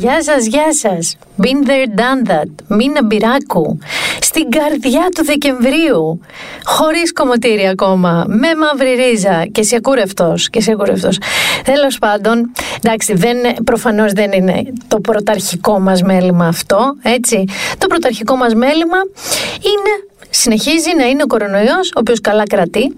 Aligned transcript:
Γεια 0.00 0.22
σας, 0.22 0.46
γεια 0.46 0.74
σας. 0.74 1.16
Been 1.42 1.68
there, 1.68 1.98
done 2.00 2.30
that. 2.30 2.76
Μίνα 2.76 3.04
Μπυράκου. 3.04 3.78
Στην 4.20 4.50
καρδιά 4.50 5.06
του 5.14 5.24
Δεκεμβρίου. 5.24 6.20
Χωρίς 6.64 7.12
κομμωτήρι 7.12 7.68
ακόμα. 7.68 8.24
Με 8.28 8.48
μαύρη 8.54 8.94
ρίζα. 8.94 9.46
Και 9.52 9.62
σε 9.62 9.76
ακούρευτος. 9.76 10.50
Και 10.50 10.60
σε 10.60 10.72
ακούρευτος. 10.72 11.18
Τέλος 11.64 11.98
πάντων, 11.98 12.52
εντάξει, 12.82 13.14
δεν, 13.14 13.36
προφανώς 13.64 14.12
δεν 14.12 14.32
είναι 14.32 14.72
το 14.88 15.00
πρωταρχικό 15.00 15.80
μας 15.80 16.02
μέλημα 16.02 16.46
αυτό, 16.46 16.94
έτσι. 17.02 17.44
Το 17.78 17.86
πρωταρχικό 17.86 18.36
μας 18.36 18.54
μέλημα 18.54 18.98
είναι, 19.56 20.20
συνεχίζει 20.30 20.96
να 20.96 21.04
είναι 21.04 21.22
ο 21.22 21.26
κορονοϊός, 21.26 21.88
ο 21.88 21.98
οποίος 22.00 22.20
καλά 22.20 22.42
κρατεί. 22.42 22.96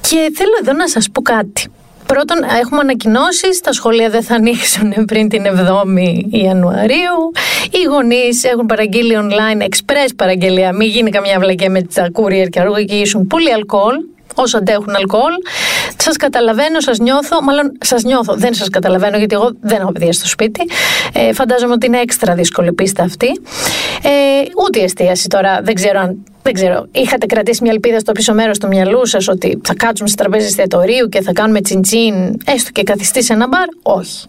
Και 0.00 0.32
θέλω 0.34 0.56
εδώ 0.60 0.72
να 0.72 0.88
σας 0.88 1.10
πω 1.12 1.22
κάτι. 1.22 1.70
Πρώτον, 2.12 2.38
έχουμε 2.60 2.80
ανακοινώσεις, 2.80 3.60
τα 3.60 3.72
σχολεία 3.72 4.10
δεν 4.10 4.22
θα 4.22 4.34
ανοίξουν 4.34 4.94
πριν 5.10 5.28
την 5.28 5.42
7η 5.46 6.20
Ιανουαρίου. 6.30 7.32
Οι 7.70 7.82
γονείς 7.90 8.44
έχουν 8.44 8.66
παραγγείλει 8.66 9.16
online, 9.20 9.62
express 9.62 10.08
παραγγελία. 10.16 10.72
Μην 10.72 10.88
γίνει 10.88 11.10
καμιά 11.10 11.38
βλακία 11.38 11.70
με 11.70 11.82
τα 11.82 12.10
courier 12.12 12.48
και 12.50 12.60
αργήσουν 12.60 13.26
πολύ 13.26 13.52
αλκοόλ 13.52 13.96
όσο 14.34 14.58
αντέχουν 14.58 14.94
αλκοόλ. 14.94 15.32
Σας 15.96 16.16
καταλαβαίνω, 16.16 16.80
σας 16.80 16.98
νιώθω. 16.98 17.42
Μάλλον 17.42 17.72
σας 17.80 18.02
νιώθω. 18.02 18.34
Δεν 18.34 18.54
σας 18.54 18.68
καταλαβαίνω, 18.68 19.18
γιατί 19.18 19.34
εγώ 19.34 19.50
δεν 19.60 19.80
έχω 19.80 19.92
παιδιά 19.92 20.12
στο 20.12 20.26
σπίτι. 20.26 20.60
Ε, 21.12 21.32
φαντάζομαι 21.32 21.72
ότι 21.72 21.86
είναι 21.86 22.00
έξτρα 22.00 22.34
δύσκολη 22.34 22.72
πίστα 22.72 23.02
αυτή. 23.02 23.28
Ε, 24.02 24.10
ούτε 24.66 24.80
η 24.80 24.82
εστίαση 24.82 25.28
τώρα. 25.28 25.60
Δεν 25.62 25.74
ξέρω 25.74 26.00
αν 26.00 26.24
δεν 26.48 26.56
ξέρω, 26.56 26.86
είχατε 26.90 27.26
κρατήσει 27.26 27.62
μια 27.62 27.72
ελπίδα 27.72 27.98
στο 27.98 28.12
πίσω 28.12 28.34
μέρος 28.34 28.58
του 28.58 28.66
μυαλού 28.66 29.06
σας 29.06 29.28
ότι 29.28 29.60
θα 29.64 29.74
κάτσουμε 29.74 30.08
στι 30.08 30.16
τραπέζε 30.22 30.46
εστιατορίου 30.46 31.08
και 31.08 31.22
θα 31.22 31.32
κάνουμε 31.32 31.60
τσιντσίν, 31.60 32.14
έστω 32.46 32.70
και 32.72 32.82
καθιστή 32.82 33.22
σε 33.22 33.32
ένα 33.32 33.48
μπαρ; 33.48 33.66
Όχι. 33.82 34.26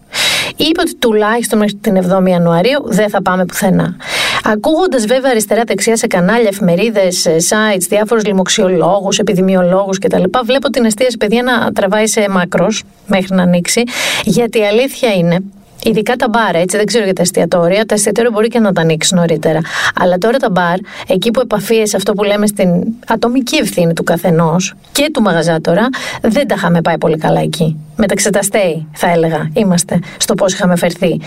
Είπε 0.56 0.80
ότι 0.80 0.96
τουλάχιστον 0.96 1.58
μέχρι 1.58 1.74
την 1.74 1.96
7η 1.96 2.28
Ιανουαρίου 2.28 2.82
δεν 2.84 3.08
θα 3.08 3.22
πάμε 3.22 3.44
πουθενά. 3.44 3.96
Ακούγοντας 4.44 5.06
βέβαια 5.06 5.30
αριστερά-δεξιά 5.30 5.96
σε 5.96 6.06
κανάλια, 6.06 6.48
εφημερίδες, 6.48 7.26
sites, 7.26 7.86
διάφορους 7.88 8.24
λοιμοξιολόγους, 8.24 9.18
επιδημιολόγους 9.18 9.98
κτλ., 9.98 10.22
βλέπω 10.44 10.70
την 10.70 10.84
εστίαση 10.84 11.16
παιδιά 11.16 11.42
να 11.42 11.72
τραβάει 11.72 12.06
σε 12.06 12.28
μάκρο 12.28 12.68
μέχρι 13.06 13.34
να 13.34 13.42
ανοίξει. 13.42 13.82
Γιατί 14.24 14.58
η 14.58 14.64
αλήθεια 14.64 15.14
είναι 15.14 15.36
Ειδικά 15.82 16.16
τα 16.16 16.28
μπαρ, 16.28 16.54
έτσι 16.54 16.76
δεν 16.76 16.86
ξέρω 16.86 17.04
για 17.04 17.12
τα 17.12 17.22
εστιατόρια. 17.22 17.86
Τα 17.86 17.94
εστιατόρια 17.94 18.30
μπορεί 18.30 18.48
και 18.48 18.58
να 18.58 18.72
τα 18.72 18.80
ανοίξεις 18.80 19.12
νωρίτερα. 19.12 19.60
Αλλά 19.94 20.18
τώρα 20.18 20.38
τα 20.38 20.50
μπαρ, 20.50 20.78
εκεί 21.06 21.30
που 21.30 21.40
επαφίεσαι 21.40 21.96
αυτό 21.96 22.12
που 22.12 22.22
λέμε 22.22 22.46
στην 22.46 22.68
ατομική 23.06 23.56
ευθύνη 23.56 23.92
του 23.92 24.04
καθενός 24.04 24.74
και 24.92 25.10
του 25.12 25.22
μαγαζάτορα, 25.22 25.88
δεν 26.22 26.46
τα 26.48 26.54
είχαμε 26.54 26.80
πάει 26.80 26.98
πολύ 26.98 27.16
καλά 27.16 27.40
εκεί. 27.40 27.76
Μεταξεταστέοι, 28.00 28.88
θα 28.92 29.10
έλεγα, 29.10 29.50
είμαστε 29.52 29.98
στο 30.18 30.34
πώς 30.34 30.52
είχαμε 30.52 30.76
φερθεί. 30.76 31.20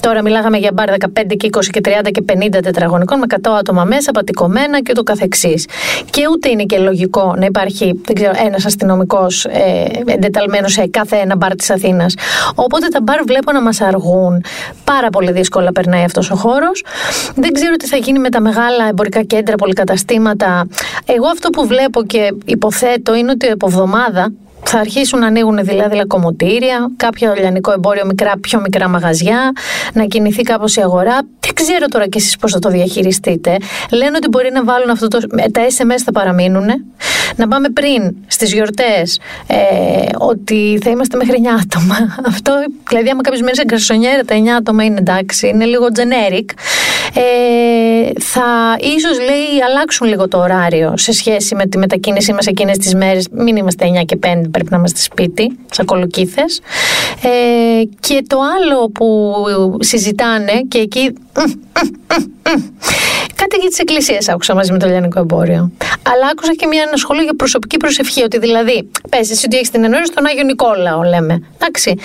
Τώρα 0.00 0.22
μιλάγαμε 0.22 0.56
για 0.56 0.70
μπαρ 0.74 0.88
15 0.90 1.36
και 1.36 1.48
20 1.52 1.64
και 1.70 1.80
30 1.84 2.10
και 2.10 2.24
50 2.32 2.62
τετραγωνικών 2.62 3.18
με 3.18 3.24
100 3.28 3.50
άτομα 3.58 3.84
μέσα, 3.84 4.10
πατικωμένα 4.10 4.80
και 4.80 4.92
το 4.92 5.02
καθεξής. 5.02 5.66
Και 6.10 6.22
ούτε 6.30 6.48
είναι 6.48 6.64
και 6.64 6.78
λογικό 6.78 7.34
να 7.38 7.44
υπάρχει, 7.46 8.00
δεν 8.04 8.14
ξέρω, 8.14 8.32
ένας 8.46 8.64
αστυνομικός 8.64 9.44
ε, 9.44 9.84
εντεταλμένος 10.06 10.72
σε 10.72 10.86
κάθε 10.86 11.16
ένα 11.16 11.36
μπαρ 11.36 11.54
της 11.54 11.70
Αθήνας. 11.70 12.14
Οπότε 12.54 12.88
τα 12.88 13.00
μπαρ 13.00 13.22
βλέπω 13.22 13.52
να 13.52 13.62
μας 13.62 13.80
αργούν. 13.80 14.44
Πάρα 14.84 15.10
πολύ 15.10 15.32
δύσκολα 15.32 15.72
περνάει 15.72 16.04
αυτός 16.04 16.30
ο 16.30 16.34
χώρος. 16.34 16.84
Δεν 17.34 17.52
ξέρω 17.52 17.76
τι 17.76 17.86
θα 17.86 17.96
γίνει 17.96 18.18
με 18.18 18.28
τα 18.28 18.40
μεγάλα 18.40 18.88
εμπορικά 18.88 19.22
κέντρα, 19.22 19.54
πολυκαταστήματα. 19.56 20.66
Εγώ 21.06 21.26
αυτό 21.26 21.50
που 21.50 21.66
βλέπω 21.66 22.04
και 22.04 22.34
υποθέτω 22.44 23.14
είναι 23.14 23.30
ότι 23.30 23.46
από 23.46 23.66
εβδομάδα 23.66 24.32
θα 24.62 24.78
αρχίσουν 24.78 25.18
να 25.18 25.26
ανοίγουν 25.26 25.58
δηλαδή 25.62 25.96
λακκομωτήρια, 25.96 26.90
κάποιο 26.96 27.34
λιανικό 27.38 27.72
εμπόριο, 27.72 28.06
μικρά, 28.06 28.32
πιο 28.40 28.60
μικρά 28.60 28.88
μαγαζιά, 28.88 29.52
να 29.92 30.04
κινηθεί 30.04 30.42
κάπως 30.42 30.76
η 30.76 30.80
αγορά. 30.80 31.18
Δεν 31.40 31.54
ξέρω 31.54 31.86
τώρα 31.86 32.08
κι 32.08 32.18
εσείς 32.18 32.36
πώς 32.36 32.52
θα 32.52 32.58
το 32.58 32.68
διαχειριστείτε. 32.68 33.56
Λένε 33.90 34.16
ότι 34.16 34.28
μπορεί 34.28 34.50
να 34.52 34.64
βάλουν 34.64 34.90
αυτό 34.90 35.08
το. 35.08 35.18
Τα 35.52 35.62
SMS 35.68 36.02
θα 36.04 36.12
παραμείνουν. 36.12 36.66
Να 37.36 37.48
πάμε 37.48 37.68
πριν 37.68 38.14
στις 38.26 38.52
γιορτές 38.52 39.20
ε, 39.46 39.56
ότι 40.18 40.78
θα 40.82 40.90
είμαστε 40.90 41.16
μέχρι 41.16 41.42
9 41.44 41.46
άτομα. 41.62 42.16
Αυτό, 42.32 42.52
δηλαδή, 42.88 43.08
άμα 43.08 43.22
κάποιο 43.22 43.40
μένει 43.40 43.56
σε 43.56 43.64
γκαρσονιέρα, 43.64 44.24
τα 44.24 44.34
9 44.36 44.46
άτομα 44.58 44.84
είναι 44.84 44.98
εντάξει, 44.98 45.48
είναι 45.48 45.64
λίγο 45.64 45.86
generic. 45.94 46.44
Ε, 47.14 48.20
θα 48.20 48.76
ίσως 48.80 49.18
λέει 49.18 49.62
αλλάξουν 49.68 50.06
λίγο 50.06 50.28
το 50.28 50.38
ωράριο 50.38 50.94
σε 50.96 51.12
σχέση 51.12 51.54
με 51.54 51.66
τη 51.66 51.78
μετακίνησή 51.78 52.32
μας 52.32 52.46
εκείνες 52.46 52.78
τις 52.78 52.94
μέρες. 52.94 53.26
Μην 53.30 53.56
είμαστε 53.56 53.86
9 54.00 54.04
και 54.04 54.18
5 54.22 54.50
πρέπει 54.50 54.70
να 54.70 54.76
είμαστε 54.76 55.00
σπίτι 55.00 55.58
σαν 55.70 55.86
κολοκύθες. 55.86 56.60
Ε, 57.22 57.82
και 58.00 58.24
το 58.26 58.38
άλλο 58.58 58.88
που 58.88 59.34
συζητάνε 59.80 60.52
και 60.68 60.78
εκεί 60.78 61.12
κάτι 63.40 63.56
για 63.60 63.68
τις 63.68 63.78
εκκλησίες 63.78 64.28
άκουσα 64.28 64.54
μαζί 64.54 64.72
με 64.72 64.78
το 64.78 64.86
Λιανικό 64.86 65.20
Εμπόριο. 65.20 65.72
Αλλά 66.02 66.26
άκουσα 66.32 66.54
και 66.54 66.66
μια 66.66 66.82
ανασχολή 66.82 67.22
για 67.22 67.34
προσωπική 67.34 67.76
προσευχή 67.76 68.22
ότι 68.22 68.38
δηλαδή 68.38 68.90
πες 69.10 69.30
εσύ 69.30 69.46
ότι 69.46 69.56
έχεις 69.56 69.70
την 69.70 69.84
ενόηση 69.84 70.06
στον 70.06 70.26
Άγιο 70.26 70.42
Νικόλαο 70.42 71.02
λέμε. 71.02 71.42
Εντάξει 71.58 71.96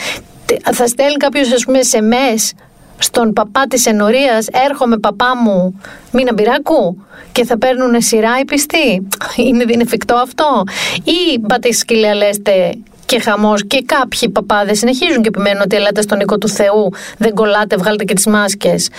θα 0.73 0.87
στέλνει 0.87 1.17
κάποιος 1.17 1.51
ας 1.51 1.63
πούμε 1.63 1.81
σε 1.81 2.01
μες 2.01 2.53
στον 2.97 3.33
παπά 3.33 3.67
της 3.67 3.85
ενορίας 3.85 4.47
έρχομαι 4.69 4.97
παπά 4.97 5.37
μου 5.43 5.81
μήνα 6.11 6.33
μπυράκου 6.33 7.05
και 7.31 7.45
θα 7.45 7.57
παίρνουν 7.57 8.01
σειρά 8.01 8.39
οι 8.41 8.45
πιστοί. 8.45 9.07
Είναι, 9.35 9.65
είναι 9.67 9.81
εφικτό 9.81 10.15
αυτό; 10.15 10.63
Ή 11.03 11.39
πάτε 11.39 11.71
σκυλία 11.71 12.15
λέστε 12.15 12.77
και 13.05 13.19
χαμός 13.19 13.67
και 13.67 13.81
κάποιοι 13.85 14.29
παπάδε 14.29 14.73
συνεχίζουν 14.73 15.21
και 15.21 15.27
επιμένουν 15.27 15.61
ότι 15.61 15.75
ελάτε 15.75 16.01
στον 16.01 16.19
οίκο 16.19 16.37
του 16.37 16.49
Θεού, 16.49 16.93
δεν 17.17 17.33
κολλάτε, 17.33 17.75
βγάλετε 17.77 18.03
και 18.03 18.13
τις 18.13 18.25
μάσκες. 18.25 18.89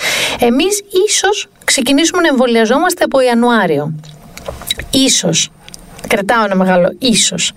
Εμείς 0.41 0.83
ίσως 1.09 1.49
ξεκινήσουμε 1.65 2.23
να 2.23 2.29
εμβολιαζόμαστε 2.29 3.05
από 3.05 3.21
Ιανουάριο. 3.21 3.95
Ίσως. 4.91 5.51
Κρατάω 6.09 6.45
ένα 6.45 6.55
μεγάλο 6.55 6.95
ίσως. 6.99 7.53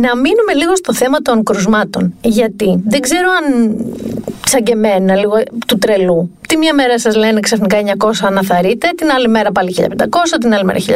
Να 0.00 0.16
μείνουμε 0.16 0.52
λίγο 0.56 0.76
στο 0.76 0.94
θέμα 0.94 1.18
των 1.18 1.44
κρουσμάτων. 1.44 2.14
Γιατί; 2.20 2.82
Δεν 2.86 3.00
ξέρω 3.00 3.28
αν 3.30 3.76
σαν 4.46 4.62
και 4.62 4.72
εμένα, 4.72 5.14
λίγο 5.14 5.42
του 5.66 5.78
τρελού. 5.78 6.30
Τη 6.48 6.56
μία 6.56 6.74
μέρα 6.74 6.98
σας 6.98 7.16
λένε 7.16 7.40
ξαφνικά 7.40 7.78
900 7.98 8.10
αναθαρείτε, 8.22 8.88
την 8.96 9.10
άλλη 9.10 9.28
μέρα 9.28 9.52
πάλι 9.52 9.74
1500, 9.78 9.84
την 10.40 10.54
άλλη 10.54 10.64
μέρα 10.64 10.78
1300. 10.78 10.92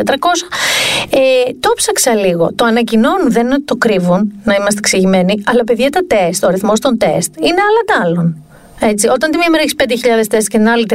Ε, 1.11 1.19
το 1.61 1.73
ψάξα 1.77 2.15
λίγο. 2.15 2.53
Το 2.55 2.65
ανακοινώνουν, 2.65 3.33
δεν 3.33 3.45
είναι 3.45 3.55
ότι 3.55 3.65
το 3.65 3.77
κρύβουν, 3.77 4.33
να 4.45 4.55
είμαστε 4.55 4.79
εξηγημένοι, 4.79 5.43
αλλά 5.47 5.65
παιδιά 5.65 5.91
τα 5.91 6.01
τεστ, 6.07 6.45
ο 6.45 6.47
αριθμό 6.47 6.73
των 6.81 6.99
τεστ 6.99 7.37
είναι 7.37 7.61
άλλα 7.69 8.05
άλλων. 8.05 8.37
Έτσι, 8.81 9.09
όταν 9.09 9.31
τη 9.31 9.39
μία 9.39 9.51
μέρα 9.51 9.63
έχεις 9.63 9.75
5.000 9.79 10.27
τεστ 10.29 10.49
και 10.49 10.59
την 10.59 10.69
άλλη 10.69 10.87
30, 10.91 10.95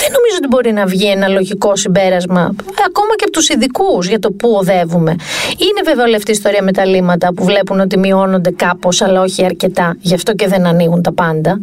δεν 0.00 0.10
νομίζω 0.16 0.36
ότι 0.38 0.48
μπορεί 0.48 0.72
να 0.72 0.86
βγει 0.86 1.06
ένα 1.06 1.28
λογικό 1.28 1.76
συμπέρασμα, 1.76 2.40
ακόμα 2.86 3.14
και 3.16 3.24
από 3.24 3.32
τους 3.32 3.48
ειδικούς 3.48 4.08
για 4.08 4.18
το 4.18 4.30
πού 4.30 4.50
οδεύουμε. 4.50 5.10
Είναι 5.58 5.80
βέβαια 5.84 6.04
όλη 6.04 6.14
αυτή 6.14 6.30
η 6.30 6.34
ιστορία 6.34 6.62
με 6.62 6.72
τα 6.72 6.84
λίμματα 6.84 7.34
που 7.34 7.44
βλέπουν 7.44 7.80
ότι 7.80 7.98
μειώνονται 7.98 8.50
κάπως, 8.50 9.02
αλλά 9.02 9.20
όχι 9.20 9.44
αρκετά, 9.44 9.96
γι' 10.00 10.14
αυτό 10.14 10.34
και 10.34 10.48
δεν 10.48 10.66
ανοίγουν 10.66 11.02
τα 11.02 11.12
πάντα. 11.12 11.58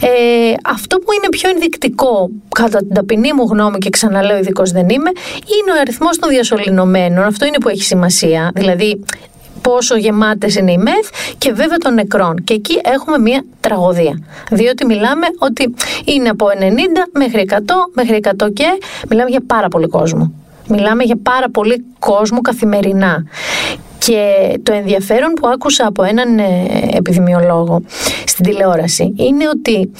Ε, 0.00 0.54
αυτό 0.64 0.96
που 0.98 1.12
είναι 1.12 1.28
πιο 1.30 1.50
ενδεικτικό, 1.50 2.30
κατά 2.54 2.78
την 2.78 2.94
ταπεινή 2.94 3.32
μου 3.32 3.44
γνώμη, 3.50 3.78
και 3.78 3.90
ξαναλέω 3.90 4.38
ειδικός 4.38 4.70
δεν 4.70 4.88
είμαι, 4.88 5.10
είναι 5.44 5.78
ο 5.78 5.80
αριθμός 5.80 6.18
των 6.18 6.28
διασωληνωμένων. 6.28 7.24
Αυτό 7.24 7.46
είναι 7.46 7.58
που 7.60 7.68
έχει 7.68 7.82
σημασία. 7.82 8.50
Δηλαδή, 8.54 9.04
πόσο 9.68 9.96
γεμάτες 9.96 10.54
είναι 10.56 10.72
οι 10.72 10.78
μεθ 10.78 11.08
και 11.38 11.52
βέβαια 11.52 11.76
των 11.76 11.94
νεκρών. 11.94 12.44
Και 12.44 12.54
εκεί 12.54 12.80
έχουμε 12.82 13.18
μια 13.18 13.44
τραγωδία. 13.60 14.22
Διότι 14.50 14.84
μιλάμε 14.84 15.26
ότι 15.38 15.74
είναι 16.04 16.28
από 16.28 16.46
90 16.46 16.52
μέχρι 17.12 17.48
100, 17.50 17.56
μέχρι 17.94 18.20
100 18.24 18.52
και 18.52 18.64
μιλάμε 19.08 19.30
για 19.30 19.40
πάρα 19.46 19.68
πολύ 19.68 19.88
κόσμο. 19.88 20.32
Μιλάμε 20.68 21.02
για 21.02 21.18
πάρα 21.22 21.50
πολύ 21.50 21.84
κόσμο 21.98 22.40
καθημερινά. 22.40 23.24
Και 23.98 24.58
το 24.62 24.72
ενδιαφέρον 24.72 25.32
που 25.32 25.48
άκουσα 25.48 25.86
από 25.86 26.02
έναν 26.02 26.38
ε, 26.38 26.44
επιδημιολόγο 26.92 27.82
στην 28.26 28.44
τηλεόραση 28.44 29.14
είναι 29.16 29.48
ότι 29.48 29.90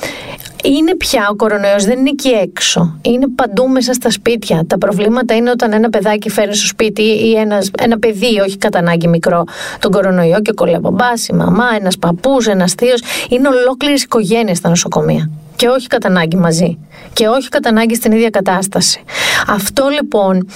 είναι 0.64 0.96
πια 0.96 1.28
ο 1.30 1.36
κορονοϊός 1.36 1.84
δεν 1.84 1.98
είναι 1.98 2.08
εκεί 2.08 2.28
έξω. 2.28 2.98
Είναι 3.02 3.26
παντού 3.34 3.68
μέσα 3.68 3.92
στα 3.92 4.10
σπίτια. 4.10 4.64
Τα 4.66 4.78
προβλήματα 4.78 5.34
είναι 5.34 5.50
όταν 5.50 5.72
ένα 5.72 5.90
παιδάκι 5.90 6.30
φέρνει 6.30 6.54
στο 6.54 6.66
σπίτι 6.66 7.02
ή 7.02 7.34
ένας, 7.36 7.70
ένα 7.78 7.98
παιδί, 7.98 8.40
όχι 8.40 8.56
κατά 8.56 8.78
ανάγκη 8.78 9.08
μικρό, 9.08 9.44
τον 9.78 9.90
κορονοϊό 9.90 10.40
και 10.40 10.52
κολλάει 10.52 10.78
μπαμπάς, 10.80 11.28
η 11.28 11.32
μαμά, 11.32 11.64
ένας 11.78 11.98
παππούς, 11.98 12.46
ένας 12.46 12.72
θείος. 12.72 13.02
Είναι 13.28 13.48
ολόκληρες 13.48 14.02
οικογένειες 14.02 14.56
στα 14.56 14.68
νοσοκομεία. 14.68 15.30
Και 15.58 15.68
όχι 15.68 15.86
κατά 15.86 16.08
ανάγκη 16.08 16.36
μαζί 16.36 16.78
και 17.12 17.26
όχι 17.26 17.48
κατά 17.48 17.68
ανάγκη 17.68 17.94
στην 17.94 18.12
ίδια 18.12 18.30
κατάσταση. 18.30 19.00
Αυτό 19.46 19.88
λοιπόν 19.88 20.48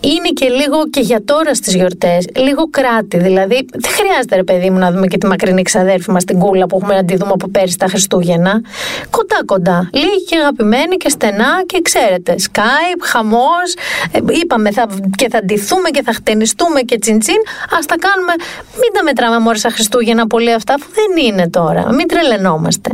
είναι 0.00 0.28
και 0.34 0.48
λίγο 0.48 0.88
και 0.90 1.00
για 1.00 1.24
τώρα 1.24 1.54
στις 1.54 1.74
γιορτές, 1.74 2.26
λίγο 2.36 2.70
κράτη. 2.70 3.18
Δηλαδή 3.18 3.66
δεν 3.72 3.92
χρειάζεται 3.92 4.36
ρε 4.36 4.44
παιδί 4.44 4.70
μου 4.70 4.78
να 4.78 4.92
δούμε 4.92 5.06
και 5.06 5.18
τη 5.18 5.26
μακρινή 5.26 5.62
ξαδέρφη 5.62 6.10
μας 6.10 6.24
την 6.24 6.38
κούλα 6.38 6.66
που 6.66 6.76
έχουμε 6.76 6.94
να 6.94 7.04
τη 7.04 7.16
δούμε 7.16 7.30
από 7.34 7.48
πέρυσι 7.48 7.78
τα 7.78 7.86
Χριστούγεννα. 7.86 8.60
Κοντά 9.10 9.40
κοντά, 9.46 9.88
λίγοι 9.92 10.24
και 10.28 10.36
αγαπημένοι 10.36 10.96
και 10.96 11.08
στενά 11.08 11.62
και 11.66 11.80
ξέρετε, 11.82 12.34
Skype, 12.52 13.02
χαμός, 13.02 13.74
ε, 14.12 14.18
είπαμε 14.42 14.70
θα, 14.70 14.86
και 15.16 15.28
θα 15.30 15.44
ντυθούμε 15.44 15.88
και 15.90 16.02
θα 16.02 16.12
χτενιστούμε 16.12 16.80
και 16.80 16.98
τσιντσιν, 16.98 17.40
ας 17.78 17.86
τα 17.86 17.96
κάνουμε, 17.98 18.32
μην 18.80 18.90
τα 18.92 19.02
μετράμε 19.02 19.38
μόλις 19.38 19.60
στα 19.60 19.70
Χριστούγεννα 19.70 20.26
πολύ 20.26 20.52
αυτά, 20.52 20.74
αφού 20.74 20.86
δεν 20.94 21.24
είναι 21.24 21.48
τώρα, 21.48 21.92
μην 21.92 22.08
τρελαινόμαστε. 22.08 22.90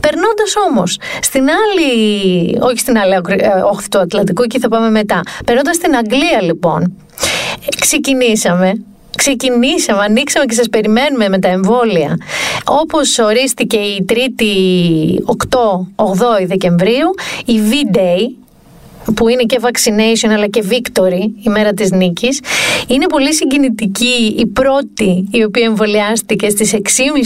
Περνώντας 0.00 0.54
όμως 0.68 0.95
στην 1.20 1.42
άλλη, 1.42 2.58
όχι 2.60 2.78
στην 2.78 2.98
άλλη 2.98 3.12
ε, 3.12 3.48
όχθη 3.72 3.88
του 3.88 3.98
Ατλαντικού, 3.98 4.42
εκεί 4.42 4.58
θα 4.58 4.68
πάμε 4.68 4.90
μετά. 4.90 5.20
Περνώντας 5.46 5.76
στην 5.76 5.96
Αγγλία, 5.96 6.42
λοιπόν, 6.42 6.96
ξεκινήσαμε 7.80 8.72
ξεκινήσαμε, 9.16 10.02
ανοίξαμε 10.02 10.44
και 10.46 10.54
σας 10.54 10.68
περιμένουμε 10.68 11.28
με 11.28 11.38
τα 11.38 11.48
εμβόλια. 11.48 12.16
Όπως 12.64 13.18
ορίστηκε 13.18 13.76
η 13.76 14.04
3η 14.08 14.54
8-8 16.42 16.46
Δεκεμβρίου, 16.46 17.10
η 17.44 17.60
V-Day, 17.70 18.45
που 19.14 19.28
είναι 19.28 19.42
και 19.42 19.60
vaccination 19.62 20.28
αλλά 20.28 20.46
και 20.46 20.64
victory, 20.70 21.44
η 21.46 21.48
μέρα 21.48 21.72
της 21.72 21.90
νίκης. 21.90 22.40
Είναι 22.86 23.06
πολύ 23.06 23.34
συγκινητική 23.34 24.34
η 24.38 24.46
πρώτη 24.46 25.28
η 25.30 25.42
οποία 25.42 25.64
εμβολιάστηκε 25.64 26.48
στις 26.48 26.72
6.30 26.72 26.78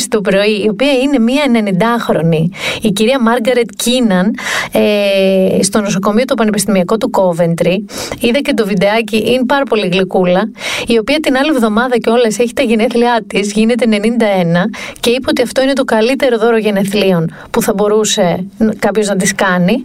το 0.08 0.20
πρωί, 0.20 0.62
η 0.64 0.68
οποία 0.68 0.92
είναι 0.92 1.18
μία 1.18 1.42
90χρονη, 1.52 2.44
η 2.82 2.90
κυρία 2.90 3.20
Μάργαρετ 3.20 3.68
Κίναν, 3.76 4.34
ε, 4.72 5.62
στο 5.62 5.80
νοσοκομείο 5.80 6.24
του 6.24 6.34
Πανεπιστημιακού 6.34 6.96
του 6.96 7.10
Κόβεντρι. 7.10 7.84
Είδα 8.20 8.38
και 8.38 8.54
το 8.54 8.66
βιντεάκι, 8.66 9.16
είναι 9.26 9.46
πάρα 9.46 9.64
πολύ 9.64 9.88
γλυκούλα, 9.92 10.50
η 10.86 10.98
οποία 10.98 11.20
την 11.20 11.36
άλλη 11.36 11.48
εβδομάδα 11.48 11.98
και 11.98 12.10
όλες 12.10 12.38
έχει 12.38 12.52
τα 12.52 12.62
γενέθλιά 12.62 13.24
της, 13.26 13.52
γίνεται 13.52 13.86
91 13.86 13.94
και 15.00 15.10
είπε 15.10 15.28
ότι 15.28 15.42
αυτό 15.42 15.62
είναι 15.62 15.72
το 15.72 15.84
καλύτερο 15.84 16.38
δώρο 16.38 16.58
γενεθλίων 16.58 17.34
που 17.50 17.62
θα 17.62 17.72
μπορούσε 17.72 18.46
κάποιος 18.78 19.08
να 19.08 19.16
της 19.16 19.34
κάνει 19.34 19.82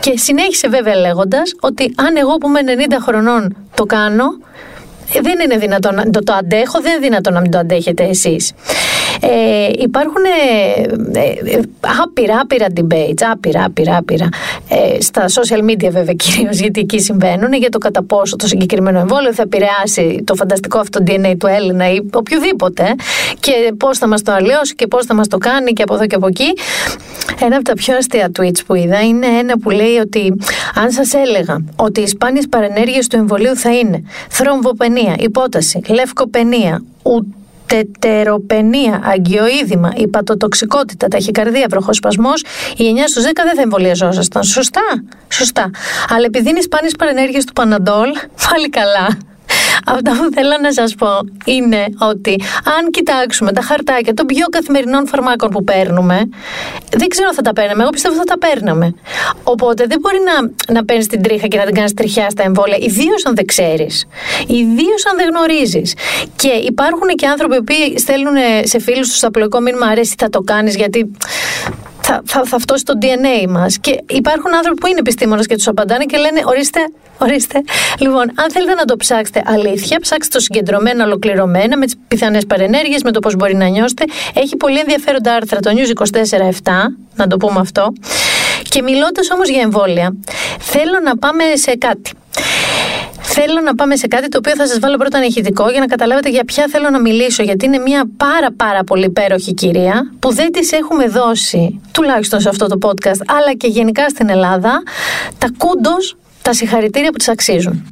και 0.00 0.12
συνέχισε 0.16 0.68
βέβαια 0.68 0.96
λέγοντας 0.96 1.35
ότι 1.60 1.94
αν 1.96 2.16
εγώ 2.16 2.34
που 2.34 2.48
είμαι 2.48 2.60
90 2.88 2.96
χρονών 3.00 3.56
το 3.74 3.84
κάνω, 3.84 4.24
ε, 5.12 5.20
δεν 5.20 5.40
είναι 5.40 5.56
δυνατόν 5.56 5.94
να 5.94 6.10
το, 6.10 6.22
το 6.22 6.32
αντέχω, 6.32 6.80
δεν 6.80 6.92
είναι 6.92 7.00
δυνατόν 7.00 7.32
να 7.32 7.40
μην 7.40 7.50
το 7.50 7.58
αντέχετε 7.58 8.04
εσείς. 8.04 8.52
Ε, 9.20 9.68
υπάρχουν 9.78 10.22
ε, 11.14 11.20
ε, 11.20 11.60
άπειρα, 12.02 12.40
άπειρα 12.40 12.66
debates, 12.76 13.22
άπειρα, 13.32 13.64
άπειρα, 13.64 13.96
άπειρα. 13.96 14.28
Ε, 14.68 15.00
στα 15.00 15.24
social 15.28 15.70
media 15.70 15.90
βέβαια 15.90 16.14
κυρίως, 16.14 16.58
γιατί 16.58 16.80
εκεί 16.80 17.00
συμβαίνουν, 17.00 17.52
για 17.52 17.68
το 17.68 17.78
κατά 17.78 18.02
πόσο 18.02 18.36
το 18.36 18.46
συγκεκριμένο 18.46 18.98
εμβόλιο 18.98 19.32
θα 19.34 19.42
επηρεάσει 19.42 20.22
το 20.24 20.34
φανταστικό 20.34 20.78
αυτό 20.78 21.00
DNA 21.06 21.34
του 21.38 21.46
Έλληνα 21.46 21.92
ή 21.92 22.00
οποιοδήποτε 22.12 22.94
και 23.40 23.52
πώς 23.76 23.98
θα 23.98 24.08
μας 24.08 24.22
το 24.22 24.32
αλλοιώσει 24.32 24.74
και 24.74 24.86
πώς 24.86 25.06
θα 25.06 25.14
μας 25.14 25.28
το 25.28 25.38
κάνει 25.38 25.72
και 25.72 25.82
από 25.82 25.94
εδώ 25.94 26.06
και 26.06 26.14
από 26.14 26.26
εκεί. 26.26 26.52
Ένα 27.40 27.56
από 27.56 27.64
τα 27.64 27.72
πιο 27.72 27.96
αστεία 27.96 28.30
tweets 28.38 28.64
που 28.66 28.74
είδα 28.74 29.00
είναι 29.00 29.26
ένα 29.26 29.58
που 29.58 29.70
λέει 29.70 29.96
ότι 29.96 30.34
αν 30.74 30.90
σας 30.90 31.14
έλεγα 31.14 31.64
ότι 31.76 32.00
οι 32.00 32.06
σπάνιες 32.06 32.48
παρενέργειες 32.48 33.06
του 33.06 33.16
εμβολίου 33.16 33.56
θα 33.56 33.76
είναι 33.76 34.02
θρομβοπενία, 34.28 35.14
υπόταση, 35.18 35.80
λευκοπενία, 35.88 36.82
ούτε 37.02 37.26
τετεροπενία, 37.66 39.00
αγκιοείδημα, 39.04 39.92
υπατοτοξικότητα, 39.96 41.08
ταχυκαρδία, 41.08 41.66
βροχοσπασμός, 41.70 42.44
οι 42.76 42.84
9 42.84 43.08
στους 43.08 43.24
10 43.24 43.44
δεν 43.44 43.54
θα 43.54 43.62
εμβολιαζόσασταν. 43.62 44.42
Σωστά, 44.42 45.04
σωστά. 45.28 45.70
Αλλά 46.08 46.24
επειδή 46.24 46.48
είναι 46.48 46.60
σπάνιες 46.60 46.94
παρενέργειες 46.98 47.44
του 47.44 47.52
Παναντόλ, 47.52 48.10
πάλι 48.50 48.68
καλά. 48.68 49.18
Αυτό 49.86 50.10
που 50.10 50.30
θέλω 50.34 50.56
να 50.62 50.72
σας 50.72 50.94
πω 50.94 51.08
είναι 51.44 51.84
ότι 51.98 52.42
αν 52.78 52.90
κοιτάξουμε 52.90 53.52
τα 53.52 53.62
χαρτάκια 53.62 54.14
των 54.14 54.26
πιο 54.26 54.46
καθημερινών 54.46 55.06
φαρμάκων 55.06 55.50
που 55.50 55.64
παίρνουμε, 55.64 56.28
δεν 56.90 57.08
ξέρω 57.08 57.28
αν 57.28 57.34
θα 57.34 57.42
τα 57.42 57.52
παίρναμε. 57.52 57.82
Εγώ 57.82 57.90
πιστεύω 57.90 58.14
θα 58.14 58.24
τα 58.24 58.38
παίρναμε. 58.38 58.94
Οπότε 59.42 59.86
δεν 59.86 59.98
μπορεί 60.00 60.18
να, 60.24 60.72
να 60.74 60.84
παίρνεις 60.84 61.06
την 61.06 61.22
τρίχα 61.22 61.46
και 61.46 61.56
να 61.56 61.64
την 61.64 61.74
κάνεις 61.74 61.94
τριχιά 61.94 62.30
στα 62.30 62.42
εμβόλια, 62.42 62.76
ιδίως 62.80 63.26
αν 63.26 63.34
δεν 63.34 63.46
ξέρεις. 63.46 64.06
Ιδίως 64.46 65.06
αν 65.10 65.16
δεν 65.16 65.28
γνωρίζεις. 65.28 65.94
Και 66.36 66.48
υπάρχουν 66.48 67.08
και 67.08 67.26
άνθρωποι 67.26 67.62
που 67.62 67.74
στέλνουν 67.96 68.34
σε 68.62 68.78
φίλους 68.78 69.08
τους 69.08 69.24
απλοϊκό 69.24 69.60
μήνυμα 69.60 69.86
αρέσει 69.86 70.14
θα 70.18 70.28
το 70.28 70.40
κάνεις 70.40 70.76
γιατί 70.76 71.10
θα, 72.06 72.22
θα, 72.24 72.44
θα 72.44 72.58
φτώσει 72.58 72.84
το 72.84 72.92
DNA 73.02 73.48
μας. 73.48 73.78
Και 73.78 74.02
υπάρχουν 74.08 74.54
άνθρωποι 74.54 74.80
που 74.80 74.86
είναι 74.86 74.98
επιστήμονες 74.98 75.46
και 75.46 75.56
τους 75.56 75.68
απαντάνε 75.68 76.04
και 76.04 76.16
λένε: 76.16 76.40
Ορίστε, 76.44 76.80
ορίστε. 77.18 77.60
Λοιπόν, 77.98 78.22
αν 78.34 78.50
θέλετε 78.52 78.74
να 78.74 78.84
το 78.84 78.96
ψάξετε 78.96 79.42
αλήθεια, 79.46 80.00
ψάξτε 80.00 80.38
το 80.38 80.42
συγκεντρωμένα, 80.42 81.04
ολοκληρωμένα, 81.04 81.76
με 81.76 81.84
τις 81.84 81.96
πιθανές 82.08 82.46
παρενέργειες, 82.46 83.02
με 83.02 83.10
το 83.10 83.20
πώς 83.20 83.36
μπορεί 83.36 83.54
να 83.54 83.66
νιώσετε. 83.68 84.04
Έχει 84.34 84.56
πολύ 84.56 84.78
ενδιαφέροντα 84.78 85.34
άρθρα 85.34 85.60
το 85.60 85.70
News 85.76 85.90
24-7, 86.10 86.50
να 87.14 87.26
το 87.26 87.36
πούμε 87.36 87.60
αυτό. 87.60 87.92
Και 88.62 88.82
μιλώντας 88.82 89.30
όμως 89.30 89.48
για 89.48 89.60
εμβόλια, 89.60 90.16
θέλω 90.58 91.00
να 91.04 91.16
πάμε 91.18 91.42
σε 91.54 91.76
κάτι. 91.76 92.10
Θέλω 93.20 93.60
να 93.64 93.74
πάμε 93.74 93.96
σε 93.96 94.06
κάτι 94.06 94.28
το 94.28 94.38
οποίο 94.38 94.54
θα 94.54 94.66
σας 94.66 94.78
βάλω 94.78 94.96
πρώτα 94.96 95.24
ηχητικό 95.24 95.70
για 95.70 95.80
να 95.80 95.86
καταλάβετε 95.86 96.28
για 96.28 96.44
ποια 96.44 96.66
θέλω 96.70 96.90
να 96.90 97.00
μιλήσω 97.00 97.42
γιατί 97.42 97.66
είναι 97.66 97.78
μια 97.78 98.04
πάρα 98.16 98.48
πάρα 98.56 98.84
πολύ 98.84 99.04
υπέροχη 99.04 99.54
κυρία 99.54 100.12
που 100.18 100.32
δεν 100.34 100.52
της 100.52 100.72
έχουμε 100.72 101.08
δώσει 101.08 101.80
τουλάχιστον 101.92 102.40
σε 102.40 102.48
αυτό 102.48 102.66
το 102.66 102.78
podcast 102.88 103.20
αλλά 103.26 103.54
και 103.56 103.66
γενικά 103.66 104.08
στην 104.08 104.28
Ελλάδα 104.28 104.82
τα 105.38 105.48
κούντος, 105.58 106.16
τα 106.42 106.52
συγχαρητήρια 106.52 107.10
που 107.10 107.16
τις 107.16 107.28
αξίζουν. 107.28 107.84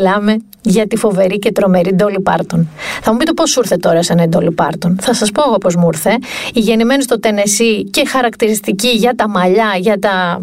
Μιλάμε 0.00 0.36
για 0.62 0.86
τη 0.86 0.96
φοβερή 0.96 1.38
και 1.38 1.52
τρομερή 1.52 1.94
Ντόλι 1.94 2.20
Πάρτον. 2.20 2.68
Θα 3.02 3.12
μου 3.12 3.18
πείτε 3.18 3.32
πώς 3.32 3.50
σου 3.50 3.60
ήρθε 3.60 3.76
τώρα 3.76 4.02
σαν 4.02 4.28
Ντόλι 4.28 4.50
Πάρτον. 4.50 4.98
Θα 5.00 5.14
σας 5.14 5.30
πω 5.30 5.42
εγώ 5.46 5.58
πώς 5.58 5.76
μου 5.76 5.88
ήρθε. 5.92 6.18
Η 6.54 6.60
γεννημένη 6.60 7.02
στο 7.02 7.20
Τενεσί 7.20 7.84
και 7.84 8.06
χαρακτηριστική 8.06 8.88
για 8.88 9.14
τα 9.14 9.28
μαλλιά, 9.28 9.74
για 9.78 9.98
τα 9.98 10.42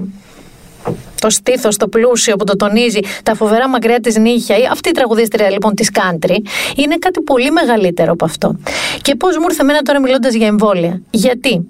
το 1.20 1.30
στήθος, 1.30 1.78
το 1.78 1.88
πλούσιο 1.88 2.36
που 2.36 2.44
το 2.44 2.56
τονίζει, 2.56 3.00
τα 3.24 3.36
φοβερά 3.36 3.70
μακριά 3.70 4.00
της 4.00 4.18
νύχια. 4.18 4.56
Αυτή 4.72 4.90
η 4.90 4.92
τραγουδίστρια 4.92 5.50
λοιπόν 5.50 5.74
της 5.74 5.90
country 5.94 6.36
είναι 6.76 6.96
κάτι 7.00 7.22
πολύ 7.22 7.52
μεγαλύτερο 7.52 8.12
από 8.12 8.26
αυτό. 8.26 8.56
Και 9.02 9.16
πώς 9.16 9.38
μου 9.38 9.46
ήρθε 9.50 9.62
εμένα 9.62 9.82
τώρα 9.82 10.02
μιλώντας 10.02 10.34
για 10.34 10.48
εμβόλια. 10.48 11.02
Γιατί; 11.10 11.68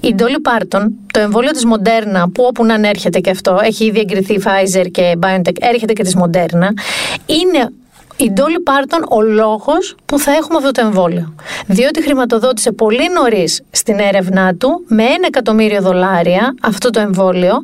Η 0.00 0.14
Dolly 0.18 0.50
Parton, 0.50 0.86
το 1.12 1.20
εμβόλιο 1.20 1.50
της 1.50 1.64
Moderna, 1.66 2.24
που 2.34 2.44
όπου 2.44 2.64
να 2.64 2.88
έρχεται 2.88 3.20
και 3.20 3.30
αυτό, 3.30 3.60
έχει 3.62 3.84
ήδη 3.84 4.00
εγκριθεί 4.00 4.40
Pfizer 4.44 4.86
και 4.90 5.18
BioNTech, 5.20 5.56
έρχεται 5.60 5.92
και 5.92 6.02
της 6.02 6.16
Moderna, 6.16 6.68
είναι 7.26 7.70
η 8.22 8.32
Dolly 8.36 8.60
Πάρτον 8.64 9.04
ο 9.08 9.20
λόγος 9.20 9.96
που 10.06 10.18
θα 10.18 10.32
έχουμε 10.32 10.56
αυτό 10.56 10.70
το 10.70 10.80
εμβόλιο. 10.80 11.34
Διότι 11.66 12.02
χρηματοδότησε 12.02 12.72
πολύ 12.72 13.08
νωρίς 13.14 13.62
στην 13.70 13.98
έρευνά 13.98 14.54
του 14.54 14.84
με 14.88 15.02
ένα 15.02 15.26
εκατομμύριο 15.26 15.80
δολάρια 15.80 16.54
αυτό 16.62 16.90
το 16.90 17.00
εμβόλιο 17.00 17.60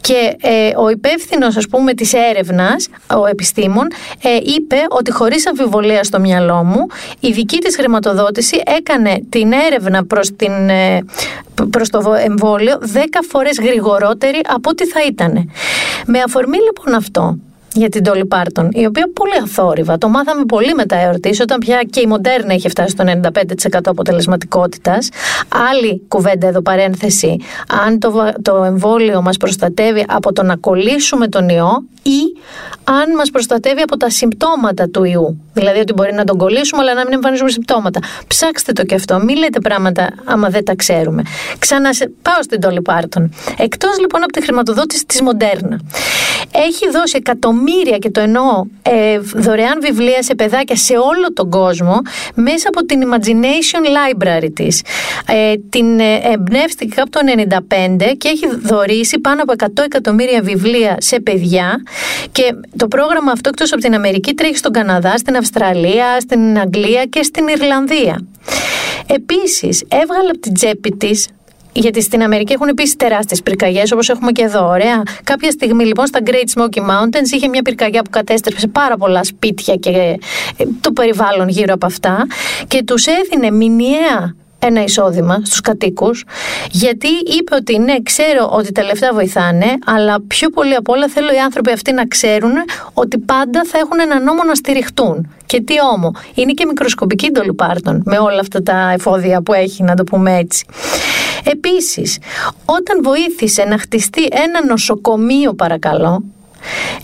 και 0.00 0.36
ε, 0.40 0.70
ο 0.76 0.90
υπεύθυνος, 0.90 1.56
ας 1.56 1.68
πούμε, 1.68 1.94
της 1.94 2.12
έρευνας, 2.12 2.88
ο 3.14 3.26
επιστήμον, 3.26 3.86
ε, 4.22 4.36
είπε 4.42 4.76
ότι 4.88 5.12
χωρίς 5.12 5.46
αμφιβολία 5.46 6.04
στο 6.04 6.20
μυαλό 6.20 6.64
μου, 6.64 6.86
η 7.20 7.32
δική 7.32 7.58
της 7.58 7.76
χρηματοδότηση 7.76 8.62
έκανε 8.78 9.20
την 9.28 9.52
έρευνα 9.52 10.04
προς 10.04 10.30
ε, 10.66 10.98
προς 11.70 11.88
το 11.88 12.14
εμβόλιο 12.26 12.78
10 12.94 12.98
φορές 13.28 13.58
γρηγορότερη 13.60 14.40
από 14.48 14.70
ό,τι 14.70 14.86
θα 14.86 15.00
ήταν. 15.08 15.50
Με 16.06 16.18
αφορμή 16.20 16.58
λοιπόν 16.58 16.94
αυτό, 16.94 17.36
για 17.74 17.88
την 17.88 18.02
Τόλι 18.02 18.26
Πάρτον, 18.26 18.68
η 18.72 18.86
οποία 18.86 19.10
πολύ 19.12 19.34
αθόρυβα. 19.42 19.98
Το 19.98 20.08
μάθαμε 20.08 20.44
πολύ 20.44 20.74
μετά 20.74 20.96
εορτή, 20.96 21.36
όταν 21.42 21.58
πια 21.58 21.82
και 21.90 22.00
η 22.00 22.06
Μοντέρνα 22.06 22.54
είχε 22.54 22.68
φτάσει 22.68 22.88
στο 22.88 23.04
95% 23.04 23.78
αποτελεσματικότητας. 23.84 25.08
Άλλη 25.70 26.02
κουβέντα 26.08 26.46
εδώ 26.46 26.62
παρένθεση, 26.62 27.36
αν 27.84 27.98
το, 27.98 28.32
το 28.42 28.64
εμβόλιο 28.64 29.22
μας 29.22 29.36
προστατεύει 29.36 30.04
από 30.08 30.32
το 30.32 30.42
να 30.42 30.56
κολλήσουμε 30.56 31.28
τον 31.28 31.48
ιό 31.48 31.84
ή 32.02 32.20
αν 32.84 33.14
μας 33.16 33.30
προστατεύει 33.30 33.80
από 33.80 33.96
τα 33.96 34.10
συμπτώματα 34.10 34.88
του 34.88 35.04
ιού. 35.04 35.40
Δηλαδή 35.52 35.78
ότι 35.78 35.92
μπορεί 35.92 36.12
να 36.12 36.24
τον 36.24 36.38
κολλήσουμε, 36.38 36.82
αλλά 36.82 36.94
να 36.94 37.04
μην 37.04 37.12
εμφανίζουμε 37.12 37.50
συμπτώματα. 37.50 38.00
Ψάξτε 38.26 38.72
το 38.72 38.84
και 38.84 38.94
αυτό. 38.94 39.20
Μην 39.24 39.36
λέτε 39.36 39.60
πράγματα 39.60 40.08
άμα 40.24 40.48
δεν 40.48 40.64
τα 40.64 40.74
ξέρουμε. 40.74 41.22
Ξανά 41.58 41.90
πάω 42.22 42.42
στην 42.42 42.60
Τόλι 42.60 42.82
Πάρτον. 42.82 43.34
Εκτός 43.58 43.98
λοιπόν 44.00 44.22
από 44.22 44.32
τη 44.32 44.42
χρηματοδότηση 44.42 45.06
της 45.06 45.22
Μοντέρνα. 45.22 45.80
Έχει 46.52 46.90
δώσει 46.90 47.16
εκατομμύρια, 47.16 47.61
και 47.98 48.10
το 48.10 48.20
εννοώ, 48.20 48.64
ε, 48.82 49.18
δωρεάν 49.18 49.78
βιβλία 49.80 50.22
σε 50.22 50.34
παιδάκια 50.34 50.76
σε 50.76 50.92
όλο 50.92 51.32
τον 51.32 51.50
κόσμο 51.50 52.00
μέσα 52.34 52.68
από 52.68 52.86
την 52.86 53.02
Imagination 53.02 53.84
Library 53.84 54.48
της. 54.54 54.82
Ε, 55.26 55.54
την 55.70 56.00
ε, 56.00 56.20
εμπνεύστηκε 56.32 56.94
κάπου 56.94 57.10
το 57.10 57.20
1995 57.68 58.14
και 58.18 58.28
έχει 58.28 58.46
δωρήσει 58.62 59.18
πάνω 59.18 59.42
από 59.42 59.52
100 59.58 59.66
εκατομμύρια 59.84 60.42
βιβλία 60.42 60.96
σε 60.98 61.20
παιδιά. 61.20 61.82
Και 62.32 62.54
το 62.76 62.88
πρόγραμμα 62.88 63.32
αυτό, 63.32 63.48
εκτός 63.48 63.72
από 63.72 63.80
την 63.80 63.94
Αμερική, 63.94 64.34
τρέχει 64.34 64.56
στον 64.56 64.72
Καναδά, 64.72 65.16
στην 65.16 65.36
Αυστραλία, 65.36 66.20
στην 66.20 66.58
Αγγλία 66.58 67.04
και 67.04 67.22
στην 67.22 67.48
Ιρλανδία. 67.48 68.26
Επίσης, 69.06 69.84
έβγαλε 69.88 70.28
από 70.30 70.38
την 70.38 70.54
τσέπη 70.54 70.90
της 70.90 71.28
γιατί 71.72 72.02
στην 72.02 72.22
Αμερική 72.22 72.52
έχουν 72.52 72.68
επίσης 72.68 72.96
τεράστιες 72.96 73.42
πυρκαγιές, 73.42 73.92
όπως 73.92 74.08
έχουμε 74.08 74.32
και 74.32 74.42
εδώ. 74.42 74.68
Ωραία. 74.68 75.02
Κάποια 75.24 75.50
στιγμή 75.50 75.84
λοιπόν 75.84 76.06
στα 76.06 76.20
Great 76.24 76.60
Smoky 76.60 76.80
Mountains 76.80 77.32
είχε 77.34 77.48
μια 77.48 77.62
πυρκαγιά 77.62 78.02
που 78.02 78.10
κατέστρεψε 78.10 78.66
πάρα 78.66 78.96
πολλά 78.96 79.24
σπίτια 79.24 79.74
και 79.74 79.90
ε, 80.56 80.64
το 80.80 80.92
περιβάλλον 80.92 81.48
γύρω 81.48 81.74
από 81.74 81.86
αυτά 81.86 82.26
και 82.68 82.82
τους 82.84 83.06
έδινε 83.06 83.50
μηνιαία 83.50 84.34
ένα 84.66 84.82
εισόδημα 84.82 85.40
στους 85.44 85.60
κατοίκους 85.60 86.24
γιατί 86.70 87.08
είπε 87.38 87.54
ότι 87.54 87.78
ναι 87.78 87.94
ξέρω 88.02 88.50
ότι 88.52 88.72
τα 88.72 88.82
λεφτά 88.82 89.12
βοηθάνε 89.12 89.66
αλλά 89.86 90.20
πιο 90.26 90.50
πολύ 90.50 90.74
απ' 90.74 90.88
όλα 90.88 91.08
θέλω 91.08 91.32
οι 91.32 91.38
άνθρωποι 91.38 91.72
αυτοί 91.72 91.92
να 91.92 92.06
ξέρουν 92.06 92.52
ότι 92.92 93.18
πάντα 93.18 93.62
θα 93.64 93.78
έχουν 93.78 94.00
ένα 94.00 94.20
νόμο 94.20 94.42
να 94.44 94.54
στηριχτούν 94.54 95.30
και 95.46 95.60
τι 95.60 95.74
όμο, 95.94 96.12
είναι 96.34 96.52
και 96.52 96.66
μικροσκοπική 96.66 97.30
το 97.30 97.54
Πάρτον 97.54 98.02
με 98.04 98.18
όλα 98.18 98.40
αυτά 98.40 98.62
τα 98.62 98.90
εφόδια 98.90 99.42
που 99.42 99.52
έχει 99.52 99.82
να 99.82 99.94
το 99.94 100.04
πούμε 100.04 100.36
έτσι 100.36 100.66
Επίσης, 101.44 102.18
όταν 102.64 103.02
βοήθησε 103.02 103.64
να 103.64 103.78
χτιστεί 103.78 104.22
ένα 104.30 104.66
νοσοκομείο 104.66 105.54
παρακαλώ, 105.54 106.24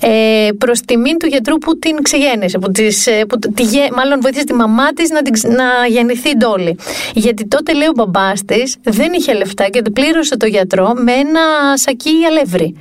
ε, 0.00 0.48
προς 0.58 0.80
τιμήν 0.80 1.18
του 1.18 1.26
γιατρού 1.26 1.58
που 1.58 1.78
την 1.78 2.02
ξεγέννησε. 2.02 2.58
Που 2.58 2.70
της, 2.70 3.06
ε, 3.06 3.24
που, 3.28 3.38
τη, 3.38 3.64
μάλλον 3.96 4.20
βοήθησε 4.20 4.44
τη 4.44 4.54
μαμά 4.54 4.92
της 4.92 5.10
να, 5.10 5.20
να 5.54 5.86
γεννηθεί 5.88 6.36
ντόλη. 6.36 6.78
Γιατί 7.14 7.46
τότε 7.46 7.72
λέει 7.72 7.88
ο 7.88 7.92
μπαμπάς 7.94 8.44
της 8.44 8.76
δεν 8.82 9.12
είχε 9.12 9.32
λεφτά 9.32 9.68
και 9.68 9.82
πλήρωσε 9.82 10.36
το 10.36 10.46
γιατρό 10.46 10.92
με 10.96 11.12
ένα 11.12 11.40
σακί 11.74 12.10
αλεύρι. 12.30 12.76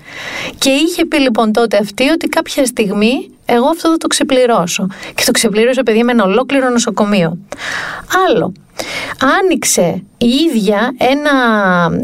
Και 0.58 0.70
είχε 0.70 1.06
πει 1.06 1.20
λοιπόν 1.20 1.52
τότε 1.52 1.78
αυτή 1.78 2.10
ότι 2.10 2.28
κάποια 2.28 2.66
στιγμή 2.66 3.32
εγώ 3.50 3.68
αυτό 3.68 3.90
θα 3.90 3.98
το 3.98 4.08
ξεπληρώσω. 4.08 4.88
Και 5.16 5.24
το 5.26 5.32
ξεπλήρωσε 5.32 5.84
παιδί 5.84 6.04
με 6.04 6.12
ένα 6.12 6.24
ολόκληρο 6.24 6.70
νοσοκομείο. 6.70 7.38
Άλλο 8.28 8.54
άνοιξε 9.40 10.04
η 10.18 10.28
ίδια 10.28 10.96
ένα 10.98 11.32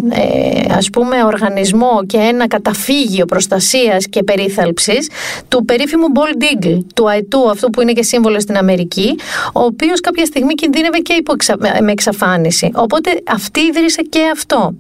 ε, 0.10 0.74
ας 0.74 0.90
πούμε 0.90 1.24
οργανισμό 1.24 2.06
και 2.06 2.18
ένα 2.18 2.48
καταφύγιο 2.48 3.26
προστασίας 3.26 4.08
και 4.08 4.24
περίθαλψης 4.24 5.10
του 5.48 5.66
περίφημου 5.66 6.06
Bold 6.16 6.44
Eagle, 6.44 6.78
του 6.96 7.10
ΑΕΤΟΥ, 7.10 7.50
αυτό 7.50 7.70
που 7.70 7.82
είναι 7.82 7.94
και 7.94 8.04
σύμβολο 8.04 8.40
στην 8.40 8.58
Αμερική, 8.58 9.16
ο 9.54 9.64
οποίος 9.64 10.00
κάποια 10.00 10.26
στιγμή 10.26 10.54
κινδύνευε 10.54 10.98
και 10.98 11.14
υπό 11.14 11.34
με 11.82 11.92
εξαφάνιση. 11.92 12.72
Οπότε 12.76 13.22
αυτή 13.28 13.60
ίδρυσε 13.60 14.02
και 14.02 14.22
αυτό. 14.34 14.76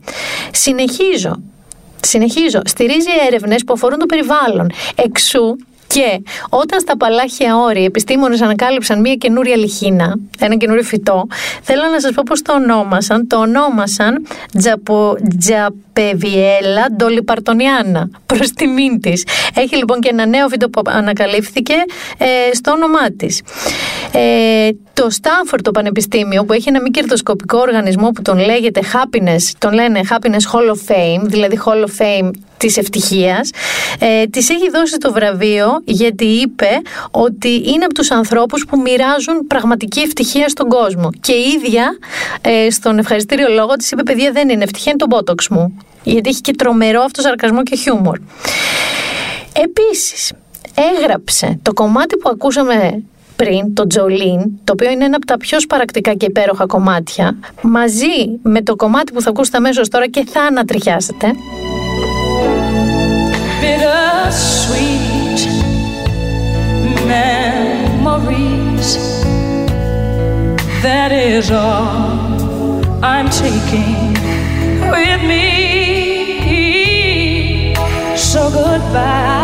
Συνεχίζω. 0.51 1.41
Συνεχίζω. 2.01 2.62
Στηρίζει 2.65 3.10
έρευνες 3.27 3.63
που 3.63 3.74
αφορούν 3.74 4.00
το 4.00 4.05
περιβάλλον. 4.05 4.72
Εξού 4.96 5.55
και 5.94 6.22
όταν 6.50 6.80
στα 6.80 6.98
παλάχια 6.98 7.58
όρη 7.58 7.82
οι 7.82 7.84
επιστήμονες 7.84 8.42
ανακάλυψαν 8.42 9.00
μια 9.00 9.16
καινούρια 9.16 9.56
λιχίνα, 9.56 10.16
ένα 10.40 10.56
καινούριο 10.56 10.84
φυτό, 10.84 11.28
θέλω 11.62 11.82
να 11.92 12.00
σας 12.00 12.12
πω 12.12 12.24
πώς 12.26 12.42
το 12.42 12.54
ονόμασαν. 12.54 13.28
Το 13.28 13.38
ονόμασαν 13.38 14.28
τζαπο, 14.58 15.16
Τζαπεβιέλα 15.40 16.86
Ντολιπαρτονιάνα, 16.96 18.10
προς 18.26 18.52
τιμήν 18.52 19.00
της. 19.00 19.26
Έχει 19.56 19.76
λοιπόν 19.76 20.00
και 20.00 20.10
ένα 20.12 20.26
νέο 20.26 20.48
φυτό 20.48 20.70
που 20.70 20.82
ανακαλύφθηκε 20.86 21.74
ε, 22.18 22.54
στο 22.54 22.72
όνομά 22.72 23.12
της. 23.18 23.42
Ε, 24.12 24.70
το 24.94 25.10
Στάνφορντ 25.10 25.64
το 25.64 25.72
Πανεπιστήμιο 25.72 26.46
που 26.46 26.54
έχει 26.54 26.70
ένα 26.70 26.82
μη 26.82 26.90
κερδοσκοπικό 26.90 27.58
οργανισμό 27.58 28.10
που 28.10 28.22
τον 28.22 28.38
λέγεται 28.40 28.82
Happiness, 28.94 29.52
τον 29.58 29.74
λένε 29.74 30.02
Happiness 30.10 30.52
Hall 30.52 30.70
of 30.70 30.92
Fame, 30.92 31.22
δηλαδή 31.24 31.60
Hall 31.66 31.84
of 31.84 32.02
Fame 32.02 32.32
της 32.58 32.78
ευτυχίας, 32.78 33.50
ε, 34.00 34.26
της 34.26 34.50
έχει 34.50 34.70
δώσει 34.70 34.98
το 34.98 35.14
βραβείο 35.14 35.82
γιατί 35.84 36.26
είπε 36.26 36.70
ότι 37.12 37.50
είναι 37.56 37.86
από 37.86 37.94
τους 37.94 38.12
ανθρώπους 38.12 38.66
που 38.66 38.80
μοιράζουν 38.80 39.48
πραγματική 39.48 40.00
ευτυχία 40.00 40.50
στον 40.50 40.70
κόσμο. 40.70 41.10
Και 41.22 41.32
η 41.32 41.44
ίδια 41.58 41.98
ε, 42.42 42.70
στον 42.70 42.98
ευχαριστήριο 42.98 43.50
λόγο 43.50 43.74
της 43.74 43.92
είπε 43.92 44.04
παιδιά 44.04 44.32
δεν 44.32 44.50
είναι 44.50 44.64
ευτυχία, 44.64 44.92
είναι 44.92 45.00
το 45.00 45.16
μπότοξ 45.16 45.48
μου. 45.48 45.78
Γιατί 46.04 46.30
έχει 46.30 46.42
και 46.42 46.54
τρομερό 46.54 47.02
αυτό 47.02 47.22
σαρκασμό 47.22 47.64
και 47.64 47.76
χιούμορ. 47.76 48.20
Επίσης, 49.54 50.32
έγραψε 50.96 51.60
το 51.62 51.74
κομμάτι 51.74 52.18
που 52.18 52.30
ακούσαμε 52.30 53.04
πριν, 53.36 53.74
το 53.74 53.88
Τζολίν, 53.88 54.42
το 54.64 54.74
οποίο 54.74 54.92
είναι 54.92 55.06
ένα 55.06 55.16
από 55.16 55.26
τα 55.26 55.38
πιο 55.38 55.60
σπαρακτικά 55.60 56.14
και 56.14 56.26
υπέροχα 56.26 56.66
κομμάτια, 56.66 57.38
μαζί 57.62 58.40
με 58.42 58.62
το 58.62 58.76
κομμάτι 58.76 59.14
που 59.14 59.22
θα 59.22 59.30
ακούσετε 59.30 59.58
αμέσως 59.58 59.90
τώρα 59.90 60.08
και 60.08 60.26
θα 60.26 60.42
ανατριχιάσετε. 60.42 61.28
That 70.82 71.13
is 71.13 71.52
all 71.52 72.84
I'm 73.02 73.30
taking 73.30 74.13
with 74.92 75.22
me. 75.24 76.34
So 78.18 78.50
goodbye. 78.52 79.43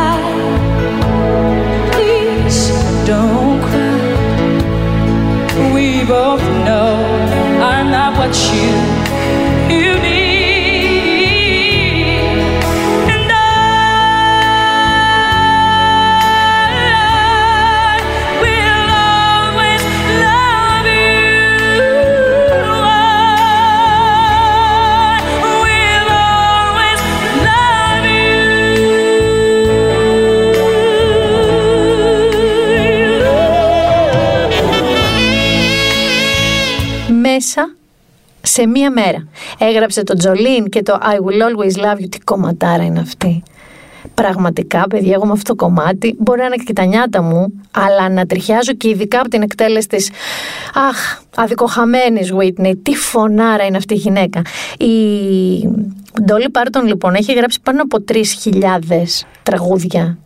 Μέσα 37.40 37.76
σε 38.42 38.68
μία 38.68 38.92
μέρα. 38.92 39.28
Έγραψε 39.58 40.04
το 40.04 40.14
Τζολίν 40.14 40.70
και 40.70 40.82
το 40.82 41.00
I 41.02 41.16
will 41.16 41.42
always 41.42 41.84
love 41.84 42.02
you. 42.02 42.10
Τι 42.10 42.20
κομματάρα 42.20 42.84
είναι 42.84 43.00
αυτή. 43.00 43.44
Πραγματικά, 44.14 44.88
παιδιά, 44.90 45.14
εγώ 45.14 45.26
με 45.26 45.32
αυτό 45.32 45.56
το 45.56 45.66
κομμάτι 45.66 46.16
μπορεί 46.18 46.40
να 46.40 46.46
είναι 46.46 46.56
και 46.56 46.74
τα 46.74 46.86
νιάτα 46.86 47.22
μου, 47.22 47.54
αλλά 47.72 48.10
να 48.10 48.26
τριχιάζω 48.26 48.74
και 48.74 48.90
ειδικά 48.90 49.20
από 49.20 49.30
την 49.30 49.42
εκτέλεση 49.42 49.88
της. 49.88 50.12
Αχ, 50.74 51.22
αδικοχαμένης 51.36 52.34
Whitney, 52.34 52.74
τι 52.84 52.96
φωνάρα 52.96 53.66
είναι 53.66 53.78
αυτή 53.78 53.94
η 53.94 53.98
γυναίκα. 53.98 54.42
Η 54.78 54.94
Ντόλι 56.24 56.50
Πάρτον, 56.50 56.86
λοιπόν, 56.86 57.14
έχει 57.14 57.34
γράψει 57.34 57.60
πάνω 57.64 57.82
από 57.82 58.04
3.000 58.08 58.22
τραγούδια 59.44 60.18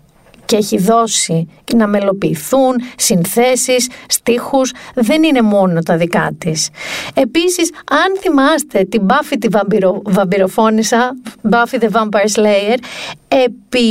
και 0.45 0.55
έχει 0.55 0.77
δώσει 0.77 1.47
να 1.75 1.87
μελοποιηθούν 1.87 2.75
συνθέσεις, 2.97 3.87
στίχους, 4.07 4.71
δεν 4.95 5.23
είναι 5.23 5.41
μόνο 5.41 5.81
τα 5.81 5.97
δικά 5.97 6.31
της. 6.37 6.69
Επίσης, 7.13 7.71
αν 7.89 8.17
θυμάστε 8.19 8.83
την 8.83 9.01
Buffy 9.07 9.35
τη 9.39 9.47
βαμπυρο, 9.47 10.01
βαμπυροφώνησα, 10.05 11.15
Buffy 11.49 11.79
the 11.79 11.89
Vampire 11.91 12.41
Slayer, 12.41 12.77
επί 13.27 13.87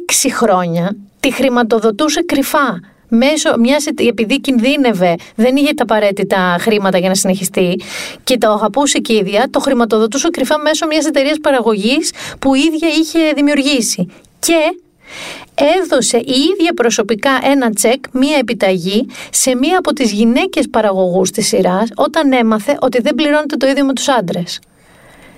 έξι 0.00 0.32
χρόνια 0.32 0.96
τη 1.20 1.32
χρηματοδοτούσε 1.32 2.22
κρυφά 2.22 2.80
μέσω 3.08 3.58
μιας, 3.58 3.86
επειδή 3.86 4.40
κινδύνευε, 4.40 5.14
δεν 5.34 5.56
είχε 5.56 5.74
τα 5.74 5.82
απαραίτητα 5.82 6.56
χρήματα 6.60 6.98
για 6.98 7.08
να 7.08 7.14
συνεχιστεί 7.14 7.80
και 8.24 8.38
το 8.38 8.50
αγαπούσε 8.50 8.98
και 8.98 9.12
η 9.12 9.16
ίδια, 9.16 9.46
το 9.50 9.60
χρηματοδοτούσε 9.60 10.28
κρυφά 10.28 10.58
μέσω 10.58 10.86
μιας 10.86 11.06
εταιρείας 11.06 11.36
παραγωγής 11.42 12.12
που 12.38 12.54
η 12.54 12.60
ίδια 12.60 12.88
είχε 12.88 13.32
δημιουργήσει. 13.34 14.06
Και 14.38 14.80
έδωσε 15.82 16.16
η 16.16 16.34
ίδια 16.52 16.72
προσωπικά 16.74 17.30
ένα 17.42 17.70
τσεκ, 17.70 18.04
μία 18.12 18.36
επιταγή 18.36 19.06
σε 19.30 19.56
μία 19.56 19.78
από 19.78 19.92
τις 19.92 20.12
γυναίκες 20.12 20.68
παραγωγούς 20.68 21.30
της 21.30 21.46
σειράς 21.46 21.88
όταν 21.94 22.32
έμαθε 22.32 22.76
ότι 22.80 23.00
δεν 23.00 23.14
πληρώνεται 23.14 23.56
το 23.56 23.66
ίδιο 23.66 23.84
με 23.84 23.92
τους 23.92 24.08
άντρες. 24.08 24.60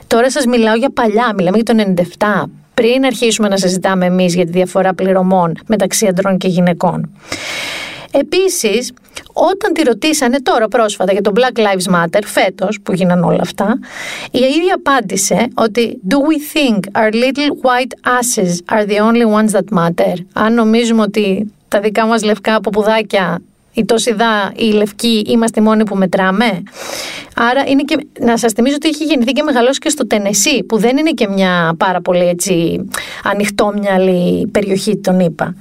Τώρα 0.07 0.31
σας 0.31 0.47
μιλάω 0.47 0.75
για 0.75 0.91
παλιά, 0.91 1.33
μιλάμε 1.37 1.57
για 1.57 1.75
το 1.75 2.05
97, 2.19 2.45
πριν 2.75 3.05
αρχίσουμε 3.05 3.49
να 3.49 3.57
συζητάμε 3.57 4.07
εμείς 4.07 4.35
για 4.35 4.45
τη 4.45 4.51
διαφορά 4.51 4.95
πληρωμών 4.95 5.59
μεταξύ 5.67 6.07
αντρών 6.07 6.39
και 6.39 6.49
γυναικών. 6.49 7.11
Επίσης, 8.13 8.93
όταν 9.33 9.73
τη 9.73 9.83
ρωτήσανε 9.83 10.41
τώρα 10.43 10.69
πρόσφατα 10.69 11.13
για 11.13 11.23
το 11.23 11.33
Black 11.35 11.59
Lives 11.59 11.95
Matter, 11.95 12.21
φέτος 12.25 12.81
που 12.83 12.93
γίνανε 12.93 13.27
όλα 13.27 13.41
αυτά, 13.41 13.79
η 14.31 14.39
ίδια 14.39 14.75
απάντησε 14.75 15.49
ότι 15.55 16.01
«Do 16.09 16.15
we 16.15 16.57
think 16.57 17.03
our 17.03 17.13
little 17.13 17.51
white 17.63 17.95
asses 18.19 18.77
are 18.77 18.87
the 18.87 18.99
only 18.99 19.27
ones 19.39 19.53
that 19.53 19.79
matter» 19.79 20.15
αν 20.33 20.55
νομίζουμε 20.55 21.03
ότι 21.03 21.53
τα 21.69 21.81
δικά 21.81 22.07
μας 22.07 22.23
λευκά 22.23 22.61
ποπουδάκια 22.61 23.43
η 23.73 23.85
τόσιδα, 23.85 24.53
η 24.57 24.65
λευκή, 24.65 25.25
είμαστε 25.27 25.61
οι 25.61 25.63
μόνοι 25.63 25.85
που 25.85 25.97
μετράμε. 25.97 26.63
Άρα 27.37 27.65
είναι 27.67 27.83
και, 27.83 28.07
να 28.21 28.37
σας 28.37 28.53
θυμίσω 28.53 28.75
ότι 28.75 28.89
έχει 28.89 29.05
γεννηθεί 29.05 29.33
και 29.33 29.43
μεγαλώσει 29.43 29.79
και 29.79 29.89
στο 29.89 30.07
Τενεσί, 30.07 30.65
που 30.65 30.79
δεν 30.79 30.97
είναι 30.97 31.11
και 31.11 31.29
μια 31.29 31.75
πάρα 31.79 32.01
πολύ 32.01 32.29
έτσι 32.29 32.85
ανοιχτόμυαλη 33.23 34.47
περιοχή, 34.47 34.97
τον 34.97 35.21
είπα. 35.21 35.55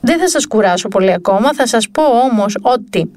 Δεν 0.00 0.18
θα 0.18 0.28
σας 0.28 0.46
κουράσω 0.46 0.88
πολύ 0.88 1.12
ακόμα, 1.12 1.52
θα 1.54 1.66
σας 1.66 1.88
πω 1.88 2.02
όμως 2.02 2.56
ότι 2.62 3.10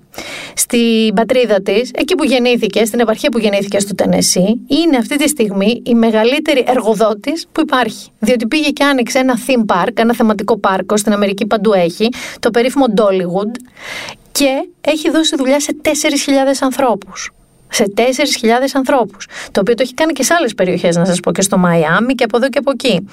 στην 0.56 1.14
πατρίδα 1.14 1.62
της, 1.62 1.92
εκεί 1.94 2.16
που 2.16 2.24
γεννήθηκε, 2.24 2.86
στην 2.86 3.00
επαρχία 3.00 3.30
που 3.30 3.38
γεννήθηκε 3.38 3.80
στο 3.80 3.96
Τενεσί, 3.96 4.62
είναι 4.68 4.98
αυτή 4.98 5.16
τη 5.16 5.28
στιγμή 5.28 5.82
η 5.86 5.94
μεγαλύτερη 5.94 6.64
εργοδότης 6.68 7.48
που 7.52 7.62
υπάρχει. 7.62 8.10
Διότι 8.20 8.48
πήγε 8.48 8.70
και 8.70 8.84
άνοιξε 8.84 9.20
ένα 9.20 9.38
theme 9.48 9.76
park, 9.76 9.92
ένα 9.94 10.14
θεματικό 10.14 10.58
πάρκο, 10.58 10.98
στην 10.98 11.14
Αμερική 11.14 11.46
παντού 11.46 11.74
έχει, 11.74 12.10
το 12.40 12.52
περίφημο 12.52 12.86
Dollywood, 12.96 13.52
και 14.32 14.68
έχει 14.82 15.10
δώσει 15.10 15.36
δουλειά 15.36 15.60
σε 15.60 15.76
4.000 15.84 15.90
ανθρώπους 16.62 17.32
σε 17.74 17.94
4.000 17.98 18.02
ανθρώπους. 18.74 19.28
Το 19.52 19.60
οποίο 19.60 19.74
το 19.74 19.82
έχει 19.84 19.94
κάνει 19.94 20.14
και 20.14 20.24
σε 20.24 20.34
άλλες 20.34 20.54
περιοχές, 20.54 20.96
να 20.96 21.06
σας 21.06 21.20
πω, 21.20 21.32
και 21.32 21.42
στο 21.42 21.58
Μαϊάμι 21.58 22.14
και 22.14 22.24
από 22.24 22.38
εδώ 22.38 22.50
και 22.50 22.58
από 22.58 22.72
εκεί. 22.72 23.08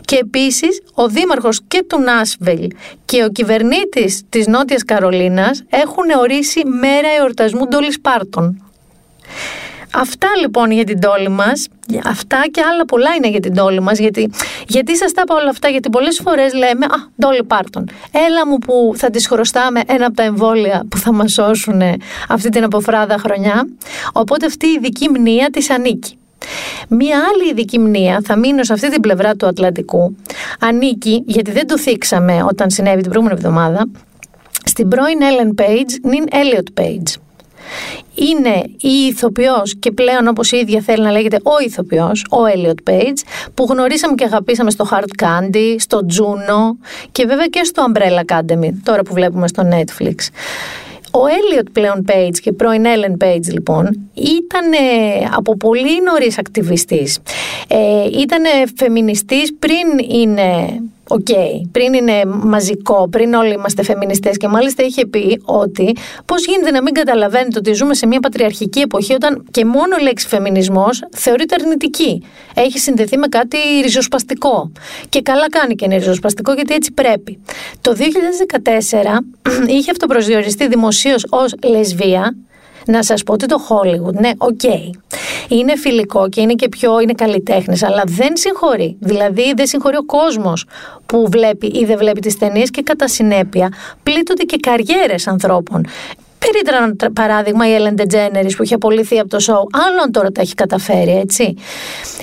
Και 0.00 0.16
επίσης, 0.16 0.82
ο 0.94 1.08
δήμαρχος 1.08 1.60
και 1.68 1.84
του 1.88 2.00
Νάσβελ 2.00 2.68
και 3.04 3.24
ο 3.24 3.28
κυβερνήτης 3.28 4.22
της 4.28 4.46
Νότιας 4.46 4.84
Καρολίνας 4.84 5.64
έχουν 5.68 6.10
ορίσει 6.18 6.64
μέρα 6.66 7.08
εορτασμού 7.18 7.66
Ντόλι 7.68 7.98
Πάρτον. 8.02 8.60
Αυτά 9.96 10.28
λοιπόν 10.40 10.70
για 10.70 10.84
την 10.84 11.00
τόλη 11.00 11.28
μας. 11.28 11.68
Αυτά 12.04 12.44
και 12.50 12.60
άλλα 12.72 12.84
πολλά 12.84 13.14
είναι 13.16 13.28
για 13.28 13.40
την 13.40 13.54
τόλη 13.54 13.80
μας. 13.80 13.98
Γιατί, 13.98 14.30
γιατί 14.66 14.96
σας 14.96 15.12
τα 15.12 15.22
είπα 15.24 15.34
όλα 15.34 15.50
αυτά, 15.50 15.68
Γιατί 15.68 15.90
πολλές 15.90 16.20
φορές 16.24 16.54
λέμε 16.54 16.84
Α, 16.84 17.08
τόλη 17.18 17.44
πάρτον. 17.44 17.88
Έλα 18.28 18.46
μου 18.46 18.58
που 18.58 18.92
θα 18.96 19.10
τη 19.10 19.26
χρωστάμε 19.26 19.80
ένα 19.86 20.06
από 20.06 20.16
τα 20.16 20.22
εμβόλια 20.22 20.84
που 20.88 20.98
θα 20.98 21.12
μας 21.12 21.32
σώσουν 21.32 21.82
αυτή 22.28 22.48
την 22.48 22.64
αποφράδα 22.64 23.18
χρονιά. 23.18 23.68
Οπότε 24.12 24.46
αυτή 24.46 24.66
η 24.66 24.72
ειδική 24.72 25.08
μνήα 25.08 25.50
της 25.50 25.70
ανήκει. 25.70 26.18
Μία 26.88 27.18
άλλη 27.18 27.50
ειδική 27.50 27.78
μνήα, 27.78 28.20
θα 28.24 28.36
μείνω 28.36 28.64
σε 28.64 28.72
αυτή 28.72 28.90
την 28.90 29.00
πλευρά 29.00 29.34
του 29.34 29.46
Ατλαντικού, 29.46 30.16
ανήκει, 30.60 31.22
γιατί 31.26 31.50
δεν 31.50 31.66
το 31.66 31.78
θίξαμε 31.78 32.42
όταν 32.48 32.70
συνέβη 32.70 33.00
την 33.00 33.10
προηγούμενη 33.10 33.40
εβδομάδα, 33.40 33.88
στην 34.64 34.88
πρώην 34.88 35.18
Ellen 35.20 35.62
Page, 35.62 35.90
νυν 36.02 36.24
Elliot 36.30 36.80
Page 36.80 37.25
είναι 38.14 38.62
η 38.80 39.06
ηθοποιός 39.08 39.76
και 39.78 39.90
πλέον 39.90 40.28
όπως 40.28 40.52
η 40.52 40.56
ίδια 40.56 40.80
θέλει 40.80 41.02
να 41.02 41.10
λέγεται 41.10 41.38
ο 41.42 41.62
ηθοποιός, 41.64 42.26
ο 42.30 42.36
Elliot 42.54 42.90
Page 42.90 43.18
που 43.54 43.66
γνωρίσαμε 43.68 44.14
και 44.14 44.24
αγαπήσαμε 44.24 44.70
στο 44.70 44.88
Hard 44.90 45.24
Candy, 45.24 45.74
στο 45.78 46.00
Juno 46.08 46.88
και 47.12 47.26
βέβαια 47.26 47.46
και 47.46 47.64
στο 47.64 47.86
Umbrella 47.88 48.34
Academy 48.34 48.70
τώρα 48.82 49.02
που 49.02 49.14
βλέπουμε 49.14 49.48
στο 49.48 49.62
Netflix. 49.70 50.14
Ο 51.10 51.18
Elliot 51.18 51.66
πλέον 51.72 52.04
Page 52.08 52.38
και 52.42 52.52
πρώην 52.52 52.84
Ellen 52.84 53.24
Page 53.24 53.52
λοιπόν 53.52 54.10
ήταν 54.14 54.72
από 55.36 55.56
πολύ 55.56 56.02
νωρίς 56.02 56.38
ακτιβιστής. 56.38 57.18
Ε, 57.68 58.04
ήταν 58.20 58.42
φεμινιστής 58.76 59.52
πριν 59.58 60.10
είναι 60.10 60.80
Οκ, 61.08 61.26
πριν 61.72 61.92
είναι 61.92 62.24
μαζικό, 62.24 63.08
πριν 63.08 63.34
όλοι 63.34 63.52
είμαστε 63.52 63.82
φεμινιστές 63.82 64.36
και 64.36 64.48
μάλιστα 64.48 64.82
είχε 64.84 65.06
πει 65.06 65.40
ότι 65.44 65.96
πώς 66.24 66.46
γίνεται 66.46 66.70
να 66.70 66.82
μην 66.82 66.94
καταλαβαίνετε 66.94 67.58
ότι 67.58 67.72
ζούμε 67.72 67.94
σε 67.94 68.06
μια 68.06 68.20
πατριαρχική 68.20 68.80
εποχή 68.80 69.12
όταν 69.12 69.44
και 69.50 69.64
μόνο 69.64 69.96
η 70.00 70.02
λέξη 70.02 70.26
φεμινισμός 70.26 71.02
θεωρείται 71.10 71.54
αρνητική. 71.60 72.22
Έχει 72.54 72.78
συνδεθεί 72.78 73.16
με 73.16 73.26
κάτι 73.26 73.56
ριζοσπαστικό. 73.82 74.72
Και 75.08 75.22
καλά 75.22 75.48
κάνει 75.50 75.74
και 75.74 75.84
είναι 75.84 75.96
ριζοσπαστικό 75.96 76.52
γιατί 76.52 76.74
έτσι 76.74 76.92
πρέπει. 76.92 77.38
Το 77.80 77.96
2014 78.92 79.18
είχε 79.76 79.90
αυτοπροσδιοριστεί 79.90 80.68
δημοσίως 80.68 81.26
ως 81.28 81.54
λεσβία 81.64 82.36
να 82.86 83.02
σας 83.02 83.22
πω 83.22 83.32
ότι 83.32 83.46
το 83.46 83.56
Hollywood, 83.68 84.12
ναι, 84.12 84.30
οκ, 84.38 84.62
είναι 85.48 85.76
φιλικό 85.76 86.28
και 86.28 86.40
είναι 86.40 86.54
και 86.54 86.68
πιο, 86.68 87.00
είναι 87.00 87.12
καλλιτέχνης, 87.12 87.82
αλλά 87.82 88.02
δεν 88.06 88.36
συγχωρεί. 88.36 88.96
Δηλαδή 89.00 89.52
δεν 89.56 89.66
συγχωρεί 89.66 89.96
ο 89.96 90.04
κόσμος 90.04 90.64
που 91.06 91.26
βλέπει 91.30 91.66
ή 91.66 91.84
δεν 91.84 91.98
βλέπει 91.98 92.20
τις 92.20 92.38
ταινίες 92.38 92.70
και 92.70 92.82
κατά 92.82 93.08
συνέπεια 93.08 93.72
πλήττονται 94.02 94.42
και 94.42 94.56
καριέρες 94.56 95.26
ανθρώπων. 95.26 95.86
Περίτρανο 96.50 97.12
παράδειγμα 97.12 97.68
η 97.68 97.76
Ellen 97.78 98.00
DeGeneres 98.00 98.50
που 98.56 98.62
είχε 98.62 98.74
απολυθεί 98.74 99.18
από 99.18 99.28
το 99.28 99.36
show. 99.40 99.80
Άλλο 99.86 100.12
τώρα 100.12 100.30
τα 100.30 100.40
έχει 100.40 100.54
καταφέρει, 100.54 101.18
έτσι. 101.18 101.54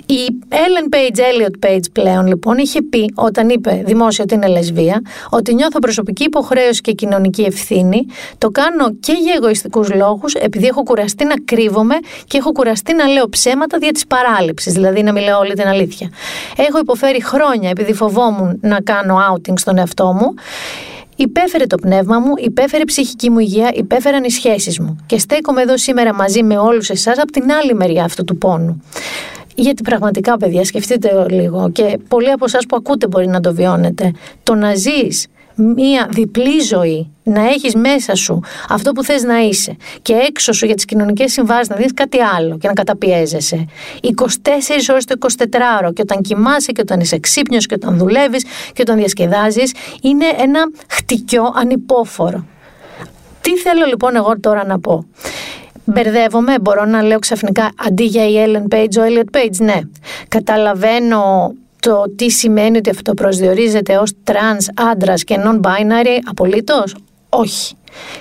Η 0.06 0.20
Ellen 0.50 0.96
Page, 0.96 1.18
Elliot 1.18 1.68
Page 1.68 1.84
πλέον 1.92 2.28
λοιπόν 2.28 2.58
είχε 2.58 2.82
πει 2.82 3.14
όταν 3.16 3.50
είπε 3.50 3.82
δημόσια 3.86 4.24
ότι 4.24 4.34
είναι 4.34 4.48
λεσβία 4.48 5.02
ότι 5.30 5.54
νιώθω 5.54 5.80
προσωπική 5.80 6.24
υποχρέωση 6.24 6.82
και 6.82 6.92
κοινωνική 6.92 7.42
ευθύνη. 7.42 8.06
Το 8.38 8.50
κάνω 8.50 8.94
και 9.00 9.14
για 9.14 9.34
εγωιστικούς 9.36 9.94
λόγους 9.94 10.34
επειδή 10.34 10.68
έχω 10.68 10.84
κουραστεί 10.84 11.26
να 11.26 11.36
κρύβομαι 11.46 11.96
και 12.28 12.38
έχω 12.38 12.52
κουραστεί 12.52 12.94
να 12.94 13.08
λέω 13.08 13.30
ψέματα 13.30 13.78
δια 13.78 13.92
της 13.92 14.08
παράληψης, 14.08 14.74
δηλαδή 14.74 15.04
να 15.04 15.12
μιλάω 15.12 15.40
όλη 15.40 15.54
την 15.54 15.68
αλήθεια. 15.68 16.10
Έχω 16.58 16.80
υποφέρει 16.80 17.24
χρόνια 17.24 17.70
επειδή 17.70 17.94
φοβόμουν 17.94 18.60
να 18.62 18.82
κάνω 18.82 19.18
outing 19.32 19.54
στον 19.56 19.78
εαυτό 19.78 20.06
μου 20.06 20.34
Υπέφερε 21.16 21.66
το 21.66 21.78
πνεύμα 21.78 22.20
μου, 22.20 22.34
υπέφερε 22.38 22.82
η 22.82 22.86
ψυχική 22.86 23.30
μου 23.30 23.40
υγεία, 23.40 23.72
υπέφεραν 23.74 24.24
οι 24.24 24.32
σχέσεις 24.32 24.80
μου. 24.80 24.98
Και 25.06 25.18
στέκομαι 25.18 25.62
εδώ 25.62 25.78
σήμερα 25.78 26.14
μαζί 26.14 26.44
με 26.44 26.58
όλους 26.58 26.90
εσάς 26.90 27.18
από 27.18 27.32
την 27.32 27.52
άλλη 27.52 27.74
μεριά 27.74 28.04
αυτού 28.04 28.24
του 28.24 28.38
πόνου. 28.38 28.84
Γιατί 29.56 29.82
πραγματικά, 29.84 30.38
παιδιά, 30.38 30.66
σκεφτείτε 30.66 31.26
λίγο 31.30 31.70
και 31.72 32.00
πολλοί 32.08 32.32
από 32.32 32.46
εσάς 32.46 32.66
που 32.66 32.76
ακούτε 32.76 33.08
μπορεί 33.08 33.28
να 33.28 33.40
το 33.40 33.54
βιώνετε. 33.54 34.12
Το 34.44 34.56
να 34.56 34.76
ζεις 34.76 35.28
μία 35.56 36.08
διπλή 36.12 36.60
ζωή, 36.60 37.12
να 37.24 37.42
έχεις 37.42 37.76
μέσα 37.76 38.16
σου 38.16 38.40
αυτό 38.70 38.92
που 38.92 39.04
θες 39.04 39.24
να 39.24 39.40
είσαι 39.40 39.76
και 40.02 40.14
έξω 40.14 40.54
σου 40.54 40.66
για 40.66 40.76
τις 40.76 40.86
κοινωνικές 40.86 41.32
συμβάσεις 41.32 41.70
να 41.70 41.76
δεις 41.76 41.94
κάτι 41.94 42.18
άλλο 42.38 42.58
και 42.58 42.68
να 42.68 42.74
καταπιέζεσαι 42.74 43.66
24 44.02 44.10
ώρες 44.90 45.06
το 45.06 45.16
24ωρο 45.20 45.94
και 45.94 46.02
όταν 46.02 46.22
κοιμάσαι 46.22 46.72
και 46.72 46.82
όταν 46.82 47.00
είσαι 47.00 47.20
ξύπνιος 47.20 47.66
και 47.66 47.74
όταν 47.74 47.98
δουλεύεις 47.98 48.44
και 48.74 48.82
όταν 48.82 48.98
διασκεδάζεις 48.98 49.74
είναι 50.02 50.26
ένα 50.38 50.60
χτυκιό 50.90 51.54
ανυπόφορο. 51.56 52.46
Τι 53.42 53.58
θέλω 53.58 53.86
λοιπόν 53.86 54.16
εγώ 54.16 54.40
τώρα 54.40 54.66
να 54.66 54.80
πω; 54.80 55.06
Μπερδεύομαι, 55.86 56.60
μπορώ 56.60 56.86
να 56.86 57.02
λέω 57.02 57.20
ξαφνικά 57.20 57.72
αντί 57.88 58.04
για 58.04 58.30
η 58.30 58.34
Ellen 58.46 58.76
Page, 58.76 58.98
ο 58.98 59.02
Elliot 59.02 59.38
Page, 59.38 59.58
ναι. 59.58 59.80
Καταλαβαίνω 60.28 61.54
το 61.84 62.04
τι 62.16 62.30
σημαίνει 62.30 62.78
ότι 62.78 62.90
αυτό 62.90 63.14
προσδιορίζεται 63.14 63.98
ως 63.98 64.12
τρανς, 64.24 64.68
άντρας 64.92 65.24
και 65.24 65.36
non-binary 65.46 66.20
απολύτως; 66.30 66.96
Όχι. 67.30 67.76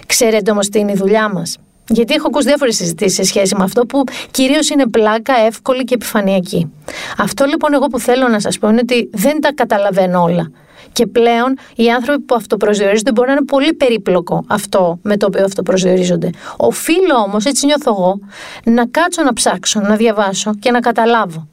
Ξέρετε 0.06 0.50
όμως 0.50 0.68
τι 0.68 0.78
είναι 0.78 0.92
η 0.92 0.94
δουλειά 0.94 1.28
μας. 1.32 1.56
Γιατί 1.88 2.14
έχω 2.14 2.26
ακούσει 2.26 2.46
διάφορες 2.46 2.76
συζητήσεις 2.76 3.14
σε 3.14 3.22
σχέση 3.22 3.54
με 3.56 3.64
αυτό 3.64 3.86
που 3.86 4.04
κυρίως 4.30 4.70
είναι 4.70 4.86
πλάκα, 4.86 5.34
εύκολη 5.46 5.84
και 5.84 5.94
επιφανειακή. 5.94 6.72
Αυτό 7.18 7.44
λοιπόν 7.44 7.74
εγώ 7.74 7.86
που 7.86 7.98
θέλω 7.98 8.28
να 8.28 8.40
σας 8.40 8.58
πω 8.58 8.68
είναι 8.68 8.80
ότι 8.82 9.10
δεν 9.12 9.40
τα 9.40 9.52
καταλαβαίνω 9.54 10.22
όλα. 10.22 10.50
Και 10.92 11.06
πλέον 11.06 11.58
οι 11.76 11.90
άνθρωποι 11.90 12.20
που 12.20 12.34
αυτοπροσδιορίζονται 12.34 13.12
μπορεί 13.12 13.26
να 13.26 13.32
είναι 13.32 13.44
πολύ 13.44 13.74
περίπλοκο 13.74 14.44
αυτό 14.48 14.98
με 15.02 15.16
το 15.16 15.26
οποίο 15.26 15.44
αυτοπροσδιορίζονται. 15.44 16.30
Οφείλω 16.56 17.14
όμως, 17.26 17.44
έτσι 17.44 17.66
νιώθω 17.66 17.90
εγώ, 17.90 18.18
να 18.64 18.86
κάτσω 18.86 19.22
να 19.22 19.32
ψάξω, 19.32 19.80
να 19.80 19.96
διαβάσω 19.96 20.54
και 20.58 20.70
να 20.70 20.80
καταλάβω. 20.80 21.48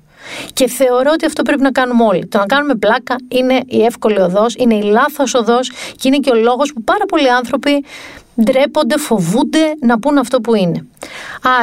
Και 0.53 0.67
θεωρώ 0.67 1.11
ότι 1.13 1.25
αυτό 1.25 1.43
πρέπει 1.43 1.61
να 1.61 1.71
κάνουμε 1.71 2.03
όλοι. 2.03 2.27
Το 2.27 2.37
να 2.37 2.45
κάνουμε 2.45 2.75
πλάκα 2.75 3.15
είναι 3.27 3.59
η 3.67 3.83
εύκολη 3.83 4.19
οδός, 4.19 4.55
είναι 4.57 4.75
η 4.75 4.81
λάθος 4.81 5.33
οδός 5.33 5.71
και 5.95 6.07
είναι 6.07 6.17
και 6.17 6.29
ο 6.29 6.35
λόγος 6.35 6.73
που 6.73 6.83
πάρα 6.83 7.05
πολλοί 7.05 7.31
άνθρωποι 7.31 7.83
ντρέπονται, 8.43 8.97
φοβούνται 8.97 9.73
να 9.81 9.99
πούν 9.99 10.17
αυτό 10.17 10.41
που 10.41 10.55
είναι. 10.55 10.87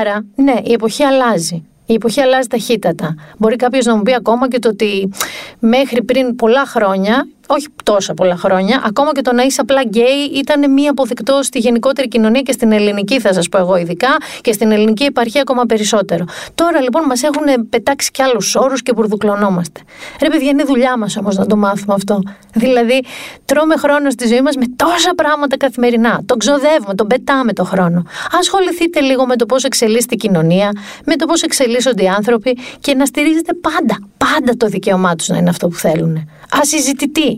Άρα, 0.00 0.24
ναι, 0.34 0.54
η 0.64 0.72
εποχή 0.72 1.02
αλλάζει. 1.02 1.64
Η 1.86 1.94
εποχή 1.94 2.20
αλλάζει 2.20 2.48
ταχύτατα. 2.48 3.14
Μπορεί 3.38 3.56
κάποιος 3.56 3.84
να 3.84 3.96
μου 3.96 4.02
πει 4.02 4.14
ακόμα 4.14 4.48
και 4.48 4.58
το 4.58 4.68
ότι 4.68 5.10
μέχρι 5.58 6.02
πριν 6.02 6.36
πολλά 6.36 6.66
χρόνια 6.66 7.28
όχι 7.48 7.66
τόσα 7.82 8.14
πολλά 8.14 8.36
χρόνια, 8.36 8.82
ακόμα 8.86 9.12
και 9.12 9.20
το 9.20 9.32
να 9.32 9.42
είσαι 9.42 9.60
απλά 9.60 9.82
γκέι 9.82 10.30
ήταν 10.34 10.72
μία 10.72 10.90
αποδεκτό 10.90 11.42
στη 11.42 11.58
γενικότερη 11.58 12.08
κοινωνία 12.08 12.40
και 12.40 12.52
στην 12.52 12.72
ελληνική, 12.72 13.20
θα 13.20 13.32
σας 13.32 13.48
πω 13.48 13.58
εγώ 13.58 13.76
ειδικά, 13.76 14.16
και 14.40 14.52
στην 14.52 14.70
ελληνική 14.72 15.04
επαρχία 15.04 15.40
ακόμα 15.40 15.64
περισσότερο. 15.64 16.24
Τώρα 16.54 16.80
λοιπόν 16.80 17.02
μας 17.04 17.22
έχουν 17.22 17.68
πετάξει 17.70 18.10
κι 18.10 18.22
άλλους 18.22 18.54
όρους 18.54 18.82
και 18.82 18.92
μπουρδουκλωνόμαστε. 18.92 19.80
Ρε 20.22 20.28
παιδιά, 20.28 20.50
είναι 20.50 20.64
δουλειά 20.64 20.98
μας 20.98 21.16
όμως 21.16 21.36
να 21.36 21.46
το 21.46 21.56
μάθουμε 21.56 21.94
αυτό. 21.94 22.20
Δηλαδή, 22.54 23.02
τρώμε 23.44 23.76
χρόνο 23.76 24.10
στη 24.10 24.26
ζωή 24.26 24.40
μας 24.40 24.56
με 24.56 24.64
τόσα 24.76 25.14
πράγματα 25.14 25.56
καθημερινά. 25.56 26.20
Τον 26.26 26.38
ξοδεύουμε, 26.38 26.94
τον 26.94 27.06
πετάμε 27.06 27.52
το 27.52 27.64
χρόνο. 27.64 28.02
Ασχοληθείτε 28.38 29.00
λίγο 29.00 29.26
με 29.26 29.36
το 29.36 29.46
πώς 29.46 29.64
εξελίσσεται 29.64 30.14
η 30.14 30.16
κοινωνία, 30.16 30.70
με 31.04 31.16
το 31.16 31.26
πώς 31.26 31.42
εξελίσσονται 31.42 32.02
οι 32.02 32.08
άνθρωποι 32.08 32.58
και 32.80 32.94
να 32.94 33.06
στηρίζετε 33.06 33.54
πάντα, 33.54 33.98
πάντα 34.16 34.56
το 34.56 34.66
δικαίωμά 34.66 35.14
τους 35.14 35.28
να 35.28 35.36
είναι 35.36 35.48
αυτό 35.48 35.68
που 35.68 35.76
θέλουν. 35.76 36.28
Ασυζητητή. 36.50 37.35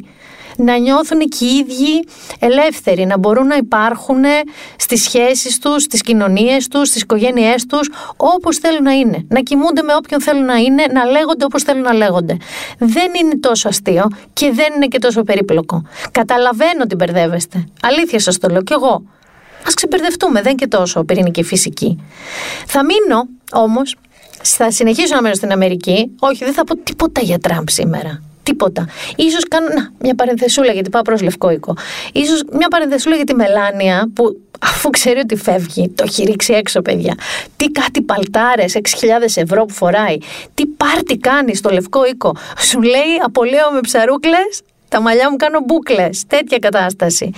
Να 0.58 0.76
νιώθουν 0.78 1.18
και 1.18 1.44
οι 1.44 1.56
ίδιοι 1.56 2.04
ελεύθεροι, 2.38 3.06
να 3.06 3.18
μπορούν 3.18 3.46
να 3.46 3.56
υπάρχουν 3.56 4.22
στις 4.76 5.02
σχέσεις 5.02 5.58
τους, 5.58 5.82
στις 5.82 6.00
κοινωνίες 6.00 6.68
τους, 6.68 6.88
στις 6.88 7.02
οικογένειές 7.02 7.66
τους, 7.66 7.90
όπως 8.16 8.58
θέλουν 8.58 8.82
να 8.82 8.92
είναι. 8.92 9.26
Να 9.28 9.40
κοιμούνται 9.40 9.82
με 9.82 9.94
όποιον 9.94 10.20
θέλουν 10.20 10.44
να 10.44 10.56
είναι, 10.56 10.84
να 10.92 11.04
λέγονται 11.04 11.44
όπως 11.44 11.62
θέλουν 11.62 11.82
να 11.82 11.92
λέγονται. 11.92 12.36
Δεν 12.78 13.14
είναι 13.20 13.36
τόσο 13.40 13.68
αστείο 13.68 14.06
και 14.32 14.52
δεν 14.52 14.72
είναι 14.76 14.86
και 14.86 14.98
τόσο 14.98 15.22
περίπλοκο. 15.22 15.82
Καταλαβαίνω 16.10 16.82
ότι 16.82 16.94
μπερδεύεστε. 16.94 17.64
Αλήθεια 17.82 18.20
σας 18.20 18.38
το 18.38 18.48
λέω 18.48 18.62
κι 18.62 18.72
εγώ. 18.72 19.02
Α 19.58 19.70
ξεπερδευτούμε, 19.74 20.42
δεν 20.42 20.56
και 20.56 20.66
τόσο 20.66 21.04
πυρηνική 21.04 21.42
φυσική. 21.42 21.98
Θα 22.66 22.84
μείνω 22.84 23.28
όμως, 23.52 23.96
θα 24.42 24.70
συνεχίσω 24.70 25.14
να 25.14 25.22
μένω 25.22 25.34
στην 25.34 25.52
Αμερική. 25.52 26.10
Όχι, 26.18 26.44
δεν 26.44 26.52
θα 26.52 26.64
πω 26.64 26.76
τίποτα 26.76 27.20
για 27.20 27.38
Τραμπ 27.38 27.68
σήμερα. 27.68 28.22
Τίποτα. 28.48 28.88
Ίσως 29.16 29.48
κάνω 29.48 29.66
να, 29.68 29.90
μια 29.98 30.14
παρενθεσούλα 30.14 30.72
γιατί 30.72 30.90
πάω 30.90 31.02
προς 31.02 31.20
Λευκό 31.22 31.50
Οίκο. 31.50 31.76
Ίσως 32.12 32.42
μια 32.52 32.68
παρενθεσούλα 32.68 33.16
για 33.16 33.24
τη 33.24 33.34
Μελάνια 33.34 34.10
που 34.14 34.40
αφού 34.60 34.90
ξέρει 34.90 35.18
ότι 35.18 35.36
φεύγει, 35.36 35.88
το 35.88 36.04
έχει 36.06 36.24
ρίξει 36.24 36.52
έξω 36.52 36.82
παιδιά. 36.82 37.14
Τι 37.56 37.70
κάτι 37.70 38.02
παλτάρες, 38.02 38.74
6.000 38.74 38.80
ευρώ 39.34 39.64
που 39.64 39.74
φοράει. 39.74 40.16
Τι 40.54 40.66
πάρτι 40.66 41.16
κάνει 41.16 41.54
στο 41.54 41.70
Λευκό 41.70 42.04
Οίκο. 42.04 42.36
Σου 42.58 42.80
λέει 42.80 43.12
απολύω 43.24 43.70
με 43.72 43.80
ψαρούκλες 43.80 44.62
τα 44.88 45.00
μαλλιά 45.00 45.30
μου 45.30 45.36
κάνω 45.36 45.58
μπουκλε. 45.66 46.08
Τέτοια 46.26 46.58
κατάσταση. 46.58 47.30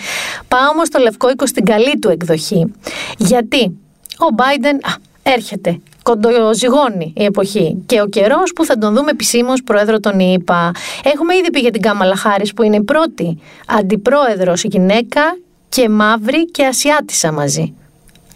Πάω 0.49 0.69
όμως 0.73 0.87
στο 0.87 0.99
Λευκό 0.99 1.31
Οίκο 1.31 1.47
στην 1.47 1.65
καλή 1.65 1.99
του 1.99 2.09
εκδοχή. 2.09 2.73
Γιατί; 3.17 3.79
Ο 4.19 4.35
Biden 4.37 4.99
έρχεται. 5.23 5.81
Κοντοζυγώνει 6.03 7.13
η 7.17 7.25
εποχή 7.25 7.83
και 7.87 8.01
ο 8.01 8.07
καιρός 8.07 8.53
που 8.55 8.65
θα 8.65 8.79
τον 8.79 8.95
δούμε 8.95 9.11
επισήμως 9.11 9.63
πρόεδρο 9.63 10.01
των 10.01 10.19
ΗΠΑ. 10.19 10.71
Έχουμε 11.05 11.37
ήδη 11.37 11.51
πει 11.51 11.61
για 11.61 11.71
την 11.71 11.83
Κάμαλα 11.83 12.17
Χάρη 12.17 12.51
που 12.57 12.63
είναι 12.63 12.77
η 12.77 12.83
πρώτη 12.83 13.39
αντιπρόεδρος 13.67 14.63
γυναίκα 14.65 15.23
και 15.69 15.89
μαύρη 15.89 16.47
και 16.47 16.67
ασιάτισα 16.67 17.33
μαζί. 17.33 17.75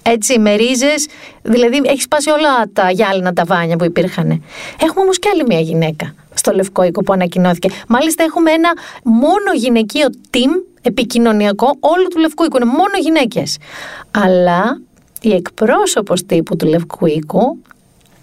Έτσι, 0.03 0.39
με 0.39 0.55
ρίζες, 0.55 1.07
δηλαδή 1.43 1.81
έχει 1.85 2.01
σπάσει 2.01 2.31
όλα 2.31 2.71
τα 2.73 2.91
γυάλινα 2.91 3.33
τα 3.33 3.45
βάνια 3.45 3.77
που 3.77 3.85
υπήρχαν. 3.85 4.43
Έχουμε 4.81 5.01
όμως 5.01 5.19
και 5.19 5.29
άλλη 5.33 5.45
μια 5.47 5.61
γυναίκα 5.61 6.15
στο 6.35 6.53
Λευκό 6.53 6.83
Οίκο 6.83 7.03
που 7.03 7.13
ανακοινώθηκε. 7.13 7.69
Μάλιστα 7.89 8.23
έχουμε 8.23 8.51
ένα 8.51 8.73
μόνο 9.05 9.53
γυναικείο 9.55 10.07
team 10.31 10.51
επικοινωνιακό 10.83 11.77
όλου 11.81 12.09
του 12.11 12.19
Λευκού 12.19 12.45
Οίκου. 12.45 12.57
Είναι 12.57 12.65
μόνο 12.65 12.97
γυναίκες. 13.01 13.57
Αλλά 14.11 14.81
η 15.29 15.35
εκπρόσωπος 15.35 16.27
τύπου 16.27 16.57
του 16.57 16.67
Λευκού 16.67 17.07
Οίκου 17.07 17.59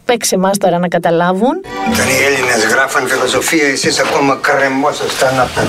παίξε 0.05 0.35
εμά 0.35 0.51
τώρα 0.51 0.79
να 0.79 0.87
καταλάβουν. 0.87 1.61
Όταν 1.91 2.07
οι 2.07 2.23
Έλληνες 2.25 2.65
γράφαν 2.71 3.07
φιλοσοφία, 3.07 3.67
εσείς 3.67 3.99
ακόμα 3.99 4.35
κρεμόσασταν 4.41 5.39
από 5.39 5.53
τα 5.53 5.61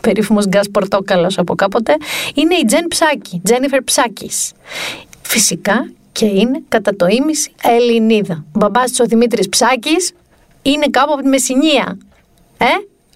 περίφημος 0.00 0.46
γκάς 0.46 0.70
πορτόκαλος 0.70 1.38
από 1.38 1.54
κάποτε, 1.54 1.96
είναι 2.34 2.54
η 2.54 2.64
Τζεν 2.64 2.86
Ψάκη, 2.88 3.40
Τζένιφερ 3.44 3.82
Ψάκης. 3.82 4.52
Φυσικά 5.22 5.90
και 6.12 6.24
είναι 6.24 6.62
κατά 6.68 6.96
το 6.96 7.06
ίμιση 7.06 7.52
Ελληνίδα. 7.62 8.44
Ο 8.46 8.58
μπαμπάς 8.58 9.00
ο 9.00 9.04
Δημήτρης 9.04 9.48
Ψάκης 9.48 10.12
είναι 10.62 10.86
κάπου 10.90 11.12
από 11.12 11.22
τη 11.22 11.28
Μεσσηνία. 11.28 11.98
Ε, 12.58 12.64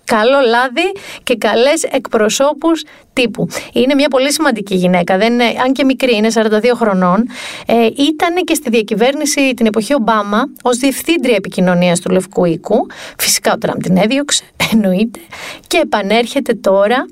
καλό 0.05 0.41
λάδι 0.41 0.93
και 1.23 1.37
καλές 1.37 1.83
εκπροσώπους 1.83 2.85
τύπου. 3.13 3.49
Είναι 3.73 3.95
μια 3.95 4.09
πολύ 4.09 4.33
σημαντική 4.33 4.75
γυναίκα, 4.75 5.19
δεν 5.19 5.33
είναι, 5.33 5.45
αν 5.65 5.73
και 5.73 5.85
μικρή, 5.85 6.17
είναι 6.17 6.29
42 6.35 6.73
χρονών. 6.75 7.29
Ε, 7.67 7.87
ήταν 7.87 8.35
και 8.45 8.55
στη 8.55 8.71
διακυβέρνηση 8.71 9.55
την 9.55 9.67
εποχή 9.67 9.95
Ομπάμα 9.95 10.45
ως 10.63 10.77
διευθύντρια 10.77 11.35
επικοινωνίας 11.37 12.01
του 12.01 12.11
Λευκού 12.11 12.45
Οίκου. 12.45 12.87
Φυσικά 13.19 13.53
ο 13.53 13.59
Τραμπ 13.59 13.81
την 13.81 13.97
έδιωξε, 13.97 14.45
εννοείται. 14.73 15.21
Και 15.67 15.79
επανέρχεται 15.83 16.55
τώρα 16.55 17.07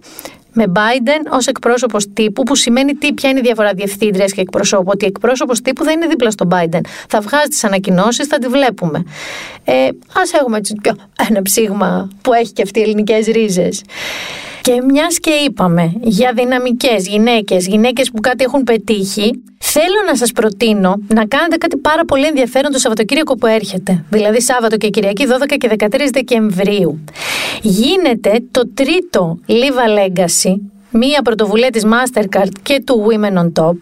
με 0.52 0.64
Biden 0.74 1.32
ως 1.32 1.46
εκπρόσωπος 1.46 2.12
τύπου, 2.12 2.42
που 2.42 2.54
σημαίνει 2.54 2.94
τι, 2.94 3.12
ποια 3.12 3.30
είναι 3.30 3.38
η 3.38 3.42
διαφορά 3.42 3.72
διευθύντριας 3.74 4.32
και 4.32 4.40
εκπροσώπου. 4.40 4.90
Ότι 4.94 5.06
εκπρόσωπος 5.06 5.60
τύπου 5.60 5.84
δεν 5.84 5.94
είναι 5.94 6.06
δίπλα 6.06 6.30
στον 6.30 6.48
Biden. 6.52 6.80
Θα 7.08 7.20
βγάζει 7.20 7.48
τις 7.48 7.64
ανακοινώσεις, 7.64 8.26
θα 8.26 8.38
τη 8.38 8.46
βλέπουμε. 8.46 9.02
Ε, 9.64 9.84
Α 9.86 10.22
έχουμε 10.40 10.56
έτσι 10.56 10.74
ένα 11.28 11.42
ψήγμα 11.42 12.08
που 12.22 12.32
έχει 12.32 12.52
και 12.52 12.62
αυτή 12.62 12.78
οι 12.78 12.82
ελληνικές 12.82 13.26
ρίζες. 13.26 13.82
Και 14.62 14.82
μιας 14.88 15.18
και 15.18 15.30
είπαμε 15.30 15.92
για 16.00 16.32
δυναμικές 16.32 17.06
γυναίκες, 17.06 17.66
γυναίκες 17.66 18.10
που 18.10 18.20
κάτι 18.20 18.44
έχουν 18.44 18.62
πετύχει, 18.62 19.42
θέλω 19.58 20.02
να 20.06 20.16
σας 20.16 20.32
προτείνω 20.32 20.94
να 21.06 21.26
κάνετε 21.26 21.56
κάτι 21.56 21.76
πάρα 21.76 22.04
πολύ 22.04 22.26
ενδιαφέρον 22.26 22.72
το 22.72 22.78
Σαββατοκύριακο 22.78 23.34
που 23.34 23.46
έρχεται. 23.46 24.04
Δηλαδή 24.10 24.42
Σάββατο 24.42 24.76
και 24.76 24.88
Κυριακή 24.88 25.26
12 25.26 25.56
και 25.58 25.70
13 25.78 25.86
Δεκεμβρίου. 26.12 27.04
Γίνεται 27.62 28.44
το 28.50 28.68
τρίτο 28.74 29.38
Liva 29.48 29.98
Legacy 29.98 30.54
μία 30.92 31.22
πρωτοβουλία 31.22 31.70
της 31.70 31.84
Mastercard 31.84 32.52
και 32.62 32.82
του 32.86 33.06
Women 33.08 33.38
on 33.38 33.52
Top 33.62 33.76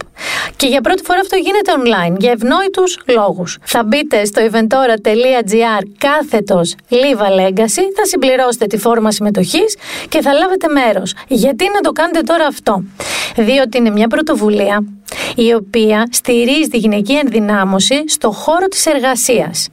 και 0.56 0.66
για 0.66 0.80
πρώτη 0.80 1.02
φορά 1.02 1.20
αυτό 1.20 1.36
γίνεται 1.36 1.72
online 1.76 2.16
για 2.18 2.30
ευνόητους 2.30 2.98
λόγους. 3.06 3.58
Θα 3.62 3.84
μπείτε 3.84 4.24
στο 4.24 4.42
eventora.gr 4.50 5.82
κάθετος 5.98 6.74
Liva 6.90 7.40
Legacy, 7.40 7.84
θα 7.96 8.04
συμπληρώσετε 8.04 8.66
τη 8.66 8.76
φόρμα 8.78 9.12
συμμετοχής 9.12 9.76
και 10.08 10.20
θα 10.20 10.32
λάβετε 10.32 10.68
μέρος. 10.68 11.14
Γιατί 11.28 11.64
να 11.74 11.80
το 11.80 11.92
κάνετε 11.92 12.20
τώρα 12.20 12.46
αυτό; 12.46 12.84
Διότι 13.36 13.78
είναι 13.78 13.90
μια 13.90 14.08
πρωτοβουλία 14.08 14.84
η 15.36 15.52
οποία 15.52 16.06
στηρίζει 16.10 16.68
τη 16.68 16.78
γυναική 16.78 17.12
ενδυνάμωση 17.12 18.04
στο 18.08 18.30
χώρο 18.30 18.66
της 18.66 18.86
εργασίας 18.86 19.68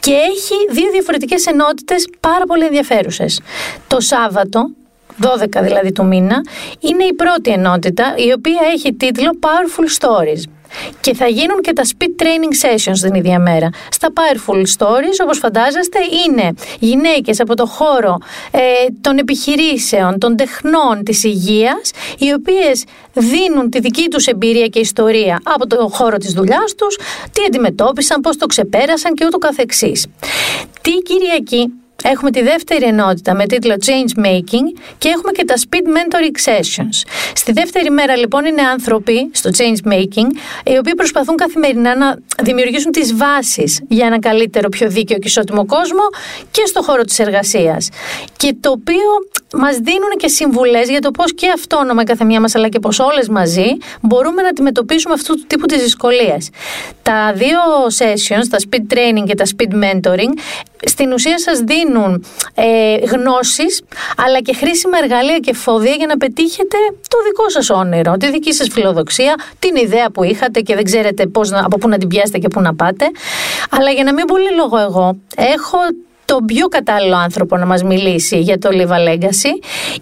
και 0.00 0.12
έχει 0.12 0.54
δύο 0.70 0.90
διαφορετικές 0.90 1.46
ενότητες 1.46 2.08
πάρα 2.20 2.44
πολύ 2.46 2.64
ενδιαφέρουσες. 2.64 3.40
Το 3.88 4.00
Σάββατο 4.00 4.70
12 5.22 5.62
δηλαδή 5.62 5.92
του 5.92 6.06
μήνα, 6.06 6.40
είναι 6.80 7.04
η 7.04 7.14
πρώτη 7.14 7.50
ενότητα 7.50 8.14
η 8.16 8.32
οποία 8.32 8.60
έχει 8.72 8.94
τίτλο 8.94 9.38
Powerful 9.40 10.06
Stories. 10.06 10.42
Και 11.00 11.14
θα 11.14 11.26
γίνουν 11.26 11.60
και 11.60 11.72
τα 11.72 11.82
speed 11.84 12.22
training 12.22 12.66
sessions 12.66 12.98
την 13.00 13.14
ίδια 13.14 13.38
μέρα. 13.38 13.70
Στα 13.90 14.08
Powerful 14.14 14.62
Stories, 14.78 15.18
όπως 15.22 15.38
φαντάζεστε, 15.38 15.98
είναι 16.26 16.52
γυναίκες 16.78 17.40
από 17.40 17.54
το 17.54 17.66
χώρο 17.66 18.18
ε, 18.50 18.60
των 19.00 19.18
επιχειρήσεων, 19.18 20.18
των 20.18 20.36
τεχνών, 20.36 21.02
της 21.04 21.24
υγείας, 21.24 21.90
οι 22.18 22.32
οποίες 22.32 22.84
δίνουν 23.12 23.70
τη 23.70 23.80
δική 23.80 24.08
τους 24.08 24.26
εμπειρία 24.26 24.66
και 24.66 24.78
ιστορία 24.78 25.40
από 25.44 25.66
το 25.66 25.88
χώρο 25.92 26.16
της 26.16 26.32
δουλειάς 26.32 26.74
τους, 26.74 26.98
τι 27.32 27.42
αντιμετώπισαν, 27.46 28.20
πώς 28.20 28.36
το 28.36 28.46
ξεπέρασαν 28.46 29.14
και 29.14 29.26
ούτω 29.26 29.38
καθεξής. 29.38 30.06
Τι 30.80 30.90
Κυριακή 30.90 31.72
Έχουμε 32.02 32.30
τη 32.30 32.42
δεύτερη 32.42 32.84
ενότητα 32.84 33.34
με 33.34 33.46
τίτλο 33.46 33.74
Change 33.84 34.24
Making 34.26 34.80
και 34.98 35.08
έχουμε 35.08 35.32
και 35.32 35.44
τα 35.44 35.54
Speed 35.54 35.86
Mentoring 35.86 36.50
Sessions. 36.50 37.10
Στη 37.34 37.52
δεύτερη 37.52 37.90
μέρα 37.90 38.16
λοιπόν 38.16 38.44
είναι 38.44 38.62
άνθρωποι 38.62 39.30
στο 39.32 39.50
Change 39.56 39.92
Making 39.92 40.26
οι 40.64 40.78
οποίοι 40.78 40.94
προσπαθούν 40.94 41.36
καθημερινά 41.36 41.96
να 41.96 42.16
δημιουργήσουν 42.42 42.92
τις 42.92 43.16
βάσεις 43.16 43.82
για 43.88 44.06
ένα 44.06 44.18
καλύτερο, 44.18 44.68
πιο 44.68 44.88
δίκαιο 44.88 45.18
και 45.18 45.26
ισότιμο 45.26 45.66
κόσμο 45.66 46.02
και 46.50 46.62
στο 46.66 46.82
χώρο 46.82 47.02
της 47.02 47.18
εργασίας. 47.18 47.88
Και 48.36 48.56
το 48.60 48.70
οποίο 48.70 49.08
μας 49.52 49.76
δίνουν 49.76 50.10
και 50.16 50.28
συμβουλές 50.28 50.88
για 50.88 51.00
το 51.00 51.10
πώς 51.10 51.34
και 51.34 51.50
αυτόνομα 51.54 52.04
κάθε 52.04 52.24
μια 52.24 52.40
μας 52.40 52.54
αλλά 52.54 52.68
και 52.68 52.78
πώς 52.78 52.98
όλες 52.98 53.28
μαζί 53.28 53.76
μπορούμε 54.00 54.42
να 54.42 54.48
αντιμετωπίσουμε 54.48 55.14
αυτού 55.14 55.34
του 55.34 55.44
τύπου 55.46 55.66
τις 55.66 55.82
δυσκολίες. 55.82 56.50
Τα 57.02 57.32
δύο 57.34 57.58
sessions, 57.98 58.44
τα 58.50 58.58
speed 58.68 58.94
training 58.94 59.24
και 59.26 59.34
τα 59.34 59.44
speed 59.44 59.74
mentoring, 59.84 60.38
στην 60.84 61.12
ουσία 61.12 61.38
σας 61.38 61.58
δίνουν 61.58 61.85
ε, 62.54 62.96
γνώσεις 62.96 63.82
αλλά 64.26 64.40
και 64.40 64.54
χρήσιμα 64.54 64.98
εργαλεία 65.02 65.38
και 65.38 65.54
φόδια 65.54 65.92
για 65.92 66.06
να 66.06 66.16
πετύχετε 66.16 66.76
το 67.08 67.18
δικό 67.26 67.48
σας 67.48 67.70
όνειρο, 67.70 68.16
τη 68.16 68.30
δική 68.30 68.52
σας 68.52 68.68
φιλοδοξία, 68.68 69.34
την 69.58 69.76
ιδέα 69.76 70.10
που 70.10 70.22
είχατε 70.24 70.60
και 70.60 70.74
δεν 70.74 70.84
ξέρετε 70.84 71.26
πώς 71.26 71.50
να, 71.50 71.64
από 71.64 71.78
πού 71.78 71.88
να 71.88 71.98
την 71.98 72.08
πιάσετε 72.08 72.38
και 72.38 72.48
πού 72.48 72.60
να 72.60 72.74
πάτε. 72.74 73.04
Αλλά 73.70 73.90
για 73.90 74.04
να 74.04 74.12
μην 74.12 74.24
πολύ 74.24 74.54
λόγο 74.56 74.78
εγώ, 74.78 75.16
έχω 75.36 75.78
τον 76.24 76.44
πιο 76.44 76.66
κατάλληλο 76.66 77.16
άνθρωπο 77.16 77.56
να 77.56 77.66
μας 77.66 77.82
μιλήσει 77.82 78.38
για 78.38 78.58
το 78.58 78.68
Liva 78.72 79.08
Legacy 79.08 79.52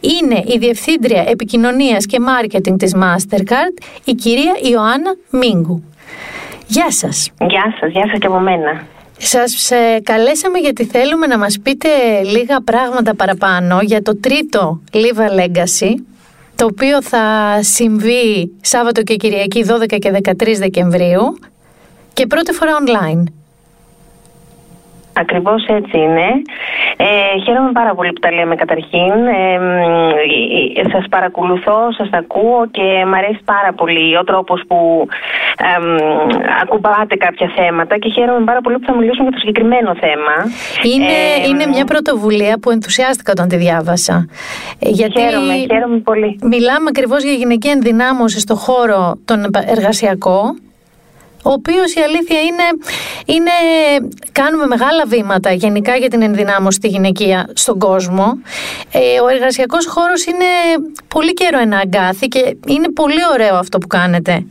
είναι 0.01 0.43
η 0.47 0.59
Διευθύντρια 0.59 1.25
Επικοινωνίας 1.29 2.07
και 2.07 2.21
Μάρκετινγκ 2.21 2.79
της 2.79 2.95
Mastercard, 2.97 3.83
η 4.05 4.13
κυρία 4.13 4.53
Ιωάννα 4.71 5.15
Μίγκου. 5.31 5.83
Γεια 6.67 6.91
σας. 6.91 7.31
Γεια 7.41 7.75
σας, 7.81 7.91
γεια 7.93 8.09
σας 8.09 8.19
και 8.19 8.27
από 8.27 8.39
μένα. 8.39 8.83
Σας 9.19 9.71
ε, 9.71 10.01
καλέσαμε 10.03 10.59
γιατί 10.59 10.85
θέλουμε 10.85 11.27
να 11.27 11.39
μας 11.39 11.59
πείτε 11.63 11.89
λίγα 12.23 12.61
πράγματα 12.63 13.15
παραπάνω 13.15 13.79
για 13.83 14.03
το 14.03 14.17
τρίτο 14.17 14.81
Liva 14.93 15.41
Legacy 15.41 15.95
το 16.55 16.65
οποίο 16.65 17.03
θα 17.03 17.59
συμβεί 17.63 18.53
Σάββατο 18.61 19.03
και 19.03 19.17
Κυριακή 19.17 19.65
12 19.69 19.99
και 19.99 20.21
13 20.23 20.55
Δεκεμβρίου 20.59 21.39
και 22.13 22.27
πρώτη 22.27 22.53
φορά 22.53 22.73
online. 22.87 23.25
Ακριβώς 25.17 25.65
έτσι 25.67 25.99
είναι. 25.99 26.27
Ε, 26.97 27.41
χαίρομαι 27.45 27.73
πάρα 27.73 27.95
πολύ 27.95 28.13
που 28.13 28.21
τα 28.21 28.33
λέμε 28.33 28.55
καταρχήν. 28.55 29.13
Ε, 29.27 29.55
ε, 30.81 30.89
σας 30.93 31.05
παρακολουθώ, 31.11 31.79
σας 31.99 32.09
ακούω 32.13 32.69
και 32.71 32.83
μου 33.07 33.17
αρέσει 33.17 33.41
πάρα 33.45 33.73
πολύ 33.73 34.17
ο 34.17 34.25
τρόπος 34.25 34.63
που 34.69 35.09
ακουμπάτε 36.63 37.17
κάποια 37.17 37.53
θέματα 37.57 37.99
και 37.99 38.11
χαίρομαι 38.11 38.45
πάρα 38.45 38.61
πολύ 38.61 38.79
που 38.79 38.87
θα 38.87 38.97
μιλήσουμε 38.97 39.23
για 39.23 39.33
το 39.33 39.39
συγκεκριμένο 39.39 39.95
θέμα. 39.95 40.35
Είναι, 40.95 41.49
είναι 41.49 41.67
μια 41.67 41.85
πρωτοβουλία 41.85 42.59
που 42.59 42.71
ενθουσιάστηκα 42.71 43.33
όταν 43.33 43.49
τη 43.49 43.57
διάβασα. 43.57 44.29
Γιατί 44.79 45.21
χαίρομαι, 45.21 45.55
χαίρομαι 45.55 45.99
πολύ. 45.99 46.39
Μιλάμε 46.43 46.87
ακριβώς 46.89 47.23
για 47.23 47.33
γυναική 47.33 47.69
ενδυνάμωση 47.69 48.41
στο 48.41 48.55
χώρο 48.55 49.19
τον 49.25 49.51
εργασιακό 49.67 50.55
ο 51.45 51.51
οποίος 51.51 51.95
η 51.95 52.01
αλήθεια 52.01 52.41
είναι, 52.41 52.67
είναι 53.27 53.51
κάνουμε 54.33 54.67
μεγάλα 54.67 55.05
βήματα 55.07 55.53
γενικά 55.53 55.97
για 55.97 56.09
την 56.09 56.23
ενδυνάμωση 56.23 56.79
τη 56.79 56.89
γυναικεία 56.89 57.49
στον 57.53 57.79
κόσμο. 57.79 58.39
Ε, 58.93 59.21
ο 59.21 59.29
εργασιακός 59.29 59.87
χώρος 59.87 60.25
είναι 60.25 60.45
πολύ 61.09 61.33
καιρό 61.33 61.59
ένα 61.59 61.79
αγκάθι 61.79 62.29
και 62.29 62.57
είναι 62.67 62.93
πολύ 62.93 63.21
ωραίο 63.33 63.57
αυτό 63.57 63.79
που 63.79 63.87
κάνετε. 63.87 64.45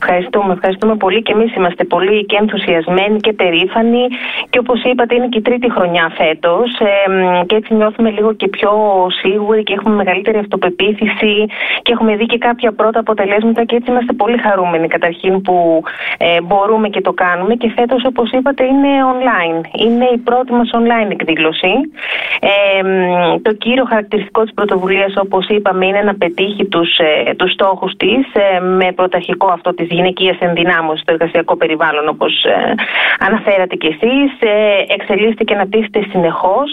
Ευχαριστούμε, 0.00 0.52
ευχαριστούμε 0.52 0.96
πολύ 0.96 1.22
και 1.22 1.32
εμείς 1.32 1.54
είμαστε 1.54 1.84
πολύ 1.84 2.24
και 2.26 2.36
ενθουσιασμένοι 2.40 3.18
και 3.20 3.32
περήφανοι 3.32 4.06
και 4.50 4.58
όπως 4.58 4.82
είπατε 4.82 5.14
είναι 5.14 5.28
και 5.28 5.38
η 5.38 5.42
τρίτη 5.42 5.70
χρονιά 5.70 6.12
φέτος 6.16 6.70
και 7.46 7.54
έτσι 7.54 7.74
νιώθουμε 7.74 8.10
λίγο 8.10 8.32
και 8.34 8.48
πιο 8.48 8.72
σίγουροι 9.22 9.62
και 9.62 9.74
έχουμε 9.74 9.94
μεγαλύτερη 9.94 10.38
αυτοπεποίθηση 10.38 11.46
και 11.82 11.92
έχουμε 11.92 12.16
δει 12.16 12.26
και 12.26 12.38
κάποια 12.38 12.72
πρώτα 12.72 12.98
αποτελέσματα 13.00 13.64
και 13.64 13.76
έτσι 13.76 13.90
είμαστε 13.90 14.12
πολύ 14.12 14.38
χαρούμενοι 14.38 14.88
καταρχήν 14.88 15.42
που 15.42 15.82
ε, 16.18 16.40
μπορούμε 16.40 16.88
και 16.88 17.00
το 17.00 17.12
κάνουμε 17.12 17.54
και 17.54 17.72
φέτος 17.76 18.04
όπως 18.04 18.30
είπατε 18.30 18.64
είναι 18.64 18.88
online, 19.14 19.60
είναι 19.84 20.08
η 20.14 20.18
πρώτη 20.18 20.52
μας 20.52 20.70
online 20.72 21.10
εκδήλωση. 21.10 21.72
το 23.42 23.52
κύριο 23.52 23.84
χαρακτηριστικό 23.84 24.42
της 24.42 24.54
πρωτοβουλίας 24.54 25.14
όπως 25.16 25.48
είπαμε 25.48 25.86
είναι 25.86 26.02
να 26.02 26.14
πετύχει 26.14 26.64
τους, 26.64 26.98
ε, 26.98 27.34
τους 27.34 27.52
στόχους 27.52 27.92
της 27.96 28.24
ε, 28.32 28.60
με 28.60 28.92
πρωταρχικό 28.92 29.46
αυτό 29.46 29.63
της 29.72 29.86
γυναικείας 29.90 30.36
ενδυνάμωση 30.40 31.02
στο 31.02 31.12
εργασιακό 31.12 31.56
περιβάλλον 31.56 32.08
όπως 32.08 32.44
ε, 32.44 32.74
αναφέρατε 33.18 33.74
κι 33.76 33.86
εσείς. 33.86 34.30
Ε, 34.38 34.92
εξελίσσεται 34.96 35.44
και 35.44 35.54
αναπτύσσεται 35.54 36.00
συνεχώς 36.10 36.68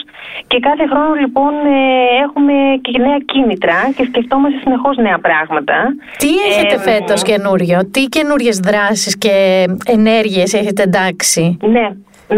και 0.47 0.59
κάθε 0.59 0.87
χρόνο 0.91 1.13
λοιπόν 1.13 1.53
ε, 1.65 1.79
έχουμε 2.25 2.53
και 2.81 2.99
νέα 2.99 3.17
κίνητρα 3.25 3.77
και 3.95 4.03
σκεφτόμαστε 4.03 4.59
συνεχώς 4.63 4.97
νέα 4.97 5.19
πράγματα. 5.19 5.75
Τι 6.17 6.29
έχετε 6.49 6.75
ε, 6.75 6.77
φέτος 6.77 7.21
καινούριο, 7.23 7.79
τι 7.91 8.01
καινούριες 8.05 8.57
δράσεις 8.59 9.17
και 9.17 9.65
ενέργειες 9.85 10.53
έχετε 10.53 10.81
εντάξει; 10.83 11.57
Ναι, 11.61 11.87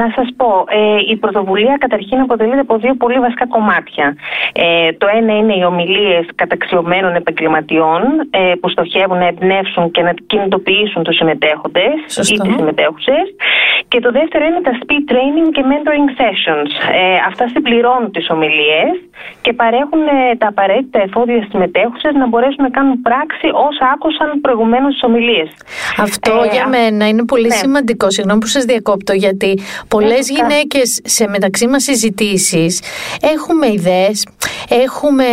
να 0.01 0.08
σας 0.15 0.27
πω, 0.38 0.49
ε, 0.69 1.12
η 1.12 1.15
πρωτοβουλία 1.17 1.75
καταρχήν 1.79 2.19
αποτελείται 2.19 2.60
από 2.60 2.77
δύο 2.77 2.95
πολύ 2.95 3.19
βασικά 3.19 3.47
κομμάτια. 3.47 4.15
Ε, 4.53 4.91
το 4.91 5.08
ένα 5.19 5.38
είναι 5.38 5.53
οι 5.60 5.63
ομιλίες 5.63 6.25
καταξιωμένων 6.36 7.15
επαγγελματιών 7.15 8.01
ε, 8.29 8.51
που 8.60 8.69
στοχεύουν 8.69 9.17
να 9.17 9.27
εμπνεύσουν 9.27 9.91
και 9.91 10.01
να 10.01 10.13
κινητοποιήσουν 10.27 11.03
τους 11.03 11.15
συμμετέχοντες 11.15 11.95
ή 12.32 12.38
τις 12.43 12.56
συμμετέχουσες. 12.58 13.25
Και 13.88 13.99
το 13.99 14.12
δεύτερο 14.12 14.45
είναι 14.45 14.62
τα 14.67 14.73
speed 14.82 15.03
training 15.12 15.47
και 15.56 15.63
mentoring 15.71 16.10
sessions. 16.21 16.71
Ε, 16.99 17.15
αυτά 17.27 17.47
συμπληρώνουν 17.47 18.12
τις 18.12 18.29
ομιλίες 18.29 18.93
και 19.41 19.53
παρέχουν 19.53 20.01
ε, 20.08 20.36
τα 20.38 20.47
απαραίτητα 20.47 20.99
εφόδια 21.01 21.38
στις 21.38 21.51
συμμετέχουσες 21.51 22.13
να 22.13 22.27
μπορέσουν 22.27 22.63
να 22.67 22.69
κάνουν 22.69 23.01
πράξη 23.01 23.47
όσα 23.67 23.86
άκουσαν 23.93 24.41
προηγουμένως 24.41 24.91
τις 24.93 25.03
ομιλίες. 25.03 25.49
Αυτό 25.97 26.34
ε, 26.43 26.53
για 26.56 26.67
μένα 26.67 27.08
είναι 27.08 27.25
πολύ 27.25 27.47
ναι. 27.47 27.56
σημαντικό. 27.56 28.12
Συγγνώμη 28.12 28.39
που 28.39 28.47
σας 28.56 28.63
διακόπτω 28.63 29.13
γιατί 29.13 29.60
πολλές 29.87 30.29
γυναίκες 30.29 30.99
σε 31.03 31.27
μεταξύ 31.27 31.67
μας 31.67 31.83
συζητήσεις 31.83 32.79
έχουμε 33.21 33.67
ιδέες, 33.67 34.27
έχουμε 34.69 35.25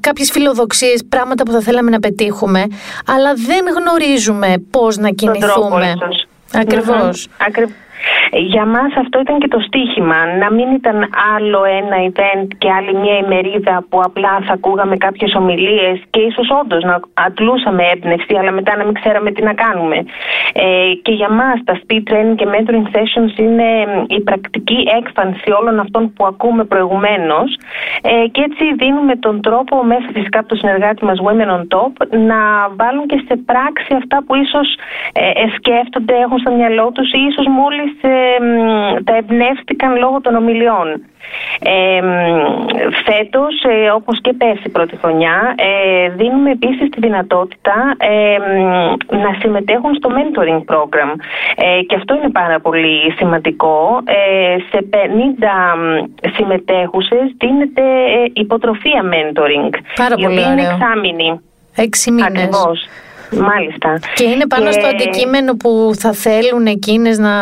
κάποιες 0.00 0.30
φιλοδοξίες, 0.30 1.04
πράγματα 1.08 1.42
που 1.42 1.52
θα 1.52 1.60
θέλαμε 1.60 1.90
να 1.90 1.98
πετύχουμε, 1.98 2.66
αλλά 3.06 3.34
δεν 3.34 3.64
γνωρίζουμε 3.78 4.54
πώς 4.70 4.96
να 4.96 5.10
κινηθούμε. 5.10 5.94
Ακριβώς. 6.52 7.28
Για 8.32 8.66
μας 8.66 8.92
αυτό 8.96 9.20
ήταν 9.20 9.38
και 9.38 9.48
το 9.48 9.60
στίχημα, 9.60 10.36
να 10.38 10.52
μην 10.52 10.68
ήταν 10.72 11.08
άλλο 11.36 11.64
ένα 11.64 11.96
event 12.10 12.48
και 12.58 12.70
άλλη 12.70 12.94
μια 12.94 13.16
ημερίδα 13.16 13.84
που 13.88 14.00
απλά 14.04 14.32
θα 14.46 14.52
ακούγαμε 14.52 14.96
κάποιες 14.96 15.34
ομιλίες 15.34 16.02
και 16.10 16.20
ίσως 16.20 16.48
όντως 16.60 16.82
να 16.84 17.00
αντλούσαμε 17.14 17.82
έμπνευση 17.92 18.34
αλλά 18.38 18.50
μετά 18.50 18.76
να 18.76 18.84
μην 18.84 18.94
ξέραμε 18.94 19.30
τι 19.30 19.42
να 19.42 19.54
κάνουμε. 19.54 19.96
Ε, 20.52 20.92
και 21.02 21.12
για 21.12 21.30
μας 21.30 21.56
τα 21.64 21.74
speed 21.82 22.02
training 22.10 22.34
και 22.36 22.46
mentoring 22.52 22.86
sessions 22.96 23.38
είναι 23.38 23.68
η 24.08 24.20
πρακτική 24.20 24.78
έκφανση 24.98 25.50
όλων 25.60 25.78
αυτών 25.78 26.12
που 26.12 26.26
ακούμε 26.26 26.64
προηγουμένως 26.64 27.58
ε, 28.02 28.26
και 28.32 28.40
έτσι 28.48 28.74
δίνουμε 28.74 29.16
τον 29.16 29.40
τρόπο 29.40 29.84
μέσα 29.84 30.08
φυσικά 30.12 30.38
από 30.38 30.48
το 30.48 30.56
συνεργάτη 30.56 31.04
μας 31.04 31.18
Women 31.24 31.50
on 31.56 31.64
Top 31.74 31.92
να 32.28 32.38
βάλουν 32.78 33.06
και 33.06 33.22
σε 33.28 33.36
πράξη 33.36 33.94
αυτά 34.00 34.16
που 34.26 34.34
ίσως 34.34 34.68
ε, 35.12 35.44
σκέφτονται, 35.56 36.14
έχουν 36.24 36.38
στο 36.38 36.52
μυαλό 36.52 36.86
τους 36.94 37.12
ή 37.12 37.18
ίσως 37.30 37.46
μόλις 37.46 37.85
τα 39.04 39.16
εμπνεύστηκαν 39.16 39.96
λόγω 39.98 40.20
των 40.20 40.34
ομιλιών. 40.34 40.88
Ε, 41.60 42.00
φέτος, 43.04 43.54
ε, 43.62 43.90
όπως 43.90 44.20
και 44.20 44.32
πέρσι 44.32 44.68
πρώτη 44.68 44.96
χρονιά, 44.96 45.54
ε, 45.56 46.08
δίνουμε 46.08 46.50
επίσης 46.50 46.88
τη 46.90 47.00
δυνατότητα 47.00 47.96
να 49.08 49.36
συμμετέχουν 49.40 49.94
στο 49.94 50.08
mentoring 50.16 50.74
program. 50.74 51.10
Ε, 51.56 51.82
και 51.82 51.94
αυτό 51.94 52.14
είναι 52.14 52.30
πάρα 52.30 52.60
πολύ 52.60 53.12
σημαντικό. 53.16 54.02
Ε, 54.04 54.56
σε 54.70 54.88
50 54.90 54.96
συμμετέχουσες 56.36 57.34
δίνεται 57.38 57.82
υποτροφία 58.32 59.02
mentoring. 59.02 59.74
Πάρα 59.96 60.14
η 60.18 60.22
πολύ 60.22 60.38
οποία 60.38 60.52
είναι 60.52 60.62
εξάμηνη. 60.62 61.40
Έξι 61.76 62.10
μήνες. 62.10 62.26
Ακριβώς. 62.26 62.88
Μάλιστα. 63.30 63.98
Και 64.14 64.24
είναι 64.24 64.46
πάνω 64.46 64.70
στο 64.70 64.86
αντικείμενο 64.86 65.54
που 65.54 65.90
θα 65.98 66.12
θέλουν 66.12 66.66
εκείνες 66.66 67.18
να, 67.18 67.32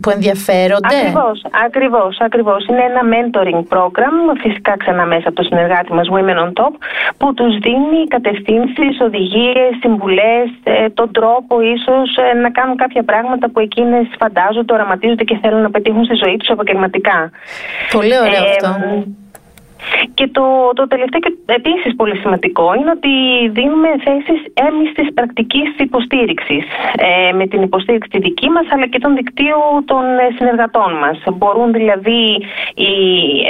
που 0.00 0.10
ενδιαφέρονται; 0.10 0.96
Ακριβώς, 1.00 1.44
ακριβώς, 1.66 2.16
ακριβώς. 2.20 2.66
Είναι 2.66 2.84
ένα 2.90 3.02
mentoring 3.12 3.62
program, 3.74 4.16
φυσικά 4.42 4.76
ξανά 4.76 5.04
μέσα 5.06 5.28
από 5.28 5.36
το 5.36 5.42
συνεργάτη 5.42 5.92
μας 5.92 6.08
Women 6.14 6.38
on 6.44 6.52
Top, 6.60 6.74
που 7.16 7.34
τους 7.34 7.58
δίνει 7.58 8.06
κατευθύνσεις, 8.08 9.00
οδηγίες, 9.00 9.70
συμβουλές, 9.80 10.46
ε, 10.62 10.88
τον 10.88 11.12
τρόπο 11.12 11.60
ίσως 11.60 12.16
ε, 12.16 12.36
να 12.36 12.50
κάνουν 12.50 12.76
κάποια 12.76 13.02
πράγματα 13.02 13.50
που 13.50 13.60
εκείνες 13.60 14.06
φαντάζονται, 14.18 14.72
οραματίζονται 14.72 15.24
και 15.24 15.38
θέλουν 15.42 15.60
να 15.60 15.70
πετύχουν 15.70 16.04
στη 16.04 16.14
ζωή 16.24 16.36
τους 16.36 16.48
επαγγελματικά. 16.48 17.30
Πολύ 17.92 18.18
ωραίο 18.18 18.44
ε, 18.44 18.50
αυτό. 18.50 18.68
Και 20.14 20.26
το, 20.36 20.44
το 20.78 20.86
τελευταίο 20.86 21.20
και 21.20 21.32
επίσης 21.46 21.90
πολύ 21.96 22.16
σημαντικό 22.16 22.74
είναι 22.78 22.90
ότι 22.98 23.12
δίνουμε 23.58 23.88
θέσεις 24.06 24.40
έμιστη 24.66 25.02
πρακτικής 25.18 25.68
υποστήριξης. 25.86 26.64
Ε, 27.08 27.32
με 27.32 27.46
την 27.46 27.62
υποστήριξη 27.62 28.08
τη 28.10 28.18
δική 28.18 28.48
μας 28.48 28.66
αλλά 28.72 28.86
και 28.86 28.98
των 28.98 29.14
δικτύου 29.14 29.62
των 29.84 30.04
ε, 30.18 30.26
συνεργατών 30.36 30.90
μας. 31.02 31.16
Μπορούν 31.36 31.72
δηλαδή 31.72 32.22
οι 32.84 32.94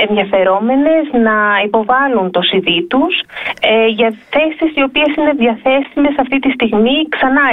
ενδιαφερόμενες 0.08 1.04
να 1.26 1.37
υποβάλουν 1.66 2.30
το 2.30 2.40
CV 2.50 2.68
τους 2.88 3.14
ε, 3.60 3.87
για 3.98 4.08
θέσεις 4.34 4.70
οι 4.76 4.82
οποίες 4.88 5.10
είναι 5.18 5.32
διαθέσιμες 5.42 6.14
αυτή 6.24 6.38
τη 6.38 6.50
στιγμή 6.56 6.96
ξανά 7.14 7.44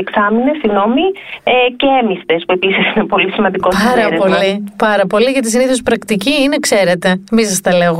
εξάμεινε 0.00 0.52
ε, 1.44 1.52
και 1.76 1.86
έμιστε, 2.02 2.34
που 2.46 2.52
επίσης 2.52 2.84
είναι 2.94 3.04
πολύ 3.04 3.30
σημαντικό 3.32 3.68
Πάρα 3.68 4.08
πολύ. 4.20 4.64
Πάρα 4.76 5.06
πολύ 5.06 5.30
γιατί 5.30 5.48
συνήθως 5.50 5.82
πρακτική 5.82 6.42
είναι, 6.42 6.56
ξέρετε, 6.60 7.08
μη 7.32 7.44
σας 7.44 7.60
τα 7.60 7.76
λέω 7.76 7.91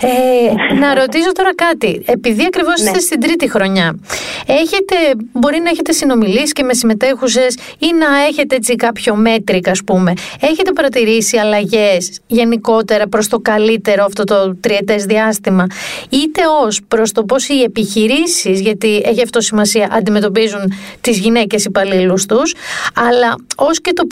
ε, 0.00 0.74
να 0.74 0.94
ρωτήσω 0.94 1.32
τώρα 1.32 1.54
κάτι. 1.54 2.02
Επειδή 2.06 2.44
ακριβώς 2.46 2.80
ναι. 2.80 2.86
είστε 2.86 3.00
στην 3.00 3.20
τρίτη 3.20 3.50
χρονιά, 3.50 3.98
έχετε, 4.46 4.96
μπορεί 5.32 5.60
να 5.60 5.70
έχετε 5.70 5.92
συνομιλήσει 5.92 6.52
και 6.52 6.62
με 6.62 6.74
συμμετέχουσες 6.74 7.56
ή 7.78 7.86
να 7.98 8.24
έχετε 8.28 8.56
έτσι 8.56 8.74
κάποιο 8.74 9.14
μέτρικ, 9.14 9.68
ας 9.68 9.84
πούμε. 9.84 10.12
Έχετε 10.40 10.72
παρατηρήσει 10.72 11.36
αλλαγές 11.36 12.20
γενικότερα 12.26 13.06
προς 13.06 13.28
το 13.28 13.38
καλύτερο 13.38 14.04
αυτό 14.04 14.24
το 14.24 14.56
τριετές 14.60 15.04
διάστημα, 15.04 15.66
είτε 16.08 16.40
ως 16.64 16.80
προς 16.88 17.12
το 17.12 17.24
πώς 17.24 17.48
οι 17.48 17.62
επιχειρήσεις, 17.62 18.60
γιατί 18.60 19.02
έχει 19.04 19.22
αυτό 19.22 19.40
σημασία, 19.40 19.88
αντιμετωπίζουν 19.92 20.72
τις 21.00 21.18
γυναίκες 21.18 21.64
υπαλλήλους 21.64 22.26
τους, 22.26 22.54
αλλά 22.94 23.34
ως 23.56 23.80
και 23.80 23.92
το 23.92 24.06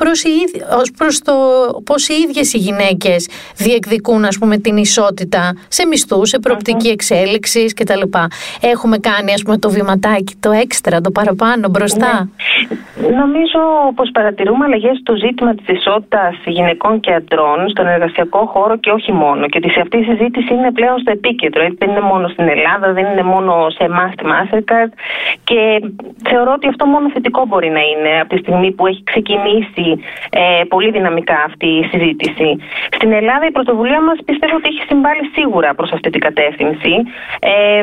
προς 0.97 1.19
το 1.19 1.35
πώς 1.85 2.09
οι 2.09 2.15
ίδιες 2.29 2.53
οι 2.53 2.59
γυναίκες 2.59 3.29
διεκδικούν, 3.57 4.25
ας 4.25 4.39
πούμε, 4.39 4.59
την 4.59 4.77
ισότητα 4.77 5.04
σε 5.69 5.87
μισθούς, 5.87 6.29
σε 6.29 6.39
προοπτική 6.39 6.89
εξέλιξης 6.89 7.75
κτλ. 7.75 8.03
Έχουμε 8.61 8.99
κάνει 8.99 9.33
ας 9.33 9.43
πούμε, 9.43 9.59
το 9.59 9.71
βηματάκι, 9.71 10.35
το 10.41 10.51
έξτρα, 10.51 11.01
το 11.01 11.11
παραπάνω 11.11 11.69
μπροστά. 11.69 12.29
Ναι. 12.67 12.77
Νομίζω 13.11 13.61
πως 13.95 14.11
παρατηρούμε 14.13 14.65
αλλαγές 14.65 14.97
στο 14.99 15.15
ζήτημα 15.17 15.55
της 15.55 15.67
ισότητας 15.79 16.35
γυναικών 16.45 17.01
και 17.01 17.13
αντρών 17.13 17.69
στον 17.69 17.87
εργασιακό 17.87 18.47
χώρο 18.47 18.77
και 18.77 18.91
όχι 18.91 19.13
μόνο. 19.13 19.47
Και 19.47 19.59
ότι 19.59 19.81
αυτή 19.81 19.97
η 19.99 20.05
συζήτηση 20.05 20.55
είναι 20.55 20.73
πλέον 20.73 20.99
στο 20.99 21.11
επίκεντρο. 21.11 21.63
Έτσι, 21.63 21.77
δεν 21.79 21.89
είναι 21.91 22.01
μόνο 22.01 22.29
στην 22.29 22.49
Ελλάδα, 22.49 22.93
δεν 22.93 23.05
είναι 23.07 23.23
μόνο 23.23 23.71
σε 23.71 23.85
εμάς 23.85 24.13
στη 24.13 24.25
Mastercard. 24.33 24.93
Και 25.45 25.61
θεωρώ 26.29 26.53
ότι 26.53 26.67
αυτό 26.69 26.87
μόνο 26.87 27.11
θετικό 27.11 27.47
μπορεί 27.47 27.69
να 27.69 27.81
είναι 27.81 28.21
από 28.21 28.29
τη 28.35 28.39
στιγμή 28.39 28.73
που 28.73 28.87
έχει 28.87 29.03
ξεκινήσει 29.05 29.87
ε, 30.31 30.65
πολύ 30.69 30.91
δυναμικά 30.91 31.37
αυτή 31.47 31.67
η 31.67 31.85
συζήτηση. 31.91 32.49
Στην 32.97 33.13
Ελλάδα 33.13 33.47
η 33.47 33.51
πρωτοβουλία 33.51 34.01
μας 34.01 34.19
πιστεύω 34.25 34.57
ότι 34.57 34.69
έχει 34.69 34.83
συμβάλει 34.89 35.25
σίγουρα 35.35 35.75
προς 35.75 35.93
αυτή 35.93 36.11
την 36.11 36.21
κατεύθυνση. 36.21 36.95
Ε, 37.41 37.83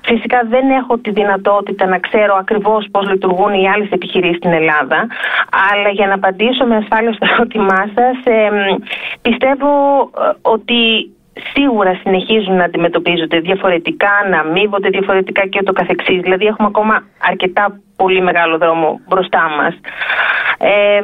φυσικά 0.00 0.38
δεν 0.48 0.70
έχω 0.70 0.98
τη 0.98 1.10
δυνατότητα 1.10 1.86
να 1.86 1.98
ξέρω 1.98 2.34
ακριβώς 2.38 2.86
πώς 2.90 3.08
λειτουργούν 3.10 3.52
οι 3.54 3.68
άλλες 3.68 3.90
επιχειρήσεις 3.90 4.36
στην 4.36 4.52
Ελλάδα. 4.56 5.06
Αλλά 5.70 5.88
για 5.88 6.06
να 6.06 6.14
απαντήσω 6.14 6.64
με 6.66 6.76
ασφάλεια 6.76 7.12
στο 7.12 7.26
ερώτημά 7.32 7.80
σας, 7.94 8.16
πιστεύω 9.22 9.70
ε, 10.00 10.32
ότι 10.42 11.10
σίγουρα 11.54 12.00
συνεχίζουν 12.02 12.54
να 12.56 12.64
αντιμετωπίζονται 12.64 13.38
διαφορετικά, 13.40 14.10
να 14.30 14.38
αμείβονται 14.38 14.88
διαφορετικά 14.88 15.46
και 15.46 15.58
ούτω 15.62 15.72
καθεξής. 15.72 16.20
Δηλαδή 16.20 16.44
έχουμε 16.46 16.68
ακόμα 16.68 17.02
αρκετά 17.30 17.80
πολύ 17.96 18.22
μεγάλο 18.22 18.58
δρόμο 18.58 19.00
μπροστά 19.08 19.48
μας. 19.58 19.74
Ε, 20.58 21.00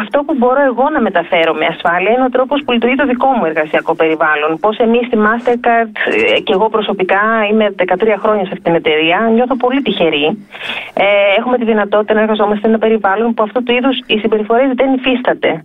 αυτό 0.00 0.18
που 0.26 0.34
μπορώ 0.38 0.62
εγώ 0.62 0.90
να 0.92 1.00
μεταφέρω 1.00 1.52
με 1.54 1.66
ασφάλεια 1.66 2.10
είναι 2.12 2.24
ο 2.24 2.28
τρόπος 2.28 2.62
που 2.64 2.72
λειτουργεί 2.72 2.94
το 2.94 3.06
δικό 3.06 3.28
μου 3.28 3.44
εργασιακό 3.44 3.94
περιβάλλον. 3.94 4.58
Πώς 4.60 4.76
εμείς 4.76 5.06
στη 5.06 5.16
Mastercard 5.26 5.92
ε, 6.34 6.40
και 6.40 6.52
εγώ 6.52 6.68
προσωπικά 6.68 7.20
είμαι 7.50 7.74
13 7.78 7.84
χρόνια 8.22 8.44
σε 8.44 8.52
αυτήν 8.56 8.62
την 8.62 8.74
εταιρεία, 8.74 9.30
νιώθω 9.34 9.56
πολύ 9.56 9.82
τυχερή. 9.82 10.46
Ε, 10.94 11.04
έχουμε 11.38 11.56
τη 11.58 11.64
δυνατότητα 11.64 12.14
να 12.14 12.20
εργαζόμαστε 12.20 12.60
σε 12.60 12.66
ένα 12.66 12.78
περιβάλλον 12.78 13.34
που 13.34 13.42
αυτού 13.42 13.62
του 13.62 13.72
είδους 13.72 13.96
οι 14.06 14.18
συμπεριφορές 14.18 14.70
δεν 14.74 14.92
υφίσταται. 14.92 15.62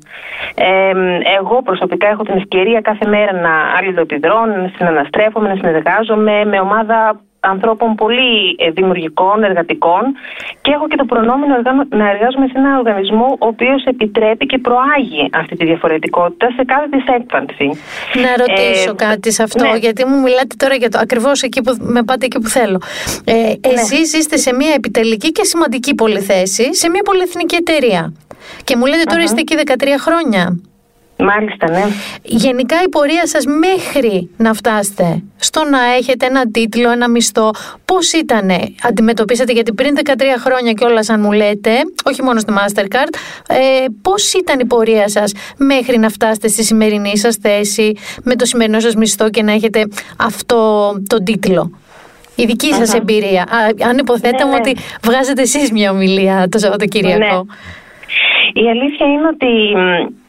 Ε, 0.56 0.92
εγώ 1.40 1.62
προσωπικά 1.62 2.08
έχω 2.08 2.24
την 2.24 2.38
ευκαιρία 2.38 2.82
κάθε 2.82 3.06
μέρα 3.08 3.34
να 3.34 3.54
αλληλοεπιδρώ, 3.78 4.46
να 4.46 4.72
συναναστρέφομαι, 4.76 5.48
να 5.48 5.56
συνεργάζομαι 5.56 6.46
με 6.46 6.60
ομάδα 6.60 7.22
ανθρώπων 7.42 7.96
πολύ 7.96 8.56
ε, 8.58 8.70
δημιουργικών, 8.70 9.44
εργατικών 9.44 10.02
και 10.62 10.72
έχω 10.72 10.88
και 10.88 10.96
το 10.96 11.06
προνόμιο 11.06 11.48
να 11.90 12.10
εργάζομαι 12.10 12.46
σε 12.46 12.54
ένα 12.56 12.78
οργανισμό 12.78 13.26
ο 13.40 13.48
οποίος 13.48 13.84
επιτρέπει 13.86 14.46
και 14.46 14.58
προάγει 14.58 15.30
αυτή 15.34 15.56
τη 15.56 15.66
διαφορετικότητα 15.66 16.48
σε 16.56 16.64
κάθε 16.64 16.88
τη 16.90 17.04
έκφανση. 17.18 17.68
Να 18.24 18.30
ρωτήσω 18.44 18.90
ε, 18.90 18.96
κάτι 18.96 19.32
σε 19.32 19.44
αυτό, 19.44 19.66
ναι. 19.66 19.78
γιατί 19.78 20.06
μου 20.06 20.20
μιλάτε 20.20 20.56
τώρα 20.58 20.76
για 20.76 20.90
το 20.90 21.00
ακριβώς 21.02 21.42
εκεί 21.42 21.62
που 21.62 21.76
με 21.80 22.04
πάτε 22.04 22.26
εκεί 22.26 22.40
που 22.40 22.48
θέλω. 22.48 22.82
Ε, 23.26 23.34
ναι. 23.34 23.74
Εσείς 23.74 24.14
είστε 24.14 24.38
σε 24.38 24.54
μια 24.54 24.74
επιτελική 24.74 25.32
και 25.32 25.44
σημαντική 25.44 25.96
πολυθέση 25.96 26.76
σε 26.76 26.90
μια 26.90 27.02
πολυεθνική 27.04 27.56
εταιρεία. 27.56 28.14
Και 28.64 28.76
μου 28.76 28.86
λέτε 28.86 29.04
τώρα 29.04 29.22
είστε 29.24 29.40
εκεί 29.40 29.56
13 29.66 29.88
χρόνια. 30.00 30.60
Μάλιστα, 31.22 31.70
ναι. 31.70 31.84
Γενικά 32.24 32.76
η 32.86 32.90
πορεία 32.90 33.28
σας 33.28 33.46
μέχρι 33.46 34.30
να 34.38 34.54
φτάσετε 34.54 35.24
στο 35.36 35.64
να 35.64 35.80
έχετε 35.98 36.26
ένα 36.26 36.52
τίτλο, 36.52 36.92
ένα 36.92 37.10
μισθό, 37.10 37.52
πώς 37.86 38.12
ήτανε, 38.12 38.60
αντιμετωπίσατε, 38.84 39.52
γιατί 39.52 39.74
πριν 39.74 39.96
13 39.96 40.10
χρόνια 40.40 40.72
κιόλας 40.72 41.10
αν 41.10 41.20
μου 41.20 41.32
λέτε, 41.32 41.72
όχι 42.06 42.22
μόνο 42.24 42.40
στη 42.40 42.54
Mastercard, 42.58 43.14
ε, 43.48 43.86
πώς 44.02 44.34
ήταν 44.34 44.60
η 44.60 44.66
πορεία 44.66 45.10
σας 45.10 45.34
μέχρι 45.58 45.98
να 45.98 46.10
φτάσετε 46.10 46.48
στη 46.48 46.64
σημερινή 46.64 47.18
σας 47.18 47.36
θέση, 47.36 47.94
με 48.24 48.36
το 48.36 48.46
σημερινό 48.46 48.80
σας 48.80 48.96
μισθό 48.96 49.30
και 49.30 49.44
να 49.44 49.52
έχετε 49.52 49.88
αυτό 50.18 50.92
το 51.10 51.24
τίτλο; 51.24 51.72
Η 52.36 52.46
δική 52.46 52.74
σας 52.74 52.94
εμπειρία. 52.94 53.46
αν 53.90 53.98
υποθέτουμε 53.98 54.44
ναι, 54.44 54.50
ναι. 54.50 54.70
ότι 54.70 54.76
βγάζετε 55.04 55.42
εσείς 55.42 55.72
μια 55.72 55.92
ομιλία 55.92 56.48
το 56.52 56.58
Σαββατοκύριακο. 56.58 57.20
Ναι. 57.20 58.62
Η 58.64 58.70
αλήθεια 58.70 59.06
είναι 59.06 59.28
ότι 59.28 59.48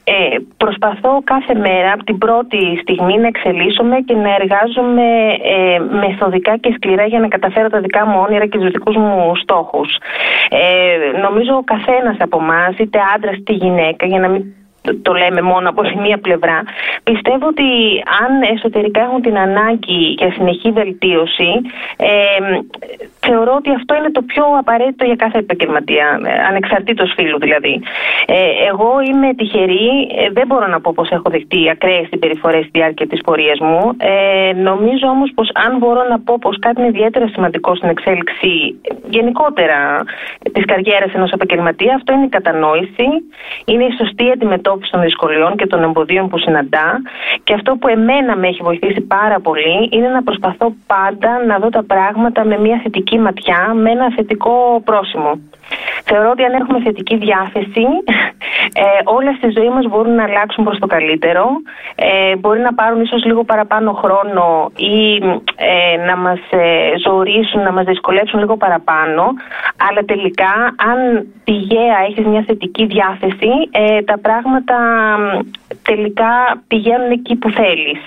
ε, 0.04 0.36
προσπαθώ 0.56 1.20
κάθε 1.24 1.54
μέρα 1.54 1.92
από 1.92 2.04
την 2.04 2.18
πρώτη 2.18 2.78
στιγμή 2.82 3.18
να 3.18 3.26
εξελίσσομαι 3.26 4.00
και 4.00 4.14
να 4.14 4.34
εργάζομαι 4.34 5.06
ε, 5.54 5.78
μεθοδικά 5.78 6.56
και 6.56 6.72
σκληρά 6.76 7.04
για 7.04 7.20
να 7.20 7.28
καταφέρω 7.28 7.68
τα 7.68 7.80
δικά 7.80 8.06
μου 8.06 8.20
όνειρα 8.26 8.46
και 8.46 8.58
τους 8.58 8.70
δικούς 8.70 8.96
μου 8.96 9.32
στόχους. 9.42 9.96
Ε, 10.48 11.18
νομίζω 11.18 11.54
ο 11.56 11.64
καθένας 11.64 12.16
από 12.18 12.38
εμάς, 12.40 12.78
είτε 12.78 12.98
άντρας 13.14 13.36
είτε 13.36 13.52
γυναίκα, 13.52 14.06
για 14.06 14.18
να 14.18 14.28
μην 14.28 14.44
το 15.02 15.12
λέμε 15.12 15.42
μόνο 15.42 15.68
από 15.68 15.82
τη 15.82 15.96
μία 15.96 16.18
πλευρά. 16.18 16.62
Πιστεύω 17.02 17.46
ότι 17.46 17.68
αν 18.22 18.42
εσωτερικά 18.54 19.00
έχουν 19.00 19.22
την 19.22 19.38
ανάγκη 19.38 20.14
για 20.18 20.32
συνεχή 20.32 20.70
βελτίωση, 20.70 21.50
ε, 21.96 22.08
θεωρώ 23.26 23.54
ότι 23.56 23.70
αυτό 23.70 23.94
είναι 23.94 24.10
το 24.10 24.22
πιο 24.22 24.44
απαραίτητο 24.58 25.04
για 25.04 25.16
κάθε 25.16 25.38
επαγγελματία, 25.38 26.20
ανεξαρτήτως 26.48 27.12
φίλου 27.16 27.38
δηλαδή. 27.38 27.80
Ε, 28.26 28.50
εγώ 28.70 28.90
είμαι 29.08 29.34
τυχερή, 29.34 29.88
ε, 30.16 30.30
δεν 30.30 30.46
μπορώ 30.46 30.66
να 30.66 30.80
πω 30.80 30.92
πως 30.94 31.10
έχω 31.10 31.30
δεχτεί 31.30 31.70
ακραίες 31.70 32.06
συμπεριφορές 32.10 32.62
στη 32.62 32.70
διάρκεια 32.78 33.06
της 33.06 33.20
πορείας 33.20 33.58
μου. 33.58 33.96
Ε, 33.96 34.52
νομίζω 34.52 35.06
όμως 35.06 35.30
πως 35.34 35.50
αν 35.54 35.78
μπορώ 35.78 36.02
να 36.08 36.20
πω 36.20 36.38
πως 36.40 36.58
κάτι 36.58 36.80
είναι 36.80 36.88
ιδιαίτερα 36.88 37.26
σημαντικό 37.28 37.74
στην 37.74 37.88
εξέλιξη 37.88 38.80
γενικότερα 39.08 40.04
της 40.52 40.64
καριέρας 40.64 41.12
ενός 41.14 41.30
επαγγελματία, 41.30 41.94
αυτό 41.94 42.12
είναι 42.12 42.24
η 42.24 42.28
κατανόηση, 42.28 43.06
είναι 43.64 43.84
η 43.84 43.92
σωστή 43.98 44.30
αντιμετώπιση 44.30 44.70
αντιμετώπιση 44.72 44.90
των 44.90 45.00
δυσκολιών 45.00 45.56
και 45.56 45.66
των 45.66 45.82
εμποδίων 45.82 46.28
που 46.28 46.38
συναντά. 46.38 47.00
Και 47.44 47.54
αυτό 47.54 47.76
που 47.76 47.88
εμένα 47.88 48.36
με 48.36 48.48
έχει 48.48 48.62
βοηθήσει 48.62 49.00
πάρα 49.00 49.40
πολύ 49.40 49.88
είναι 49.90 50.08
να 50.08 50.22
προσπαθώ 50.22 50.74
πάντα 50.86 51.44
να 51.46 51.58
δω 51.58 51.68
τα 51.68 51.82
πράγματα 51.82 52.44
με 52.44 52.58
μια 52.58 52.80
θετική 52.82 53.18
ματιά, 53.18 53.72
με 53.74 53.90
ένα 53.90 54.12
θετικό 54.16 54.82
πρόσημο. 54.84 55.40
Θεωρώ 56.04 56.30
ότι 56.30 56.44
αν 56.44 56.52
έχουμε 56.52 56.80
θετική 56.80 57.16
διάθεση, 57.16 57.86
ε, 58.82 58.82
όλα 59.04 59.32
στη 59.32 59.48
ζωή 59.50 59.68
μας 59.68 59.86
μπορούν 59.88 60.14
να 60.14 60.24
αλλάξουν 60.24 60.64
προς 60.64 60.78
το 60.78 60.86
καλύτερο. 60.86 61.46
Ε, 61.94 62.36
μπορεί 62.36 62.60
να 62.60 62.74
πάρουν 62.74 63.00
ίσως 63.00 63.24
λίγο 63.24 63.44
παραπάνω 63.44 63.92
χρόνο 63.92 64.70
ή 64.76 65.16
ε, 65.56 65.96
να 66.06 66.16
μας 66.16 66.40
ε, 66.50 66.92
ζωρίσουν, 67.04 67.62
να 67.62 67.72
μας 67.72 67.84
δυσκολέψουν 67.84 68.38
λίγο 68.38 68.56
παραπάνω. 68.56 69.22
Αλλά 69.88 70.02
τελικά, 70.06 70.52
αν 70.90 71.26
πηγαία 71.44 71.98
έχεις 72.08 72.26
μια 72.26 72.44
θετική 72.46 72.86
διάθεση, 72.86 73.50
ε, 73.70 74.02
τα 74.02 74.18
πράγματα 74.18 74.76
τελικά 75.82 76.62
πηγαίνουν 76.68 77.10
εκεί 77.10 77.36
που 77.36 77.50
θέλεις. 77.50 78.00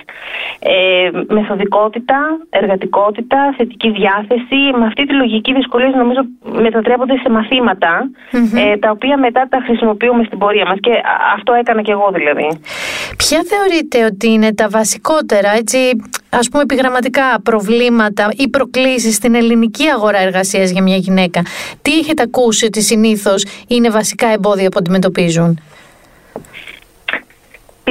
Ε, 0.60 1.10
μεθοδικότητα, 1.28 2.20
εργατικότητα, 2.50 3.54
θετική 3.58 3.90
διάθεση. 3.92 4.56
Με 4.80 4.86
αυτή 4.86 5.06
τη 5.06 5.14
λογική 5.14 5.54
δυσκολίες 5.54 5.94
νομίζω 5.94 6.22
μετατρέπονται 6.42 7.18
σε 7.18 7.30
μαθηματα 7.30 8.10
ε, 8.56 8.78
τα 8.78 8.90
οποία 8.90 9.18
μετά 9.18 9.48
τα 9.50 9.62
χρησιμοποιούμε 9.66 10.24
στην 10.24 10.38
πορεία 10.38 10.66
μας 10.66 10.78
και 10.82 10.92
αυτό 11.36 11.54
έκανα 11.54 11.82
και 11.82 11.92
εγώ 11.92 12.10
δηλαδή. 12.14 12.48
Ποια 13.18 13.42
θεωρείτε 13.52 14.06
ότι 14.06 14.30
είναι 14.30 14.54
τα 14.54 14.68
βασικότερα 14.70 15.50
έτσι 15.58 15.78
ας 16.30 16.50
πούμε 16.50 16.64
επιγραμματικά 16.64 17.42
προβλήματα 17.44 18.30
ή 18.38 18.50
προκλήσεις 18.50 19.16
στην 19.16 19.36
ελληνική 19.36 19.88
αγορά 19.88 20.20
εργασίας 20.20 20.70
για 20.70 20.82
μια 20.82 20.96
γυναίκα; 20.96 21.42
Τι 21.82 21.98
έχετε 21.98 22.22
ακούσει 22.24 22.66
ότι 22.66 22.82
συνήθως 22.82 23.46
είναι 23.68 23.90
βασικά 23.90 24.28
εμπόδια 24.28 24.70
που 24.70 24.78
αντιμετωπίζουν; 24.80 25.60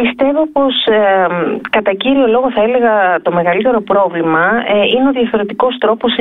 Πιστεύω 0.00 0.48
πως 0.52 0.86
ε, 0.86 1.26
κατά 1.70 1.92
κύριο 1.94 2.26
λόγο 2.26 2.50
θα 2.50 2.62
έλεγα 2.62 3.20
το 3.22 3.32
μεγαλύτερο 3.32 3.80
πρόβλημα 3.80 4.44
ε, 4.74 4.86
είναι 4.94 5.08
ο 5.08 5.12
διαφορετικός 5.12 5.78
τρόπος 5.78 6.16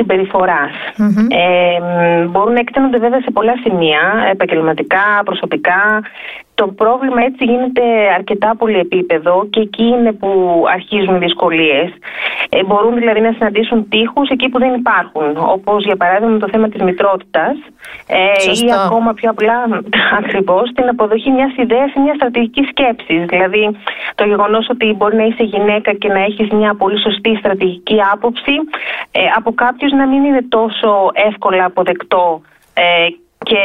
Ε, 1.28 2.24
μπορούν 2.26 2.52
να 2.52 2.58
εκτείνονται 2.58 2.98
βέβαια 2.98 3.20
σε 3.20 3.30
πολλά 3.30 3.54
σημεία, 3.62 4.00
επαγγελματικά, 4.30 5.22
προσωπικά, 5.24 6.02
το 6.54 6.66
πρόβλημα 6.66 7.22
έτσι 7.22 7.44
γίνεται 7.44 7.82
αρκετά 8.14 8.56
πολύ 8.56 8.78
επίπεδο 8.78 9.46
και 9.50 9.60
εκεί 9.60 9.84
είναι 9.84 10.12
που 10.12 10.62
αρχίζουν 10.72 11.14
οι 11.14 11.18
δυσκολίες. 11.18 11.88
Ε, 12.48 12.64
μπορούν 12.64 12.94
δηλαδή 12.94 13.20
να 13.20 13.32
συναντήσουν 13.32 13.88
τείχους 13.88 14.28
εκεί 14.28 14.48
που 14.48 14.58
δεν 14.58 14.74
υπάρχουν. 14.74 15.36
Όπως 15.36 15.84
για 15.84 15.96
παράδειγμα 15.96 16.38
το 16.38 16.48
θέμα 16.48 16.68
της 16.68 16.82
μητρότητας 16.82 17.56
ε, 18.06 18.66
ή 18.66 18.72
ακόμα 18.84 19.12
πιο 19.14 19.30
απλά 19.30 19.58
ακριβώς 20.20 20.72
την 20.74 20.88
αποδοχή 20.88 21.30
μιας 21.30 21.52
ιδέας 21.56 21.94
ή 21.94 22.00
μιας 22.00 22.16
στρατηγικής 22.16 22.68
σκέψης. 22.68 23.24
Δηλαδή 23.24 23.76
το 24.14 24.24
γεγονός 24.24 24.68
ότι 24.70 24.94
μπορεί 24.96 25.16
να 25.16 25.24
είσαι 25.24 25.42
γυναίκα 25.42 25.92
και 25.92 26.08
να 26.08 26.18
έχεις 26.18 26.48
μια 26.50 26.74
πολύ 26.74 27.00
σωστή 27.00 27.36
στρατηγική 27.36 27.96
άποψη 28.12 28.54
ε, 29.10 29.20
από 29.36 29.52
κάποιους 29.54 29.92
να 29.92 30.06
μην 30.06 30.24
είναι 30.24 30.42
τόσο 30.48 31.10
εύκολα 31.28 31.64
αποδεκτό 31.64 32.42
ε, 32.74 33.06
και, 33.48 33.62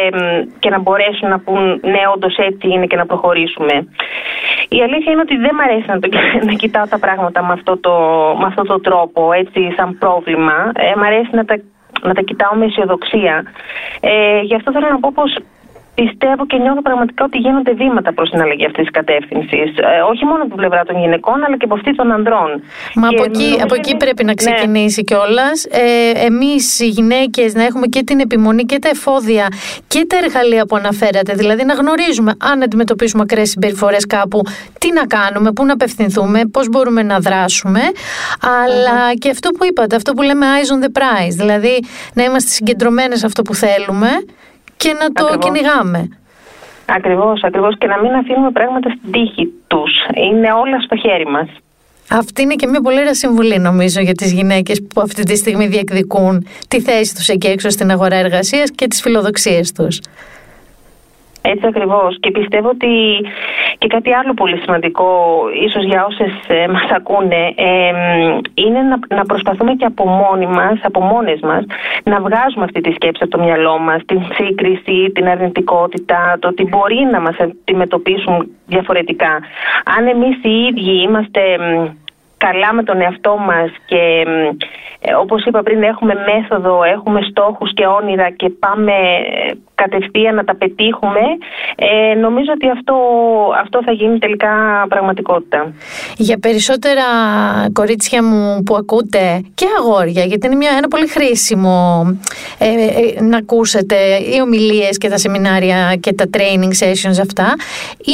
και 0.59 0.69
να 0.69 0.79
μπορέσουν 0.79 1.29
να 1.29 1.39
πούν 1.39 1.63
ναι 1.93 2.03
όντως 2.13 2.35
έτσι 2.37 2.67
είναι 2.67 2.85
και 2.85 2.95
να 2.95 3.05
προχωρήσουμε. 3.05 3.75
Η 4.69 4.81
αλήθεια 4.81 5.11
είναι 5.11 5.21
ότι 5.21 5.35
δεν 5.37 5.53
μου 5.55 5.63
αρέσει 5.67 5.87
να, 5.87 5.99
το, 5.99 6.07
να 6.49 6.53
κοιτάω 6.53 6.87
τα 6.87 6.99
πράγματα 6.99 7.39
με 7.45 7.53
αυτό 7.53 7.77
το, 7.77 7.93
με 8.39 8.45
αυτό 8.45 8.63
το 8.63 8.79
τρόπο, 8.79 9.31
έτσι 9.33 9.59
σαν 9.77 9.97
πρόβλημα. 9.97 10.71
Ε, 10.75 10.95
μ' 10.99 11.03
αρέσει 11.03 11.29
να 11.31 11.45
τα, 11.45 11.55
να 12.01 12.13
τα 12.13 12.21
κοιτάω 12.21 12.53
με 12.55 12.65
αισιοδοξία. 12.65 13.35
Ε, 13.99 14.39
γι' 14.41 14.55
αυτό 14.55 14.71
θέλω 14.71 14.87
να 14.89 14.99
πω 14.99 15.11
πως 15.15 15.31
πιστεύω 16.01 16.45
και 16.45 16.57
νιώθω 16.57 16.81
πραγματικά 16.81 17.23
ότι 17.29 17.37
γίνονται 17.37 17.73
βήματα 17.73 18.13
προς 18.13 18.29
την 18.29 18.41
αλλαγή 18.41 18.65
αυτής 18.65 18.83
της 18.85 18.91
κατεύθυνσης. 18.99 19.69
Ε, 19.77 20.01
όχι 20.11 20.23
μόνο 20.25 20.39
από 20.45 20.51
την 20.53 20.59
πλευρά 20.61 20.83
των 20.83 20.95
γυναικών, 21.01 21.43
αλλά 21.45 21.57
και 21.57 21.65
από 21.69 21.75
αυτή 21.79 21.95
των 21.95 22.11
ανδρών. 22.11 22.49
Μα 22.95 23.07
από 23.07 23.23
εκεί, 23.23 23.49
από 23.63 23.75
εκεί 23.75 23.95
πρέπει 23.95 24.23
να 24.23 24.33
ναι. 24.33 24.41
ξεκινήσει 24.43 24.99
ναι. 24.99 25.07
κιόλας. 25.09 25.65
Ε, 25.65 26.25
Εμείς 26.29 26.79
οι 26.79 26.87
γυναίκες 26.87 27.53
να 27.53 27.63
έχουμε 27.63 27.87
και 27.87 28.03
την 28.03 28.19
επιμονή 28.19 28.63
και 28.63 28.79
τα 28.79 28.89
εφόδια 28.89 29.47
και 29.87 30.05
τα 30.09 30.17
εργαλεία 30.23 30.65
που 30.65 30.75
αναφέρατε. 30.75 31.33
Δηλαδή 31.33 31.63
να 31.65 31.73
γνωρίζουμε 31.73 32.31
αν 32.51 32.63
αντιμετωπίσουμε 32.63 33.21
ακραίες 33.25 33.49
συμπεριφορές 33.49 34.05
κάπου, 34.05 34.41
τι 34.79 34.91
να 34.91 35.05
κάνουμε, 35.05 35.51
πού 35.51 35.65
να 35.65 35.73
απευθυνθούμε, 35.73 36.39
πώς 36.51 36.69
μπορούμε 36.69 37.03
να 37.03 37.19
δράσουμε. 37.19 37.81
και 39.19 39.29
αυτό 39.29 39.49
που 39.49 39.65
είπατε, 39.65 39.95
αυτό 39.95 40.13
που 40.13 40.21
λέμε 40.21 40.45
eyes 40.55 40.69
on 40.75 40.79
the 40.85 40.91
prize. 40.99 41.35
Δηλαδή 41.37 41.83
να 42.13 42.23
είμαστε 42.23 42.49
συγκεντρωμένες 42.49 43.19
σε 43.19 43.25
αυτό 43.25 43.41
που 43.41 43.53
θέλουμε 43.53 44.09
και 44.81 44.91
να 45.01 45.07
το 45.11 45.25
Ακριβώς. 45.25 45.45
κυνηγάμε. 45.45 45.99
Ακριβώς, 46.85 47.43
ακριβώς 47.43 47.73
και 47.77 47.87
να 47.87 47.97
μην 48.01 48.13
αφήνουμε 48.13 48.51
πράγματα 48.51 48.89
στην 48.89 49.11
τύχη 49.11 49.45
τους. 49.67 49.91
Είναι 50.25 50.49
όλα 50.53 50.77
στο 50.85 50.95
χέρι 50.95 51.27
μας. 51.27 51.49
Αυτή 52.11 52.41
είναι 52.41 52.55
και 52.55 52.67
μια 52.67 52.81
πολύ 52.81 52.99
ωραία 52.99 53.13
συμβουλή 53.13 53.59
νομίζω 53.59 53.99
για 54.01 54.13
τις 54.13 54.31
γυναίκες 54.31 54.83
που 54.93 55.01
αυτή 55.01 55.23
τη 55.23 55.35
στιγμή 55.35 55.67
διεκδικούν 55.67 56.47
τη 56.67 56.81
θέση 56.81 57.15
τους 57.15 57.27
εκεί 57.27 57.47
έξω 57.47 57.69
στην 57.69 57.91
αγορά 57.91 58.15
εργασίας 58.15 58.71
και 58.75 58.87
τις 58.87 59.01
φιλοδοξίες 59.01 59.71
τους. 59.71 59.99
Έτσι 61.41 61.67
ακριβώς. 61.67 62.17
Και 62.19 62.31
πιστεύω 62.31 62.69
ότι 62.69 62.91
και 63.77 63.87
κάτι 63.87 64.13
άλλο 64.13 64.33
πολύ 64.33 64.57
σημαντικό 64.57 65.09
ίσως 65.65 65.83
για 65.83 66.05
όσες 66.05 66.31
ε, 66.47 66.67
μας 66.67 66.89
ακούνε 66.91 67.53
ε, 67.55 67.91
είναι 68.53 68.81
να, 68.81 69.15
να 69.15 69.25
προσπαθούμε 69.25 69.73
και 69.73 69.85
από 69.85 70.05
μόνοι 70.07 70.47
μας, 70.47 70.79
από 70.83 71.01
μόνες 71.01 71.39
μας 71.39 71.63
να 72.03 72.19
βγάζουμε 72.19 72.63
αυτή 72.63 72.81
τη 72.81 72.91
σκέψη 72.91 73.23
από 73.23 73.37
το 73.37 73.43
μυαλό 73.43 73.79
μας 73.79 74.01
την 74.05 74.21
σύγκριση, 74.33 75.11
την 75.13 75.27
αρνητικότητα 75.27 76.37
το 76.39 76.47
ότι 76.47 76.63
μπορεί 76.63 77.07
να 77.11 77.19
μας 77.19 77.35
αντιμετωπίσουν 77.39 78.51
διαφορετικά. 78.65 79.39
Αν 79.97 80.07
εμείς 80.07 80.37
οι 80.41 80.49
ίδιοι 80.49 81.01
είμαστε 81.01 81.41
καλά 82.37 82.73
με 82.73 82.83
τον 82.83 83.01
εαυτό 83.01 83.37
μας 83.37 83.69
και 83.85 84.25
ε, 85.01 85.13
όπως 85.13 85.45
είπα 85.45 85.63
πριν 85.63 85.83
έχουμε 85.83 86.13
μέθοδο, 86.29 86.83
έχουμε 86.83 87.21
στόχους 87.29 87.73
και 87.73 87.85
όνειρα 87.85 88.29
και 88.29 88.49
πάμε 88.49 88.93
κατευθείαν 89.83 90.35
να 90.35 90.43
τα 90.43 90.55
πετύχουμε, 90.55 91.25
ε, 91.75 92.15
νομίζω 92.15 92.51
ότι 92.53 92.69
αυτό, 92.69 92.95
αυτό 93.63 93.83
θα 93.83 93.91
γίνει 93.91 94.17
τελικά 94.19 94.51
πραγματικότητα. 94.89 95.73
Για 96.17 96.37
περισσότερα 96.39 97.03
κορίτσια 97.73 98.23
μου 98.23 98.63
που 98.63 98.75
ακούτε 98.75 99.41
και 99.53 99.65
αγόρια, 99.79 100.23
γιατί 100.23 100.47
είναι 100.47 100.55
μια, 100.55 100.71
ένα 100.77 100.87
πολύ 100.87 101.07
χρήσιμο 101.07 101.77
ε, 102.57 102.67
ε, 102.67 103.21
να 103.21 103.37
ακούσετε 103.37 103.95
οι 104.33 104.41
ομιλίες 104.41 104.97
και 104.97 105.09
τα 105.09 105.17
σεμινάρια 105.17 105.95
και 105.99 106.13
τα 106.13 106.25
training 106.33 106.73
sessions 106.83 107.17
αυτά, 107.21 107.55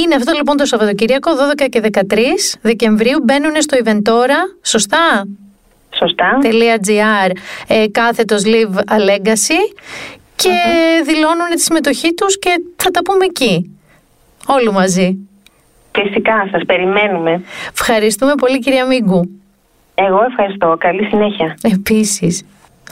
είναι 0.03 0.16
αυτό 0.16 0.32
λοιπόν 0.36 0.57
το 0.57 0.66
Σαββατοκύριακο 0.66 1.32
12 1.59 1.66
και 1.70 1.82
13 1.93 2.16
Δεκεμβρίου 2.61 3.20
μπαίνουν 3.24 3.61
στο 3.61 3.78
Eventora, 3.84 4.39
σωστά; 4.61 5.28
Σωστά. 5.97 6.39
.gr, 6.88 7.32
ε, 7.68 7.86
κάθετος 7.91 8.43
Live 8.45 8.76
a 8.76 8.97
Legacy 9.09 9.61
και 10.36 10.51
δηλώνουν 11.03 11.49
τη 11.55 11.61
συμμετοχή 11.61 12.13
τους 12.13 12.39
και 12.39 12.49
θα 12.75 12.91
τα 12.91 13.01
πούμε 13.01 13.25
εκεί. 13.25 13.79
Όλοι 14.47 14.71
μαζί. 14.71 15.17
Φυσικά, 15.91 16.47
σας 16.51 16.61
περιμένουμε. 16.65 17.41
Ευχαριστούμε 17.71 18.33
πολύ 18.36 18.59
κυρία 18.59 18.86
Μίγκου. 18.86 19.29
Εγώ 19.95 20.23
ευχαριστώ. 20.29 20.75
Καλή 20.79 21.05
συνέχεια. 21.05 21.57
Επίσης. 21.61 22.43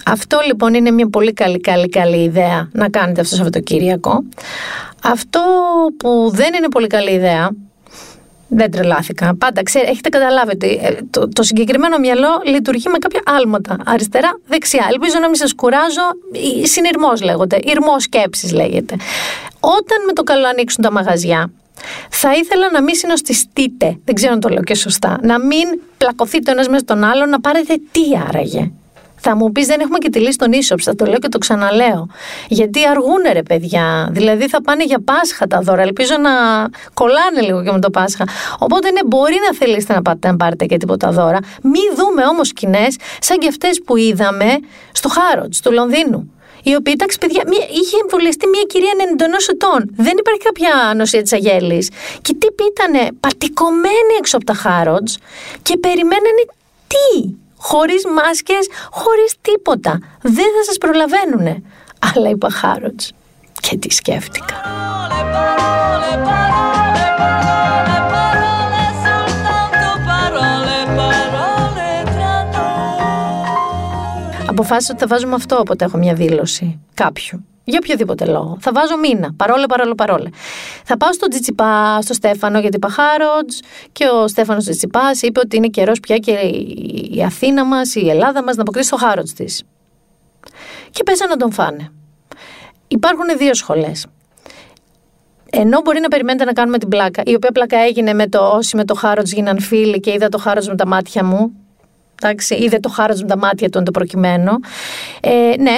Αυτό 0.06 0.40
λοιπόν 0.46 0.74
είναι 0.74 0.92
μια 0.92 1.10
πολύ 1.10 1.34
καλή 1.34 1.60
καλή 1.60 1.90
καλή 1.90 2.24
ιδέα 2.24 2.70
να 2.72 2.90
κάνετε 2.90 3.22
αυτό 3.22 3.30
το 3.32 3.36
Σαββατοκύριακο. 3.36 4.24
Αυτό 5.04 5.42
που 5.98 6.30
δεν 6.34 6.54
είναι 6.54 6.68
πολύ 6.70 6.88
καλή 6.88 7.12
ιδέα 7.12 7.50
δεν 8.48 8.72
τρελάθηκα. 8.72 9.36
Πάντα 9.36 9.64
ξέρετε, 9.64 9.92
έχετε 9.92 10.10
καταλάβει 10.10 10.52
ότι 10.52 10.80
ε, 10.82 10.96
το, 11.10 11.30
το 11.30 11.44
συγκεκριμένο 11.44 11.98
μυαλό 11.98 12.42
λειτουργεί 12.46 12.90
με 12.90 12.98
κάποια 12.98 13.22
άλματα. 13.26 13.78
Αριστερά, 13.86 14.40
δεξιά. 14.48 14.88
Ελπίζω 14.92 15.20
να 15.20 15.26
μην 15.26 15.36
σας 15.36 15.54
κουράζω. 15.56 16.02
Συνειρμός 16.64 17.22
λέγονται. 17.22 17.60
Ηρμός 17.64 18.04
σκέψης 18.04 18.52
λέγεται. 18.52 18.96
Όταν 19.60 19.98
με 20.08 20.14
το 20.14 20.24
καλό 20.24 20.48
ανοίξουν 20.48 20.84
τα 20.84 20.92
μαγαζιά, 20.92 21.52
θα 22.10 22.34
ήθελα 22.34 22.72
να 22.72 22.82
μην 22.82 22.96
συνοστιστείτε. 22.96 23.98
Δεν 24.06 24.16
ξέρω 24.16 24.34
αν 24.34 24.40
το 24.40 24.50
λέω 24.50 24.64
και 24.64 24.76
σωστά. 24.76 25.20
Να 25.22 25.40
μην 25.40 25.82
πλακωθείτε 25.98 26.52
ο 26.52 26.54
ένας 26.54 26.68
με 26.68 26.82
τον 26.82 27.04
άλλο, 27.04 27.26
να 27.26 27.40
πάρετε 27.40 27.76
τι 27.92 28.02
άραγε. 28.28 28.72
Θα 29.26 29.36
μου 29.36 29.52
πεις, 29.52 29.68
δεν 29.68 29.80
έχουμε 29.80 29.98
και 29.98 30.10
τη 30.10 30.20
λύση 30.20 30.38
των 30.38 30.52
ίσοψ. 30.52 30.84
Θα 30.84 30.96
το 30.96 31.06
λέω 31.06 31.20
και 31.20 31.28
το 31.28 31.38
ξαναλέω. 31.38 32.08
Γιατί 32.48 32.86
αργούνε 32.86 33.32
ρε 33.32 33.44
παιδιά. 33.44 34.10
Δηλαδή 34.12 34.48
θα 34.48 34.62
πάνε 34.62 34.84
για 34.84 35.04
Πάσχα 35.04 35.48
τα 35.48 35.60
δώρα. 35.60 35.82
Ελπίζω 35.82 36.16
να 36.18 36.32
κολλάνε 36.94 37.42
λίγο 37.42 37.64
και 37.64 37.72
με 37.72 37.80
το 37.80 37.90
Πάσχα. 37.90 38.28
Οπότε 38.60 38.92
ναι, 38.92 39.04
μπορεί 39.06 39.36
να 39.48 39.56
θελήσετε 39.56 39.94
να 39.94 40.02
πάτε 40.02 40.28
να 40.28 40.36
πάρετε 40.36 40.66
και 40.66 40.78
τίποτα 40.78 41.12
δώρα. 41.12 41.40
Μη 41.62 41.80
δούμε 41.96 42.24
όμως 42.26 42.48
σκηνές 42.48 42.96
σαν 43.20 43.38
και 43.38 43.48
αυτές 43.48 43.82
που 43.86 43.98
είδαμε 43.98 44.60
στο 44.92 45.10
Χάροτ 45.10 45.54
του 45.64 45.72
Λονδίνου. 45.72 46.32
Η 46.64 46.76
οποία, 46.76 46.94
εντάξει, 46.96 47.18
παιδιά, 47.18 47.44
μία, 47.48 47.66
είχε 47.70 47.98
εμβολιαστεί 48.02 48.48
μια 48.48 48.64
κυρία 48.68 48.94
91 48.98 49.50
ετών. 49.54 49.80
Δεν 49.96 50.16
υπάρχει 50.18 50.42
κάποια 50.50 50.94
νοσία 50.96 51.22
της 51.22 51.34
Αγέλης. 51.34 51.90
Και 52.22 52.34
τι 52.40 52.48
πήτανε, 52.52 53.10
πατικωμένοι 53.20 54.14
έξω 54.20 54.36
από 54.38 54.46
τα 54.46 54.54
Χάροτ 54.54 55.08
και 55.62 55.78
περιμένανε 55.78 56.44
τι; 56.88 57.42
Χωρίς 57.64 58.06
μάσκες, 58.06 58.68
χωρίς 58.92 59.36
τίποτα. 59.42 60.00
Δεν 60.22 60.50
θα 60.56 60.64
σας 60.66 60.78
προλαβαίνουνε. 60.78 61.62
Αλλά 62.16 62.30
είπα 62.30 62.50
Χάροτς 62.50 63.12
και 63.62 63.78
τι 63.78 63.94
σκέφτηκα. 63.94 64.56
Αποφάσισα 74.48 74.92
ότι 74.94 75.02
θα 75.02 75.08
βάζουμε 75.08 75.36
αυτό 75.36 75.58
όποτε 75.58 75.86
έχω 75.86 75.98
μια 75.98 76.14
δήλωση 76.14 76.80
κάποιου. 76.94 77.46
Για 77.66 77.80
οποιοδήποτε 77.84 78.26
λόγο. 78.26 78.58
Θα 78.60 78.72
βάζω 78.72 78.98
μήνα. 78.98 79.34
Παρόλε, 79.38 79.66
παρόλε, 79.66 79.94
παρόλε. 79.94 80.30
Θα 80.84 80.98
πάω 80.98 81.14
στον 81.14 81.30
Τζιτσιπά, 81.30 82.02
στο 82.02 82.14
Στέφανο, 82.14 82.60
γιατί 82.60 82.76
είπα 82.76 82.90
Χάροτζ 82.90 83.58
και 83.92 84.06
ο 84.06 84.28
Στέφανος 84.28 84.64
Τζιτσιπάς 84.64 85.22
είπε 85.22 85.40
ότι 85.40 85.56
είναι 85.56 85.68
καιρός 85.68 86.00
πια 86.00 86.18
και 86.18 86.32
η 87.12 87.24
Αθήνα 87.26 87.66
μας, 87.66 87.96
η 87.96 88.10
Ελλάδα 88.10 88.44
μας 88.44 88.56
να 88.56 88.62
αποκτήσει 88.62 88.90
το 88.90 88.98
Χάροτζ 88.98 89.32
της. 89.32 89.64
Και 90.92 91.04
πέσανε 91.04 91.30
να 91.30 91.38
τον 91.38 91.52
φάνε. 91.52 91.92
Υπάρχουν 92.88 93.26
δύο 93.38 93.54
σχολές. 93.54 94.06
Ενώ 95.50 95.82
μπορεί 95.82 96.00
να 96.00 96.08
περιμένετε 96.08 96.46
να 96.46 96.54
κάνουμε 96.54 96.78
την 96.78 96.88
πλάκα, 96.88 97.22
η 97.26 97.36
οποία 97.36 97.52
πλάκα 97.52 97.78
έγινε 97.78 98.14
με 98.14 98.28
το 98.28 98.48
όσοι 98.48 98.76
με 98.76 98.86
το 98.86 98.94
Χάροτζ 98.94 99.32
γίναν 99.32 99.60
φίλοι 99.60 100.00
και 100.00 100.12
είδα 100.12 100.30
το 100.30 100.38
Χάροτζ 100.38 100.68
με 100.68 100.76
τα 100.76 100.88
μάτια 100.88 101.24
μου. 101.24 101.52
Εντάξει, 102.22 102.56
είδε 102.56 102.80
το 102.80 102.90
Χάροτζ 102.90 103.22
με 103.22 103.28
τα 103.28 103.38
μάτια 103.38 103.70
του, 103.70 103.84
το 103.84 103.92
προκειμένο. 103.92 104.60
Ε, 105.22 105.54
ναι, 105.60 105.78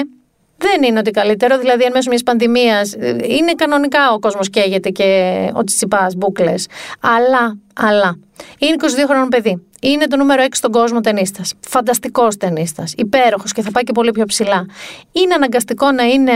δεν 0.58 0.84
είναι 0.84 0.99
ότι 0.99 1.12
καλύτερο. 1.12 1.58
Δηλαδή, 1.58 1.84
εν 1.84 1.91
μέσω 1.93 2.10
μιας 2.10 2.24
πανδημίας 2.24 2.93
ε, 2.93 3.18
είναι 3.24 3.53
κανονικά 3.53 4.12
ο 4.12 4.20
κόσμος 4.20 4.49
καίγεται 4.49 4.89
και 4.89 5.49
ο 5.53 5.64
τσιπάς 5.64 6.16
μπουκλες. 6.16 6.68
Αλλά, 6.99 7.58
αλλά, 7.74 8.18
είναι 8.58 8.76
22 8.80 8.86
χρόνων 9.08 9.30
παιδί. 9.30 9.68
Είναι 9.82 10.08
το 10.08 10.18
νούμερο 10.18 10.43
6 10.43 10.47
στον 10.51 10.72
κόσμο 10.72 11.01
ταινίστα. 11.01 11.41
Φανταστικός 11.60 12.38
ταινίστα. 12.38 12.84
Υπέροχος 12.97 13.51
και 13.51 13.62
θα 13.62 13.72
πάει 13.72 13.84
και 13.84 13.91
πολύ 13.91 14.12
πιο 14.12 14.26
ψηλά. 14.26 14.66
Είναι 15.12 15.34
αναγκαστικό 15.34 15.91
να 15.91 16.03
είναι, 16.03 16.34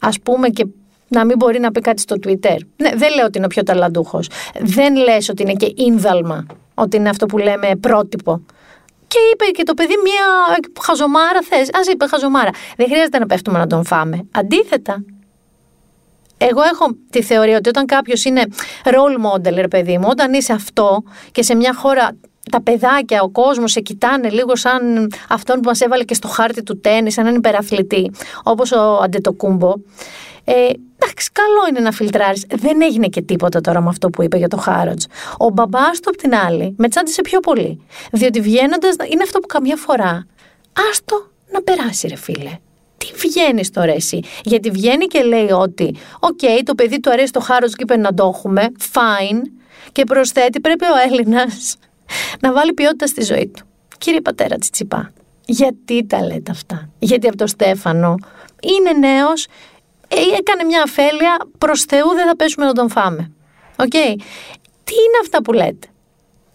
ας 0.00 0.20
πούμε, 0.20 0.48
και 0.48 0.66
να 1.08 1.24
μην 1.24 1.36
μπορεί 1.36 1.60
να 1.60 1.70
πει 1.70 1.80
κάτι 1.80 2.00
στο 2.00 2.16
Twitter. 2.26 2.56
Ναι, 2.76 2.90
δεν 2.94 3.14
λέω 3.14 3.24
ότι 3.24 3.36
είναι 3.36 3.46
ο 3.46 3.48
πιο 3.48 3.62
ταλαντούχος. 3.62 4.28
Δεν 4.60 4.96
λες 4.96 5.28
ότι 5.28 5.42
είναι 5.42 5.52
και 5.52 5.72
ίνδαλμα. 5.76 6.46
Ότι 6.74 6.96
είναι 6.96 7.08
αυτό 7.08 7.26
που 7.26 7.38
λέμε 7.38 7.70
πρότυπο. 7.80 8.40
Και 9.08 9.18
είπε 9.32 9.44
και 9.44 9.62
το 9.62 9.74
παιδί 9.74 9.94
μία 10.04 10.56
χαζομάρα 10.80 11.42
θες. 11.42 11.68
Α 11.68 11.80
είπε 11.92 12.06
χαζομάρα. 12.06 12.50
Δεν 12.76 12.86
χρειάζεται 12.86 13.18
να 13.18 13.26
πέφτουμε 13.26 13.58
να 13.58 13.66
τον 13.66 13.84
φάμε. 13.84 14.26
Αντίθετα, 14.32 15.04
εγώ 16.38 16.62
έχω 16.62 16.96
τη 17.10 17.22
θεωρία 17.22 17.56
ότι 17.56 17.68
όταν 17.68 17.86
κάποιος 17.86 18.24
είναι 18.24 18.42
role 18.84 19.32
model, 19.32 19.54
ρε 19.54 19.68
παιδί 19.68 19.98
μου, 19.98 20.06
όταν 20.10 20.32
είσαι 20.32 20.52
αυτό 20.52 21.02
και 21.32 21.42
σε 21.42 21.54
μια 21.54 21.74
χώρα 21.74 22.16
τα 22.50 22.60
παιδάκια, 22.60 23.22
ο 23.22 23.28
κόσμος 23.28 23.72
σε 23.72 23.80
κοιτάνε 23.80 24.28
λίγο 24.28 24.56
σαν 24.56 25.12
αυτόν 25.28 25.60
που 25.60 25.68
μας 25.68 25.80
έβαλε 25.80 26.04
και 26.04 26.14
στο 26.14 26.28
χάρτη 26.28 26.62
του 26.62 26.80
τέννη, 26.80 27.12
σαν 27.12 27.24
έναν 27.24 27.38
υπεραθλητή, 27.38 28.10
όπως 28.42 28.72
ο 28.72 29.00
Αντετοκούμπο. 29.02 29.74
Ε, 30.44 30.68
εντάξει, 31.06 31.30
καλό 31.32 31.68
είναι 31.70 31.80
να 31.80 31.92
φιλτράρεις. 31.92 32.44
Δεν 32.48 32.82
έγινε 32.82 33.06
και 33.06 33.22
τίποτα 33.22 33.60
τώρα 33.60 33.80
με 33.80 33.88
αυτό 33.88 34.10
που 34.10 34.22
είπε 34.22 34.36
για 34.36 34.48
το 34.48 34.56
Harrods. 34.56 35.04
Ο 35.38 35.48
μπαμπάς 35.48 36.00
του, 36.00 36.08
απ' 36.08 36.16
την 36.16 36.34
άλλη, 36.34 36.74
με 36.78 36.88
τσάντισε 36.88 37.20
πιο 37.20 37.40
πολύ. 37.40 37.80
Διότι 38.12 38.40
βγαίνοντας, 38.40 38.94
είναι 39.12 39.22
αυτό 39.22 39.38
που 39.38 39.46
καμιά 39.46 39.76
φορά. 39.76 40.26
Άστο 40.90 41.30
να 41.50 41.62
περάσει, 41.62 42.08
ρε 42.08 42.16
φίλε. 42.16 42.58
Τι 42.96 43.06
βγαίνεις 43.16 43.70
τώρα 43.70 43.92
εσύ; 43.92 44.20
Γιατί 44.44 44.70
βγαίνει 44.70 45.06
και 45.06 45.22
λέει 45.22 45.50
ότι, 45.50 45.94
οκ, 46.20 46.40
το 46.64 46.74
παιδί 46.74 47.00
του 47.00 47.10
αρέσει 47.10 47.32
το 47.32 47.40
Harrods 47.40 47.72
και 47.72 47.82
είπε 47.82 47.96
να 47.96 48.14
το 48.14 48.32
έχουμε. 48.34 48.68
Fine. 48.92 49.40
Και 49.92 50.04
προσθέτει, 50.04 50.60
πρέπει 50.60 50.84
ο 50.84 51.10
Έλληνας 51.10 51.76
να 52.40 52.52
βάλει 52.52 52.72
ποιότητα 52.72 53.06
στη 53.06 53.24
ζωή 53.24 53.46
του. 53.46 53.64
Κύριε 53.98 54.20
πατέρα 54.20 54.56
Τσιτσιπά, 54.56 55.12
γιατί 55.46 56.06
τα 56.06 56.24
λέτε 56.24 56.50
αυτά; 56.50 56.88
Γιατί 56.98 57.28
από 57.28 57.36
το 57.36 57.46
Στέφανο 57.46 58.14
είναι 58.62 59.08
νέος, 59.08 59.44
ε, 59.44 59.48
έκανε 60.38 60.64
μια 60.64 60.82
αφέλεια, 60.82 61.36
προς 61.58 61.82
Θεού 61.82 62.08
δεν 62.14 62.26
θα 62.26 62.36
πέσουμε 62.36 62.66
να 62.66 62.72
τον 62.72 62.90
φάμε. 62.90 63.30
Οκ. 63.76 63.90
Τι 64.84 64.94
είναι 64.94 65.18
αυτά 65.20 65.42
που 65.42 65.52
λέτε; 65.52 65.86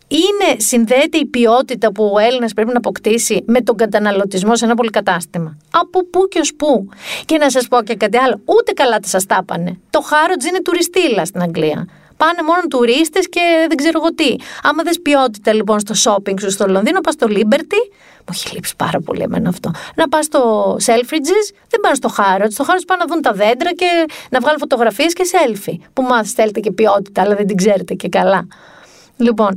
Είναι, 0.08 0.60
συνδέεται 0.60 1.18
η 1.18 1.26
ποιότητα 1.26 1.92
που 1.92 2.12
ο 2.14 2.20
Έλληνας 2.20 2.54
πρέπει 2.54 2.72
να 2.72 2.78
αποκτήσει 2.78 3.44
με 3.48 3.62
τον 3.62 3.76
καταναλωτισμό 3.76 4.56
σε 4.56 4.66
ένα 4.66 4.76
πολυκατάστημα; 4.76 5.58
Από 5.72 6.06
πού 6.06 6.28
και 6.28 6.40
ως 6.40 6.54
πού; 6.56 6.90
Και 7.26 7.38
να 7.38 7.50
σας 7.50 7.68
πω 7.68 7.84
και 7.84 7.96
κάτι 7.96 8.18
άλλο. 8.18 8.42
Ούτε 8.46 8.72
καλά 8.72 9.00
τα 9.00 9.08
σας 9.08 9.26
τα 9.26 9.46
Το 9.90 10.02
Harrods 10.02 10.46
είναι 10.46 10.62
τουριστήλα 10.62 11.26
στην 11.26 11.42
Αγγλία. 11.42 11.88
Πάνε 12.24 12.42
μόνο 12.46 12.62
τουρίστες 12.70 13.30
και 13.30 13.42
δεν 13.68 13.78
ξέρω 13.78 14.00
εγώ 14.02 14.14
τι. 14.14 14.36
Άμα 14.64 14.84
δεν 14.84 15.02
ποιότητα 15.02 15.54
λοιπόν 15.54 15.80
στο 15.80 15.94
shopping 16.04 16.40
σου 16.42 16.52
στο 16.52 16.68
Λονδίνο, 16.68 17.02
πας 17.02 17.14
στο 17.14 17.28
Liberty. 17.30 17.82
Μου 18.26 18.34
έχει 18.34 18.54
λείψει 18.54 18.76
πάρα 18.76 19.00
πολύ 19.00 19.22
εμένα 19.22 19.50
αυτό. 19.50 19.72
Να 19.96 20.08
πας 20.08 20.26
στο 20.26 20.74
Selfridges, 20.86 21.46
δεν 21.70 21.80
πάνε 21.82 21.96
στο 21.96 22.10
Harrods. 22.18 22.52
Στο 22.52 22.66
Harrods 22.68 22.86
πάνε 22.88 23.04
να 23.04 23.06
δουν 23.14 23.22
τα 23.22 23.32
δέντρα 23.32 23.72
και 23.74 24.06
να 24.30 24.40
βγάλουν 24.40 24.60
φωτογραφίες 24.60 25.14
και 25.14 25.24
selfie. 25.32 25.78
Που 25.94 26.02
μάθεις, 26.02 26.32
θέλετε 26.32 26.60
και 26.60 26.72
ποιότητα, 26.72 27.22
αλλά 27.22 27.36
δεν 27.36 27.48
την 27.48 27.58
ξέρετε 27.58 27.94
και 27.94 28.10
καλά. 28.10 28.48
Λοιπόν, 29.18 29.54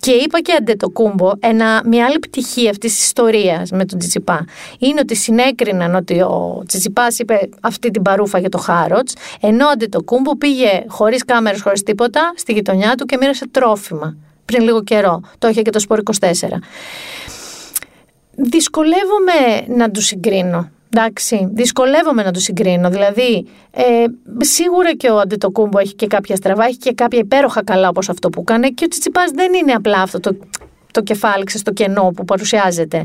και 0.00 0.10
είπα 0.10 0.40
και 0.40 0.52
αντετοκούμπο, 0.52 1.30
ένα, 1.38 1.82
μια 1.86 2.04
άλλη 2.06 2.18
πτυχή 2.18 2.68
αυτής 2.68 2.94
της 2.94 3.04
ιστορίας 3.04 3.70
με 3.70 3.84
τον 3.84 3.98
Τσιτσιπά 3.98 4.44
είναι 4.78 5.00
ότι 5.00 5.16
συνέκριναν 5.16 5.94
ότι 5.94 6.20
ο 6.20 6.62
Τσιτσιπά 6.66 7.06
είπε 7.18 7.48
αυτή 7.60 7.90
την 7.90 8.02
παρούφα 8.02 8.38
για 8.38 8.48
το 8.48 8.58
Χάροτς, 8.58 9.14
ενώ 9.40 9.66
ο 9.66 9.70
αντετοκούμπο 9.70 10.36
πήγε 10.36 10.84
χωρίς 10.88 11.24
κάμερες, 11.24 11.62
χωρίς 11.62 11.82
τίποτα 11.82 12.32
στη 12.36 12.52
γειτονιά 12.52 12.94
του 12.94 13.04
και 13.04 13.16
μοίρασε 13.16 13.46
τρόφιμα 13.50 14.16
πριν 14.44 14.62
λίγο 14.62 14.82
καιρό. 14.82 15.20
Το 15.38 15.48
είχε 15.48 15.62
και 15.62 15.70
το 15.70 15.78
Σπορ 15.78 16.00
24. 16.20 16.28
Δυσκολεύομαι 18.34 19.64
να 19.76 19.90
τους 19.90 20.06
συγκρίνω. 20.06 20.70
Εντάξει, 20.96 21.48
δυσκολεύομαι 21.52 22.22
να 22.22 22.30
το 22.30 22.40
συγκρίνω. 22.40 22.90
Δηλαδή, 22.90 23.46
ε, 23.70 24.04
σίγουρα 24.38 24.94
και 24.94 25.08
ο 25.10 25.18
Αντετοκούμπο 25.18 25.78
έχει 25.78 25.94
και 25.94 26.06
κάποια 26.06 26.36
στραβά, 26.36 26.64
έχει 26.64 26.76
και 26.76 26.92
κάποια 26.92 27.18
υπέροχα 27.18 27.64
καλά 27.64 27.88
όπως 27.88 28.08
αυτό 28.08 28.28
που 28.28 28.44
κάνει 28.44 28.74
και 28.74 28.84
ο 28.84 28.88
Τσιτσιπάς 28.88 29.30
δεν 29.30 29.54
είναι 29.54 29.72
απλά 29.72 30.02
αυτό 30.02 30.20
το, 30.20 30.36
το 30.90 31.02
κεφάλι 31.02 31.44
στο 31.48 31.72
κενό 31.72 32.12
που 32.16 32.24
παρουσιάζεται. 32.24 33.02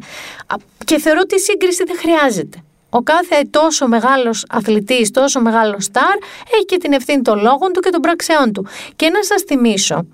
Και 0.86 0.98
θεωρώ 1.00 1.20
ότι 1.24 1.36
η 1.36 1.40
σύγκριση 1.40 1.84
δεν 1.84 1.98
χρειάζεται. 1.98 2.58
Ο 2.90 3.02
κάθε 3.02 3.42
τόσο 3.50 3.88
μεγάλος 3.88 4.46
αθλητής, 4.50 5.12
τόσο 5.12 5.42
μεγάλος 5.42 5.84
στάρ, 5.84 6.18
έχει 6.54 6.66
και 6.66 6.78
την 6.78 6.94
ευθύνη 6.94 7.22
των 7.22 7.42
λόγων 7.42 7.74
του 7.74 7.80
και 7.80 7.90
των 7.90 8.02
πραξεών 8.02 8.54
του. 8.54 8.66
Και 8.96 9.10
να 9.10 9.24
σας 9.24 9.42
θυμίσω 9.42 10.06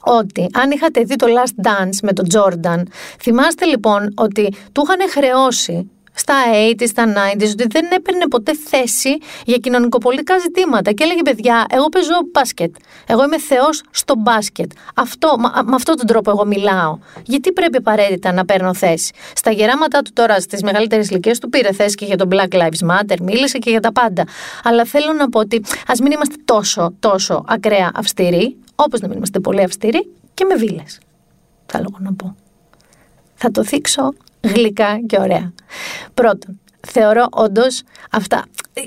ότι 0.00 0.46
αν 0.52 0.70
είχατε 0.70 1.00
δει 1.02 1.16
το 1.16 1.26
Last 1.26 1.66
Dance 1.66 1.98
με 2.02 2.12
τον 2.12 2.28
Τζόρνταν, 2.28 2.88
θυμάστε 3.20 3.64
λοιπόν 3.64 4.12
ότι 4.16 4.54
του 4.72 4.82
είχαν 4.86 5.10
χρεώσει 5.10 5.90
στα 6.18 6.34
80 6.78 6.82
στα 6.86 7.04
90 7.36 7.42
ότι 7.52 7.66
δεν 7.68 7.84
έπαιρνε 7.90 8.28
ποτέ 8.28 8.54
θέση 8.54 9.18
για 9.44 9.56
κοινωνικοπολιτικά 9.56 10.38
ζητήματα. 10.38 10.92
Και 10.92 11.04
έλεγε, 11.04 11.22
παιδιά, 11.22 11.66
εγώ 11.70 11.88
παίζω 11.88 12.12
μπάσκετ. 12.32 12.74
Εγώ 13.06 13.24
είμαι 13.24 13.38
θεός 13.38 13.82
στο 13.90 14.14
μπάσκετ. 14.18 14.70
Αυτό, 14.94 15.34
με 15.64 15.74
αυτόν 15.74 15.96
τον 15.96 16.06
τρόπο 16.06 16.30
εγώ 16.30 16.46
μιλάω. 16.46 16.98
Γιατί 17.24 17.52
πρέπει 17.52 17.76
απαραίτητα 17.76 18.32
να 18.32 18.44
παίρνω 18.44 18.74
θέση; 18.74 19.12
Στα 19.34 19.50
γεράματά 19.50 20.02
του 20.02 20.10
τώρα, 20.12 20.40
στις 20.40 20.62
μεγαλύτερες 20.62 21.08
ηλικίες 21.08 21.38
του, 21.38 21.48
πήρε 21.48 21.72
θέση 21.72 21.94
και 21.94 22.04
για 22.04 22.16
τον 22.16 22.28
Black 22.32 22.52
Lives 22.52 22.90
Matter, 22.90 23.16
μίλησε 23.22 23.58
και 23.58 23.70
για 23.70 23.80
τα 23.80 23.92
πάντα. 23.92 24.24
Αλλά 24.64 24.84
θέλω 24.84 25.12
να 25.12 25.28
πω 25.28 25.38
ότι 25.38 25.62
ας 25.86 26.00
μην 26.00 26.12
είμαστε 26.12 26.34
τόσο, 26.44 26.94
τόσο 27.00 27.44
ακραία 27.46 27.90
αυστηροί, 27.94 28.56
όπως 28.74 29.00
να 29.00 29.08
μην 29.08 29.16
είμαστε 29.16 29.40
πολύ 29.40 29.62
αυστηροί 29.62 30.10
και 30.34 30.44
με 30.44 30.54
βίλες. 30.54 30.98
Θέλω 31.66 31.96
να 31.98 32.12
πω. 32.12 32.36
Θα 33.34 33.50
το 33.50 33.64
θίξω 33.64 34.12
γλυκά 34.40 35.00
και 35.06 35.16
ωραία. 35.20 35.52
Πρώτον, 36.14 36.60
θεωρώ 36.88 37.26
όντως 37.30 37.82
αυτά, 38.10 38.44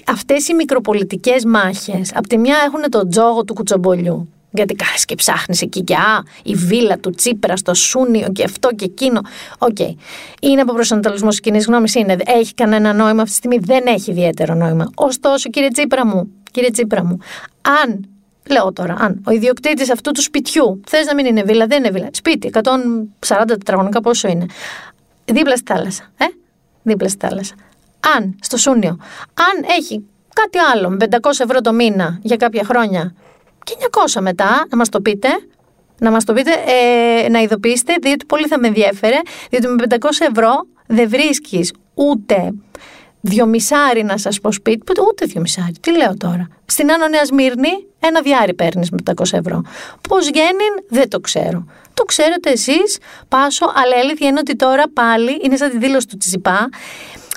αυτές 0.07 0.47
οι 0.47 0.53
μικροπολιτικές 0.53 1.45
μάχες, 1.45 2.11
από 2.15 2.27
τη 2.27 2.37
μια 2.37 2.55
έχουν 2.65 2.89
τον 2.89 3.09
τζόγο 3.09 3.43
του 3.43 3.53
κουτσομπολιού, 3.53 4.29
γιατί 4.51 4.75
κάθεσαι 4.75 5.05
και 5.05 5.15
ψάχνεις 5.15 5.61
εκεί 5.61 5.81
και 5.81 5.95
α, 5.95 6.23
η 6.43 6.53
βίλα 6.55 6.97
του 6.97 7.09
Τσίπρα 7.09 7.55
στο 7.55 7.73
Σούνιο 7.73 8.27
και 8.31 8.43
αυτό 8.43 8.69
και 8.75 8.85
εκείνο. 8.85 9.21
OK. 9.57 9.75
Okay. 9.79 9.95
Είναι 10.41 10.61
από 10.61 10.73
προσανατολισμό 10.73 11.29
κοινής 11.29 11.65
γνώμης, 11.65 11.95
είναι. 11.95 12.15
Έχει 12.25 12.53
κανένα 12.53 12.93
νόημα 12.93 13.21
αυτή 13.21 13.25
τη 13.25 13.31
στιγμή, 13.31 13.57
δεν 13.57 13.83
έχει 13.87 14.11
ιδιαίτερο 14.11 14.53
νόημα. 14.53 14.89
Ωστόσο, 14.95 15.49
κύριε 15.49 15.69
Τσίπρα 15.69 16.05
μου, 16.05 16.31
κύριε 16.51 16.69
Τσίπρα 16.69 17.05
μου, 17.05 17.17
αν 17.61 18.05
Λέω 18.49 18.73
τώρα, 18.73 18.95
αν 18.99 19.21
ο 19.25 19.31
ιδιοκτήτης 19.31 19.91
αυτού 19.91 20.11
του 20.11 20.21
σπιτιού 20.21 20.81
θες 20.87 21.05
να 21.05 21.15
μην 21.15 21.25
είναι 21.25 21.43
βίλα, 21.43 21.65
δεν 21.67 21.77
είναι 21.77 21.89
βίλα. 21.89 22.09
Σπίτι, 22.11 22.51
140 22.53 23.43
τετραγωνικά 23.47 24.01
πόσο 24.01 24.27
είναι 24.27 24.45
δίπλα 25.25 25.55
στη 25.55 25.73
θάλασσα. 25.73 26.03
Ε; 26.17 26.25
Δίπλα 26.83 27.09
στη 27.09 27.27
θάλασσα. 27.27 27.55
Αν 28.15 28.35
στο 28.41 28.57
Σούνιο, 28.57 28.97
αν 29.33 29.65
έχει 29.79 30.05
κάτι 30.33 30.57
άλλο 30.57 30.89
με 30.89 31.05
500 31.09 31.15
ευρώ 31.37 31.61
το 31.61 31.73
μήνα 31.73 32.19
για 32.21 32.35
κάποια 32.35 32.63
χρόνια 32.63 33.13
και 33.63 33.73
900 34.15 34.21
μετά, 34.21 34.65
να 34.69 34.77
μας 34.77 34.89
το 34.89 35.01
πείτε, 35.01 35.27
να 35.99 36.11
μας 36.11 36.23
το 36.23 36.33
πείτε, 36.33 36.51
ε, 36.51 37.29
να 37.29 37.39
ειδοποιήσετε, 37.39 37.95
διότι 38.01 38.25
πολύ 38.25 38.47
θα 38.47 38.59
με 38.59 38.67
ενδιέφερε, 38.67 39.19
διότι 39.49 39.67
με 39.67 39.75
500 39.89 39.95
ευρώ 40.29 40.67
δεν 40.87 41.09
βρίσκεις 41.09 41.73
ούτε 41.93 42.53
δυομισάρι 43.21 44.03
να 44.03 44.17
σας 44.17 44.39
πω 44.39 44.51
σπίτι, 44.51 45.01
ούτε 45.09 45.25
δυομισάρι, 45.25 45.73
τι 45.81 45.97
λέω 45.97 46.17
τώρα. 46.17 46.47
Στην 46.65 46.91
Άνω 46.91 47.07
Νέας 47.07 47.27
Σμύρνη 47.27 47.69
ένα 47.99 48.21
διάρρη 48.21 48.53
παίρνεις 48.53 48.89
με 48.89 48.97
500 49.05 49.37
ευρώ. 49.37 49.61
Πώς 50.09 50.29
γίνει 50.29 50.65
δεν 50.89 51.09
το 51.09 51.19
ξέρω. 51.19 51.65
Το 52.01 52.07
ξέρετε 52.07 52.49
εσείς, 52.49 52.97
Πάσο, 53.27 53.71
αλλά 53.75 53.95
η 53.97 53.99
αλήθεια 53.99 54.27
είναι 54.27 54.39
ότι 54.39 54.55
τώρα 54.55 54.83
πάλι 54.93 55.39
είναι 55.43 55.55
σαν 55.57 55.69
τη 55.69 55.77
δήλωση 55.77 56.07
του 56.07 56.17
Τσιπά. 56.17 56.69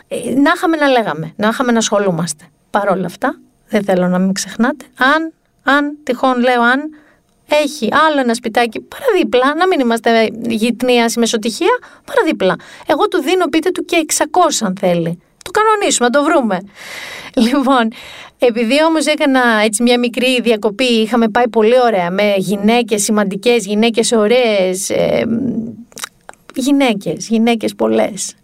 Ε, 0.08 0.16
να 0.34 0.52
είχαμε 0.54 0.76
να 0.76 0.88
λέγαμε, 0.88 1.32
να 1.36 1.48
είχαμε 1.48 1.72
να 1.72 1.78
ασχολούμαστε. 1.78 2.44
Παρ' 2.70 2.88
όλα 2.88 3.06
αυτά, 3.06 3.38
δεν 3.68 3.84
θέλω 3.84 4.08
να 4.08 4.18
μην 4.18 4.32
ξεχνάτε, 4.32 4.84
αν, 4.98 5.32
αν, 5.62 5.98
τυχόν 6.02 6.40
λέω 6.40 6.62
αν, 6.62 6.80
έχει 7.48 7.88
άλλο 8.08 8.20
ένα 8.20 8.34
σπιτάκι 8.34 8.80
παραδίπλα, 8.80 9.54
να 9.54 9.66
μην 9.66 9.80
είμαστε 9.80 10.28
γυτνία 10.48 11.04
ή 11.04 11.18
μεσοτυχία, 11.18 11.78
παραδίπλα. 12.04 12.56
Εγώ 12.86 13.08
του 13.08 13.22
δίνω, 13.22 13.46
πείτε 13.46 13.70
του 13.70 13.84
και 13.84 14.06
600 14.18 14.24
αν 14.60 14.76
θέλει. 14.80 15.18
Το 15.44 15.50
κανονίσουμε, 15.50 16.10
το 16.10 16.22
βρούμε. 16.22 16.58
Λοιπόν, 17.34 17.92
επειδή 18.38 18.84
όμως 18.84 19.06
έκανα 19.06 19.40
έτσι 19.64 19.82
μια 19.82 19.98
μικρή 19.98 20.40
διακοπή, 20.40 20.84
είχαμε 20.84 21.28
πάει 21.28 21.48
πολύ 21.48 21.80
ωραία 21.84 22.10
με 22.10 22.34
γυναίκες 22.36 23.02
σημαντικές, 23.02 23.66
γυναίκες 23.66 24.12
ωραίες. 24.12 24.90
Ε, 24.90 25.24
γυναίκες, 26.54 27.28
γυναίκες 27.28 27.74
πολλές. 27.74 28.34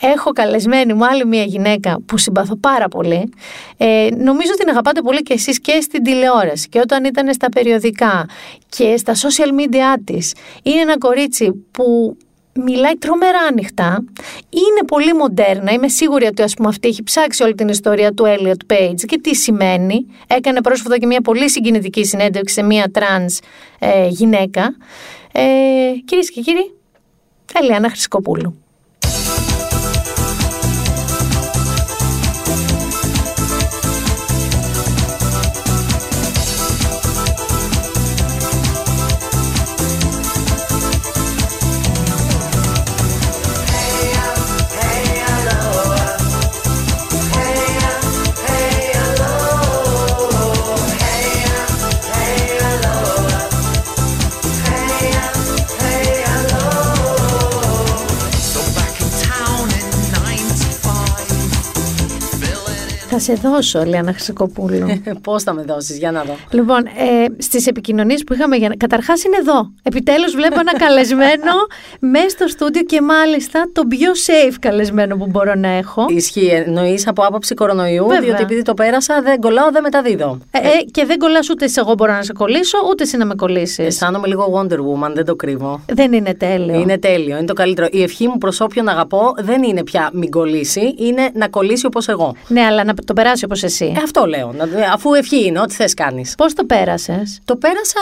Έχω 0.00 0.30
καλεσμένη 0.30 0.94
μου 0.94 1.06
άλλη 1.06 1.26
μια 1.26 1.44
γυναίκα 1.44 2.00
που 2.06 2.18
συμπαθώ 2.18 2.56
πάρα 2.56 2.88
πολύ. 2.88 3.32
Ε, 3.76 4.08
νομίζω 4.16 4.50
ότι 4.52 4.60
την 4.60 4.68
αγαπάτε 4.68 5.00
πολύ 5.00 5.22
και 5.22 5.32
εσείς 5.32 5.60
και 5.60 5.80
στην 5.80 6.02
τηλεόραση 6.02 6.68
και 6.68 6.78
όταν 6.78 7.04
ήταν 7.04 7.34
στα 7.34 7.48
περιοδικά 7.48 8.28
και 8.68 8.96
στα 8.96 9.14
social 9.14 9.60
media 9.60 10.00
της. 10.04 10.34
Είναι 10.62 10.80
ένα 10.80 10.98
κορίτσι 10.98 11.66
που 11.70 12.16
μιλάει 12.54 12.96
τρομερά 12.96 13.38
ανοιχτά, 13.38 14.04
είναι 14.50 14.86
πολύ 14.86 15.14
μοντέρνα, 15.14 15.72
είμαι 15.72 15.88
σίγουρη 15.88 16.26
ότι 16.26 16.42
ας 16.42 16.54
πούμε 16.54 16.68
αυτή 16.68 16.88
έχει 16.88 17.02
ψάξει 17.02 17.42
όλη 17.42 17.54
την 17.54 17.68
ιστορία 17.68 18.12
του 18.12 18.24
Elliot 18.26 18.72
Page 18.72 19.04
και 19.06 19.18
τι 19.18 19.34
σημαίνει. 19.34 20.06
Έκανε 20.26 20.60
πρόσφατα 20.60 20.98
και 20.98 21.06
μια 21.06 21.20
πολύ 21.20 21.50
συγκινητική 21.50 22.04
συνέντευξη 22.04 22.54
σε 22.54 22.62
μια 22.62 22.90
τρανς 22.90 23.38
ε, 23.78 24.06
γυναίκα. 24.06 24.76
Ε, 25.32 25.42
κυρίες 26.04 26.30
και 26.30 26.40
κύριοι, 26.40 26.74
Ελιάνα 27.54 27.88
Χρυσκοπούλου. 27.88 28.56
Σε 63.22 63.32
δώσω, 63.34 63.82
Λιάννα 63.84 64.12
Χρυσακοπούλου. 64.12 65.02
Πώς 65.26 65.42
θα 65.42 65.52
με 65.52 65.62
δώσεις, 65.62 65.98
για 65.98 66.10
να 66.10 66.22
δω. 66.22 66.36
Λοιπόν, 66.50 66.86
ε, 66.86 67.24
στις 67.38 67.66
επικοινωνίες 67.66 68.24
που 68.24 68.34
είχαμε. 68.34 68.56
Για... 68.56 68.74
Καταρχάς 68.76 69.24
είναι 69.24 69.36
εδώ. 69.40 69.72
Επιτέλους 69.82 70.34
βλέπω 70.34 70.60
ένα 70.60 70.76
καλεσμένο 70.78 71.52
μέσα 72.14 72.28
στο 72.28 72.48
στούντιο 72.48 72.82
και 72.82 73.00
μάλιστα 73.00 73.68
το 73.72 73.82
πιο 73.84 74.10
safe 74.26 74.54
καλεσμένο 74.60 75.16
που 75.16 75.26
μπορώ 75.26 75.54
να 75.54 75.68
έχω. 75.68 76.06
Ισχύει. 76.08 76.46
Εννοείς 76.46 77.06
από 77.06 77.22
άποψη 77.22 77.54
κορονοϊού, 77.54 78.06
Βέβαια. 78.06 78.20
διότι 78.20 78.42
επειδή 78.42 78.62
το 78.62 78.74
πέρασα 78.74 79.22
δεν 79.22 79.40
κολλάω, 79.40 79.70
δεν 79.70 79.82
μεταδίδω. 79.82 80.38
Ε, 80.50 80.58
ε, 80.58 80.62
και 80.90 81.04
δεν 81.04 81.18
κολλάς 81.18 81.50
ούτε 81.50 81.66
σε 81.68 81.80
εγώ 81.80 81.94
μπορώ 81.94 82.12
να 82.12 82.22
σε 82.22 82.32
κολλήσω, 82.32 82.78
ούτε 82.90 83.02
εσύ 83.02 83.16
να 83.16 83.24
με 83.24 83.34
κολλήσεις. 83.34 83.86
Αισθάνομαι 83.86 84.26
λίγο 84.26 84.52
Wonder 84.54 84.78
Woman, 84.78 85.10
δεν 85.14 85.24
το 85.24 85.36
κρύβω. 85.36 85.80
Δεν 85.92 86.12
είναι 86.12 86.34
τέλειο. 86.34 86.80
Είναι 86.80 86.98
τέλειο, 86.98 87.36
είναι 87.36 87.46
το 87.46 87.54
καλύτερο. 87.54 87.88
Η 87.90 88.02
ευχή 88.02 88.28
μου 88.28 88.38
προς 88.38 88.60
όποιον 88.60 88.88
αγαπώ 88.88 89.34
δεν 89.38 89.62
είναι 89.62 89.82
πια 89.84 90.10
μην 90.12 90.30
κολλήσει, 90.30 90.94
είναι 90.98 91.30
να 91.32 91.48
κολλήσει 91.48 91.86
όπως 91.86 92.08
εγώ. 92.08 92.34
Ναι, 92.48 92.60
αλλά 92.60 92.84
να 92.84 92.94
το 92.94 93.11
περάσει 93.12 93.44
όπως 93.44 93.62
εσύ. 93.62 93.92
Ε, 93.96 94.02
αυτό 94.04 94.24
λέω. 94.26 94.52
να- 94.56 94.92
Αφού 94.92 95.14
ευχή 95.14 95.44
είναι, 95.46 95.60
ό,τι 95.60 95.74
θες 95.74 95.94
κάνεις. 95.94 96.34
Πώς 96.34 96.52
το 96.54 96.64
πέρασες; 96.64 97.40
Το 97.44 97.56
πέρασα, 97.56 98.00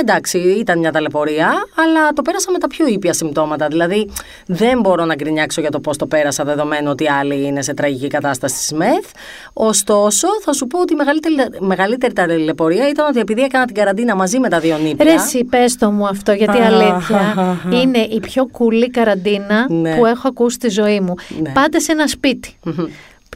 εντάξει, 0.00 0.38
ήταν 0.38 0.78
μια 0.78 0.92
ταλαιπωρία, 0.92 1.46
αλλά 1.76 2.12
το 2.14 2.22
πέρασα 2.22 2.50
με 2.50 2.58
τα 2.58 2.66
πιο 2.66 2.86
ήπια 2.86 3.12
συμπτώματα. 3.12 3.66
Δηλαδή, 3.68 4.10
δεν 4.46 4.80
μπορώ 4.80 5.04
να 5.04 5.14
γκρινιάξω 5.14 5.60
για 5.60 5.70
το 5.70 5.80
πώς 5.80 5.96
το 5.96 6.06
πέρασα, 6.06 6.44
δεδομένου 6.44 6.90
ότι 6.90 7.08
άλλοι 7.10 7.46
είναι 7.46 7.62
σε 7.62 7.74
τραγική 7.74 8.06
κατάσταση 8.06 8.54
στη 8.56 8.64
ΣΜΕΘ. 8.64 9.04
Ωστόσο, 9.52 10.28
θα 10.42 10.52
σου 10.52 10.66
πω 10.66 10.80
ότι 10.80 10.92
η 10.92 10.96
μεγαλύτερη, 10.96 11.34
μεγαλύτερη 11.58 12.12
ταλαιπωρία 12.12 12.88
ήταν 12.88 13.06
ότι 13.08 13.18
επειδή 13.18 13.42
έκανα 13.42 13.64
την 13.64 13.74
καραντίνα 13.74 14.14
μαζί 14.16 14.38
με 14.38 14.48
τα 14.48 14.58
δύο 14.60 14.78
νύπια. 14.78 15.04
Ρε, 15.04 15.12
εσύ, 15.12 15.44
πες 15.44 15.76
το 15.76 15.90
μου 15.90 16.06
αυτό, 16.06 16.32
γιατί 16.32 16.58
Α, 16.58 16.66
αλήθεια 16.66 17.58
είναι 17.82 17.98
η 17.98 18.20
πιο 18.20 18.46
κουλή 18.46 18.90
καραντίνα 18.90 19.66
Ναι. 19.68 19.96
που 19.96 20.06
έχω 20.06 20.28
ακούσει 20.28 20.54
στη 20.56 20.68
ζωή 20.68 21.00
μου. 21.00 21.14
Ναι. 21.42 21.50
Πάτε 21.50 21.78
σε 21.78 21.92
ένα 21.92 22.06
σπίτι. 22.06 22.56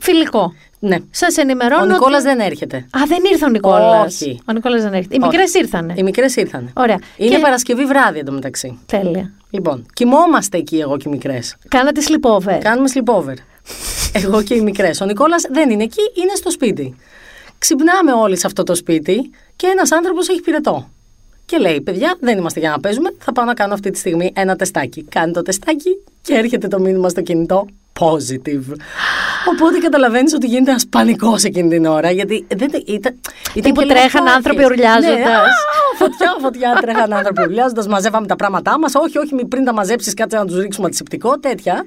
Φιλικό. 0.01 0.55
Ναι. 0.79 0.97
Σας 1.11 1.37
ενημερώνω. 1.37 1.83
Ο 1.83 1.87
Νικόλας 1.87 2.20
ότι- 2.25 2.29
δεν 2.35 2.41
έρχεται. 2.47 2.77
Α, 2.77 3.01
δεν 3.07 3.18
ήρθε 3.33 3.45
ο 3.45 3.49
Νικόλας. 3.49 4.12
Όχι. 4.20 4.41
Ο 4.49 4.53
Νικόλας 4.53 4.83
δεν 4.83 4.93
έρχεται. 4.95 5.14
Οι 5.14 5.18
Όχι. 5.20 5.29
μικρές 5.31 5.55
ήρθανε. 5.55 5.95
Οι 5.97 6.03
μικρές 6.03 6.37
ήρθαν. 6.37 6.70
Ωραία. 6.77 6.99
Είναι 7.16 7.35
Και- 7.37 7.39
Παρασκευή 7.43 7.85
βράδυ 7.85 8.18
εντωμεταξύ. 8.18 8.79
Τέλεια. 8.87 9.33
Λοιπόν, 9.51 9.87
κοιμόμαστε 9.93 10.59
εκεί 10.59 10.79
εγώ 10.79 10.97
και 10.97 11.05
οι 11.09 11.11
μικρές. 11.11 11.57
Κάνατε 11.68 12.01
sleepover. 12.09 12.59
Κάνουμε 12.61 12.89
sleepover. 12.95 13.35
Εγώ 14.22 14.43
και 14.43 14.55
οι 14.55 14.61
μικρές. 14.61 15.01
Ο 15.01 15.05
Νικόλας 15.05 15.43
δεν 15.51 15.70
είναι 15.70 15.83
εκεί, 15.83 16.01
είναι 16.14 16.33
στο 16.35 16.51
σπίτι. 16.51 16.95
Ξυπνάμε 17.59 18.12
όλοι 18.12 18.37
σε 18.39 18.47
αυτό 18.47 18.62
το 18.62 18.75
σπίτι 18.75 19.31
και 19.57 19.66
ένας 19.66 19.93
άνθρωπος 19.93 20.29
έχει 20.29 20.41
πυρετό. 20.41 20.89
Και 21.47 21.59
λέει: 21.59 21.80
Παιδιά, 21.80 22.16
δεν 22.20 22.38
είμαστε 22.38 22.61
για 22.61 22.70
να 22.70 22.80
παίζουμε. 22.80 23.14
Θα 23.18 23.32
πάω 23.32 23.45
να 23.45 23.55
κάνω 23.55 23.74
αυτή 23.74 23.90
τη 23.90 23.99
στιγμή 23.99 24.32
ένα 24.34 24.57
τεστάκι. 24.57 25.03
Κάνει 25.03 25.32
το 25.32 25.42
τεστάκι 25.42 26.03
και 26.22 26.34
έρχεται 26.34 26.68
το 26.68 26.78
μήνυμα 26.78 27.09
στο 27.09 27.20
κινητό. 27.20 27.66
Positive. 28.01 28.76
Οπότε 29.51 29.78
καταλαβαίνεις 29.82 30.32
ότι 30.34 30.47
γίνεται 30.47 30.70
ένας 30.70 30.86
πανικός 30.86 31.42
εκείνη 31.45 31.68
την 31.68 31.86
ώρα. 31.86 32.11
Γιατί 32.11 32.47
δεν 32.57 32.70
ήταν. 32.86 32.86
ήταν 32.86 33.14
Τύπου 33.53 33.62
και 33.62 33.70
λίγο 33.70 33.86
τρέχαν 33.86 34.11
φάκες. 34.11 34.34
άνθρωποι 34.34 34.64
ουρλιάζοντας. 34.64 35.18
Ναι, 35.18 35.24
α, 35.24 35.45
φωτιά, 35.99 36.36
φωτιά, 36.40 36.78
τρέχαν 36.80 37.12
άνθρωποι 37.12 37.42
ουρλιάζοντας. 37.42 37.86
Μαζεύαμε 37.86 38.26
τα 38.26 38.36
πράγματά 38.36 38.78
μας. 38.78 38.95
Όχι, 38.95 39.18
όχι, 39.18 39.34
μη 39.34 39.45
πριν 39.45 39.64
τα 39.64 39.72
μαζέψεις, 39.72 40.14
κάτσε 40.14 40.36
να 40.36 40.45
τους 40.45 40.59
ρίξουμε 40.59 40.86
αντισηπτικό, 40.86 41.38
τέτοια. 41.38 41.84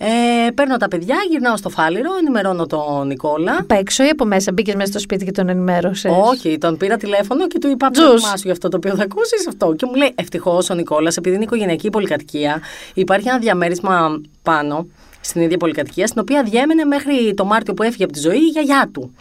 Ε, 0.00 0.50
παίρνω 0.50 0.76
τα 0.76 0.88
παιδιά, 0.88 1.16
γυρνάω 1.30 1.56
στο 1.56 1.68
φάληρο, 1.68 2.10
ενημερώνω 2.20 2.66
τον 2.66 3.06
Νικόλα. 3.06 3.56
Απ' 3.60 3.70
έξω 3.70 4.04
ή 4.04 4.08
από 4.08 4.24
μέσα 4.24 4.52
μπήκες 4.52 4.74
μέσα 4.74 4.90
στο 4.90 4.98
σπίτι 4.98 5.24
και 5.24 5.30
τον 5.30 5.48
ενημέρωσες; 5.48 6.12
Όχι, 6.20 6.58
τον 6.58 6.76
πήρα 6.76 6.96
τηλέφωνο 6.96 7.46
και 7.46 7.58
του 7.58 7.68
είπα: 7.68 7.90
Τζους. 7.90 8.04
Προετοιμάσου 8.04 8.42
για 8.42 8.52
αυτό 8.52 8.68
το 8.68 8.76
οποίο 8.76 8.94
θα 8.94 9.02
ακούσεις 9.02 9.46
αυτό. 9.48 9.74
Και 9.74 9.86
μου 9.86 9.94
λέει: 9.94 10.12
Ευτυχώς 10.14 10.70
ο 10.70 10.74
Νικόλας, 10.74 11.16
επειδή 11.16 11.34
είναι 11.34 11.44
οικογενειακή 11.44 11.90
πολυκατοικία, 11.90 12.60
υπάρχει 12.94 13.28
ένα 13.28 13.38
διαμέρισμα 13.38 14.20
πάνω 14.42 14.86
στην 15.20 15.40
ίδια 15.40 15.56
πολυκατοικία, 15.56 16.06
στην 16.06 16.20
οποία 16.20 16.42
διέμενε 16.42 16.84
μέχρι 16.84 17.34
το 17.34 17.44
Μάρτιο 17.44 17.74
που 17.74 17.82
έφυγε 17.82 18.04
από 18.04 18.12
τη 18.12 18.20
ζωή 18.20 18.36
η 18.38 18.46
γιαγιά 18.46 18.90
του. 18.92 19.14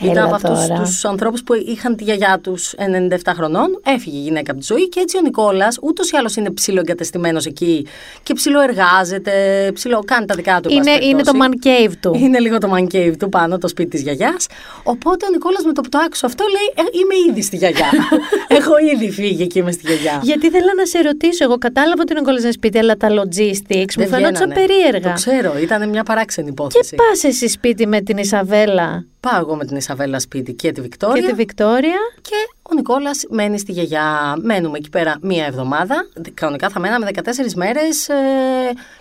Έλα 0.00 0.12
Ήταν 0.12 0.24
από 0.24 0.34
αυτούς 0.34 0.66
τώρα. 0.66 0.80
τους 0.80 1.04
ανθρώπους 1.04 1.42
που 1.42 1.54
είχαν 1.54 1.96
τη 1.96 2.04
γιαγιά 2.04 2.38
τους 2.42 2.74
97 2.76 3.16
χρονών, 3.34 3.80
έφυγε 3.84 4.16
η 4.16 4.20
γυναίκα 4.20 4.50
από 4.50 4.60
τη 4.60 4.66
ζωή 4.66 4.88
και 4.88 5.00
έτσι 5.00 5.16
ο 5.16 5.20
Νικόλας 5.20 5.78
ούτως 5.82 6.10
ή 6.10 6.16
άλλως 6.16 6.36
είναι 6.36 6.50
ψιλοεγκατεστημένος 6.50 7.46
εκεί 7.46 7.86
και 8.22 8.34
ψιλοεργάζεται, 8.34 9.70
ψιλο... 9.74 10.02
κάνει 10.04 10.26
τα 10.26 10.34
δικά 10.34 10.60
του. 10.60 10.68
εν 10.72 10.76
πάση 10.78 10.90
είναι, 10.90 11.04
είναι 11.04 11.22
το 11.22 11.32
περιπτώσει. 11.32 11.60
man 11.62 11.90
cave 11.90 11.92
του. 12.00 12.14
Είναι 12.24 12.38
λίγο 12.38 12.58
το 12.58 12.72
man 12.76 12.94
cave 12.94 13.12
του 13.18 13.28
πάνω, 13.28 13.58
το 13.58 13.68
σπίτι 13.68 13.88
της 13.90 14.02
γιαγιάς. 14.02 14.46
Οπότε 14.82 15.26
ο 15.26 15.30
Νικόλας 15.30 15.64
με 15.64 15.72
το 15.72 15.80
που 15.80 15.88
το 15.88 15.98
άκουσε 16.06 16.26
αυτό 16.26 16.44
λέει: 16.50 16.84
«Ε, 16.86 16.98
Είμαι 16.98 17.30
ήδη 17.30 17.42
στη 17.42 17.56
γιαγιά. 17.56 17.86
Έχω 18.58 18.72
ήδη 18.94 19.10
φύγει 19.10 19.46
και 19.46 19.58
είμαι 19.58 19.70
στη 19.72 19.82
γιαγιά. 19.86 20.20
Γιατί 20.22 20.50
θέλω 20.50 20.70
να 20.76 20.86
σε 20.86 20.98
ρωτήσω, 21.00 21.44
εγώ 21.44 21.58
κατάλαβα 21.58 22.00
ότι 22.00 22.10
είναι 22.10 22.18
ο 22.18 22.22
Νικόλας 22.22 22.42
είναι 22.42 22.52
σπίτι, 22.52 22.78
αλλά 22.78 22.96
τα 22.96 23.08
logistics 23.08 23.94
μου 23.96 24.02
Δεν 24.04 24.08
φαινόταν 24.08 24.32
βγαίνανε. 24.34 24.54
περίεργα. 24.54 25.08
Το 25.08 25.14
ξέρω, 25.14 25.58
ήταν 25.62 25.88
μια 25.88 26.02
παράξενη 26.02 26.46
Και 26.46 26.52
υπόθεση. 26.52 26.94
πας 26.96 27.24
εσύ 27.24 27.48
σπίτι 27.48 27.86
με 27.86 28.00
την 28.00 28.16
Ισαβέλα 28.16 29.04
Πάω 29.20 29.38
εγώ 29.40 29.54
με 29.54 29.64
την 29.64 29.76
Ισαβέλα 29.76 29.84
σπίτι 30.18 30.54
και 30.54 30.72
τη 30.72 30.80
Βικτόρια. 30.80 31.22
και 31.22 31.28
τη 31.28 31.34
Βικτόρια. 31.34 31.98
Και 32.22 32.55
ο 32.70 32.74
Νικόλας 32.74 33.24
μένει 33.30 33.58
στη 33.58 33.72
γιαγιά. 33.72 34.36
Μένουμε 34.42 34.78
εκεί 34.78 34.88
πέρα 34.88 35.16
μία 35.20 35.44
εβδομάδα. 35.46 36.06
Κανονικά 36.34 36.68
θα 36.68 36.80
μέναμε 36.80 37.06
14 37.14 37.20
μέρες 37.56 38.06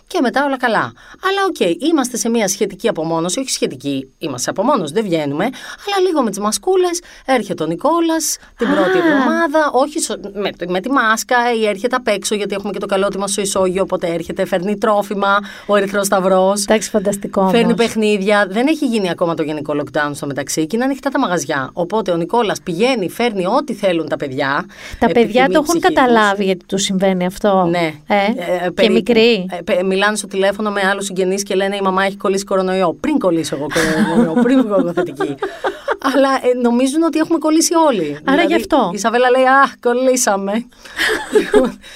και 0.07 0.19
μετά 0.21 0.45
όλα 0.45 0.57
καλά. 0.57 0.91
Αλλά 1.27 1.41
οκ, 1.47 1.59
είμαστε 1.89 2.17
σε 2.17 2.29
μία 2.29 2.47
σχετική 2.47 2.87
απομόνωση. 2.87 3.39
Όχι 3.39 3.49
σχετική, 3.49 4.13
είμαστε 4.17 4.41
σε 4.41 4.49
απομόνωση, 4.49 4.93
δεν 4.93 5.03
βγαίνουμε. 5.03 5.43
Αλλά 5.43 6.07
λίγο 6.07 6.21
με 6.23 6.29
τις 6.29 6.39
μασκούλες. 6.39 7.01
Έρχεται 7.25 7.63
ο 7.63 7.65
Νικόλας 7.65 8.37
την 8.57 8.67
πρώτη 8.73 8.97
εβδομάδα. 8.97 9.69
Όχι 9.73 9.99
σο- 9.99 10.19
με, 10.33 10.49
με 10.67 10.79
τη 10.79 10.91
μάσκα 10.91 11.35
ή 11.59 11.67
έρχεται 11.67 11.95
απ' 11.95 12.07
έξω 12.07 12.35
γιατί 12.35 12.53
έχουμε 12.55 12.71
και 12.71 12.79
το 12.79 12.85
καλό 12.85 13.17
ότι 13.17 13.27
'μαστε 13.27 13.41
ισόγειο. 13.41 13.81
Οπότε 13.81 14.07
έρχεται, 14.07 14.45
φέρνει 14.45 14.77
τρόφιμα 14.77 15.39
ο 15.65 15.75
Ερυθρός 15.75 16.05
Σταυρός. 16.05 16.61
Εντάξει, 16.63 16.89
φανταστικό. 16.89 17.41
όμως. 17.41 17.53
Φέρνει 17.53 17.73
παιχνίδια. 17.75 18.47
Δεν 18.49 18.67
έχει 18.67 18.85
γίνει 18.85 19.09
ακόμα 19.09 19.33
το 19.33 19.43
γενικό 19.43 19.73
lockdown 19.81 20.11
στο 20.13 20.25
μεταξύ 20.25 20.67
και 20.67 20.75
είναι 20.75 20.85
ανοιχτά 20.85 21.09
τα 21.09 21.19
μαγαζιά. 21.19 21.69
Οπότε 21.73 22.11
ο 22.11 22.15
Νικόλας 22.15 22.61
πηγαίνει, 22.61 23.09
φέρνει 23.09 23.45
ό,τι 23.55 23.73
θέλουν 23.73 24.07
τα 24.09 24.15
παιδιά. 24.17 24.65
Τα 24.99 25.07
παιδιά 25.07 25.21
επιθυμεί 25.21 25.45
το 25.45 25.51
η 25.51 25.55
έχουν 25.55 25.79
ψυχή 25.79 25.79
καταλάβει 25.93 26.43
γιατί 26.43 26.65
τους 26.65 26.81
συμβαίνει 26.83 27.25
αυτό. 27.25 27.67
Ναι. 27.69 27.93
Ε, 28.07 28.15
Ε, 28.15 28.63
και 28.63 28.71
περίπου. 28.71 28.93
μικροί. 28.93 29.45
Ε, 29.51 29.61
πε- 29.61 29.83
μιλάνε 29.83 30.15
στο 30.15 30.27
τηλέφωνο 30.27 30.71
με 30.71 30.81
άλλους 30.91 31.05
συγγενείς 31.05 31.43
και 31.43 31.55
λένε 31.55 31.75
Η 31.75 31.81
μαμά 31.81 32.03
έχει 32.03 32.17
κολλήσει 32.17 32.43
κορονοϊό. 32.43 32.93
Πριν 32.99 33.17
κολλήσω 33.19 33.55
εγώ 33.55 33.67
κορονοϊό, 33.73 34.33
πριν 34.43 34.61
βγω 34.61 34.75
εγώ 34.79 34.93
θετική. 34.93 35.35
Αλλά 36.13 36.29
ε, 36.29 36.57
νομίζουν 36.61 37.03
ότι 37.03 37.19
έχουμε 37.19 37.37
κολλήσει 37.39 37.73
όλοι. 37.87 38.19
Άρα 38.23 38.43
γι' 38.43 38.53
αυτό. 38.55 38.91
Η 38.93 38.97
Σαβέλα 38.97 39.29
λέει 39.29 39.43
Α, 39.43 39.69
κολλήσαμε. 39.81 40.51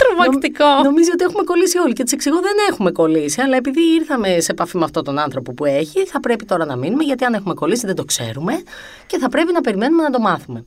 Τρομακτικό. 0.02 0.66
Νομ- 0.66 0.84
Νομίζει 0.86 1.12
ότι 1.12 1.24
έχουμε 1.24 1.44
κολλήσει 1.44 1.78
όλοι. 1.78 1.94
Και 1.94 2.04
της 2.04 2.12
εξηγώ 2.14 2.36
δεν 2.36 2.52
έχουμε 2.70 2.92
κολλήσει. 2.92 3.42
Αλλά 3.42 3.56
επειδή 3.56 3.82
ήρθαμε 4.00 4.40
σε 4.40 4.52
επαφή 4.52 4.78
με 4.78 4.84
αυτόν 4.84 5.04
τον 5.04 5.20
άνθρωπο 5.20 5.54
που 5.54 5.66
έχει, 5.66 6.06
θα 6.06 6.20
πρέπει 6.20 6.46
τώρα 6.46 6.66
να 6.66 6.76
μείνουμε. 6.76 7.04
Γιατί 7.04 7.24
αν 7.26 7.34
έχουμε 7.34 7.54
κολλήσει 7.54 7.86
δεν 7.86 7.96
το 7.96 8.04
ξέρουμε 8.06 8.54
και 9.08 9.18
θα 9.18 9.30
πρέπει 9.30 9.54
να 9.54 9.62
περιμένουμε 9.62 10.04
να 10.04 10.10
το 10.10 10.20
μάθουμε. 10.20 10.66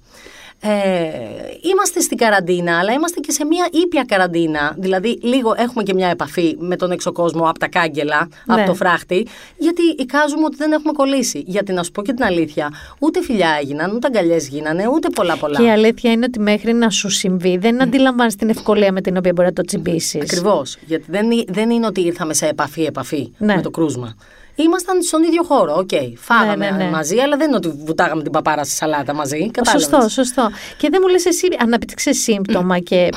Ε, 0.64 0.70
είμαστε 1.60 2.00
στην 2.00 2.16
καραντίνα, 2.16 2.78
αλλά 2.78 2.92
είμαστε 2.92 3.20
και 3.20 3.30
σε 3.32 3.44
μια 3.44 3.68
ήπια 3.84 4.04
καραντίνα. 4.08 4.74
Δηλαδή, 4.78 5.18
λίγο 5.22 5.54
έχουμε 5.58 5.82
και 5.82 5.94
μια 5.94 6.08
επαφή 6.08 6.56
με 6.58 6.76
τον 6.76 6.90
έξω 6.90 7.12
κόσμο 7.12 7.48
από 7.48 7.58
τα 7.58 7.68
κάγκελα, 7.68 8.28
Ναι. 8.44 8.54
από 8.54 8.66
το 8.66 8.74
φράχτη, 8.74 9.26
γιατί 9.58 9.82
εικάζουμε 9.98 10.44
ότι 10.44 10.56
δεν 10.56 10.72
έχουμε 10.72 10.92
κολλήσει. 10.92 11.42
Γιατί 11.46 11.72
να 11.72 11.82
σου 11.82 11.90
πω 11.90 12.02
και 12.02 12.12
την 12.12 12.24
αλήθεια, 12.24 12.70
ούτε 12.98 13.22
φιλιά 13.22 13.56
έγιναν, 13.60 13.94
ούτε 13.94 14.06
αγκαλιές 14.06 14.48
γίνανε, 14.48 14.88
ούτε 14.88 15.08
πολλά 15.08 15.36
πολλά. 15.36 15.56
Και 15.58 15.64
η 15.64 15.70
αλήθεια 15.70 16.10
είναι 16.12 16.24
ότι 16.24 16.38
μέχρι 16.38 16.72
να 16.72 16.90
σου 16.90 17.08
συμβεί 17.08 17.56
δεν 17.56 17.82
αντιλαμβάνεις 17.82 18.34
την 18.36 18.48
ευκολία 18.48 18.92
με 18.92 19.00
την 19.00 19.16
οποία 19.16 19.32
μπορεί 19.34 19.46
να 19.48 19.52
το 19.54 19.62
τσιμπήσεις. 19.62 20.22
Ακριβώς. 20.22 20.76
Γιατί 20.86 21.04
δεν, 21.08 21.30
είναι- 21.30 21.44
δεν 21.48 21.70
είναι 21.70 21.86
ότι 21.86 22.00
ήρθαμε 22.00 22.34
σε 22.34 22.46
επαφή-επαφή 22.46 23.32
Ναι. 23.38 23.54
με 23.54 23.62
το 23.62 23.70
κρούσμα. 23.70 24.16
Ήμασταν 24.62 25.02
στον 25.02 25.22
ίδιο 25.22 25.42
χώρο. 25.42 25.74
Οκ. 25.78 25.90
Φάγαμε 26.16 26.56
Ναι, 26.56 26.70
ναι, 26.76 26.84
ναι. 26.84 26.90
μαζί, 26.90 27.18
αλλά 27.18 27.36
δεν 27.36 27.46
είναι 27.46 27.56
ότι 27.56 27.68
βουτάγαμε 27.84 28.22
την 28.22 28.32
παπάρα 28.32 28.64
στη 28.64 28.74
σαλάτα 28.74 29.14
μαζί. 29.14 29.50
Κατάλαβες. 29.50 29.88
Σωστό, 29.88 30.08
σωστό. 30.08 30.50
Και 30.76 30.88
δεν 30.90 31.00
μου 31.02 31.08
λες 31.08 31.24
εσύ, 31.26 31.48
ανέπτυξες 31.59 32.12
σύμπτωμα 32.12 32.78
και 32.78 33.08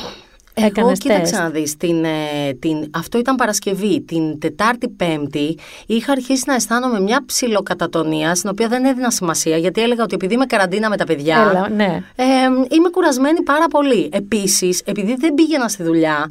Εγώ 0.57 0.67
έκανες 0.67 0.99
κοίταξε 0.99 1.21
τεστ. 1.21 1.35
να 1.43 1.49
δεις, 1.49 1.77
την, 1.77 2.03
ε, 2.05 2.53
την, 2.59 2.89
αυτό 2.93 3.17
ήταν 3.17 3.35
Παρασκευή. 3.35 4.01
Την 4.01 4.39
Τετάρτη 4.39 4.89
Πέμπτη 4.89 5.57
είχα 5.85 6.11
αρχίσει 6.11 6.43
να 6.47 6.53
αισθάνομαι 6.53 6.99
μια 6.99 7.23
ψιλοκατατονία, 7.25 8.35
στην 8.35 8.49
οποία 8.49 8.67
δεν 8.67 8.85
έδινα 8.85 9.11
σημασία, 9.11 9.57
γιατί 9.57 9.81
έλεγα 9.81 10.03
ότι 10.03 10.15
επειδή 10.15 10.33
είμαι 10.33 10.45
καραντίνα 10.45 10.89
με 10.89 10.97
τα 10.97 11.03
παιδιά, 11.05 11.47
Έλα, 11.49 11.69
ναι. 11.69 12.03
ε, 12.15 12.23
είμαι 12.69 12.89
κουρασμένη 12.91 13.41
πάρα 13.43 13.67
πολύ. 13.67 14.09
Επίσης, 14.13 14.81
επειδή 14.85 15.15
δεν 15.15 15.33
πήγαινα 15.33 15.67
στη 15.67 15.83
δουλειά, 15.83 16.27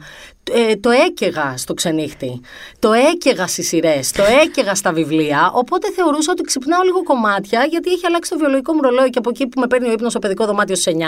ε, 0.53 0.76
το 0.76 0.90
έκαιγα 0.90 1.57
στο 1.57 1.74
ξενύχτη. 1.74 2.40
Το 2.78 2.92
έκαιγα 2.92 3.47
στις 3.47 3.68
σειρές, 3.68 4.12
το 4.12 4.22
έκαιγα 4.42 4.74
στα 4.74 4.92
βιβλία. 4.92 5.51
Οπότε 5.55 5.92
θεωρούσα 5.92 6.32
ότι 6.32 6.42
ξυπνάω 6.42 6.82
λίγο 6.82 7.03
κομμάτια, 7.03 7.66
γιατί 7.70 7.90
έχει 7.90 8.07
αλλάξει 8.07 8.30
το 8.30 8.38
βιολογικό 8.38 8.72
μου 8.72 8.80
ρολόι 8.82 9.11
και 9.11 9.18
από 9.18 9.30
εκεί 9.30 9.47
που 9.47 9.61
με 9.61 9.66
παίρνει 9.66 9.88
ο 9.88 9.92
ύπνος 9.92 10.11
στο 10.11 10.18
παιδικό 10.20 10.45
δωμάτιο 10.47 10.76
στις 10.76 10.92
9.30. 10.92 10.99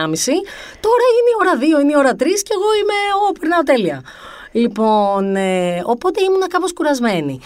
Τώρα 0.87 1.07
είναι 1.17 1.31
η 1.33 1.37
ώρα 1.41 1.79
2, 1.79 1.83
είναι 1.83 1.93
η 1.93 1.97
ώρα 1.97 2.13
3 2.13 2.17
και 2.17 2.55
εγώ 2.59 2.69
είμαι. 2.81 2.99
Ω, 3.29 3.33
περνάω 3.41 3.63
τέλεια. 3.63 4.03
Λοιπόν, 4.53 5.37
ε, 5.37 5.83
οπότε 5.85 6.23
ήμουνα 6.23 6.49
κάπως 6.49 6.73
κουρασμένη. 6.73 7.41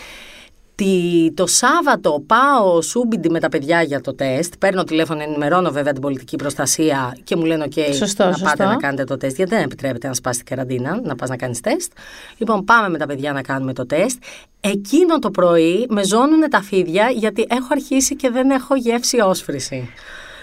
Τι, 0.81 1.33
το 1.35 1.47
Σάββατο 1.47 2.23
πάω 2.27 2.83
σούμπιντι 2.83 3.31
με 3.31 3.41
τα 3.41 3.49
παιδιά 3.49 3.83
για 3.83 4.01
το 4.01 4.15
τεστ. 4.15 4.55
Παίρνω 4.59 4.85
τηλέφωνο, 4.85 5.23
ενημερώνω 5.23 5.71
βέβαια 5.71 5.93
την 5.93 6.03
πολιτική 6.03 6.37
προστασία 6.37 7.17
και 7.25 7.37
μου 7.37 7.45
λένε: 7.45 7.65
OK, 7.75 7.79
Σωστό, 7.95 8.25
να 8.25 8.33
σωστό. 8.33 8.45
πάτε 8.45 8.65
να 8.65 8.77
κάνετε 8.77 9.05
το 9.05 9.17
τεστ. 9.17 9.37
Γιατί 9.37 9.55
δεν 9.55 9.63
επιτρέπεται 9.65 10.09
να 10.09 10.15
σπάσει 10.15 10.39
την 10.39 10.49
καραντίνα, 10.49 11.01
να 11.05 11.15
πας 11.15 11.29
να 11.29 11.37
κάνεις 11.37 11.61
τεστ. 11.61 11.93
Λοιπόν, 12.37 12.65
πάμε 12.65 12.89
με 12.89 12.99
τα 12.99 13.07
παιδιά 13.07 13.33
να 13.33 13.43
κάνουμε 13.43 13.73
το 13.73 13.87
τεστ. 13.87 14.23
Εκείνο 14.61 15.19
το 15.19 15.31
πρωί 15.31 15.87
με 15.89 16.05
ζώνουν 16.05 16.51
τα 16.51 16.63
φίδια 16.63 17.11
γιατί 17.11 17.47
έχω 17.49 17.69
αρχίσει 17.71 18.17
και 18.17 18.31
δεν 18.31 18.51
έχω 18.51 18.75
γεύση 18.75 19.21
όσφρηση 19.21 19.89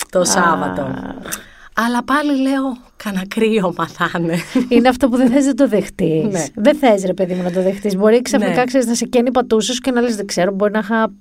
το 0.09 0.23
Σάββατο. 0.23 0.93
Αλλά 1.73 2.03
πάλι 2.03 2.41
λέω, 2.41 2.77
Κάνα 3.03 3.21
κρύωμα 3.27 3.87
θα 3.87 4.11
είναι. 4.19 4.35
Είναι 4.69 4.89
αυτό 4.89 5.09
που 5.09 5.17
δεν 5.17 5.29
θες 5.29 5.45
να 5.45 5.53
το 5.53 5.67
δεχτείς. 5.67 6.23
Ναι. 6.31 6.45
Δεν 6.55 6.75
θες, 6.75 7.03
ρε 7.05 7.13
παιδί 7.13 7.33
μου, 7.33 7.43
να 7.43 7.51
το 7.51 7.61
δεχτείς. 7.61 7.95
Μπορεί 7.95 8.21
ξαφνικά 8.21 8.55
Ναι. 8.55 8.63
ξέρεις, 8.63 8.87
να 8.87 8.93
σε 8.95 9.05
καίνει 9.05 9.31
πατούσε 9.31 9.73
και 9.81 9.91
να 9.91 10.01
λες: 10.01 10.15
Δεν 10.15 10.25
ξέρω, 10.25 10.51
μπορεί 10.51 10.71
να 10.71 10.79
είχα 10.79 11.11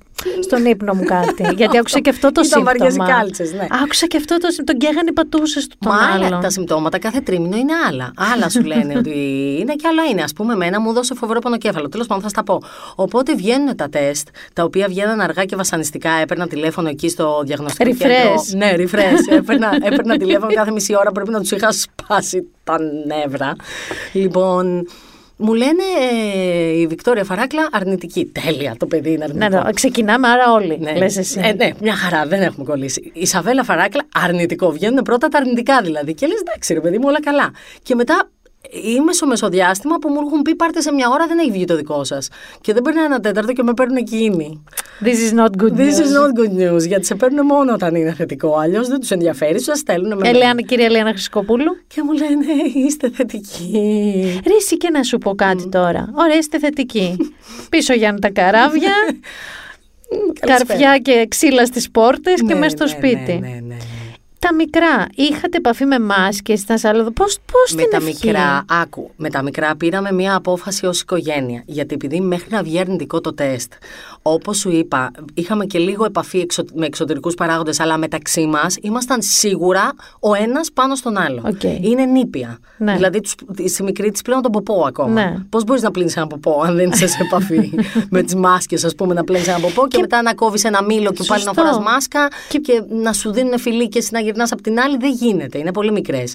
στον 0.42 0.64
ύπνο 0.64 0.94
μου 0.94 1.04
κάτι. 1.04 1.42
Γιατί 1.58 1.78
άκουσα 1.78 2.00
και 2.00 2.10
αυτό 2.10 2.32
το 2.32 2.40
Ήταν 2.44 2.64
βαριές 2.64 2.88
οι 2.88 2.90
σύμπτωμα. 2.90 3.10
κάλτσες, 3.18 3.52
ναι. 3.52 3.66
Άκουσα 3.84 4.06
και 4.06 4.16
αυτό 4.16 4.36
το 4.38 4.50
σύμπτωμα. 4.50 4.78
Τον 4.78 4.88
καίγανε 4.88 5.08
οι 5.08 5.12
πατούσες 5.12 5.66
του 5.66 5.76
τον 5.80 5.92
Μα 5.94 6.12
άλλα 6.14 6.26
άλλον. 6.26 6.40
τα 6.40 6.50
συμπτώματα 6.50 6.98
κάθε 6.98 7.20
τρίμηνο 7.20 7.56
είναι 7.56 7.72
άλλα. 7.88 8.12
Άλλα 8.34 8.48
σου 8.48 8.62
λένε 8.64 8.94
ότι 8.98 9.10
είναι 9.60 9.74
και 9.74 9.86
άλλα 9.88 10.04
είναι. 10.10 10.22
Α 10.22 10.28
πούμε, 10.36 10.52
εμένα 10.52 10.80
μου 10.80 10.92
δώσε 10.92 11.14
φοβερό 11.14 11.38
πονοκέφαλο. 11.38 11.88
Τέλος 11.88 12.06
πάντων, 12.06 12.22
θα 12.22 12.28
στα 12.28 12.42
πω. 12.44 12.62
Οπότε 12.94 13.34
βγαίνουν 13.34 13.76
τα 13.76 13.88
τεστ, 13.88 14.28
τα 14.52 14.62
οποία 14.64 14.86
βγαίναν 14.88 15.20
αργά 15.20 15.44
και 15.44 15.56
βασανιστικά. 15.56 16.10
Έπαιρνα 16.10 16.46
τηλέφωνο 16.46 16.88
εκεί 16.88 17.08
στο 17.08 17.42
διαγνωστικό 17.44 17.90
Refresh. 17.90 17.96
κέντρο. 17.96 18.34
Ναι, 18.56 18.72
refresh. 18.76 19.36
έπαιρνα, 19.36 19.78
έπαιρνα 19.82 20.16
τηλέφωνο 20.16 20.52
κάθε 20.54 20.70
μισή 20.70 20.96
ώρα. 20.96 21.12
Πρέπει 21.12 21.30
να 21.30 21.40
τους 21.40 21.50
είχα 21.50 21.65
σπάσει 21.72 22.46
τα 22.64 22.78
νεύρα. 23.06 23.56
Λοιπόν, 24.12 24.88
μου 25.36 25.54
λένε 25.54 25.82
ε, 26.12 26.78
η 26.78 26.86
Βικτόρια 26.86 27.24
Φαράκλα 27.24 27.68
αρνητική. 27.72 28.26
Τέλεια, 28.44 28.74
το 28.78 28.86
παιδί 28.86 29.08
είναι 29.12 29.26
Ναι, 29.32 29.44
αρνητικό. 29.44 29.64
ναι, 29.64 29.72
ξεκινάμε, 29.72 30.28
άρα 30.28 30.52
όλοι. 30.52 30.78
Ναι. 30.80 30.96
Λες 30.96 31.16
εσύ. 31.16 31.40
Ε, 31.44 31.52
ναι, 31.52 31.70
μια 31.80 31.94
χαρά, 31.94 32.26
δεν 32.26 32.42
έχουμε 32.42 32.64
κολλήσει. 32.64 33.10
Η 33.14 33.26
Σαβέλα 33.26 33.64
Φαράκλα, 33.64 34.02
αρνητικό. 34.14 34.70
Βγαίνουν 34.70 35.02
πρώτα 35.02 35.28
τα 35.28 35.38
αρνητικά 35.38 35.80
δηλαδή. 35.82 36.14
Και 36.14 36.26
λες, 36.26 36.40
εντάξει, 36.40 36.74
ρε 36.74 36.80
παιδί 36.80 36.96
μου, 36.98 37.04
όλα 37.06 37.20
καλά. 37.20 37.50
Και 37.82 37.94
μετά 37.94 38.28
είμαι 38.70 39.12
στο 39.12 39.26
μεσοδιάστημα 39.26 39.96
που 39.98 40.08
μου 40.08 40.20
έχουν 40.26 40.42
πει 40.42 40.54
πάρτε 40.54 40.80
σε 40.80 40.92
μια 40.92 41.08
ώρα, 41.08 41.26
δεν 41.26 41.38
έχει 41.38 41.50
βγει 41.50 41.64
το 41.64 41.76
δικό 41.76 42.04
σας. 42.04 42.28
Και 42.60 42.72
δεν 42.72 42.82
παίρνει 42.82 43.00
ένα 43.00 43.20
τέταρτο 43.20 43.52
και 43.52 43.62
με 43.62 43.72
παίρνουν 43.74 43.96
εκείνοι. 43.96 44.62
This 45.04 45.06
is 45.06 45.38
not 45.40 45.62
good 45.62 45.76
This 45.76 45.78
news. 45.78 45.98
is 46.04 46.12
not 46.18 46.30
good 46.40 46.72
news, 46.74 46.86
γιατί 46.86 47.06
σε 47.06 47.14
παίρνουν 47.14 47.46
μόνο 47.46 47.72
όταν 47.72 47.94
είναι 47.94 48.12
θετικό. 48.14 48.56
Αλλιώς 48.56 48.88
δεν 48.88 49.00
τους 49.00 49.10
ενδιαφέρει, 49.10 49.60
σου 49.62 49.76
στέλνουν 49.76 50.18
με. 50.18 50.28
Ελεάνα, 50.28 50.60
κυρία 50.62 50.84
Ελένα 50.84 51.10
Χρυσκοπούλου. 51.10 51.76
Και 51.86 52.02
μου 52.02 52.12
λένε, 52.12 52.46
είστε 52.86 53.10
θετικοί. 53.10 54.40
Ρε, 54.46 54.54
εσύ 54.56 54.76
και 54.76 54.90
να 54.90 55.02
σου 55.02 55.18
πω 55.18 55.34
κάτι 55.34 55.68
τώρα. 55.68 56.10
Ωραία, 56.14 56.36
είστε 56.36 56.58
θετικοί. 56.58 57.16
Πίσω 57.70 57.92
Γιάννη 57.94 58.20
τα 58.20 58.30
καράβια, 58.30 58.92
Καλησπέρα. 60.40 60.64
καρφιά 60.66 60.98
και 60.98 61.26
ξύλα 61.30 61.66
στις 61.66 61.90
πόρτες 61.90 62.34
και 62.40 62.52
Ναι, 62.54 62.58
μέσα 62.58 62.70
στο 62.76 62.84
ναι, 62.84 62.90
σπίτι. 62.90 63.32
Ναι, 63.32 63.48
ναι, 63.48 63.48
ναι, 63.48 63.60
ναι. 63.66 63.76
Τα 64.38 64.54
μικρά, 64.54 65.06
είχατε 65.14 65.56
επαφή 65.56 65.84
με 65.84 65.98
μάσκες, 65.98 66.62
ήταν 66.62 66.78
σε 66.78 66.88
άλλο... 66.88 67.10
Πώς, 67.10 67.38
πώς 67.52 67.74
με 67.74 67.82
την 67.82 67.90
τα 67.90 67.96
ευχή; 67.96 68.26
μικρά, 68.26 68.64
άκου, 68.68 69.10
με 69.16 69.30
τα 69.30 69.42
μικρά 69.42 69.76
πήραμε 69.76 70.12
μία 70.12 70.34
απόφαση 70.34 70.86
ως 70.86 71.00
οικογένεια. 71.00 71.62
Γιατί 71.66 71.94
επειδή 71.94 72.20
μέχρι 72.20 72.46
να 72.50 72.62
βγει 72.62 72.78
αρνητικό 72.78 73.20
το 73.20 73.34
τεστ, 73.34 73.72
όπως 74.22 74.58
σου 74.58 74.70
είπα, 74.70 75.10
είχαμε 75.34 75.64
και 75.64 75.78
λίγο 75.78 76.04
επαφή 76.04 76.38
εξω, 76.38 76.64
με 76.74 76.86
εξωτερικούς 76.86 77.34
παράγοντες, 77.34 77.80
αλλά 77.80 77.96
μεταξύ 77.96 78.46
μας 78.46 78.76
ήμασταν 78.80 79.22
σίγουρα 79.22 79.92
ο 80.20 80.34
ένας 80.34 80.72
πάνω 80.72 80.94
στον 80.94 81.16
άλλο. 81.16 81.42
Οκ. 81.46 81.62
Είναι 81.62 82.04
νήπια. 82.04 82.58
Ναι. 82.78 82.94
Δηλαδή, 82.94 83.20
τους, 83.20 83.34
στη 83.66 83.82
μικρή 83.82 84.10
της 84.10 84.22
πλένω 84.22 84.42
τον 84.42 84.52
ποπό 84.52 84.84
ακόμα. 84.86 85.12
Ναι. 85.12 85.36
Πώς 85.48 85.64
μπορείς 85.64 85.82
να 85.82 85.90
πλύνεις 85.90 86.16
ένα 86.16 86.26
ποπό 86.26 86.62
αν 86.64 86.76
δεν 86.76 86.90
είσαι 86.90 87.06
σε 87.06 87.18
επαφή 87.22 87.72
με 88.10 88.22
τις 88.22 88.34
μάσκες, 88.34 88.84
ας 88.84 88.94
πούμε, 88.94 89.14
να 89.14 89.24
πλύνεις 89.24 89.48
ένα 89.48 89.60
ποπό 89.60 89.88
και, 89.88 89.98
μετά 90.00 90.22
να 90.22 90.34
κόβεις 90.34 90.64
ένα 90.64 90.82
μήλο 90.82 91.12
και 91.12 91.24
πάλι 91.26 91.44
να 91.44 91.52
Σωστό. 91.52 91.70
φοράς 91.70 91.78
μάσκα 91.78 92.28
και... 92.48 92.82
να 92.88 93.12
σου 93.12 93.32
δίνουν 93.32 93.58
φιλί 93.58 93.88
και 93.88 94.00
εσύ 94.26 94.38
να 94.38 94.46
γυρνάς 94.46 94.52
από 94.52 94.62
την 94.62 94.80
άλλη, 94.80 94.96
δεν 94.96 95.12
γίνεται. 95.12 95.58
Είναι 95.58 95.72
πολύ 95.72 95.92
μικρές. 95.92 96.32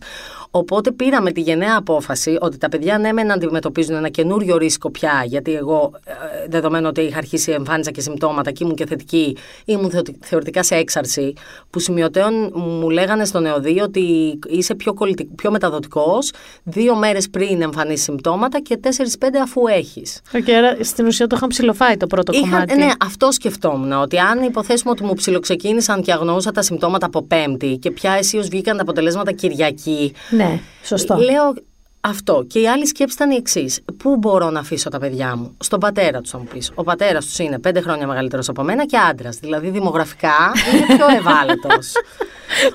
Οπότε 0.54 0.92
πήραμε 0.92 1.32
τη 1.32 1.42
γενναία 1.42 1.76
απόφαση 1.78 2.38
ότι 2.42 2.58
τα 2.58 2.70
παιδιά 2.70 2.98
ναι 2.98 3.12
μεν 3.12 3.32
αντιμετωπίζουν 3.32 3.96
ένα 3.96 4.10
καινούριο 4.10 4.58
ρίσκο 4.58 4.92
πια, 4.92 5.24
γιατί 5.26 5.54
εγώ 5.56 5.92
ε, 6.06 6.14
δεδομένου 6.50 6.88
ότι 6.88 7.02
είχα 7.02 7.18
αρχίσει 7.18 7.52
εμφάνιζα 7.52 7.92
και 7.92 8.02
συμπτώματα 8.02 8.52
και 8.52 8.64
ήμουν 8.64 8.76
και 8.76 8.86
θετική, 8.86 9.38
ήμουν 9.66 9.90
θεω- 9.90 10.02
θεωρητικά 10.22 10.64
σε 10.64 10.76
έξαρση, 10.76 11.34
που 11.70 11.80
σημειωτέον 11.80 12.52
μου 12.54 12.90
λέγανε 12.90 13.26
στον 13.26 13.40
ΕΟΔΥ 13.40 13.80
ότι 13.80 14.40
είσαι 14.48 14.76
πιο, 14.76 14.94
κολλητικ- 14.94 15.36
πιο 15.36 15.52
μεταδοτικός 15.52 16.32
δύο 16.64 16.96
μέρες 16.96 17.30
πριν 17.30 17.62
εμφανίσεις 17.62 18.04
συμπτώματα 18.04 18.60
και 18.62 18.78
4-5 18.84 19.40
αφού 19.44 19.68
έχεις. 19.68 20.22
Οκ, 20.36 20.50
άρα 20.50 20.78
στην 20.82 21.06
ουσία 21.06 21.28
το 21.28 21.36
είχαν 21.36 21.50
ψιλοφάει 21.50 21.98
το 21.98 22.08
πρώτο 22.08 22.32
Είχα, 22.34 22.42
κομμάτι. 22.44 22.76
ναι, 22.76 22.90
αυτό 23.06 23.32
σκεφτόμουν. 23.32 23.92
Ότι 23.92 24.18
αν 24.18 24.44
υποθέσουμε 24.44 24.92
ότι 24.92 25.04
μου 25.04 25.14
ψιλοξεκίνησαν 25.14 26.02
και 26.02 26.12
αγνοούσα 26.12 26.52
τα 26.52 26.62
συμπτώματα 26.62 27.06
από 27.06 27.22
Πέμπτη 27.24 27.78
και 27.78 27.92
πια 27.92 28.12
αισίως 28.12 28.42
βγήκαν 28.42 28.76
τα 28.76 28.82
αποτελέσματα 28.82 29.32
Κυριακή. 29.32 30.14
Ναι, 30.30 30.41
σωστό. 30.84 31.16
Λέω 31.16 31.54
αυτό. 32.02 32.44
Και 32.48 32.60
η 32.60 32.68
άλλη 32.68 32.88
σκέψη 32.88 33.16
ήταν 33.16 33.32
η 33.32 33.36
εξής. 33.36 33.80
Πού 33.98 34.16
μπορώ 34.18 34.50
να 34.50 34.60
αφήσω 34.60 34.90
τα 34.90 35.00
παιδιά 35.00 35.36
μου, 35.36 35.56
Στον 35.60 35.80
πατέρα 35.80 36.22
τους, 36.22 36.30
θα 36.32 36.38
μου 36.38 36.48
πεις. 36.54 36.72
Ο 36.76 36.84
πατέρας 36.84 37.26
τους 37.26 37.40
είναι 37.40 37.60
πέντε 37.60 37.82
χρόνια 37.82 38.08
μεγαλύτερος 38.08 38.50
από 38.50 38.64
μένα 38.64 38.86
και 38.86 38.98
άντρας. 38.98 39.38
Δηλαδή 39.38 39.70
δημογραφικά 39.70 40.34
είναι 40.74 40.86
πιο 40.96 41.06
ευάλωτος. 41.20 41.92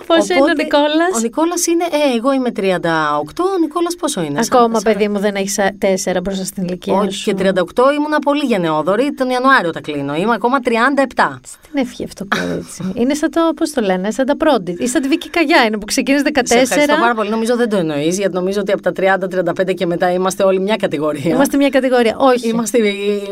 Πώς 0.07 0.29
είναι 0.29 0.41
ο 0.41 0.53
Νικόλας; 0.57 1.15
Ο 1.17 1.19
Νικόλας 1.21 1.67
είναι. 1.67 1.85
Ε, 1.85 2.17
εγώ 2.17 2.33
είμαι 2.33 2.51
38. 2.57 3.45
Ο 3.55 3.59
Νικόλας 3.61 3.95
πόσο 3.97 4.23
είναι. 4.23 4.41
Ακόμα, 4.51 4.79
Σαν- 4.81 4.83
παιδί 4.93 5.09
μου, 5.09 5.19
δεν 5.19 5.35
έχεις 5.35 5.59
τέσσερα 5.79 6.21
μπροστά 6.21 6.45
στην 6.45 6.63
ηλικία 6.65 6.95
όχι, 6.95 7.13
σου. 7.13 7.25
και 7.25 7.35
38 7.35 7.93
ήμουνα 7.99 8.19
πολύ 8.19 8.45
γενναιόδορη. 8.45 9.15
Τον 9.15 9.31
Ιανουάριο 9.31 9.71
τα 9.71 9.81
κλείνω. 9.81 10.15
Είμαι 10.15 10.33
ακόμα 10.35 10.59
37. 10.65 11.41
Την 11.73 11.81
ευχή 11.85 12.05
αυτό 12.05 12.27
το 12.29 12.37
κορίτσι. 12.41 12.93
είναι 12.95 13.15
σαν 13.15 13.31
το, 13.31 13.41
πώς 13.57 13.71
το 13.71 13.81
λένε, 13.81 14.11
σαν 14.11 14.27
τα 14.27 14.37
πρώτη. 14.37 14.77
Ή 14.79 14.87
σαν 14.89 15.03
τη 15.03 15.09
Βίκη 15.09 15.31
Καγιά 15.31 15.65
είναι 15.65 15.79
που 15.79 15.85
ξεκίνησε 15.85 16.25
14. 16.35 16.41
Σε 16.45 16.59
ευχαριστώ 16.59 16.95
πάρα 17.01 17.15
πολύ. 17.15 17.31
Νομίζω 17.31 17.57
δεν 17.57 17.69
το 17.69 17.77
εννοείς, 17.77 18.19
γιατί 18.19 18.35
νομίζω 18.35 18.61
ότι 18.61 18.73
από 18.73 18.83
τα 18.83 18.93
30-35 19.21 19.75
και 19.75 19.87
μετά 19.87 20.13
είμαστε 20.13 20.43
όλοι 20.45 20.61
μια 20.61 20.77
κατηγορία. 20.77 21.31
Είμαστε 21.35 21.57
μια 21.57 21.69
κατηγορία. 21.69 22.17
Όχι. 22.19 22.49
Είμαστε 22.49 22.79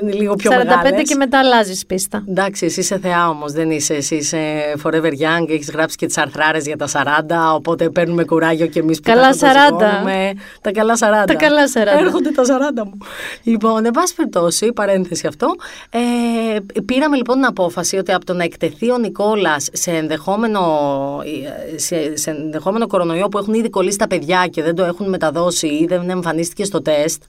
λίγο 0.02 0.34
πιο 0.34 0.50
45 0.50 0.64
μεγάλες. 0.64 1.08
και 1.08 1.14
μετά 1.14 1.38
αλλάζεις 1.38 1.86
πίστα. 1.86 2.24
Εντάξει, 2.28 2.64
εσύ 2.64 2.80
είσαι 2.80 2.98
θεά 2.98 3.28
όμως, 3.28 3.52
δεν 3.52 3.70
είσαι. 3.70 3.94
Εσύ 3.94 4.14
είσαι 4.14 4.38
forever 4.82 5.10
young, 5.10 5.48
έχεις 5.48 5.70
γράψει 5.70 5.96
και 5.96 6.06
τις 6.06 6.18
αρθράρες 6.18 6.66
για 6.66 6.76
τα 6.76 6.86
40, 6.86 7.54
οπότε 7.54 7.90
παίρνουμε 7.90 8.24
κουράγιο 8.24 8.66
και 8.66 8.78
εμείς 8.80 9.00
που 9.00 9.10
Καλά 9.10 9.30
τα 9.30 9.36
40. 9.36 9.70
φωτοσυγώνουμε. 9.70 10.32
Τα 10.60 10.72
καλά 10.72 10.94
40. 10.96 11.26
Τα 11.26 11.34
καλά 11.34 11.62
40. 11.74 12.00
Έρχονται 12.00 12.30
τα 12.30 12.42
40 12.42 12.84
μου. 12.84 12.98
Λοιπόν, 13.42 13.84
εν 13.84 13.90
πάση 13.90 14.14
περιπτώσει, 14.14 14.72
παρένθεση 14.72 15.26
αυτό. 15.26 15.54
Ε, 15.90 16.00
πήραμε 16.84 17.16
λοιπόν 17.16 17.34
την 17.36 17.44
απόφαση 17.44 17.96
ότι 17.96 18.12
από 18.12 18.24
το 18.24 18.32
να 18.34 18.44
εκτεθεί 18.44 18.90
ο 18.90 18.98
Νικόλας 18.98 19.68
σε 19.72 19.90
ενδεχόμενο, 19.90 20.60
σε, 21.76 22.16
σε 22.16 22.30
ενδεχόμενο 22.30 22.86
κορονοϊό 22.86 23.28
που 23.28 23.38
έχουν 23.38 23.54
ήδη 23.54 23.70
κολλήσει 23.70 23.98
τα 23.98 24.06
παιδιά 24.06 24.46
και 24.50 24.62
δεν 24.62 24.74
το 24.74 24.84
έχουν 24.84 25.08
μεταδώσει 25.08 25.66
ή 25.80 25.86
δεν 25.86 26.10
εμφανίστηκε 26.10 26.64
στο 26.64 26.82
τεστ, 26.82 27.22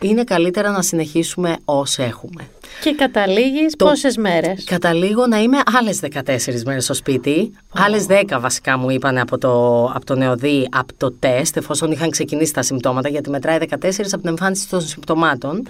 είναι 0.00 0.24
καλύτερα 0.24 0.70
να 0.70 0.82
συνεχίσουμε 0.82 1.56
όσο 1.64 2.02
έχουμε. 2.02 2.48
Και 2.82 2.94
καταλήγεις 2.94 3.74
Το- 3.76 3.84
πόσες 3.84 4.16
μέρες; 4.16 4.64
Καταλήγω 4.64 5.26
να 5.26 5.38
είμαι 5.42 5.58
άλλες 5.78 6.00
14 6.00 6.62
μέρες 6.64 6.84
στο 6.84 6.94
σπίτι. 6.94 7.52
Άλλες 7.74 8.06
10 8.06 8.40
βασικά 8.40 8.78
μου 8.78 8.90
είπαν 8.90 9.18
από 9.18 9.38
το, 9.38 9.84
από 9.94 10.04
το 10.04 10.14
νεοδί, 10.14 10.68
από 10.70 10.92
το 10.96 11.12
τεστ, 11.12 11.56
εφόσον 11.56 11.90
είχαν 11.92 12.10
ξεκινήσει 12.10 12.52
τα 12.52 12.62
συμπτώματα, 12.62 13.08
γιατί 13.08 13.30
μετράει 13.30 13.58
14 13.58 14.12
από 14.12 14.20
την 14.20 14.28
εμφάνιση 14.30 14.68
των 14.68 14.80
συμπτωμάτων. 14.80 15.66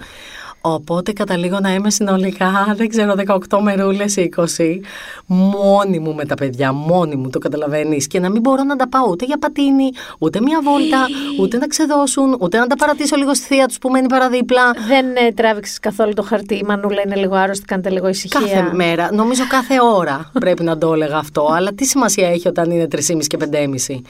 Οπότε 0.61 1.11
καταλήγω 1.11 1.59
να 1.59 1.73
είμαι 1.73 1.89
συνολικά, 1.89 2.73
δεν 2.75 2.87
ξέρω, 2.89 3.13
18 3.49 3.59
μερούλες 3.61 4.15
20, 4.17 4.79
μόνη 5.25 5.99
μου 5.99 6.15
με 6.15 6.25
τα 6.25 6.35
παιδιά, 6.35 6.71
μόνη 6.71 7.15
μου, 7.15 7.29
το 7.29 7.39
καταλαβαίνεις. 7.39 8.07
Και 8.07 8.19
να 8.19 8.29
μην 8.29 8.41
μπορώ 8.41 8.63
να 8.63 8.75
τα 8.75 8.89
πάω 8.89 9.07
ούτε 9.09 9.25
για 9.25 9.37
πατίνι, 9.37 9.89
ούτε 10.19 10.41
μια 10.41 10.59
βόλτα, 10.63 11.07
ούτε 11.39 11.57
να 11.57 11.67
ξεδώσουν, 11.67 12.37
ούτε 12.39 12.57
να 12.57 12.67
τα 12.67 12.75
παρατήσω 12.75 13.15
λίγο 13.15 13.33
στη 13.35 13.45
θεία 13.45 13.65
τους 13.65 13.77
που 13.77 13.89
μένει 13.89 14.07
παραδίπλα. 14.07 14.61
Δεν 14.87 15.05
ε, 15.15 15.31
τράβηξες 15.31 15.79
καθόλου 15.79 16.13
το 16.13 16.23
χαρτί. 16.23 16.55
Η 16.55 16.63
Μανούλα 16.67 17.01
είναι 17.05 17.15
λίγο 17.15 17.35
άρρωστη, 17.35 17.65
κάντε 17.65 17.89
λίγο 17.89 18.07
ησυχία. 18.07 18.39
Κάθε 18.39 18.69
μέρα, 18.73 19.13
νομίζω 19.13 19.43
κάθε 19.47 19.75
ώρα 19.95 20.31
πρέπει 20.39 20.63
να 20.63 20.77
το 20.77 20.93
έλεγα 20.93 21.17
αυτό, 21.17 21.49
αλλά 21.51 21.73
τι 21.73 21.85
σημασία 21.85 22.29
έχει 22.29 22.47
όταν 22.47 22.71
είναι 22.71 22.87
3,5 22.91 22.99
και 23.27 23.37
5,5. 23.51 24.01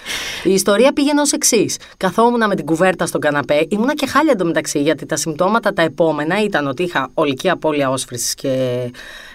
Η 0.43 0.53
ιστορία 0.53 0.93
πήγαινε 0.93 1.21
ως 1.21 1.31
εξής. 1.31 1.77
Καθόμουν 1.97 2.47
με 2.47 2.55
την 2.55 2.65
κουβέρτα 2.65 3.05
στον 3.05 3.21
καναπέ, 3.21 3.65
ήμουνα 3.69 3.93
και 3.93 4.07
χάλια 4.07 4.31
εντωμεταξύ, 4.31 4.81
γιατί 4.81 5.05
τα 5.05 5.15
συμπτώματα 5.15 5.73
τα 5.73 5.81
επόμενα 5.81 6.40
ήταν 6.43 6.67
ότι 6.67 6.83
είχα 6.83 7.09
ολική 7.13 7.49
απώλεια 7.49 7.89
όσφρησης 7.89 8.33
και, 8.33 8.91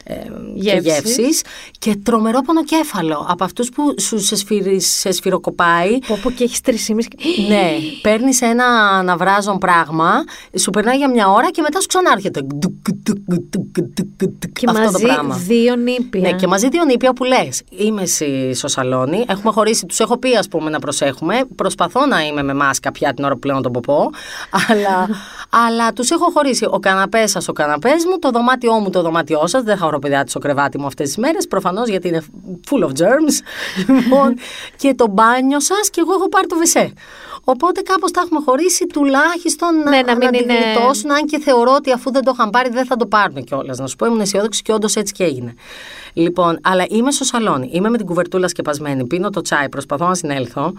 ε, 0.09 0.15
και 0.15 0.31
Γεύσης. 0.55 0.83
γεύσης 1.17 1.43
και 1.79 1.97
τρομερό 2.03 2.41
πονοκέφαλο 2.41 3.27
από 3.29 3.45
αυτούς 3.45 3.69
που 3.69 3.95
σου 4.01 4.19
σε, 4.19 4.37
σφυρι- 4.37 4.81
σε 4.81 5.11
σφυροκοπάει. 5.13 5.99
Πω, 6.07 6.19
πω 6.23 6.31
και 6.31 6.45
έχεις 6.45 6.61
τρεις 6.61 6.89
Ναι, 7.49 7.71
παίρνεις 8.03 8.41
ένα 8.41 8.65
αναβράζον 8.99 9.59
πράγμα, 9.59 10.25
σου 10.59 10.71
περνάει 10.71 10.97
για 10.97 11.11
μια 11.11 11.29
ώρα 11.29 11.51
και 11.51 11.63
μετά 11.63 11.81
σου 11.81 11.87
ξανάρχεται. 11.87 12.41
Και 14.53 14.67
Αυτό 14.69 14.81
μαζί 14.81 14.93
το 14.93 14.99
πράγμα. 15.13 15.35
δύο 15.37 15.77
νήπια. 15.77 16.21
Ναι, 16.21 16.33
και 16.33 16.47
μαζί 16.47 16.69
δύο 16.69 16.85
νήπια 16.85 17.13
που 17.13 17.25
λες. 17.25 17.63
Είμαι 17.71 18.03
εσύ 18.03 18.55
στο 18.55 18.69
σαλόνι, 18.69 19.25
έχουμε 19.29 19.53
χωρίσει, 19.53 19.87
τους 19.87 20.01
έχω 20.01 20.19
πει, 20.19 20.37
ας 20.37 20.49
πούμε, 20.49 20.71
να 20.71 20.79
προσέχουμε. 20.79 21.45
Προσπαθώ 21.55 22.07
να 22.07 22.21
είμαι 22.27 22.43
με 22.43 22.55
μάσκα 22.55 22.93
πια 22.93 23.15
την 23.15 23.25
ώρα 23.25 23.33
που 23.33 23.39
πλένω 23.39 23.63
τον 23.63 23.73
ποπό. 23.73 24.11
αλλά 24.69 25.09
αλλά 25.67 25.93
τους 25.93 26.11
έχω 26.11 26.31
χωρίσει. 26.35 26.65
Ο 26.71 26.79
καναπές 26.79 27.31
σας, 27.31 27.49
ο 27.49 27.53
καναπές 27.53 28.05
μου, 28.11 28.19
το 28.19 28.31
δωμάτιό 28.31 28.73
μου, 28.73 28.91
το 28.91 29.03
δωμάτιό 29.03 29.47
σας. 29.47 29.63
Δεν 29.63 29.77
θα 29.77 29.87
χοροπηδάτε 29.97 30.31
στο 30.31 30.39
κρεβάτι 30.39 30.79
μου 30.79 30.87
αυτές 30.87 31.07
τις 31.07 31.17
μέρες. 31.17 31.47
Προφανώς 31.47 31.89
γιατί 31.89 32.09
είναι 32.09 32.23
full 32.71 32.85
of 32.85 32.89
germs. 32.91 33.35
λοιπόν, 34.03 34.37
και 34.77 34.95
το 34.95 35.07
μπάνιο 35.09 35.61
σας 35.61 35.91
και 35.91 36.01
εγώ 36.01 36.13
έχω 36.13 36.29
πάρει 36.29 36.47
το 36.47 36.57
βεσέ. 36.57 36.93
Οπότε 37.45 37.81
κάπως 37.81 38.11
τα 38.11 38.21
έχουμε 38.25 38.41
χωρίσει 38.45 38.87
τουλάχιστον 38.87 39.75
Ναι, 39.89 40.01
να 40.01 40.17
μην 40.17 40.31
τη 40.31 40.39
είναι- 40.39 40.55
γλιτώσουν, 40.55 41.13
αν 41.13 41.27
και 41.27 41.39
θεωρώ 41.39 41.73
ότι 41.75 41.93
αφού 41.93 42.13
δεν 42.13 42.23
το 42.25 42.31
είχαν 42.35 42.51
πάρει 42.51 42.69
δεν 42.71 42.87
θα 42.87 42.97
το 42.97 43.07
πάρουν 43.07 43.45
κιόλας. 43.45 43.79
Να 43.79 43.87
σου 43.87 43.97
πω, 43.97 44.07
ήμουν 44.07 44.21
αισιόδοξη 44.21 44.63
και 44.63 44.73
όντως 44.73 44.95
έτσι 44.97 45.13
και 45.13 45.25
έγινε. 45.25 45.55
Λοιπόν, 46.19 46.59
αλλά 46.63 46.85
είμαι 46.89 47.11
στο 47.11 47.25
σαλόνι. 47.25 47.69
Είμαι 47.73 47.91
με 47.91 47.97
την 47.97 48.07
κουβερτούλα 48.07 48.49
σκεπασμένη. 48.49 49.07
Πίνω 49.07 49.31
το 49.31 49.41
τσάι, 49.41 49.69
προσπαθώ 49.69 50.07
να 50.07 50.15
συνέλθω. 50.15 50.73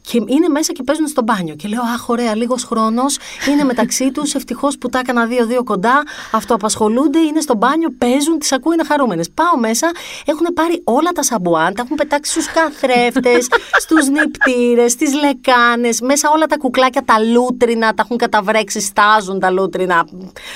Και 0.00 0.16
είναι 0.26 0.48
μέσα 0.48 0.72
και 0.72 0.82
παίζουν 0.82 1.06
στο 1.06 1.22
μπάνιο. 1.22 1.54
Και 1.54 1.68
λέω, 1.68 1.80
Αχ, 1.94 2.08
ωραία, 2.08 2.36
λίγος 2.36 2.64
χρόνος. 2.64 3.18
Είναι 3.50 3.64
μεταξύ 3.64 4.10
τους. 4.10 4.34
Ευτυχώς 4.34 4.78
που 4.78 4.88
τα 4.88 4.98
έκανα 4.98 5.26
δύο-δύο 5.26 5.64
κοντά. 5.64 6.02
Αυτοαπασχολούνται, 6.32 7.18
είναι 7.18 7.40
στο 7.40 7.54
μπάνιο, 7.54 7.88
παίζουν, 7.98 8.38
τις 8.38 8.52
ακούω, 8.52 8.72
είναι 8.72 8.84
χαρούμενες. 8.84 9.30
Πάω 9.30 9.58
μέσα, 9.58 9.90
έχουν 10.26 10.46
πάρει 10.54 10.80
όλα 10.84 11.10
τα 11.10 11.22
σαμπουάν, 11.22 11.74
τα 11.74 11.82
έχουν 11.82 11.96
πετάξει 11.96 12.30
στους 12.30 12.46
καθρέφτες, 12.46 13.48
στους 13.80 14.08
νυπτήρε, 14.08 14.88
στις 14.88 15.14
λεκάνες, 15.14 16.00
μέσα 16.00 16.30
όλα 16.34 16.46
τα 16.46 16.56
κουκλάκια, 16.56 17.02
τα 17.04 17.18
λούτρινα, 17.18 17.94
τα 17.94 18.02
έχουν 18.04 18.16
καταβρέξει, 18.16 18.80
στάζουν 18.80 19.38
τα 19.38 19.50
λούτρινα. 19.50 20.06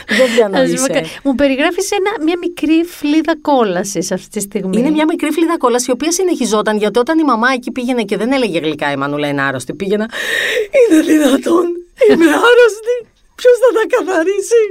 Δεν 0.08 0.32
διανοείσαι. 0.34 1.04
Μου 1.24 1.34
περιγράφεις 1.34 1.88
μια 2.24 2.38
μικρή 2.38 2.84
φλίδα 2.84 3.40
κόλασης 3.40 4.12
αυτή 4.12 4.27
τη 4.30 4.40
στιγμή. 4.40 4.78
Είναι 4.78 4.90
μια 4.90 5.04
μικρή 5.04 5.30
φλίδα 5.30 5.58
κόλαση 5.58 5.90
η 5.90 5.92
οποία 5.92 6.12
συνεχιζόταν 6.12 6.76
γιατί 6.76 6.98
όταν 6.98 7.18
η 7.18 7.24
μαμά 7.24 7.48
εκεί 7.52 7.70
πήγαινε 7.70 8.02
και 8.02 8.16
δεν 8.16 8.32
έλεγε 8.32 8.58
γλυκά 8.58 8.92
η 8.92 8.96
Μανούλα 8.96 9.28
είναι 9.28 9.42
άρρωστη, 9.42 9.74
πήγαινα. 9.74 10.10
Είναι 10.90 11.02
δυνατόν, 11.02 11.66
είμαι 12.10 12.26
άρρωστη. 12.26 13.17
Ποιος 13.40 13.56
θα 13.62 13.68
τα 13.78 13.84
καθαρίσει; 13.96 14.62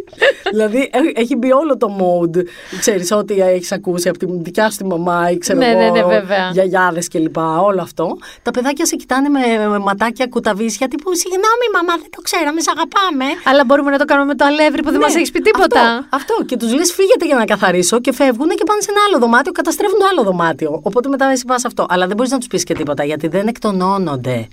δηλαδή 0.51 0.89
έχει 1.13 1.35
μπει 1.35 1.51
όλο 1.51 1.77
το 1.77 1.87
mode. 1.99 2.37
Ξέρεις 2.79 3.11
ό,τι 3.11 3.39
έχεις 3.39 3.71
ακούσει 3.71 4.09
από 4.09 4.17
τη 4.17 4.25
δικιά 4.29 4.69
σου 4.69 4.77
τη 4.77 4.85
μαμά 4.85 5.31
ή 5.31 5.37
ξέρω 5.37 5.59
ναι, 5.59 5.65
εγώ. 5.65 5.79
Ναι, 5.79 5.89
ναι, 5.89 6.03
βέβαια. 6.03 6.49
Γιαγιάδες 6.53 7.07
κλπ. 7.07 7.37
Όλο 7.37 7.81
αυτό. 7.81 8.17
Τα 8.41 8.51
παιδάκια 8.51 8.85
σε 8.85 8.95
κοιτάνε 8.95 9.29
με, 9.29 9.67
με 9.67 9.79
ματάκια 9.79 10.27
κουταβίσια 10.27 10.87
τύπου 10.87 11.15
Συγγνώμη, 11.15 11.65
μαμά, 11.73 11.93
δεν 12.01 12.09
το 12.15 12.21
ξέραμε, 12.21 12.61
σε 12.61 12.71
αγαπάμε. 12.75 13.25
Αλλά 13.43 13.63
μπορούμε 13.65 13.91
να 13.91 13.97
το 13.97 14.05
κάνουμε 14.05 14.27
με 14.27 14.35
το 14.35 14.45
αλεύρι 14.45 14.81
που 14.83 14.91
δεν 14.91 14.99
ναι, 14.99 15.07
μα 15.07 15.13
έχεις 15.17 15.31
πει 15.31 15.39
τίποτα. 15.39 15.81
Αυτό, 15.81 16.07
αυτό. 16.09 16.33
Και 16.45 16.57
τους 16.57 16.73
λες 16.73 16.93
φύγετε 16.93 17.25
για 17.25 17.35
να 17.35 17.45
καθαρίσω 17.45 17.99
και 17.99 18.13
φεύγουν 18.13 18.49
και 18.49 18.63
πάνε 18.69 18.81
σε 18.81 18.91
ένα 18.91 19.01
άλλο 19.07 19.17
δωμάτιο, 19.19 19.51
καταστρέφουν 19.51 19.99
το 19.99 20.05
άλλο 20.11 20.23
δωμάτιο. 20.23 20.79
Οπότε 20.83 21.09
μετά 21.09 21.25
εσύ 21.31 21.45
πας 21.45 21.65
αυτό. 21.65 21.85
Αλλά 21.89 22.07
δεν 22.07 22.15
μπορείς 22.15 22.31
να 22.31 22.37
τους 22.37 22.47
πεις 22.47 22.63
και 22.63 22.73
τίποτα 22.73 23.03
γιατί 23.03 23.27
δεν 23.27 23.47
εκτονώνονται. 23.47 24.47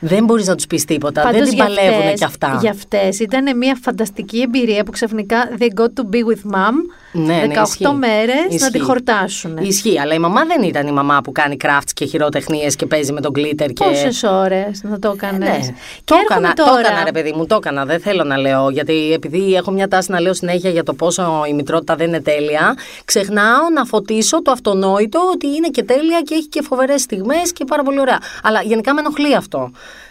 Δεν 0.00 0.24
μπορείς 0.24 0.46
να 0.46 0.54
τους 0.54 0.66
πεις 0.66 0.84
τίποτα. 0.84 1.22
Πάντως 1.22 1.40
δεν 1.40 1.48
την 1.48 1.58
παλεύουν 1.58 2.14
κι 2.14 2.24
αυτά. 2.24 2.58
Για 2.60 2.70
αυτές 2.70 3.18
ήταν 3.18 3.56
μια 3.56 3.78
φανταστική 3.82 4.40
εμπειρία 4.40 4.84
που 4.84 4.90
ξαφνικά 4.90 5.48
they 5.58 5.80
got 5.80 5.84
to 5.84 6.04
be 6.10 6.24
with 6.24 6.52
mom. 6.54 6.74
Ναι, 7.12 7.42
18 7.48 7.56
ναι, 7.78 7.92
μέρες 7.92 8.60
να 8.60 8.70
τη 8.70 8.78
χορτάσουν. 8.78 9.56
Ισχύει, 9.56 10.00
αλλά 10.00 10.14
η 10.14 10.18
μαμά 10.18 10.44
δεν 10.44 10.62
ήταν 10.62 10.86
η 10.86 10.92
μαμά 10.92 11.20
που 11.20 11.32
κάνει 11.32 11.56
crafts 11.64 11.90
και 11.94 12.04
χειροτεχνίες 12.04 12.76
και 12.76 12.86
παίζει 12.86 13.12
με 13.12 13.20
τον 13.20 13.32
glitter. 13.36 13.72
Και... 13.72 13.84
Πόσες 13.84 14.22
ώρες 14.22 14.82
να 14.82 14.98
το 14.98 15.12
έκανε. 15.16 15.38
Ναι. 15.38 15.58
Το, 16.04 16.14
έκανα, 16.22 16.52
τώρα... 16.52 16.70
το 16.70 16.78
έκανα, 16.78 17.04
ρε 17.04 17.12
παιδί 17.12 17.32
μου, 17.32 17.46
το 17.46 17.54
έκανα. 17.54 17.84
Δεν 17.84 18.00
θέλω 18.00 18.24
να 18.24 18.36
λέω, 18.36 18.70
γιατί 18.70 19.12
επειδή 19.12 19.54
έχω 19.54 19.70
μια 19.70 19.88
τάση 19.88 20.10
να 20.10 20.20
λέω 20.20 20.34
συνέχεια 20.34 20.70
για 20.70 20.82
το 20.82 20.94
πόσο 20.94 21.44
η 21.48 21.52
μητρότητα 21.52 21.94
δεν 21.94 22.06
είναι 22.06 22.20
τέλεια, 22.20 22.76
ξεχνάω 23.04 23.68
να 23.74 23.84
φωτίσω 23.84 24.42
το 24.42 24.50
αυτονόητο 24.50 25.20
ότι 25.32 25.46
είναι 25.46 25.68
και 25.68 25.82
τέλεια 25.82 26.20
και 26.20 26.34
έχει 26.34 26.48
και 26.48 26.62
φοβερές 26.62 27.00
στιγμές 27.00 27.52
και 27.52 27.64
πάρα 27.64 27.82
πολύ 27.82 28.00
ωραία. 28.00 28.18
Αλλά 28.42 28.62
γενικά 28.62 28.94
με 28.94 29.00
ενοχλεί 29.00 29.34
αυτό 29.34 29.70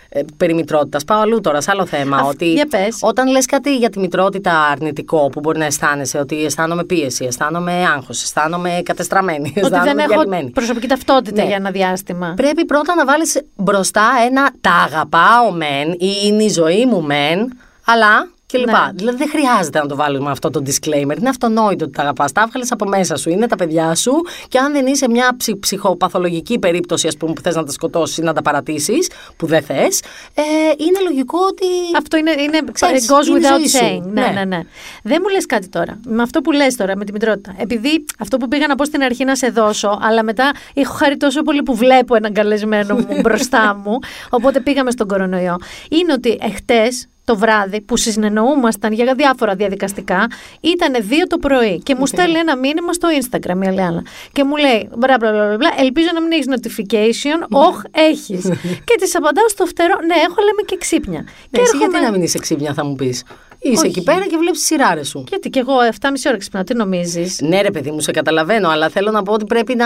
ε, 0.09 0.21
περί 0.37 0.53
μητρότητας. 0.53 1.03
Πάω 1.03 1.19
αλλού 1.19 1.41
τώρα, 1.41 1.61
σε 1.61 1.71
άλλο 1.71 1.85
θέμα. 1.85 2.17
Α, 2.17 2.23
ότι 2.23 2.51
για 2.53 2.67
πες. 2.67 2.97
όταν 3.01 3.27
λες 3.27 3.45
κάτι 3.45 3.77
για 3.77 3.89
τη 3.89 3.99
μητρότητα 3.99 4.59
αρνητικό 4.61 5.29
που 5.29 5.39
μπορεί 5.39 5.59
να 5.59 5.65
αισθάνεσαι, 5.65 6.17
ότι 6.17 6.45
αισθάνομαι 6.45 6.83
πίεση, 6.83 7.25
αισθάνομαι 7.25 7.71
άγχος, 7.95 8.23
αισθάνομαι 8.23 8.81
κατεστραμμένη, 8.83 9.53
Ότι 9.63 9.69
δεν 9.83 9.97
έχω 9.97 10.07
διαλυμένη. 10.07 10.49
προσωπική 10.49 10.87
ταυτότητα 10.87 11.41
Ναι. 11.41 11.47
για 11.47 11.55
ένα 11.55 11.71
διάστημα. 11.71 12.33
Πρέπει 12.35 12.65
πρώτα 12.65 12.95
να 12.95 13.05
βάλεις 13.05 13.41
μπροστά 13.55 14.09
ένα 14.25 14.49
τα 14.61 14.71
αγαπάω 14.71 15.51
μεν 15.51 15.91
ή 15.91 16.11
είναι 16.25 16.43
η 16.43 16.49
ζωή 16.49 16.85
μου 16.85 17.01
μεν, 17.01 17.57
αλλά 17.85 18.29
και 18.49 18.57
λοιπά. 18.57 18.85
Ναι. 18.85 18.91
Δηλαδή 18.95 19.17
δεν 19.17 19.29
χρειάζεται 19.29 19.79
να 19.79 19.85
το 19.85 19.95
βάλουμε 19.95 20.31
αυτό 20.31 20.49
το 20.49 20.61
disclaimer. 20.65 21.17
Είναι 21.19 21.29
αυτονόητο 21.29 21.85
ότι 21.85 21.93
τα 21.93 22.01
αγαπάς. 22.01 22.31
Τα 22.31 22.41
έβγαλες 22.41 22.71
από 22.71 22.87
μέσα 22.87 23.15
σου. 23.15 23.29
Είναι 23.29 23.47
τα 23.47 23.55
παιδιά 23.55 23.95
σου. 23.95 24.11
Και 24.47 24.57
αν 24.57 24.71
δεν 24.71 24.85
είσαι 24.85 25.09
μια 25.09 25.35
ψυ- 25.37 25.59
ψυχοπαθολογική 25.59 26.59
περίπτωση, 26.59 27.07
ας 27.07 27.17
πούμε, 27.17 27.33
που 27.33 27.41
θες 27.41 27.55
να 27.55 27.63
τα 27.63 27.71
σκοτώσεις 27.71 28.17
ή 28.17 28.21
να 28.21 28.33
τα 28.33 28.41
παρατήσεις, 28.41 29.09
που 29.37 29.45
δεν 29.45 29.63
θες, 29.63 29.99
ε, 30.33 30.41
είναι 30.77 30.99
λογικό 31.09 31.37
ότι. 31.49 31.65
Αυτό 31.97 32.17
είναι, 32.17 32.31
είναι 32.31 32.59
Ξέρεις, 32.71 33.09
goes 33.11 33.27
είναι 33.27 33.37
η 33.37 33.41
without 33.41 33.57
ζωή 33.57 33.67
σου. 33.67 33.77
saying. 33.77 34.01
Ναι, 34.11 34.21
Ναι. 34.21 34.27
ναι, 34.31 34.43
ναι. 34.45 34.59
Δεν 35.03 35.19
μου 35.23 35.29
λες 35.29 35.45
κάτι 35.45 35.67
τώρα. 35.69 35.99
Με 36.07 36.21
αυτό 36.21 36.41
που 36.41 36.51
λες 36.51 36.75
τώρα, 36.75 36.97
με 36.97 37.05
τη 37.05 37.11
μητρότητα. 37.11 37.53
Επειδή 37.57 38.05
αυτό 38.19 38.37
που 38.37 38.47
πήγα 38.47 38.67
να 38.67 38.75
πω 38.75 38.85
στην 38.85 39.01
αρχή 39.03 39.23
να 39.23 39.35
σε 39.35 39.47
δώσω, 39.49 39.99
αλλά 40.01 40.23
μετά 40.23 40.51
έχω 40.73 40.93
χάρη 40.93 41.17
τόσο 41.17 41.41
πολύ 41.41 41.63
που 41.63 41.75
βλέπω 41.75 42.15
έναν 42.15 42.33
καλεσμένο 42.33 42.95
μου 42.95 43.19
μπροστά 43.21 43.81
μου, 43.83 43.99
οπότε 44.29 44.59
πήγαμε 44.59 44.91
στον 44.91 45.07
κορονοϊό. 45.07 45.55
Είναι 45.89 46.13
ότι 46.13 46.37
εχθές 46.41 47.07
το 47.27 47.37
βράδυ 47.37 47.81
που 47.81 47.97
συνεννοούμασταν 47.97 48.93
για 48.93 49.13
διάφορα 49.13 49.55
διαδικαστικά, 49.55 50.27
ήταν 50.61 50.95
δύο 50.99 51.27
το 51.27 51.37
πρωί 51.37 51.79
και 51.83 51.95
μου 51.95 52.05
στέλνει 52.05 52.37
ένα 52.37 52.57
μήνυμα 52.57 52.93
στο 52.93 53.07
Instagram 53.19 53.63
η 53.63 53.67
Αλιάνα. 53.67 54.01
Και 54.31 54.43
μου 54.43 54.55
λέει, 54.55 54.89
μπλα 54.97 55.17
μπλα 55.19 55.31
μπλα, 55.31 55.55
μπλα, 55.57 55.69
ελπίζω 55.79 56.07
να 56.13 56.21
μην 56.21 56.31
έχεις 56.31 56.47
notification. 56.53 57.39
Όχι, 57.49 57.81
έχεις. 57.91 58.41
και 58.87 58.95
της 58.99 59.15
απαντάω 59.15 59.49
στο 59.49 59.65
φτερό, 59.65 59.95
ναι, 60.05 60.15
έχω 60.27 60.41
λέμε 60.47 60.61
και 60.65 60.77
ξύπνια. 60.77 61.19
Ναι, 61.19 61.25
και 61.51 61.61
εσύ 61.61 61.71
έρχομαι- 61.73 61.89
γιατί 61.91 62.05
να 62.05 62.11
μην 62.11 62.21
είσαι 62.21 62.39
ξύπνια, 62.39 62.73
θα 62.73 62.85
μου 62.85 62.95
πεις; 62.95 63.23
Είσαι 63.67 63.79
Όχι. 63.79 63.87
εκεί 63.87 64.03
πέρα 64.03 64.25
και 64.27 64.37
βλέπεις 64.37 64.57
τις 64.57 64.67
σειράρες 64.67 65.07
σου. 65.07 65.23
Γιατί 65.29 65.49
και 65.49 65.59
εγώ 65.59 65.73
7,5 66.01 66.09
ώρα 66.27 66.37
ξυπνάω, 66.37 66.63
τι 66.63 66.73
νομίζεις; 66.73 67.39
Ναι, 67.41 67.61
ρε 67.61 67.71
παιδί 67.71 67.91
μου, 67.91 67.99
σε 67.99 68.11
καταλαβαίνω, 68.11 68.69
αλλά 68.69 68.89
θέλω 68.89 69.11
να 69.11 69.23
πω 69.23 69.33
ότι 69.33 69.45
πρέπει 69.45 69.75
να 69.75 69.85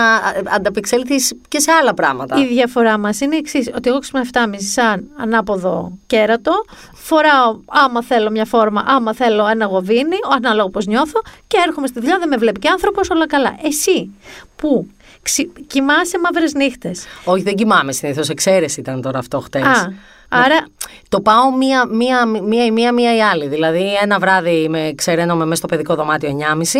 ανταπεξέλθεις 0.54 1.34
και 1.48 1.58
σε 1.58 1.70
άλλα 1.72 1.94
πράγματα. 1.94 2.38
Η 2.38 2.46
διαφορά 2.46 2.98
μας 2.98 3.20
είναι 3.20 3.34
η 3.34 3.38
εξής: 3.38 3.70
Ότι 3.76 3.88
εγώ 3.88 3.98
ξυπνάω 3.98 4.24
7,5 4.32 4.54
σαν 4.58 5.04
ανάποδο 5.16 5.92
κέρατο, 6.06 6.52
φοράω 6.92 7.60
άμα 7.66 8.02
θέλω 8.02 8.30
μια 8.30 8.44
φόρμα, 8.44 8.84
άμα 8.86 9.14
θέλω 9.14 9.46
ένα 9.48 9.66
γοβίνι, 9.66 10.16
ανάλογα 10.36 10.68
πώ 10.68 10.80
νιώθω, 10.86 11.20
και 11.46 11.56
έρχομαι 11.66 11.86
στη 11.86 12.00
δουλειά, 12.00 12.18
δεν 12.18 12.28
με 12.28 12.36
βλέπει 12.36 12.58
και 12.58 12.68
άνθρωπος, 12.68 13.10
όλα 13.10 13.26
καλά. 13.26 13.56
Εσύ 13.62 14.10
που 14.56 14.86
ξυ... 15.22 15.52
κοιμάσαι 15.66 16.18
μαύρες 16.18 16.54
νύχτες. 16.54 17.04
Όχι, 17.24 17.42
δεν 17.42 17.54
κοιμάμαι 17.54 17.92
συνήθως. 17.92 18.28
Εξαίρεση 18.28 18.80
ήταν 18.80 19.02
τώρα 19.02 19.18
αυτό 19.18 19.40
χτες. 19.40 19.88
Α, 20.34 20.42
άρα 20.44 20.66
Το 21.08 21.20
πάω 21.20 21.56
μία, 21.56 21.86
μία, 21.90 22.26
μία, 22.26 22.64
η 22.64 22.70
μία, 22.70 22.92
μία 22.92 23.16
η 23.16 23.22
άλλη. 23.22 23.46
Δηλαδή, 23.46 23.84
ένα 24.02 24.18
βράδυ 24.18 24.66
με 24.68 24.92
ξεραίνομαι 24.94 25.44
μέσα 25.44 25.56
στο 25.56 25.66
παιδικό 25.66 25.94
δωμάτιο 25.94 26.38
9.30 26.62 26.78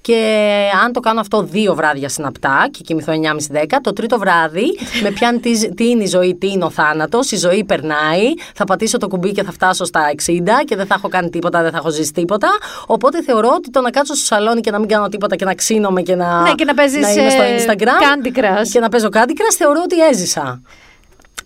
και 0.00 0.48
αν 0.84 0.92
το 0.92 1.00
κάνω 1.00 1.20
αυτό 1.20 1.42
δύο 1.42 1.74
βράδια 1.74 2.08
συναπτά 2.08 2.68
και 2.70 2.82
κοιμηθώ 2.82 3.12
9.30-10, 3.52 3.64
το 3.82 3.92
τρίτο 3.92 4.18
βράδυ 4.18 4.78
με 5.02 5.10
πιάνει 5.10 5.38
τι, 5.38 5.74
τι 5.74 5.88
είναι 5.88 6.02
η 6.02 6.06
ζωή, 6.06 6.36
τι 6.36 6.50
είναι 6.50 6.64
ο 6.64 6.70
θάνατος. 6.70 7.30
Η 7.30 7.36
ζωή 7.36 7.64
περνάει. 7.64 8.32
Θα 8.54 8.64
πατήσω 8.64 8.98
το 8.98 9.08
κουμπί 9.08 9.32
και 9.32 9.42
θα 9.42 9.52
φτάσω 9.52 9.84
στα 9.84 10.00
60 10.26 10.30
και 10.64 10.76
δεν 10.76 10.86
θα 10.86 10.94
έχω 10.94 11.08
κάνει 11.08 11.30
τίποτα, 11.30 11.62
δεν 11.62 11.70
θα 11.70 11.76
έχω 11.76 11.90
ζήσει 11.90 12.12
τίποτα. 12.12 12.48
Οπότε 12.86 13.22
θεωρώ 13.22 13.52
ότι 13.56 13.70
το 13.70 13.80
να 13.80 13.90
κάτσω 13.90 14.14
στο 14.14 14.24
σαλόνι 14.24 14.60
και 14.60 14.70
να 14.70 14.78
μην 14.78 14.88
κάνω 14.88 15.08
τίποτα 15.08 15.36
και 15.36 15.44
να 15.44 15.54
ξύνομαι 15.54 16.02
και 16.02 16.14
να, 16.14 16.40
Ναι, 16.40 16.54
και 16.54 16.64
να 16.64 16.74
παίζεις, 16.74 17.16
είμαι 17.16 17.30
στο 17.30 17.42
ε, 17.42 17.56
Instagram 17.56 18.02
Candy 18.02 18.38
Crush. 18.38 18.68
και 18.72 18.80
να 18.80 18.88
παίζω 18.88 19.08
Candy 19.12 19.30
Crush, 19.30 19.56
θεωρώ 19.58 19.80
ότι 19.84 20.00
έζησα. 20.00 20.62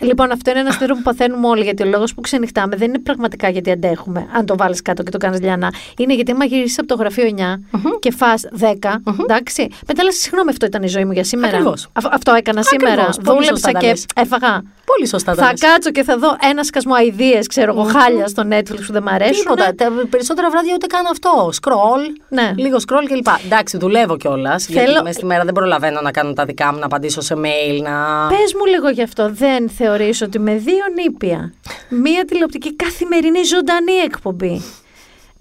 Λοιπόν, 0.01 0.31
αυτό 0.31 0.51
είναι 0.51 0.61
ένας 0.61 0.75
αστείο 0.75 0.95
που 0.95 1.03
παθαίνουμε 1.03 1.47
όλοι. 1.47 1.63
Γιατί 1.63 1.83
ο 1.83 1.87
λόγος 1.87 2.15
που 2.15 2.21
ξενυχτάμε 2.21 2.77
δεν 2.77 2.89
είναι 2.89 2.99
πραγματικά 2.99 3.49
γιατί 3.49 3.71
αντέχουμε. 3.71 4.27
Αν 4.37 4.47
το 4.47 4.57
βάλεις 4.57 4.83
κάτω 4.83 5.03
και 5.03 5.11
το 5.11 5.19
κάνεις 5.19 5.41
λιανά. 5.41 5.73
Είναι 5.99 6.15
γιατί 6.15 6.31
άμα 6.33 6.45
γυρίσεις 6.45 6.79
από 6.79 6.89
το 6.89 6.95
γραφείο 6.95 7.25
9 7.25 7.61
και 7.99 8.13
φά 8.13 8.35
10. 8.61 9.03
Εντάξει. 9.23 9.69
Μετά 9.87 10.03
λε, 10.05 10.11
συγγνώμη, 10.11 10.51
αυτό 10.51 10.67
ήταν 10.67 10.83
η 10.83 10.89
ζωή 10.89 11.05
μου 11.05 11.13
για 11.13 11.25
σήμερα. 11.25 11.49
Ακριβώς. 11.57 11.85
Α- 11.85 12.09
αυτό 12.13 12.33
έκανα 12.35 12.63
σήμερα. 12.63 12.93
Ακριβώς. 12.93 13.17
Πολύ 13.25 13.45
σωστά 13.47 13.71
Δούλεψα 13.71 13.71
τα 13.73 13.79
και 13.79 13.87
λες. 13.87 14.07
έφαγα. 14.15 14.63
Πολύ 14.85 15.07
σωστά 15.09 15.35
τα 15.35 15.43
Θα 15.43 15.51
λες. 15.51 15.61
κάτσω 15.61 15.91
και 15.91 16.03
θα 16.03 16.19
δω 16.19 16.37
ένα 16.51 16.63
σκασμό 16.65 16.95
αειδίε, 16.95 17.41
ξέρω 17.49 17.73
εγώ, 17.73 17.83
χάλια 17.83 18.27
στο 18.27 18.43
Netflix 18.51 18.81
που 18.87 18.93
δεν 18.93 19.03
μ' 19.03 19.09
αρέσουν. 19.09 19.43
Τίποτα. 19.43 19.75
Τα 19.75 19.93
περισσότερα 20.11 20.51
βράδια 20.51 20.73
ούτε 20.75 20.87
κάνω 20.87 21.09
αυτό. 21.11 21.49
Σκρολ. 21.53 22.01
Ναι. 22.29 22.53
Λίγο 22.57 22.79
σκρολ 22.81 23.07
κλπ. 23.07 23.27
Εντάξει, 23.45 23.77
δουλεύω 23.79 24.17
κιόλας. 24.17 24.69
Γιατί 24.69 24.87
Θέλω- 24.87 25.03
μέσα 25.03 25.13
στη 25.13 25.25
μέρα 25.27 25.45
δεν 25.45 25.53
προλαβαίνω 25.55 26.01
να 26.01 26.11
κάνω 26.11 26.33
τα 26.33 26.45
δικά 26.45 26.73
μου, 26.73 26.79
να 26.79 26.85
απαντήσω 26.85 27.21
σε 27.21 27.35
mail, 27.35 27.83
να. 27.83 28.27
Πες 28.29 28.55
μου 28.59 28.65
λίγο 28.67 28.89
γι' 28.89 29.03
αυτό. 29.03 29.31
Δεν 29.33 29.69
θεωρείς 29.89 30.23
ότι 30.23 30.39
με 30.39 30.55
δύο 30.57 30.85
νήπια, 31.03 31.53
μία 31.89 32.25
τηλεοπτική 32.25 32.77
καθημερινή 32.77 33.43
ζωντανή 33.43 33.93
εκπομπή, 33.93 34.63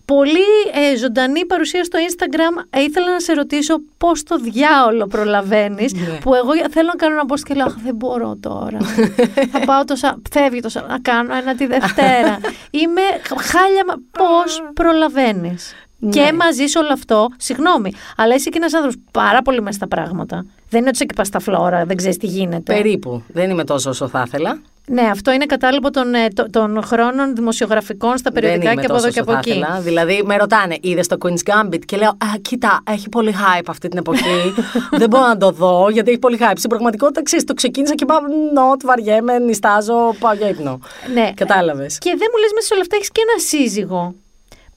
πολύ 0.05 0.49
ε, 0.91 0.97
ζωντανή 0.97 1.45
παρουσία 1.45 1.83
στο 1.83 1.99
Instagram, 2.09 2.63
ε, 2.69 2.81
ήθελα 2.81 3.11
να 3.11 3.19
σε 3.19 3.33
ρωτήσω 3.33 3.75
πώς 3.97 4.23
το 4.23 4.37
διάολο 4.37 5.07
προλαβαίνεις, 5.07 5.93
Ναι. 5.93 6.17
που 6.21 6.33
εγώ 6.33 6.51
θέλω 6.71 6.87
να 6.87 6.95
κάνω 6.95 7.13
ένα 7.13 7.23
post 7.27 7.39
και 7.39 7.53
λέω 7.53 7.65
«Αχ, 7.65 7.75
δεν 7.83 7.95
μπορώ 7.95 8.37
τώρα. 8.41 8.77
Θα 9.51 9.59
πάω 9.65 9.83
το 9.85 9.95
Σα- 9.95 10.17
φεύγει 10.31 10.59
το 10.59 10.69
Σα- 10.69 10.81
να 10.87 10.99
κάνω 10.99 11.35
ένα 11.35 11.55
τη 11.55 11.65
Δευτέρα. 11.65 12.39
Είμαι 12.81 13.01
χάλια, 13.41 13.83
μα- 13.87 14.23
πώς 14.25 14.61
προλαβαίνεις; 14.73 15.73
Ναι. 15.99 16.09
Και 16.09 16.33
μαζί 16.33 16.65
σε 16.65 16.77
όλο 16.77 16.89
αυτό, 16.93 17.27
συγγνώμη, 17.37 17.91
αλλά 18.17 18.35
είσαι 18.35 18.49
και 18.49 18.57
ένας 18.57 18.73
άνθρωπος 18.73 18.99
πάρα 19.11 19.41
πολύ 19.41 19.61
μέσα 19.61 19.77
στα 19.77 19.87
πράγματα. 19.87 20.45
Δεν 20.69 20.79
είναι 20.79 20.87
ότι 20.87 20.95
είσαι 20.95 21.05
και 21.05 21.13
πα 21.13 21.23
στα 21.23 21.39
φλόρα, 21.39 21.85
δεν 21.85 21.97
ξέρεις 21.97 22.17
τι 22.17 22.25
γίνεται. 22.25 22.73
Περίπου. 22.73 23.23
Δεν 23.27 23.49
είμαι 23.49 23.63
τόσο 23.63 23.89
όσο 23.89 24.07
θα 24.07 24.23
ήθελα. 24.27 24.59
Ναι, 24.89 25.01
αυτό 25.01 25.31
είναι 25.31 25.45
κατάλοιπο 25.45 25.89
των, 25.91 26.13
ε, 26.13 26.27
το- 26.33 26.49
των 26.49 26.83
χρόνων 26.83 27.35
δημοσιογραφικών 27.35 28.17
στα 28.17 28.31
περιοδικά 28.31 28.61
δεν 28.63 28.71
είμαι 28.71 28.81
και 28.81 28.87
από 28.87 28.95
εδώ 28.95 29.03
τόσο 29.05 29.13
και 29.13 29.19
από 29.19 29.31
όσο 29.31 29.41
θα 29.43 29.49
εκεί. 29.49 29.59
ήθελα. 29.59 29.79
Δηλαδή, 29.81 30.21
με 30.25 30.37
ρωτάνε, 30.37 30.77
είδες 30.81 31.07
το 31.07 31.17
Queen's 31.25 31.51
Gambit; 31.51 31.79
Και 31.85 31.97
λέω, 31.97 32.09
Α, 32.09 32.37
κοίτα, 32.41 32.79
έχει 32.89 33.09
πολύ 33.09 33.33
hype 33.35 33.65
αυτή 33.67 33.87
την 33.87 33.97
εποχή. 33.97 34.53
δεν 35.01 35.09
μπορώ 35.09 35.27
να 35.27 35.37
το 35.37 35.51
δω 35.51 35.89
γιατί 35.91 36.09
έχει 36.09 36.19
πολύ 36.19 36.37
hype. 36.41 36.51
Στην 36.57 36.69
πραγματικότητα, 36.69 37.23
ξέρεις, 37.23 37.45
το 37.45 37.53
ξεκίνησα 37.53 37.95
και 37.95 38.05
πάω, 38.05 38.19
νοτ, 38.53 38.81
βαριέμαι, 38.85 39.39
νιστάζω, 39.39 40.15
πάω 40.19 40.33
για 40.33 40.49
ύπνο. 40.49 40.79
Ναι. 41.13 41.31
Κατάλαβες. 41.35 41.97
Και 41.97 42.09
δεν 42.17 42.27
μου 42.31 42.39
λες 42.41 42.51
μέσα 42.53 42.65
σε 42.67 42.73
όλα 42.73 42.81
αυτά 42.81 42.95
έχεις 42.95 43.11
και 43.11 43.21
ένα 43.27 43.39
σύζυγο 43.39 44.13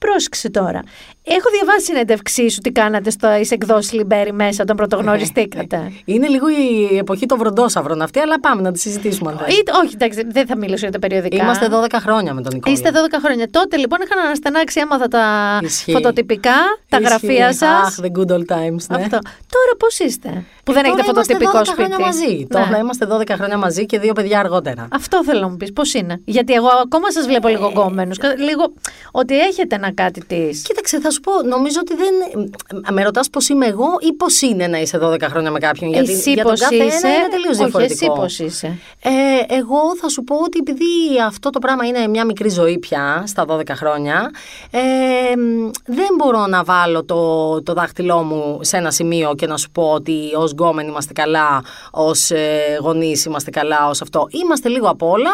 Πρόσεξε 0.05 0.49
τώρα. 0.49 0.81
Έχω 1.23 1.49
διαβάσει 1.49 1.85
συνέντευξή 1.85 2.49
σου 2.49 2.59
τι 2.59 2.71
κάνατε 2.71 3.09
στο 3.09 3.27
εκδόσεις 3.49 3.91
Λιμπέρι 3.91 4.33
μέσα 4.33 4.61
όταν 4.63 4.75
πρωτογνωριστήκατε. 4.75 5.91
Είναι 6.05 6.27
λίγο 6.27 6.49
η 6.49 6.97
εποχή 6.97 7.25
των 7.25 7.37
βροντόσαυρων 7.37 8.01
αυτή, 8.01 8.19
αλλά 8.19 8.39
πάμε 8.39 8.61
να 8.61 8.71
τη 8.71 8.79
συζητήσουμε 8.79 9.31
αν 9.31 9.37
θες. 9.37 9.53
Ή- 9.55 9.63
όχι, 9.83 9.91
εντάξει, 9.93 10.23
δεν 10.31 10.47
θα 10.47 10.57
μιλήσω 10.57 10.77
για 10.77 10.91
τα 10.91 10.99
περιοδικά. 10.99 11.43
Είμαστε 11.43 11.67
12 11.71 11.85
χρόνια 11.99 12.33
με 12.33 12.41
τον 12.41 12.51
Νικόλα. 12.53 12.75
Είστε 12.75 12.89
12 12.93 13.19
χρόνια. 13.23 13.47
Τότε 13.51 13.77
λοιπόν 13.77 13.99
είχαν 14.03 14.19
αναστενάξει, 14.25 14.79
έμαθα 14.79 15.07
τα 15.07 15.23
Ισχύει. 15.63 15.91
φωτοτυπικά, 15.91 16.51
τα 16.89 16.97
Ισχύει. 16.97 17.03
γραφεία 17.09 17.53
σας. 17.53 17.87
Αχ, 17.87 17.95
the 18.01 18.17
good 18.19 18.31
old 18.35 18.45
times, 18.55 18.83
ναι. 18.89 18.95
Αυτό. 19.03 19.19
Τώρα 19.55 19.73
πώς 19.79 19.99
είστε, 19.99 20.43
που 20.63 20.73
δεν 20.73 20.83
Ε, 20.85 20.87
έχετε 20.87 21.01
τώρα 21.01 21.11
είμαστε 21.13 21.33
φωτοτυπικό 21.33 21.51
12 21.59 21.65
σπίτι; 21.65 21.81
χρόνια 21.83 21.99
μαζί. 22.05 22.35
Ναι. 22.37 22.45
Τώρα 22.65 22.77
είμαστε 22.77 23.05
12 23.11 23.33
χρόνια 23.35 23.57
μαζί 23.57 23.85
και 23.85 23.99
δύο 23.99 24.13
παιδιά 24.13 24.39
αργότερα. 24.39 24.87
Αυτό 24.91 25.23
θέλω 25.23 25.39
να 25.39 25.47
μου 25.49 25.57
πεις, 25.57 25.73
πώς 25.73 25.93
είναι; 25.93 26.21
Γιατί 26.25 26.53
εγώ 26.53 26.67
ακόμα 26.83 27.11
σας 27.11 27.25
βλέπω 27.25 27.47
λίγο 27.47 27.67
γκόμενους. 27.67 28.17
Λίγο 28.37 28.73
ότι 29.11 29.39
έχετε 29.39 29.75
ένα 29.75 29.93
κάτι 29.93 30.25
της. 30.25 30.61
Κοίταξε, 30.61 30.99
θα 30.99 31.10
σου 31.11 31.19
πω, 31.19 31.31
νομίζω 31.47 31.79
ότι 31.81 31.95
δεν. 31.95 32.13
Με 32.91 33.03
ρωτάς 33.03 33.29
πώς 33.29 33.49
είμαι 33.49 33.65
εγώ 33.65 33.87
ή 33.99 34.13
πώς 34.13 34.41
είναι 34.41 34.67
να 34.67 34.77
είσαι 34.79 34.99
12 35.03 35.21
χρόνια 35.21 35.51
με 35.51 35.59
κάποιον. 35.59 35.91
Γιατί 35.91 36.11
Εσύ 36.11 36.31
για 36.33 36.43
πώς 36.43 36.59
τον 36.59 36.69
κάθε 36.69 36.83
είσαι. 36.83 37.07
ένα 37.07 37.15
είναι 37.15 37.27
τελείως 37.29 37.49
όχι, 37.49 37.57
διαφορετικό. 37.63 38.11
εσύ 38.13 38.21
πώς 38.21 38.39
είσαι. 38.39 38.77
Ε, 39.01 39.09
εγώ 39.55 39.95
θα 40.01 40.09
σου 40.09 40.23
πω 40.23 40.35
ότι 40.35 40.57
επειδή 40.59 40.85
αυτό 41.27 41.49
το 41.49 41.59
πράγμα 41.59 41.85
είναι 41.85 42.07
μια 42.07 42.25
μικρή 42.25 42.49
ζωή 42.49 42.79
πια 42.79 43.23
στα 43.27 43.45
12 43.49 43.69
χρόνια, 43.75 44.31
ε, 44.71 44.79
μ, 45.35 45.69
δεν 45.85 46.07
μπορώ 46.17 46.45
να 46.47 46.63
βάλω 46.63 47.03
το, 47.05 47.61
το 47.63 47.73
δάχτυλό 47.73 48.21
μου 48.21 48.57
σε 48.61 48.77
ένα 48.77 48.91
σημείο 48.91 49.33
και 49.35 49.47
να 49.47 49.57
σου 49.57 49.71
πω 49.71 49.83
ότι 49.91 50.19
ως 50.35 50.51
γκόμενοι 50.51 50.89
είμαστε 50.89 51.13
καλά, 51.13 51.63
ως 51.91 52.31
ε, 52.31 52.77
γονείς 52.81 53.25
είμαστε 53.25 53.49
καλά, 53.49 53.87
ως 53.89 54.01
αυτό. 54.01 54.27
Είμαστε 54.43 54.69
λίγο 54.69 54.87
απ' 54.89 55.03
όλα, 55.03 55.31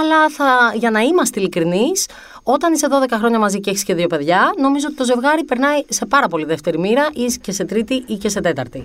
αλλά 0.00 0.28
θα, 0.30 0.72
για 0.74 0.90
να 0.90 1.00
είμαστε 1.00 1.40
ειλικρινείς, 1.40 2.06
όταν 2.48 2.72
είσαι 2.72 2.86
12 2.90 3.06
χρόνια 3.18 3.38
μαζί 3.38 3.60
και 3.60 3.70
έχεις 3.70 3.84
και 3.84 3.94
δύο 3.94 4.06
παιδιά, 4.06 4.54
νομίζω 4.58 4.86
ότι 4.88 4.96
το 4.96 5.04
ζευγάρι 5.04 5.44
περνάει 5.44 5.84
σε 5.88 6.06
πάρα 6.06 6.28
πολύ 6.28 6.44
δεύτερη 6.44 6.78
μοίρα 6.78 7.08
ή 7.12 7.24
και 7.40 7.52
σε 7.52 7.64
τρίτη 7.64 8.04
ή 8.06 8.14
και 8.16 8.28
σε 8.28 8.40
τέταρτη. 8.40 8.84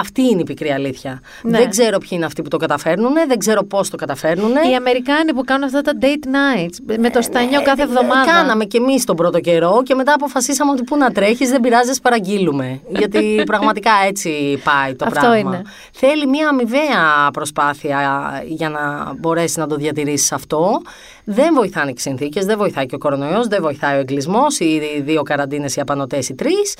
Αυτή 0.00 0.22
είναι 0.22 0.40
η 0.40 0.44
πικρή 0.44 0.70
αλήθεια. 0.70 1.20
Ναι. 1.42 1.58
Δεν 1.58 1.70
ξέρω 1.70 1.98
ποιοι 1.98 2.08
είναι 2.12 2.24
αυτοί 2.24 2.42
που 2.42 2.48
το 2.48 2.56
καταφέρνουν, 2.56 3.12
δεν 3.28 3.38
ξέρω 3.38 3.64
πώς 3.64 3.90
το 3.90 3.96
καταφέρνουν. 3.96 4.50
Οι 4.70 4.74
Αμερικάνοι 4.76 5.32
που 5.34 5.44
κάνουν 5.44 5.64
αυτά 5.64 5.80
τα 5.82 5.92
date 6.00 6.26
nights 6.26 6.96
με 6.98 7.10
το 7.10 7.22
στανιό 7.22 7.62
κάθε 7.62 7.80
Ε, 7.80 7.84
εβδομάδα. 7.84 8.24
Κάναμε 8.32 8.64
κι 8.64 8.76
εμείς 8.76 9.04
τον 9.04 9.16
πρώτο 9.16 9.40
καιρό 9.40 9.80
και 9.84 9.94
μετά 9.94 10.12
αποφασίσαμε 10.14 10.70
ότι 10.70 10.82
πού 10.82 10.96
να 10.96 11.10
τρέχεις, 11.12 11.50
δεν 11.50 11.60
πειράζεις, 11.60 11.90
ας 11.90 12.00
παραγγείλουμε. 12.00 12.80
Γιατί 12.88 13.42
πραγματικά 13.46 13.90
έτσι 14.06 14.60
πάει 14.64 14.94
το 14.94 15.04
Αυτό 15.08 15.20
πράγμα. 15.20 15.38
είναι. 15.38 15.62
Θέλει 15.92 16.26
μια 16.26 16.48
αμοιβαία 16.48 17.30
προσπάθεια 17.32 17.98
για 18.46 18.68
να 18.68 19.14
μπορέσει 19.18 19.58
να 19.58 19.66
το 19.66 19.76
διατηρήσεις 19.76 20.32
αυτό. 20.32 20.80
Δεν 21.24 21.54
βοηθάνε 21.54 21.86
και 21.90 21.96
οι 21.98 22.00
συνθήκες, 22.00 22.44
δεν 22.44 22.58
βοηθάει 22.58 22.86
και 22.86 22.94
ο 22.94 22.98
κορονοϊός, 22.98 23.46
δεν 23.46 23.62
βοηθάει 23.62 23.96
ο 23.96 24.00
εγκλισμός, 24.00 24.60
οι 24.60 25.02
δύο 25.04 25.22
καραντίνες, 25.22 25.76
οι 25.76 25.80
απανοτές, 25.80 26.28
οι 26.28 26.34
τρεις. 26.34 26.74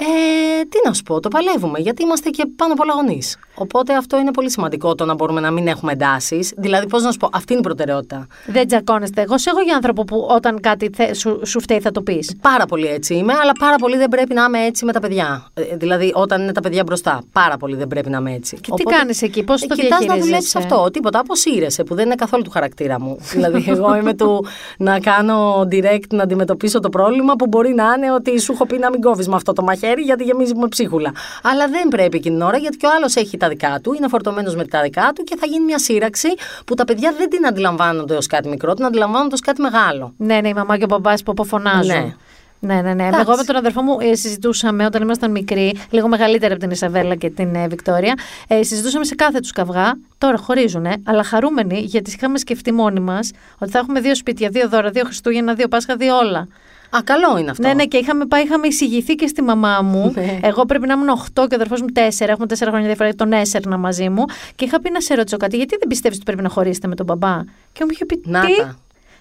Ε, 0.00 0.62
τι 0.68 0.78
να 0.84 0.92
σου 0.92 1.02
πω, 1.02 1.20
το 1.20 1.28
παλεύουμε 1.28 1.78
γιατί 1.78 2.02
είμαστε 2.02 2.30
και 2.30 2.46
πάνω 2.56 2.72
από 2.72 2.82
όλα 2.82 2.92
γονείς. 2.94 3.36
Οπότε 3.54 3.94
αυτό 3.96 4.18
είναι 4.18 4.30
πολύ 4.30 4.50
σημαντικό 4.50 4.94
το 4.94 5.04
να 5.04 5.14
μπορούμε 5.14 5.40
να 5.40 5.50
μην 5.50 5.66
έχουμε 5.66 5.92
εντάσεις. 5.92 6.52
Δηλαδή, 6.56 6.86
πώς 6.86 7.02
να 7.02 7.10
σου 7.12 7.18
πω, 7.18 7.28
αυτή 7.32 7.52
είναι 7.52 7.60
η 7.60 7.64
προτεραιότητα. 7.64 8.26
Δεν 8.46 8.66
τζακώνεστε. 8.66 9.22
Εγώ 9.22 9.38
σε 9.38 9.50
έχω 9.50 9.60
για 9.60 9.74
άνθρωπο 9.74 10.04
που 10.04 10.26
όταν 10.30 10.60
κάτι 10.60 10.90
θε- 10.96 11.14
σου, 11.14 11.40
σου 11.46 11.60
φταίει 11.60 11.80
θα 11.80 11.90
το 11.90 12.02
πεις. 12.02 12.36
Πάρα 12.40 12.66
πολύ 12.66 12.86
έτσι 12.86 13.14
είμαι, 13.14 13.32
αλλά 13.42 13.52
πάρα 13.58 13.76
πολύ 13.76 13.96
δεν 13.96 14.08
πρέπει 14.08 14.34
να 14.34 14.44
είμαι 14.44 14.64
έτσι 14.64 14.84
με 14.84 14.92
τα 14.92 15.00
παιδιά. 15.00 15.46
Ε, 15.54 15.62
δηλαδή, 15.76 16.12
όταν 16.14 16.42
είναι 16.42 16.52
τα 16.52 16.60
παιδιά 16.60 16.82
μπροστά, 16.82 17.22
πάρα 17.32 17.56
πολύ 17.56 17.76
δεν 17.76 17.88
πρέπει 17.88 18.10
να 18.10 18.18
είμαι 18.18 18.32
έτσι. 18.34 18.56
Και 18.60 18.70
τι 18.76 18.82
κάνεις 18.82 19.22
εκεί, 19.22 19.42
πώς 19.42 19.60
το 19.60 19.74
κοιτάς 19.74 19.88
να 19.90 19.96
διαχειρίζεσαι; 19.98 20.24
δουλέψεις 20.26 20.56
αυτό. 20.56 20.90
Τίποτα, 20.90 21.18
αποσύρεσαι, 21.18 21.84
που 21.84 21.94
δεν 21.94 22.04
είναι 22.04 22.14
καθόλου 22.14 22.42
του 22.42 22.50
χαρακτήρα 22.50 23.00
μου. 23.00 23.16
δηλαδή, 23.34 23.64
εγώ 23.68 23.96
είμαι 23.96 24.14
του 24.14 24.46
να 24.78 25.00
κάνω 25.00 25.66
direct, 25.70 26.08
να 26.12 26.22
αντιμετωπίσω 26.22 26.80
το 26.80 26.88
πρόβλημα 26.88 27.34
που 27.34 27.46
μπορεί 27.46 27.74
να 27.74 27.84
είναι 27.96 28.12
ότι 28.12 28.40
σου 28.40 28.52
έχω 28.52 28.66
πει 28.66 28.78
να 28.78 28.90
μην 28.90 29.00
κόβεις 29.00 29.28
με 29.28 29.34
αυτό 29.34 29.52
το 29.52 29.62
μαχαίρι 29.62 29.86
γιατί 29.96 30.24
γεμίζει 30.24 30.54
με 30.54 30.68
ψίχουλα. 30.68 31.12
Αλλά 31.42 31.68
δεν 31.68 31.88
πρέπει 31.88 32.16
εκείνη 32.16 32.36
την 32.36 32.44
ώρα 32.44 32.56
γιατί 32.56 32.76
και 32.76 32.86
ο 32.86 32.90
άλλος 32.96 33.16
έχει 33.16 33.36
τα 33.36 33.48
δικά 33.48 33.80
του, 33.82 33.92
είναι 33.92 34.08
φορτωμένος 34.08 34.56
με 34.56 34.64
τα 34.64 34.82
δικά 34.82 35.12
του 35.14 35.22
και 35.22 35.36
θα 35.36 35.46
γίνει 35.46 35.64
μια 35.64 35.78
σύραξη 35.78 36.28
που 36.66 36.74
τα 36.74 36.84
παιδιά 36.84 37.14
δεν 37.18 37.30
την 37.30 37.46
αντιλαμβάνονται 37.46 38.14
ως 38.14 38.26
κάτι 38.26 38.48
μικρό, 38.48 38.74
την 38.74 38.84
αντιλαμβάνονται 38.84 39.34
ως 39.34 39.40
κάτι 39.40 39.60
μεγάλο. 39.60 40.14
Ναι, 40.16 40.40
ναι, 40.40 40.48
η 40.48 40.54
μαμά 40.54 40.78
και 40.78 40.84
ο 40.84 40.86
μπαμπά 40.86 41.14
που 41.14 41.30
αποφωνάζουν. 41.30 41.94
Ναι. 41.94 42.14
Ναι, 42.60 42.74
ναι, 42.74 42.94
ναι. 42.94 43.06
Εντάξει. 43.06 43.20
Εγώ 43.20 43.36
με 43.36 43.44
τον 43.44 43.56
αδερφό 43.56 43.82
μου 43.82 43.96
ε, 44.00 44.14
συζητούσαμε 44.14 44.84
όταν 44.84 45.02
ήμασταν 45.02 45.30
μικροί, 45.30 45.74
λίγο 45.90 46.08
μεγαλύτερα 46.08 46.52
από 46.52 46.62
την 46.62 46.70
Ισαβέλα 46.70 47.14
και 47.14 47.30
την 47.30 47.54
ε, 47.54 47.68
Βικτόρια. 47.68 48.14
Ε, 48.48 48.62
συζητούσαμε 48.62 49.04
σε 49.04 49.14
κάθε 49.14 49.40
τους 49.40 49.52
καυγά. 49.52 49.92
Τώρα 50.18 50.36
χωρίζουν, 50.36 50.86
αλλά 51.04 51.24
χαρούμενοι 51.24 51.80
γιατί 51.80 52.10
είχαμε 52.10 52.38
σκεφτεί 52.38 52.72
μόνοι 52.72 53.00
μας 53.00 53.30
ότι 53.58 53.70
θα 53.70 53.78
έχουμε 53.78 54.00
δύο 54.00 54.14
σπίτια, 54.14 54.48
δύο 54.48 54.68
δώρα, 54.68 54.90
δύο 54.90 55.04
Χριστούγεννα, 55.04 55.54
δύο 55.54 55.68
Πάσχα, 55.68 55.96
δύο 55.96 56.16
όλα. 56.16 56.48
Α, 56.90 56.98
καλό 57.04 57.38
είναι 57.38 57.50
αυτό. 57.50 57.66
Ναι, 57.66 57.74
ναι, 57.74 57.84
και 57.84 57.96
είχαμε 57.96 58.26
πάει, 58.26 58.42
είχαμε 58.42 58.66
εισηγηθεί 58.66 59.14
και 59.14 59.26
στη 59.26 59.42
μαμά 59.42 59.80
μου. 59.82 60.12
Ναι. 60.14 60.38
Εγώ 60.42 60.64
πρέπει 60.64 60.86
να 60.86 60.92
ήμουν 60.92 61.08
8 61.08 61.18
και 61.34 61.40
ο 61.40 61.44
αδερφός 61.54 61.80
μου 61.80 61.86
4. 61.94 62.00
Έχουμε 62.18 62.46
4 62.48 62.54
χρόνια 62.68 62.86
διαφορά, 62.86 63.14
τον 63.14 63.32
έσαιρνα 63.32 63.76
μαζί 63.76 64.08
μου. 64.08 64.24
Και 64.54 64.64
είχα 64.64 64.80
πει 64.80 64.90
να 64.90 65.00
σε 65.00 65.14
ρωτήσω 65.14 65.36
κάτι, 65.36 65.56
γιατί 65.56 65.76
δεν 65.78 65.88
πιστεύεις 65.88 66.16
ότι 66.16 66.26
πρέπει 66.26 66.42
να 66.42 66.48
χωρίσετε 66.48 66.88
με 66.88 66.94
τον 66.94 67.06
μπαμπά; 67.06 67.40
Και 67.72 67.84
μου 67.84 67.88
είχε 67.90 68.04
πει. 68.04 68.20
Να 68.24 68.40
Τι; 68.40 68.52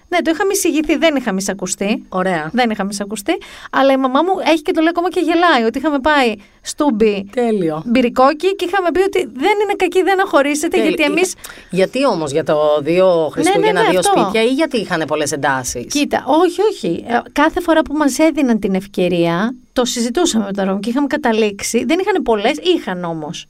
Τα. 0.10 0.16
Ναι, 0.18 0.22
το 0.22 0.32
είχαμε 0.34 0.52
εισηγηθεί, 0.54 0.98
δεν 0.98 1.16
είχαμε 1.16 1.38
εισακουστεί. 1.40 2.04
Ωραία. 2.10 2.50
Δεν 2.54 2.70
είχαμε 2.70 2.90
εισακουστεί. 2.92 3.38
Αλλά 3.72 3.92
η 3.94 3.98
μαμά 3.98 4.22
μου 4.22 4.32
έχει 4.52 4.62
και 4.62 4.72
το 4.72 4.80
λέει 4.82 4.90
ακόμα 4.90 5.10
και 5.10 5.20
γελάει 5.20 5.64
ότι 5.64 5.78
είχαμε 5.78 6.00
πάει 6.00 6.34
στούμπι 6.62 7.30
Τέλειο. 7.32 7.84
μπυρικόκι 7.86 8.56
και 8.56 8.66
είχαμε 8.66 8.92
πει 8.92 9.00
ότι 9.02 9.20
δεν 9.34 9.56
είναι 9.64 9.74
κακή 9.76 10.00
ιδέα 10.00 10.16
να 10.16 10.26
χωρίσετε 10.26 10.78
γιατί 10.82 10.96
Τέλειο. 10.96 11.12
εμεί. 11.14 11.22
Γιατί 11.70 12.06
όμως 12.06 12.32
για 12.32 12.44
το 12.44 12.58
δύο 12.82 13.30
Χριστούγεννα, 13.32 13.82
ναι, 13.82 13.90
δύο 13.90 14.00
αυτό. 14.00 14.20
σπίτια 14.22 14.44
ή 14.44 14.48
γιατί 14.54 14.78
είχαν 14.78 15.04
πολλές 15.08 15.32
εντάσεις; 15.32 15.86
Κοίτα, 15.94 16.24
όχι, 16.28 16.62
όχι. 16.72 17.04
Ε, 17.08 17.20
Κάθε 17.32 17.62
φορά 17.62 17.82
που 17.82 17.94
μας 17.94 18.20
έδιναν 18.20 18.60
την 18.60 18.74
ευκαιρία, 18.76 19.56
το 19.74 19.86
συζητούσαμε 19.86 20.46
με 20.46 20.52
τον 20.54 20.66
Ρώμη 20.66 20.80
και 20.80 20.90
είχαμε 20.90 21.08
καταλήξει. 21.08 21.86
Δεν 21.86 22.00
είχαν 22.00 22.24
πολλές, 22.24 22.58
είχαν 22.76 23.04
όμως. 23.04 23.48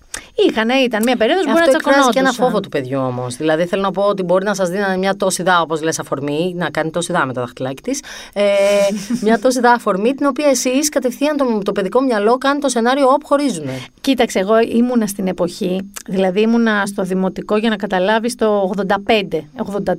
Είχαν, 0.47 0.70
ήταν 0.86 1.01
μια 1.03 1.15
περίοδος 1.15 1.43
που 1.43 1.51
μπορεί 1.51 1.61
Αυτό 1.63 1.72
να 1.72 1.78
εκφράζει 1.78 2.09
και 2.09 2.20
ένα 2.20 2.30
τσακωνόντουσαν. 2.30 2.45
φόβο 2.45 2.59
του 2.59 2.70
παιδιού 2.70 2.99
όμως. 2.99 3.36
Δηλαδή 3.36 3.65
θέλω 3.65 3.82
να 3.82 3.91
πω 3.91 4.01
ότι 4.01 4.24
μπορεί 4.24 4.45
να 4.45 4.53
σας 4.53 4.70
δίνανε 4.70 4.97
μια 4.97 5.15
τόση 5.15 5.43
δά, 5.43 5.61
όπως 5.61 5.82
λες, 5.82 5.99
αφορμή, 5.99 6.53
να 6.57 6.70
κάνει 6.70 6.89
τόση 6.89 7.11
δά 7.11 7.26
με 7.26 7.34
το 7.34 7.39
δαχτυλάκι 7.39 7.82
της. 7.82 8.01
Ε, 8.34 8.43
μια 9.26 9.39
τόση 9.39 9.59
δά 9.59 9.72
αφορμή, 9.72 10.13
την 10.13 10.26
οποία 10.26 10.47
εσείς 10.47 10.89
κατευθείαν 10.89 11.38
το, 11.38 11.59
το 11.63 11.72
παιδικό 11.72 12.01
μυαλό 12.01 12.38
κάνει 12.38 12.59
το 12.59 12.70
σενάριο 12.70 13.07
όπου 13.07 13.26
χωρίζουν. 13.28 13.65
Κοίταξε, 14.01 14.39
εγώ 14.39 14.53
ήμουνα 14.59 15.07
στην 15.07 15.28
εποχή, 15.28 15.89
δηλαδή 16.07 16.41
ήμουνα 16.41 16.86
στο 16.86 17.03
δημοτικό 17.03 17.57
για 17.57 17.70
να 17.70 17.76
καταλάβεις 17.76 18.36
το 18.36 18.72
85, 18.78 18.84
83, 18.86 19.91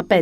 85. 0.08 0.20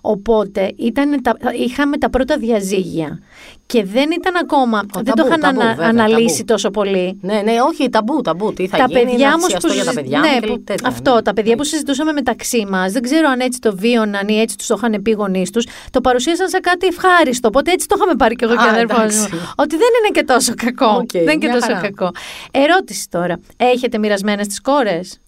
Οπότε 0.00 0.72
ήταν 0.76 1.22
τα, 1.22 1.36
είχαμε 1.58 1.96
τα 1.98 2.10
πρώτα 2.10 2.36
διαζύγια 2.36 3.18
και 3.66 3.84
δεν 3.84 4.10
ήταν 4.10 4.36
ακόμα, 4.42 4.82
δεν 4.94 5.04
το 5.04 5.12
ταμπού, 5.14 5.26
είχαν 5.28 5.40
ταμπού, 5.40 5.60
ανα- 5.60 5.74
βέβαια, 5.74 5.88
αναλύσει 5.88 6.36
ταμπού. 6.36 6.52
τόσο 6.52 6.70
πολύ. 6.70 7.18
Ναι, 7.22 7.34
ναι, 7.44 7.52
όχι, 7.68 7.88
ταμπού, 7.90 8.20
ταμπού. 8.20 8.52
Τι 8.52 8.65
θα 8.68 8.76
τα 8.76 8.84
γίνει, 8.88 9.00
παιδιά 9.00 9.14
είναι 9.14 9.26
όμω 9.26 9.36
που, 9.36 9.42
θυσιαστώ 9.44 9.72
για 9.72 9.84
τα 9.84 9.90
συζη- 9.90 10.02
παιδιά 10.02 10.18
ναι, 10.20 10.28
μου 10.34 10.40
και 10.40 10.46
που- 10.46 10.62
τέτοια. 10.64 10.88
αυτό, 10.88 11.14
ναι. 11.14 11.22
τα 11.22 11.32
παιδιά 11.32 11.56
που 11.56 11.64
συζητούσαμε 11.64 12.12
μεταξύ 12.12 12.66
μας, 12.70 12.92
δεν 12.92 13.02
ξέρω 13.02 13.28
αν 13.28 13.40
έτσι 13.40 13.58
το 13.60 13.76
βίωναν 13.76 14.28
ή 14.28 14.40
έτσι 14.40 14.56
τους 14.56 14.66
το 14.66 14.74
είχαν 14.78 15.02
πει 15.02 15.10
οι 15.10 15.14
γονείς 15.14 15.50
τους, 15.50 15.66
το 15.90 16.00
παρουσίασαν 16.00 16.48
σαν 16.48 16.60
κάτι 16.60 16.86
ευχάριστο. 16.86 17.48
Οπότε 17.48 17.70
έτσι 17.72 17.86
το 17.88 17.94
είχαμε 17.98 18.14
πάρει 18.14 18.34
κι 18.34 18.44
εγώ 18.44 18.52
και 18.52 18.62
ο 18.62 18.66
Α, 18.66 18.70
αδερφό 18.70 19.00
εντάξει. 19.00 19.18
μου. 19.18 19.40
Ότι 19.56 19.76
δεν 19.76 19.88
είναι 20.00 20.20
και 20.20 20.24
τόσο 20.24 20.54
κακό. 20.56 20.86
Οκ, 20.96 21.10
δεν 21.12 21.22
είναι 21.22 21.32
και 21.36 21.46
μια 21.46 21.54
τόσο 21.54 21.66
χαρά. 21.74 21.80
κακό. 21.80 22.10
Ερώτηση 22.50 23.08
τώρα. 23.10 23.40
Έχετε 23.56 23.98
μοιρασμένες 23.98 24.46
τις 24.46 24.60
κόρες, 24.60 25.20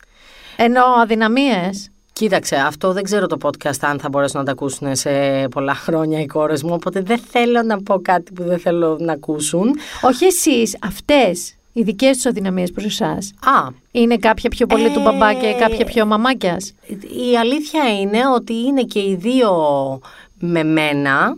ενώ 0.57 0.83
αδυναμίες; 1.03 1.91
Κοίταξε, 2.13 2.57
αυτό 2.57 2.93
δεν 2.93 3.03
ξέρω 3.03 3.27
το 3.27 3.37
podcast 3.43 3.79
αν 3.81 3.99
θα 4.01 4.09
μπορέσουν 4.09 4.39
να 4.41 4.45
τα 4.47 4.53
ακούσουν 4.53 4.97
σε 4.97 5.11
πολλά 5.51 5.75
χρόνια 5.75 6.21
οι 6.21 6.27
κόρες 6.27 6.63
μου. 6.63 6.71
Οπότε 6.75 7.01
δεν 7.01 7.19
θέλω 7.31 7.63
να 7.63 7.83
πω 7.83 8.01
κάτι 8.01 8.33
που 8.33 8.43
δεν 8.45 8.59
θέλω 8.59 8.97
να 9.01 9.13
ακούσουν. 9.13 9.79
Όχι 10.03 10.25
εσείς, 10.25 10.77
αυτές 10.83 11.55
οι 11.79 11.83
δικές 11.83 12.17
τους 12.17 12.27
αδυναμίες 12.27 12.73
προς 12.73 12.85
εσάς. 12.85 13.33
Α, 13.45 13.69
Είναι 13.91 14.17
κάποια 14.17 14.51
πιο 14.51 14.67
πολύ 14.67 14.91
του 14.91 15.01
μπαμπά 15.01 15.33
και 15.33 15.47
Ε, 15.47 15.53
κάποια 15.53 15.85
πιο 15.85 16.07
μαμάκιας. 16.07 16.75
η 17.31 17.37
αλήθεια 17.39 18.01
είναι 18.01 18.19
ότι 18.35 18.53
είναι 18.55 18.83
και 18.83 18.99
οι 18.99 19.17
δύο 19.21 19.51
με 20.39 20.63
μένα. 20.65 21.37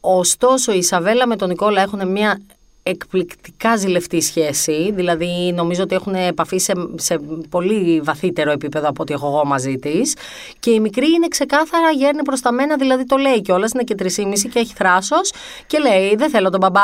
Ωστόσο, 0.00 0.72
η 0.72 0.78
Ισαβέλα 0.78 1.26
με 1.26 1.36
τον 1.36 1.48
Νικόλα 1.48 1.82
έχουν 1.82 2.08
μια 2.10 2.40
εκπληκτικά 2.82 3.76
ζηλευτή 3.76 4.20
σχέση. 4.20 4.90
Δηλαδή, 4.94 5.52
νομίζω 5.54 5.82
ότι 5.82 5.94
έχουν 5.94 6.14
επαφή 6.14 6.58
σε, 6.58 6.72
σε 6.94 7.18
πολύ 7.48 8.00
βαθύτερο 8.00 8.50
επίπεδο 8.50 8.88
από 8.88 9.02
ό,τι 9.02 9.12
έχω 9.12 9.26
εγώ 9.26 9.44
μαζί 9.44 9.76
της. 9.76 10.14
Και 10.58 10.70
η 10.70 10.80
μικρή 10.80 11.12
είναι 11.12 11.28
ξεκάθαρα 11.28 11.90
γέρνει 11.90 12.22
προς 12.22 12.40
τα 12.40 12.52
μένα, 12.52 12.76
δηλαδή 12.76 13.04
το 13.04 13.16
λέει 13.16 13.40
κιόλας, 13.42 13.72
είναι 13.72 13.82
και 13.82 13.94
3,5 13.98 14.48
και 14.52 14.58
έχει 14.58 14.74
θράσος. 14.74 15.32
Και 15.66 15.78
λέει: 15.78 16.14
Δεν 16.16 16.30
θέλω 16.30 16.50
τον 16.50 16.60
μπαμπά. 16.60 16.82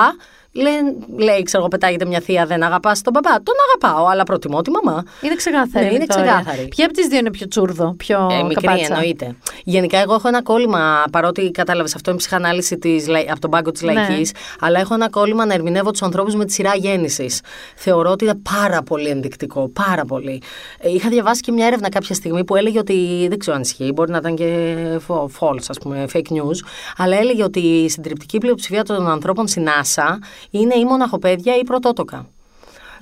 Λέει, 0.55 0.75
λέει, 1.17 1.43
ξέρω 1.43 1.59
εγώ, 1.63 1.69
πετάγεται 1.69 2.05
μια 2.05 2.21
θεία, 2.21 2.47
δεν 2.47 2.63
αγαπάς 2.63 3.03
τον 3.03 3.13
παπά. 3.13 3.41
Τον 3.43 3.55
αγαπάω, 3.69 4.07
αλλά 4.07 4.23
προτιμώ 4.23 4.63
τη 4.63 4.71
μαμά. 4.71 5.03
Είναι 5.21 5.35
ξεκάθαρη. 5.35 5.85
Ναι, 5.85 5.91
είναι 5.91 5.99
Βικτόρια. 5.99 6.33
ξεκάθαρη. 6.35 6.69
Ποια 6.69 6.85
από 6.85 6.95
τις 6.95 7.07
δύο 7.07 7.19
είναι 7.19 7.31
πιο 7.31 7.49
τσούρδο, 7.49 7.95
πιο 7.97 8.29
Ε, 8.31 8.43
μικρή 8.43 8.67
καπάτσα; 8.67 8.93
εννοείται. 8.95 9.37
Γενικά, 9.65 9.99
εγώ 9.99 10.15
έχω 10.15 10.29
ένα 10.29 10.43
κόλλημα, 10.43 11.05
παρότι 11.13 11.51
κατάλαβες 11.51 11.95
αυτό 11.95 12.11
είναι 12.11 12.19
ψυχανάλυση 12.19 12.79
της, 12.79 13.07
λαϊ- 13.09 13.31
από 13.31 13.41
τον 13.41 13.51
πάγκο 13.51 13.71
της 13.71 13.83
Ναι. 13.83 13.93
λαϊκής, 13.93 14.33
αλλά 14.61 14.81
έχω 14.81 14.95
ένα 14.95 15.11
κόλλημα 15.11 15.47
να 15.47 15.55
ερμηνεύω 15.55 15.91
τους 15.91 16.03
ανθρώπους 16.03 16.35
με 16.35 16.45
τη 16.45 16.53
σειρά 16.53 16.75
γέννησης. 16.75 17.41
Θεωρώ 17.77 18.11
ότι 18.11 18.25
είναι 18.25 18.41
πάρα 18.59 18.83
πολύ 18.83 19.09
ενδεικτικό. 19.09 19.69
Πάρα 19.69 20.05
πολύ. 20.05 20.43
Ε, 20.79 20.91
είχα 20.91 21.09
διαβάσει 21.09 21.41
και 21.41 21.53
μια 21.53 21.67
έρευνα 21.67 21.89
κάποια 21.89 22.15
στιγμή 22.15 22.45
που 22.45 22.57
έλεγε 22.57 22.79
ότι. 22.79 23.27
Δεν 23.29 23.39
ξέρω 23.39 23.57
αν 23.57 23.63
ισχύει, 23.63 23.91
μπορεί 23.95 24.11
να 24.11 24.17
ήταν 24.17 24.35
και 24.37 24.77
φο- 25.01 25.31
false, 25.41 25.65
ας 25.69 25.79
πούμε, 25.79 26.05
fake 26.13 26.33
news. 26.33 26.57
Αλλά 26.97 27.17
έλεγε 27.17 27.43
ότι 27.43 27.61
η 27.61 27.89
συντριπτική 27.89 28.39
πλειοψηφία 28.39 28.83
των 28.83 29.09
ανθρώπων 29.09 29.49
στην 29.49 29.67
NASA 29.67 30.17
είναι 30.51 30.75
ή 30.75 30.85
μοναχοπαίδια 30.85 31.57
ή 31.57 31.65
πρωτότοκα. 31.65 32.27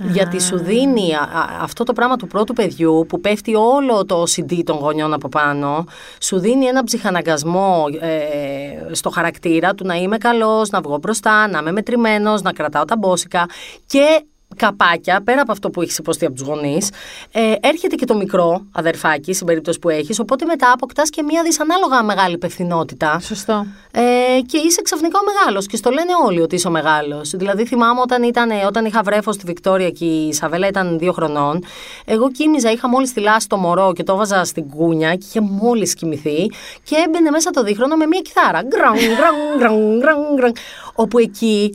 Γιατί 0.03 0.41
σου 0.41 0.59
δίνει 0.59 1.14
α- 1.14 1.18
α- 1.18 1.62
αυτό 1.62 1.84
το 1.84 1.93
πράγμα 1.93 2.16
του 2.16 2.26
πρώτου 2.26 2.53
παιδιού 2.53 3.07
που 3.09 3.20
πέφτει 3.20 3.55
όλο 3.55 4.05
το 4.05 4.22
CD 4.22 4.61
των 4.64 4.76
γονιών 4.76 5.12
από 5.12 5.28
πάνω, 5.28 5.84
σου 6.20 6.38
δίνει 6.38 6.64
ένα 6.66 6.84
ψυχαναγκασμό 6.84 7.84
ε, 8.01 8.95
στο 8.95 9.11
χαρακτήρα 9.11 9.74
του 9.74 9.86
να 9.86 9.95
είμαι 9.95 10.18
καλός, 10.18 10.70
να 10.70 10.80
βγω 10.80 10.99
μπροστά, 10.99 11.49
να 11.49 11.59
είμαι 11.59 11.72
μετρημένος, 11.72 12.43
να 12.43 12.53
κρατάω 12.53 12.84
τα 12.84 12.97
μπόσικα 12.97 13.47
και 13.86 14.24
καπάκια, 14.57 15.20
πέρα 15.24 15.40
από 15.40 15.53
αυτό 15.53 15.70
που 15.70 15.82
έχεις 15.82 15.98
υποστεί 15.98 16.24
από 16.24 16.34
τους 16.34 16.46
γονείς, 16.46 16.90
ε, 17.32 17.53
έρχεται 17.61 17.94
και 17.94 18.05
το 18.05 18.16
μικρό 18.16 18.64
αδερφάκι, 18.72 19.32
στην 19.32 19.46
περίπτωση 19.46 19.78
που 19.78 19.88
έχεις. 19.88 20.18
Οπότε 20.18 20.44
μετά 20.44 20.72
αποκτάς 20.72 21.11
και 21.11 21.22
μια 21.22 21.42
δυσανάλογα 21.42 22.03
μεγάλη 22.03 22.34
υπευθυνότητα. 22.34 23.20
Σωστό. 23.20 23.66
Ε, 23.90 24.01
και 24.46 24.59
είσαι 24.59 24.82
ξαφνικά 24.82 25.18
ο 25.18 25.22
μεγάλος. 25.24 25.66
Και 25.66 25.76
στο 25.76 25.90
λένε 25.90 26.12
όλοι 26.26 26.40
ότι 26.40 26.55
είσαι 26.55 26.68
ο 26.68 26.70
μεγάλος. 26.70 27.30
Δηλαδή, 27.30 27.64
θυμάμαι 27.64 28.01
όταν, 28.01 28.22
ήταν, 28.22 28.51
όταν 28.66 28.84
είχα 28.84 29.03
βρέφος 29.03 29.34
στη 29.34 29.44
Βικτόρια 29.46 29.90
και 29.90 30.05
η 30.05 30.32
Σαβέλα 30.32 30.66
ήταν 30.66 30.98
δύο 30.98 31.12
χρονών. 31.12 31.64
Εγώ 32.05 32.30
κοίμιζα, 32.30 32.70
είχα 32.70 32.88
μόλις 32.88 33.11
θυλάσει 33.11 33.48
το 33.48 33.57
μωρό 33.57 33.92
και 33.92 34.03
το 34.03 34.12
έβαζα 34.12 34.44
στην 34.44 34.68
κούνια 34.68 35.14
και 35.14 35.24
είχε 35.28 35.40
μόλις 35.40 35.94
κοιμηθεί. 35.94 36.51
Και 36.82 36.96
έμπαινε 37.07 37.30
μέσα 37.30 37.51
το 37.51 37.62
δίχρονο 37.62 37.96
με 37.96 38.07
μια 38.07 38.20
κιθάρα. 38.20 38.62
Γκραν, 38.62 38.94
γκραν, 38.94 39.34
γκραν, 39.59 39.98
γκραν, 39.98 40.34
γκραν. 40.34 40.53
Όπου 40.94 41.18
εκεί 41.18 41.72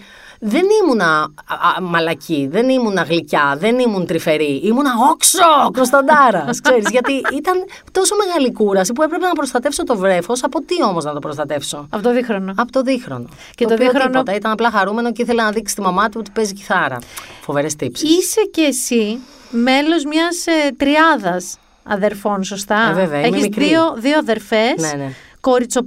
δεν 0.47 0.63
ήμουνα 0.83 1.05
α, 1.45 1.55
α, 1.77 1.81
μαλακή, 1.81 2.47
δεν 2.51 2.69
ήμουνα 2.69 3.01
γλυκιά, 3.01 3.55
δεν 3.59 3.79
ήμουν 3.79 4.05
τρυφερή. 4.05 4.61
Ήμουνα 4.63 4.91
όξο, 5.11 5.71
Κωνσταντάρας. 5.73 6.61
ξέρεις, 6.61 6.85
γιατί 6.91 7.11
ήταν 7.33 7.63
τόσο 7.91 8.15
μεγάλη 8.25 8.51
κούραση 8.51 8.93
που 8.93 9.01
έπρεπε 9.03 9.25
να 9.25 9.33
προστατεύσω 9.33 9.83
το 9.83 9.97
βρέφος. 9.97 10.43
Από 10.43 10.61
τι 10.61 10.83
όμως 10.83 11.03
να 11.03 11.13
το 11.13 11.19
προστατεύσω; 11.19 11.87
Από 11.89 12.03
το 12.03 12.11
δίχρονο. 12.13 12.53
Από 12.57 12.71
το 12.71 12.81
δίχρονο. 12.81 13.27
Και 13.55 13.65
το 13.65 13.73
οποίο 13.73 13.85
δίχρονο- 13.85 14.09
Τίποτα, 14.11 14.35
ήταν 14.35 14.51
απλά 14.51 14.71
χαρούμενο 14.71 15.11
και 15.11 15.21
ήθελε 15.21 15.43
να 15.43 15.51
δείξει 15.51 15.71
στη 15.73 15.81
μαμά 15.81 16.09
του 16.09 16.17
ότι 16.19 16.31
παίζει 16.33 16.53
κιθάρα. 16.53 16.97
Φοβερές 17.41 17.75
τύψεις. 17.75 18.09
Είσαι 18.17 18.41
και 18.51 18.61
εσύ 18.61 19.19
μέλος 19.49 20.03
μιας 20.05 20.45
ε, 20.47 20.71
τριάδας 20.77 21.57
αδερφών, 21.83 22.43
σωστά; 22.43 22.87
Ε, 22.89 22.93
βέβαια, 22.93 23.19
είμαι 23.19 23.27
Έχεις 23.27 23.41
μικρή. 23.41 23.65
δύο, 23.65 23.93
δύο 23.97 24.17
αδερφές. 24.17 24.73
Ναι, 24.77 24.91
ναι. 25.03 25.11
Κοριτσο... 25.45 25.81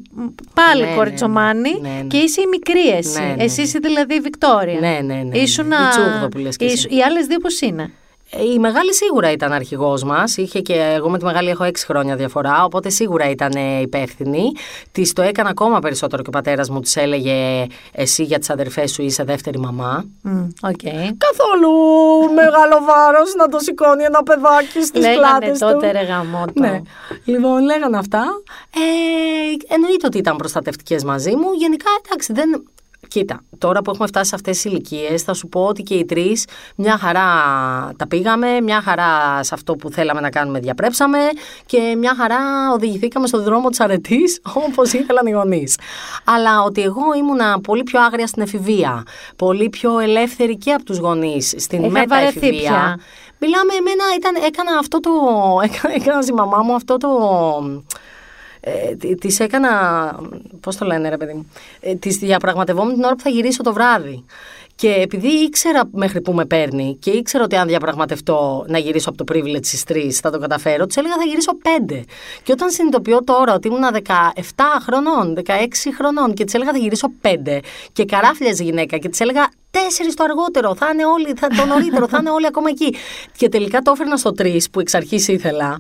Πάλι 0.55 0.83
Ναι, 0.83 0.89
ναι, 0.89 0.95
κοριτσομάνι 0.95 1.79
ναι, 1.81 1.89
ναι. 1.89 2.07
και 2.07 2.17
είσαι 2.17 2.41
η 2.41 2.47
μικρή 2.51 2.89
εσύ. 2.89 3.21
Ναι, 3.21 3.35
ναι, 3.37 3.43
Εσύ 3.43 3.61
ναι. 3.61 3.67
είσαι 3.67 3.79
δηλαδή 3.79 4.15
η 4.15 4.21
Βικτόρια. 4.21 4.81
Ναι, 4.81 5.01
ναι, 5.03 5.23
ναι, 5.23 5.39
Ήσουν 5.39 5.67
ναι. 5.67 5.75
Η 5.75 5.79
τσούγδο 5.91 6.29
που 6.29 6.39
λες 6.39 6.57
κι 6.57 6.65
εσύ. 6.65 6.89
Οι 6.91 7.03
άλλες 7.03 7.27
δύο 7.27 7.39
πώς 7.39 7.61
είναι; 7.61 7.93
Ε, 8.31 8.45
Η 8.53 8.59
μεγάλη 8.59 8.95
σίγουρα 8.95 9.33
ήταν 9.33 9.53
αρχηγός 9.53 10.03
μας. 10.03 10.37
Είχε 10.37 10.61
και 10.61 10.74
εγώ 10.74 11.11
με 11.11 11.18
τη 11.18 11.24
μεγάλη 11.24 11.51
έχω 11.51 11.64
έξι 11.64 11.87
χρόνια 11.87 12.16
διαφορά, 12.16 12.64
οπότε 12.64 12.89
σίγουρα 12.89 13.31
ήταν 13.31 13.53
ε, 13.57 13.81
υπεύθυνη. 13.81 14.53
Της 14.93 15.12
το 15.12 15.22
έκανε 15.22 15.49
ακόμα 15.49 15.79
περισσότερο 15.79 16.22
και 16.22 16.29
ο 16.29 16.33
πατέρας 16.33 16.70
μου 16.70 16.81
της 16.81 17.01
έλεγε 17.01 17.66
Εσύ 17.93 18.22
για 18.22 18.39
τις 18.39 18.51
αδερφές 18.51 18.93
σου 18.93 19.03
είσαι 19.03 19.24
δεύτερη 19.24 19.59
μαμά. 19.59 20.05
Μμ, 20.22 20.47
Οκ. 20.62 20.81
Καθόλου 21.18 21.72
μεγάλο 22.35 22.79
βάρος 22.87 23.35
να 23.37 23.49
το 23.49 23.59
σηκώνει 23.59 24.05
ένα 24.05 24.22
παιδάκι 24.22 24.83
στις 24.85 25.01
Λέγανε 25.01 25.59
τότε 25.59 25.91
ρε 25.91 26.03
γαμώτο. 26.03 26.53
Ναι. 26.55 26.81
Λοιπόν, 27.24 27.62
λέγανε 27.62 27.99
αυτά. 27.99 28.24
Ε, 28.74 29.74
εννοείται 29.74 30.07
ότι 30.07 30.18
ήταν 30.18 30.37
προστατευτικές 30.37 31.05
μαζί 31.05 31.37
μου. 31.37 31.53
Γενικά, 31.53 31.91
εντάξει, 32.05 32.33
δεν. 32.33 32.68
Κοίτα, 33.09 33.41
τώρα 33.59 33.83
που 33.83 33.91
έχουμε 33.91 34.07
φτάσει 34.07 34.29
σε 34.29 34.35
αυτές 34.35 34.55
τις 34.61 34.65
ηλικίες, 34.65 35.23
θα 35.23 35.35
σου 35.35 35.49
πω 35.49 35.61
ότι 35.65 35.83
και 35.83 35.95
οι 35.95 36.05
τρεις 36.05 36.47
μια 36.77 36.99
χαρά 36.99 37.23
τα 37.97 38.07
πήγαμε, 38.09 38.61
μια 38.61 38.81
χαρά 38.83 39.43
σε 39.43 39.55
αυτό 39.55 39.75
που 39.77 39.91
θέλαμε 39.91 40.21
να 40.21 40.31
κάνουμε 40.31 40.59
διαπρέψαμε 40.59 41.19
και 41.67 41.95
μια 41.99 42.15
χαρά 42.17 42.39
οδηγηθήκαμε 42.75 43.27
στον 43.27 43.43
δρόμο 43.43 43.69
της 43.69 43.81
αρετής 43.81 44.41
όπως 44.67 44.93
ήθελαν 44.93 45.27
οι 45.27 45.31
γονείς. 45.31 45.79
Αλλά 46.25 46.63
ότι 46.63 46.83
εγώ 46.83 47.15
ήμουνα 47.19 47.61
πολύ 47.61 47.83
πιο 47.83 48.01
άγρια 48.01 48.27
στην 48.27 48.43
εφηβεία, 48.43 49.03
πολύ 49.37 49.69
πιο 49.69 49.99
ελεύθερη 49.99 50.57
και 50.57 50.73
από 50.73 50.85
τους 50.85 50.99
γονείς 50.99 51.55
στην 51.57 51.79
Είχα 51.85 51.91
βαρεθεί 51.91 52.35
μεταεφηβεία. 52.35 52.61
πια. 52.61 53.01
Μιλάμε, 53.41 53.73
εμένα 53.79 54.05
ήταν, 54.17 54.35
έκανα 54.47 54.79
αυτό 54.79 55.01
το. 55.01 55.11
Έκανα, 55.67 55.95
έκανα 55.95 56.23
στη 56.23 56.35
μαμά 56.35 56.59
μου 56.59 56.75
αυτό 56.75 56.97
το. 56.97 57.09
Ε, 58.69 59.14
τη 59.14 59.37
έκανα. 59.39 59.71
Πώς 60.61 60.77
το 60.77 60.85
λένε, 60.85 61.09
ρε 61.09 61.16
παιδί 61.16 61.33
μου. 61.33 61.51
Ε, 61.81 61.95
της 61.95 62.16
διαπραγματευόμουν 62.16 62.95
την 62.95 63.05
ώρα 63.05 63.14
που 63.14 63.23
θα 63.23 63.31
γυρίσω 63.31 63.62
το 63.62 63.73
βράδυ. 63.73 64.25
Και 64.75 64.89
επειδή 64.89 65.29
ήξερα 65.29 65.83
μέχρι 65.93 66.21
που 66.21 66.33
με 66.33 66.45
παίρνει 66.45 66.97
και 67.01 67.11
ήξερα 67.11 67.45
ότι 67.45 67.57
αν 67.57 67.69
διαπραγματευτώ 67.69 68.64
να 68.69 68.79
γυρίσω 68.79 69.11
από 69.11 69.25
το 69.25 69.35
privilege 69.35 69.64
στις 69.64 69.85
3 69.89 70.09
θα 70.11 70.31
το 70.31 70.39
καταφέρω, 70.39 70.87
της 70.87 70.97
έλεγα 70.97 71.14
θα 71.14 71.25
γυρίσω 71.25 71.51
5. 71.62 72.05
Και 72.43 72.53
όταν 72.53 72.71
συνειδητοποιώ 72.71 73.25
τώρα 73.25 73.55
ότι 73.55 73.69
ήμουν 73.69 73.83
17 73.93 74.81
χρονών, 74.83 75.39
16 75.47 75.51
χρονών 75.97 76.35
και 76.35 76.45
της 76.45 76.55
έλεγα 76.55 76.71
θα 76.71 76.79
γυρίσω 76.79 77.11
5 77.23 77.61
και 77.93 78.05
καράφλιαζε 78.05 78.62
γυναίκα 78.62 78.99
και 78.99 79.09
της 79.09 79.21
έλεγα 79.21 79.49
4 79.71 79.77
το 80.14 80.25
αργότερο, 80.25 80.75
θα 80.75 80.91
είναι 80.93 81.05
όλοι, 81.05 81.33
θα, 81.37 81.47
το 81.49 81.64
νωρίτερο, 81.66 82.09
θα 82.09 82.16
είναι 82.21 82.31
όλοι 82.31 82.47
ακόμα 82.47 82.69
εκεί. 82.71 82.95
Και 83.37 83.49
τελικά 83.49 83.81
το 83.81 83.91
έφερνα 83.95 84.16
στο 84.16 84.33
3 84.39 84.57
που 84.73 84.81
εξ 84.81 84.95
αρχής 84.95 85.29
ήθελα. 85.29 85.77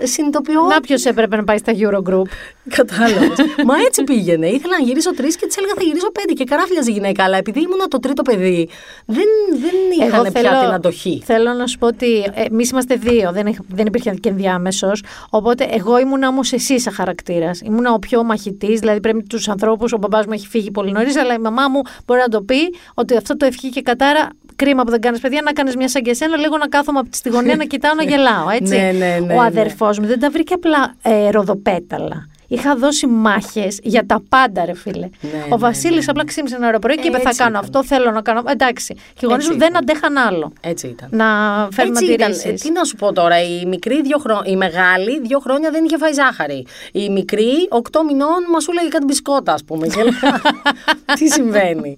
Ε, 0.00 0.06
συνειδητοποιώ. 0.06 0.62
Να 0.62 0.80
ποιος 0.80 1.04
έπρεπε 1.04 1.36
να 1.36 1.44
πάει 1.44 1.58
στα 1.58 1.72
Eurogroup. 1.76 2.26
Κατάλαβες. 2.68 3.38
Μα 3.66 3.74
έτσι 3.86 4.04
πήγαινε. 4.04 4.46
Ήθελα 4.48 4.78
να 4.78 4.84
γυρίσω 4.84 5.14
τρεις 5.14 5.36
και 5.36 5.46
της 5.46 5.56
έλεγα 5.56 5.72
θα 5.76 5.82
γυρίσω 5.82 6.10
πέντε 6.12 6.32
και 6.32 6.44
καράφλιαζε 6.44 6.90
η 6.90 6.92
γυναίκα. 6.92 7.24
Αλλά 7.24 7.36
επειδή 7.36 7.60
ήμουν 7.60 7.88
το 7.88 7.98
τρίτο 7.98 8.22
παιδί, 8.22 8.68
δεν, 9.06 9.24
δεν 9.60 10.06
είχαν 10.08 10.22
πια 10.32 10.58
την 10.60 10.70
αντοχή. 10.72 11.22
Θέλω 11.24 11.52
να 11.52 11.66
σου 11.66 11.78
πω 11.78 11.86
ότι 11.86 12.24
εμείς 12.34 12.70
είμαστε 12.70 12.94
δύο, 12.94 13.32
δεν, 13.32 13.46
είχ- 13.46 13.60
δεν 13.68 13.86
υπήρχε 13.86 14.10
και 14.10 14.28
ενδιάμεσος. 14.28 15.02
Οπότε 15.30 15.66
εγώ 15.70 15.98
ήμουν 15.98 16.22
όμως 16.22 16.52
εσύ 16.52 16.80
σαν 16.80 16.92
χαρακτήρας. 16.92 17.60
Ήμουν 17.60 17.86
ο 17.86 17.98
πιο 17.98 18.22
μαχητής, 18.22 18.80
δηλαδή 18.80 19.00
πρέπει 19.00 19.22
τους 19.22 19.48
ανθρώπους. 19.48 19.92
Ο 19.92 19.96
μπαμπάς 19.96 20.26
μου 20.26 20.32
έχει 20.32 20.46
φύγει 20.46 20.70
πολύ 20.70 20.92
νωρίς, 20.92 21.16
αλλά 21.16 21.34
η 21.34 21.38
μαμά 21.38 21.68
μου 21.68 21.80
μπορεί 22.06 22.20
να 22.20 22.28
το 22.28 22.42
πει 22.42 22.59
ότι 22.94 23.16
αυτό 23.16 23.36
το 23.36 23.46
ευχή 23.46 23.68
και 23.68 23.82
κατάρα. 23.82 24.28
Κρίμα 24.56 24.82
που 24.82 24.90
δεν 24.90 25.00
κάνεις 25.00 25.20
παιδιά, 25.20 25.42
να 25.42 25.52
κάνεις 25.52 25.76
μια 25.76 25.88
σαν 25.88 26.02
και 26.02 26.10
εσένα, 26.10 26.36
λίγο 26.36 26.56
να 26.56 26.68
κάθομαι 26.68 26.98
από 26.98 27.08
τη 27.08 27.16
στη 27.16 27.28
γωνία 27.28 27.56
να 27.56 27.64
κοιτάω 27.72 27.94
να 27.94 28.02
γελάω. 28.02 28.48
Έτσι. 28.50 28.76
Ναι, 28.76 28.92
ναι, 28.92 29.18
ναι, 29.26 29.32
ο 29.32 29.40
ναι. 29.40 29.46
αδερφός 29.46 29.98
μου 29.98 30.06
δεν 30.06 30.20
τα 30.20 30.30
βρήκε 30.30 30.54
απλά 30.54 30.94
ε, 31.02 31.30
ροδοπέταλα. 31.30 32.28
Είχα 32.52 32.76
δώσει 32.76 33.06
μάχες 33.06 33.78
για 33.82 34.06
τα 34.06 34.22
πάντα, 34.28 34.64
ρε 34.64 34.74
φίλε. 34.74 35.08
Ναι, 35.20 35.30
ο 35.44 35.48
ναι, 35.48 35.56
Βασίλης 35.56 35.96
ναι. 36.04 36.10
απλά 36.10 36.24
ξύμισε 36.24 36.54
ένα 36.56 36.66
ωραίο 36.66 36.78
πρωί 36.78 36.94
και 36.96 37.08
είπε: 37.08 37.18
Θα 37.18 37.28
Έτσι 37.28 37.38
κάνω 37.42 37.50
ήταν. 37.50 37.62
αυτό, 37.64 37.84
θέλω 37.84 38.10
να 38.10 38.22
κάνω. 38.22 38.42
Εντάξει. 38.46 38.94
Και 38.94 39.20
οι 39.20 39.26
γονείς 39.26 39.36
Έτσι 39.44 39.52
μου 39.52 39.58
δεν 39.58 39.68
ήταν. 39.68 39.82
αντέχαν 39.82 40.16
άλλο. 40.16 40.52
Έτσι 40.60 40.86
ήταν. 40.86 41.08
Να 41.12 41.24
φέρουν 41.72 41.90
Έτσι 41.92 42.04
ήταν. 42.04 42.14
αντιρρήσεις. 42.14 42.44
Ε, 42.44 42.52
Τι 42.68 42.70
να 42.72 42.84
σου 42.84 42.96
πω 42.96 43.12
τώρα, 43.12 43.42
η 43.42 43.66
μικρή 43.66 44.02
δύο 44.02 44.18
χρό... 44.18 44.42
η 44.44 44.56
μεγάλη 44.56 45.20
δύο 45.20 45.38
χρόνια 45.38 45.70
δεν 45.70 45.84
είχε 45.84 45.96
φάει 45.98 46.12
ζάχαρη. 46.12 46.66
Η 46.92 47.10
μικρή 47.10 47.52
οκτώ 47.68 48.04
μηνών 48.04 48.44
μας 48.52 48.62
σου 48.62 48.72
λέγε 48.72 48.88
κάτι 48.88 49.04
μπισκότα, 49.04 49.52
ας 49.52 49.64
πούμε. 49.64 49.86
Και 49.86 50.00
έλεγα, 50.00 50.40
Τι 51.18 51.28
συμβαίνει. 51.28 51.96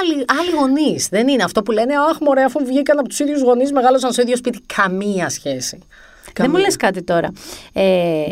άλλοι, 0.00 0.24
άλλοι 0.40 0.50
γονείς. 0.58 1.08
Δεν 1.08 1.28
είναι 1.28 1.42
αυτό 1.42 1.62
που 1.62 1.70
λένε 1.72 1.94
Αχ, 2.10 2.18
μωρέ, 2.20 2.42
αφού 2.42 2.64
βγήκαν 2.64 2.98
από 2.98 3.08
τους 3.08 3.18
ίδιους 3.18 3.40
γονείς, 3.42 3.72
μεγάλωσαν 3.72 4.12
στο 4.12 4.22
ίδιο 4.22 4.36
σπίτι. 4.36 4.60
Καμία 4.76 5.28
σχέση. 5.28 5.78
Δεν 6.34 6.46
μου 6.46 6.52
Καμία. 6.52 6.60
λες 6.60 6.76
κάτι 6.76 7.02
τώρα. 7.02 7.32
Ε, 7.72 8.22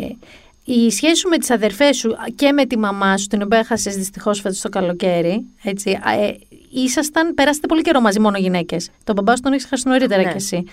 η 0.63 0.91
σχέση 0.91 1.15
σου 1.15 1.29
με 1.29 1.37
τις 1.37 1.49
αδερφές 1.49 1.97
σου 1.97 2.15
και 2.35 2.51
με 2.51 2.65
τη 2.65 2.77
μαμά 2.77 3.17
σου, 3.17 3.27
την 3.27 3.41
οποία 3.41 3.57
έχασες 3.59 3.95
δυστυχώς 3.95 4.39
φέτος 4.41 4.61
το 4.61 4.69
καλοκαίρι, 4.69 5.45
έτσι, 5.63 5.99
ε, 6.19 6.31
ήσασταν, 6.73 7.33
περάσατε 7.33 7.67
πολύ 7.67 7.81
καιρό 7.81 7.99
μαζί 8.01 8.19
μόνο 8.19 8.37
γυναίκες. 8.37 8.89
Τον 9.03 9.15
μπαμπά 9.15 9.35
σου 9.35 9.41
τον 9.41 9.53
έχεις 9.53 9.65
χάσει 9.65 9.87
νωρίτερα 9.87 10.21
Ναι. 10.21 10.29
κι 10.31 10.35
εσύ. 10.37 10.63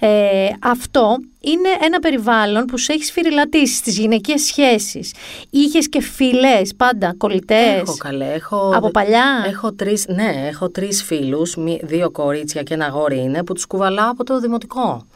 Ε, 0.00 0.48
αυτό 0.60 1.16
είναι 1.40 1.68
ένα 1.82 1.98
περιβάλλον 1.98 2.64
που 2.64 2.76
σε 2.78 2.92
έχει 2.92 3.04
σφυριλατήσει 3.04 3.74
στις 3.74 3.98
γυναικείες 3.98 4.42
σχέσεις. 4.42 5.14
Είχες 5.50 5.88
και 5.88 6.00
φιλές 6.02 6.74
πάντα, 6.76 7.14
κολλητές; 7.16 7.80
Έχω 7.80 7.96
καλέ. 7.96 8.32
Έχω, 8.32 8.72
Από 8.74 8.90
παλιά; 8.90 9.44
Έχω 9.46 9.72
τρεις, 9.72 10.04
ναι, 10.08 10.46
έχω 10.48 10.70
τρεις 10.70 11.02
φίλους, 11.02 11.56
μη- 11.56 11.80
δύο 11.82 12.10
κορίτσια 12.10 12.62
και 12.62 12.74
ένα 12.74 12.84
αγόρι 12.86 13.18
είναι, 13.20 13.44
που 13.44 13.52
τους 13.52 13.66
κουβαλάω 13.66 14.10
από 14.10 14.24
το 14.24 14.40
δημοτικό. 14.40 15.06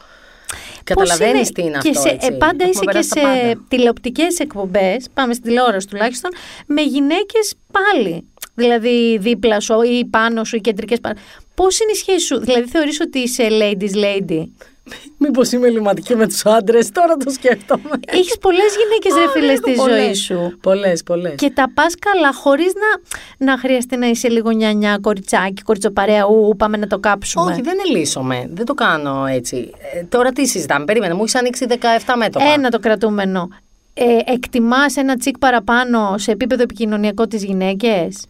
Καταλαβαίνεις 0.93 1.51
τι 1.51 1.61
είναι 1.61 1.77
και 1.81 1.89
αυτό, 1.89 2.01
σε, 2.01 2.09
έτσι. 2.09 2.27
ε, 2.31 2.35
πάντα 2.37 2.55
Έχουμε 2.63 2.69
είσαι 2.69 2.79
και 2.79 2.85
περάσει 2.85 3.09
τα 3.09 3.15
σε 3.19 3.21
πάντα. 3.25 3.65
τηλεοπτικές 3.67 4.39
εκπομπές, 4.39 5.07
πάμε 5.13 5.33
στην 5.33 5.45
τηλεόραση 5.45 5.87
τουλάχιστον, 5.87 6.31
με 6.65 6.81
γυναίκες 6.81 7.53
πάλι. 7.71 8.27
Δηλαδή 8.55 9.17
δίπλα 9.21 9.59
σου 9.59 9.81
ή 9.81 10.05
πάνω 10.05 10.43
σου, 10.43 10.55
οι 10.55 10.61
κεντρικές 10.61 10.99
πάνω. 10.99 11.19
Πώς 11.55 11.79
είναι 11.79 11.91
η 11.91 11.95
σχέση 11.95 12.25
σου, 12.25 12.39
δηλαδή 12.39 12.67
θεωρείς 12.67 12.99
ότι 12.99 13.19
είσαι 13.19 13.47
ladies 13.51 13.95
lady; 13.95 14.43
Μήπως 15.17 15.51
είμαι 15.51 15.67
ελληματική 15.67 16.15
με 16.15 16.27
τους 16.27 16.45
άντρες, 16.45 16.91
τώρα 16.91 17.17
το 17.17 17.29
σκέφτομαι. 17.31 17.89
Έχεις 18.07 18.37
πολλές 18.37 18.75
γυναίκες, 18.77 19.23
ρε 19.23 19.39
φίλες, 19.39 19.57
στη 19.57 19.73
ζωή 19.89 20.13
σου. 20.13 20.57
Πολλές, 20.61 21.03
πολλές. 21.03 21.35
Και 21.35 21.49
τα 21.49 21.71
πας 21.73 21.95
καλά, 21.99 22.33
χωρίς 22.33 22.73
να, 22.73 23.45
να 23.45 23.57
χρειαστεί 23.57 23.97
να 23.97 24.07
είσαι 24.07 24.29
λίγο 24.29 24.49
νιανιά, 24.49 24.97
κοριτσάκι, 25.01 25.61
κοριτσοπαρέα, 25.61 26.25
ου, 26.25 26.55
πάμε 26.57 26.77
να 26.77 26.87
το 26.87 26.99
κάψουμε. 26.99 27.51
Όχι, 27.51 27.61
δεν 27.61 27.77
ελύσσομαι. 27.87 28.49
Δεν 28.53 28.65
το 28.65 28.73
κάνω 28.73 29.25
έτσι. 29.25 29.71
Ε, 29.93 30.03
τώρα 30.03 30.31
τι 30.31 30.47
συζητάμε, 30.47 30.85
περίμενε, 30.85 31.13
μου 31.13 31.21
έχεις 31.21 31.35
ανοίξει 31.35 31.65
17 31.69 31.75
μέτωπα. 32.17 32.45
Ένα 32.53 32.69
το 32.69 32.79
κρατούμενο. 32.79 33.47
Ε, 33.93 34.31
εκτιμάς 34.31 34.95
ένα 34.95 35.17
τσικ 35.17 35.37
παραπάνω 35.37 36.17
σε 36.17 36.31
επίπεδο 36.31 36.63
επικοινωνιακό 36.63 37.27
τις 37.27 37.43
γυναίκες; 37.43 38.25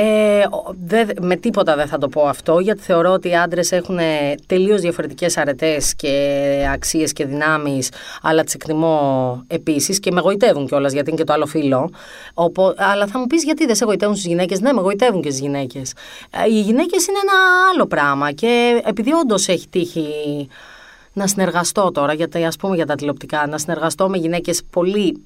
Ε, 0.00 0.44
δε, 0.84 1.04
με 1.20 1.36
τίποτα 1.36 1.76
δεν 1.76 1.86
θα 1.86 1.98
το 1.98 2.08
πω 2.08 2.22
αυτό, 2.22 2.58
γιατί 2.58 2.80
θεωρώ 2.80 3.10
ότι 3.12 3.28
οι 3.28 3.36
άντρες 3.36 3.72
έχουν 3.72 3.98
τελείως 4.46 4.80
διαφορετικές 4.80 5.36
αρετές 5.36 5.94
και 5.94 6.68
αξίες 6.72 7.12
και 7.12 7.24
δυνάμεις, 7.24 7.90
αλλά 8.22 8.44
τις 8.44 8.54
εκτιμώ 8.54 9.44
επίσης 9.46 10.00
και 10.00 10.10
με 10.10 10.18
εγωιτεύουν 10.18 10.66
κιόλας, 10.66 10.92
γιατί 10.92 11.10
είναι 11.10 11.18
και 11.18 11.24
το 11.24 11.32
άλλο 11.32 11.46
φίλο. 11.46 11.90
αλλά 12.76 13.06
θα 13.06 13.18
μου 13.18 13.26
πεις 13.26 13.44
γιατί 13.44 13.66
δεν 13.66 13.74
σε 13.74 13.84
εγωιτεύουν 13.84 14.16
στις 14.16 14.28
γυναίκες. 14.28 14.60
Ναι, 14.60 14.72
με 14.72 14.80
εγωιτεύουν 14.80 15.22
και 15.22 15.30
στις 15.30 15.40
γυναίκες. 15.40 15.92
Ε, 16.30 16.50
οι 16.50 16.60
γυναίκες 16.60 17.06
είναι 17.06 17.18
ένα 17.22 17.32
άλλο 17.72 17.86
πράγμα 17.86 18.32
και 18.32 18.82
επειδή 18.84 19.12
όντως 19.12 19.48
έχει 19.48 19.68
τύχει 19.68 20.08
να 21.12 21.26
συνεργαστώ 21.26 21.90
τώρα, 21.90 22.12
γιατί 22.12 22.44
ας 22.44 22.56
πούμε 22.56 22.76
για 22.76 22.86
τα 22.86 22.94
τηλεοπτικά, 22.94 23.46
να 23.46 23.58
συνεργαστώ 23.58 24.08
με 24.08 24.16
γυναίκες 24.16 24.62
πολύ 24.70 25.22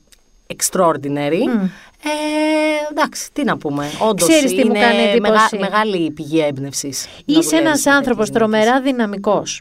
extraordinary. 0.57 1.43
Mm. 1.43 1.69
Ε, 2.05 2.91
εντάξει, 2.91 3.29
τι 3.33 3.45
να 3.45 3.57
πούμε. 3.57 3.91
Όντως 4.09 4.29
είναι 4.29 4.65
μου 4.65 4.73
κάνει 4.73 5.21
μεγα, 5.21 5.49
μεγάλη 5.59 6.11
πηγή 6.11 6.41
έμπνευσης. 6.41 7.07
Είσαι 7.25 7.57
ένας 7.57 7.87
άνθρωπος 7.87 8.31
τρομερά 8.31 8.81
δυναμικός. 8.81 9.61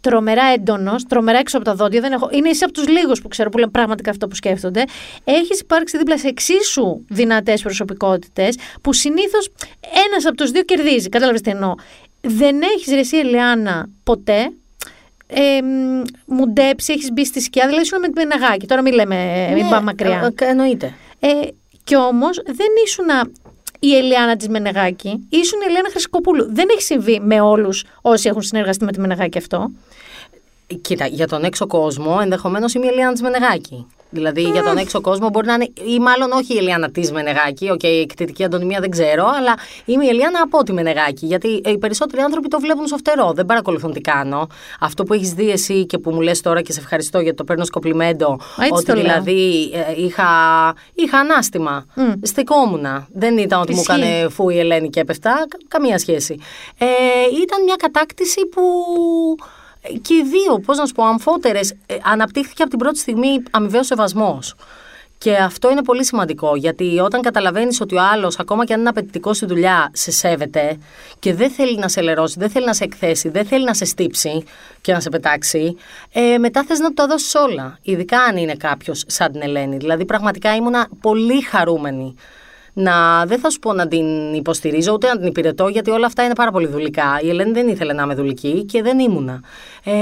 Τρομερά 0.00 0.42
έντονος, 0.54 1.04
τρομερά 1.04 1.38
έξω 1.38 1.56
από 1.56 1.66
τα 1.66 1.74
δόντια. 1.74 2.00
Δεν 2.00 2.12
έχω... 2.12 2.28
Είναι 2.32 2.48
είσαι 2.48 2.64
από 2.64 2.72
τους 2.72 2.88
λίγους 2.88 3.20
που 3.22 3.28
ξέρω 3.28 3.50
που 3.50 3.58
λένε 3.58 3.70
πραγματικά 3.70 4.10
αυτό 4.10 4.28
που 4.28 4.34
σκέφτονται. 4.34 4.84
Έχεις 5.24 5.60
υπάρξει 5.60 5.98
δίπλα 5.98 6.18
σε 6.18 6.28
εξίσου 6.28 7.04
δυνατές 7.08 7.62
προσωπικότητες 7.62 8.56
που 8.80 8.92
συνήθως 8.92 9.52
ένας 10.10 10.26
από 10.26 10.36
τους 10.36 10.50
δύο 10.50 10.62
κερδίζει. 10.62 11.08
Κατάλαβες 11.08 11.40
τι 11.40 11.50
εννοώ; 11.50 11.74
Δεν 12.20 12.62
έχεις 12.62 12.92
ρεσί 12.94 13.16
Ελιάνα 13.16 13.88
ποτέ 14.02 14.52
ε, 15.26 15.58
μουντέψει, 16.26 16.92
έχεις 16.92 17.12
μπει 17.12 17.24
στη 17.24 17.40
σκιά, 17.40 17.66
δηλαδή 17.66 17.84
ήσουν 17.84 18.00
με 18.00 18.08
την 18.08 18.26
Μεγάκη. 18.26 18.66
Τώρα 18.66 18.82
μην 18.82 18.92
λέμε, 18.92 19.14
ναι, 19.14 19.54
μην 19.54 19.68
πάμε 19.68 19.84
μακριά. 19.84 20.32
Ε, 20.38 20.44
εννοείται. 20.44 20.94
Ε, 21.20 21.28
και 21.84 21.96
όμως 21.96 22.42
δεν 22.44 22.66
ήσουν 22.84 23.06
η 23.78 23.96
Ελιάνα 23.96 24.36
της 24.36 24.48
Μενεγάκη, 24.48 25.26
ήσουν 25.28 25.60
η 25.60 25.64
Ελιάνα 25.68 25.88
Χρυσικοπούλου. 25.90 26.54
Δεν 26.54 26.66
έχει 26.70 26.82
συμβεί 26.82 27.20
με 27.20 27.40
όλους 27.40 27.84
όσοι 28.02 28.28
έχουν 28.28 28.42
συνεργαστεί 28.42 28.84
με 28.84 28.92
τη 28.92 29.00
Μενεγάκη 29.00 29.38
αυτό. 29.38 29.70
Κοίτα, 30.80 31.06
για 31.06 31.28
τον 31.28 31.44
έξω 31.44 31.66
κόσμο 31.66 32.18
ενδεχομένως 32.22 32.74
είμαι 32.74 32.86
η 32.86 32.88
Ελιάνα 32.88 33.12
της 33.12 33.22
Μενεγάκη. 33.22 33.86
Δηλαδή 34.10 34.42
για 34.42 34.62
τον 34.62 34.76
έξω 34.76 35.00
κόσμο 35.00 35.28
μπορεί 35.28 35.46
να 35.46 35.54
είναι, 35.54 35.68
ή 35.84 35.98
μάλλον 35.98 36.32
όχι 36.32 36.54
η 36.54 36.56
Ελιάνα 36.56 36.90
της 36.90 37.12
Μενεγάκη, 37.12 37.70
OK, 37.70 37.78
okay, 37.82 37.84
η 37.84 38.00
κτητική 38.00 38.44
αντωνυμία 38.44 38.80
δεν 38.80 38.90
ξέρω, 38.90 39.26
αλλά 39.38 39.54
είμαι 39.84 40.04
η 40.04 40.08
Ελιάνα 40.08 40.40
από 40.42 40.62
τη 40.62 40.72
Μενεγάκη. 40.72 41.26
Γιατί 41.26 41.48
οι 41.48 41.78
περισσότεροι 41.78 42.22
άνθρωποι 42.22 42.48
το 42.48 42.60
βλέπουν 42.60 42.86
στο 42.86 42.96
φτερό, 42.96 43.32
δεν 43.32 43.46
παρακολουθούν 43.46 43.92
τι 43.92 44.00
κάνω. 44.00 44.46
Αυτό 44.80 45.04
που 45.04 45.12
έχεις 45.12 45.32
δει 45.32 45.50
εσύ 45.50 45.86
και 45.86 45.98
που 45.98 46.10
μου 46.10 46.20
λες 46.20 46.40
τώρα 46.40 46.62
και 46.62 46.72
σε 46.72 46.80
ευχαριστώ 46.80 47.20
γιατί 47.20 47.36
το 47.36 47.44
παίρνω 47.44 47.64
ως 47.64 47.75
κομπλιμέντο, 47.75 48.38
ότι 48.70 48.92
δηλαδή 48.92 49.70
ε, 49.72 50.02
είχα, 50.02 50.24
είχα 50.94 51.18
ανάστημα. 51.18 51.86
Μμ. 51.96 52.14
Στεκόμουνα. 52.22 53.06
Δεν 53.12 53.38
ήταν 53.38 53.60
ότι 53.60 53.74
μου 53.74 53.82
έκανε 53.88 54.28
φου 54.28 54.48
η 54.48 54.58
Ελένη 54.58 54.88
και 54.90 55.00
έπεφτα, 55.00 55.46
καμία 55.68 55.98
σχέση. 55.98 56.38
Ε, 56.78 56.86
ήταν 57.42 57.62
μια 57.64 57.76
κατάκτηση 57.78 58.46
που 58.46 58.62
και 60.02 60.14
οι 60.14 60.22
δύο, 60.22 60.58
πώς 60.58 60.78
να 60.78 60.86
σου 60.86 60.92
πω, 60.92 61.04
αμφότερες, 61.04 61.70
ε, 61.86 61.96
αναπτύχθηκε 62.02 62.62
από 62.62 62.70
την 62.70 62.78
πρώτη 62.78 62.98
στιγμή 62.98 63.42
αμοιβαίος 63.50 63.86
σεβασμός. 63.86 64.54
Και 65.18 65.36
αυτό 65.36 65.70
είναι 65.70 65.82
πολύ 65.82 66.04
σημαντικό, 66.04 66.56
γιατί 66.56 66.98
όταν 66.98 67.20
καταλαβαίνεις 67.20 67.80
ότι 67.80 67.94
ο 67.94 68.00
άλλος, 68.12 68.38
ακόμα 68.38 68.64
και 68.64 68.72
αν 68.72 68.80
είναι 68.80 68.88
απαιτητικός 68.88 69.36
στη 69.36 69.46
δουλειά, 69.46 69.90
σε 69.92 70.10
σέβεται 70.10 70.78
και 71.18 71.34
δεν 71.34 71.50
θέλει 71.50 71.78
να 71.78 71.88
σε 71.88 72.00
λερώσει, 72.00 72.38
δεν 72.38 72.50
θέλει 72.50 72.64
να 72.66 72.74
σε 72.74 72.84
εκθέσει, 72.84 73.28
δεν 73.28 73.46
θέλει 73.46 73.64
να 73.64 73.74
σε 73.74 73.84
στύψει 73.84 74.44
και 74.80 74.92
να 74.92 75.00
σε 75.00 75.08
πετάξει, 75.08 75.76
ε, 76.12 76.38
μετά 76.38 76.64
θες 76.64 76.78
να 76.78 76.88
του 76.88 76.94
τα 76.94 77.06
δώσεις 77.06 77.34
όλα. 77.34 77.78
Ειδικά 77.82 78.18
αν 78.18 78.36
είναι 78.36 78.54
κάποιος 78.54 79.04
σαν 79.06 79.32
την 79.32 79.42
Ελένη. 79.42 79.76
Δηλαδή, 79.76 80.04
πραγματικά 80.04 80.54
ήμουνα 80.54 80.88
πολύ 81.00 81.40
χαρούμενη 81.40 82.14
να, 82.78 83.26
δεν 83.26 83.38
θα 83.38 83.50
σου 83.50 83.58
πω 83.58 83.72
να 83.72 83.88
την 83.88 84.34
υποστηρίζω 84.34 84.92
ούτε 84.92 85.06
να 85.08 85.16
την 85.16 85.26
υπηρετώ, 85.26 85.68
γιατί 85.68 85.90
όλα 85.90 86.06
αυτά 86.06 86.24
είναι 86.24 86.34
πάρα 86.34 86.50
πολύ 86.50 86.66
δουλικά. 86.66 87.20
Η 87.22 87.28
Ελένη 87.28 87.52
δεν 87.52 87.68
ήθελε 87.68 87.92
να 87.92 88.02
είμαι 88.02 88.14
δουλική 88.14 88.64
και 88.64 88.82
δεν 88.82 88.98
ήμουνα. 88.98 89.40
Ε, 89.84 89.92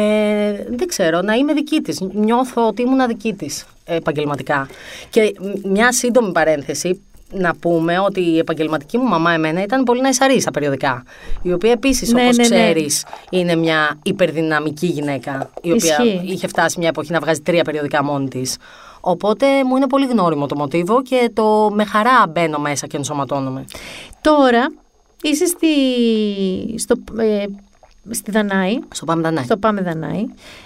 δεν 0.68 0.86
ξέρω, 0.86 1.20
να 1.20 1.34
είμαι 1.34 1.52
δική 1.52 1.80
της. 1.80 2.00
Νιώθω 2.12 2.66
ότι 2.66 2.82
ήμουνα 2.82 3.06
δική 3.06 3.32
της 3.32 3.66
επαγγελματικά. 3.84 4.68
Και 5.10 5.34
μια 5.64 5.92
σύντομη 5.92 6.32
παρένθεση, 6.32 7.02
να 7.32 7.54
πούμε 7.54 7.98
ότι 7.98 8.20
η 8.20 8.38
επαγγελματική 8.38 8.98
μου 8.98 9.08
μαμά 9.08 9.32
εμένα 9.32 9.62
ήταν 9.62 9.82
πολύ 9.82 10.00
ναϊσαρή 10.00 10.42
περιοδικά. 10.52 11.02
Η 11.42 11.52
οποία 11.52 11.70
επίσης, 11.70 12.12
ναι, 12.12 12.22
όπως 12.22 12.36
ναι, 12.36 12.48
ναι. 12.48 12.54
ξέρεις, 12.54 13.04
είναι 13.30 13.54
μια 13.54 13.98
υπερδυναμική 14.02 14.86
γυναίκα. 14.86 15.50
Η 15.62 15.72
οποία 15.72 15.96
είχε 16.24 16.46
φτάσει 16.46 16.78
μια 16.78 16.88
εποχή 16.88 17.12
να 17.12 17.20
βγάζει 17.20 17.40
τρία 17.40 17.64
περιοδικά 17.64 18.04
μόνη 18.04 18.28
της. 18.28 18.56
Οπότε 19.06 19.64
μου 19.64 19.76
είναι 19.76 19.86
πολύ 19.86 20.06
γνώριμο 20.06 20.46
το 20.46 20.56
μοτίβο 20.56 21.02
και 21.02 21.30
το 21.32 21.70
με 21.72 21.84
χαρά 21.84 22.26
μπαίνω 22.28 22.58
μέσα 22.58 22.86
και 22.86 22.96
ενσωματώνομαι. 22.96 23.64
Τώρα 24.20 24.66
είσαι 25.22 25.46
στη, 25.46 25.68
στο, 26.78 26.94
ε, 27.18 27.44
στη 28.10 28.30
Δανάη. 28.30 28.78
Στο 28.94 29.04
Πάμε 29.04 29.22
Δανάη. 29.22 29.44
Στο 29.44 29.56
Πάμε 29.56 29.80
Δανάη. 29.80 30.24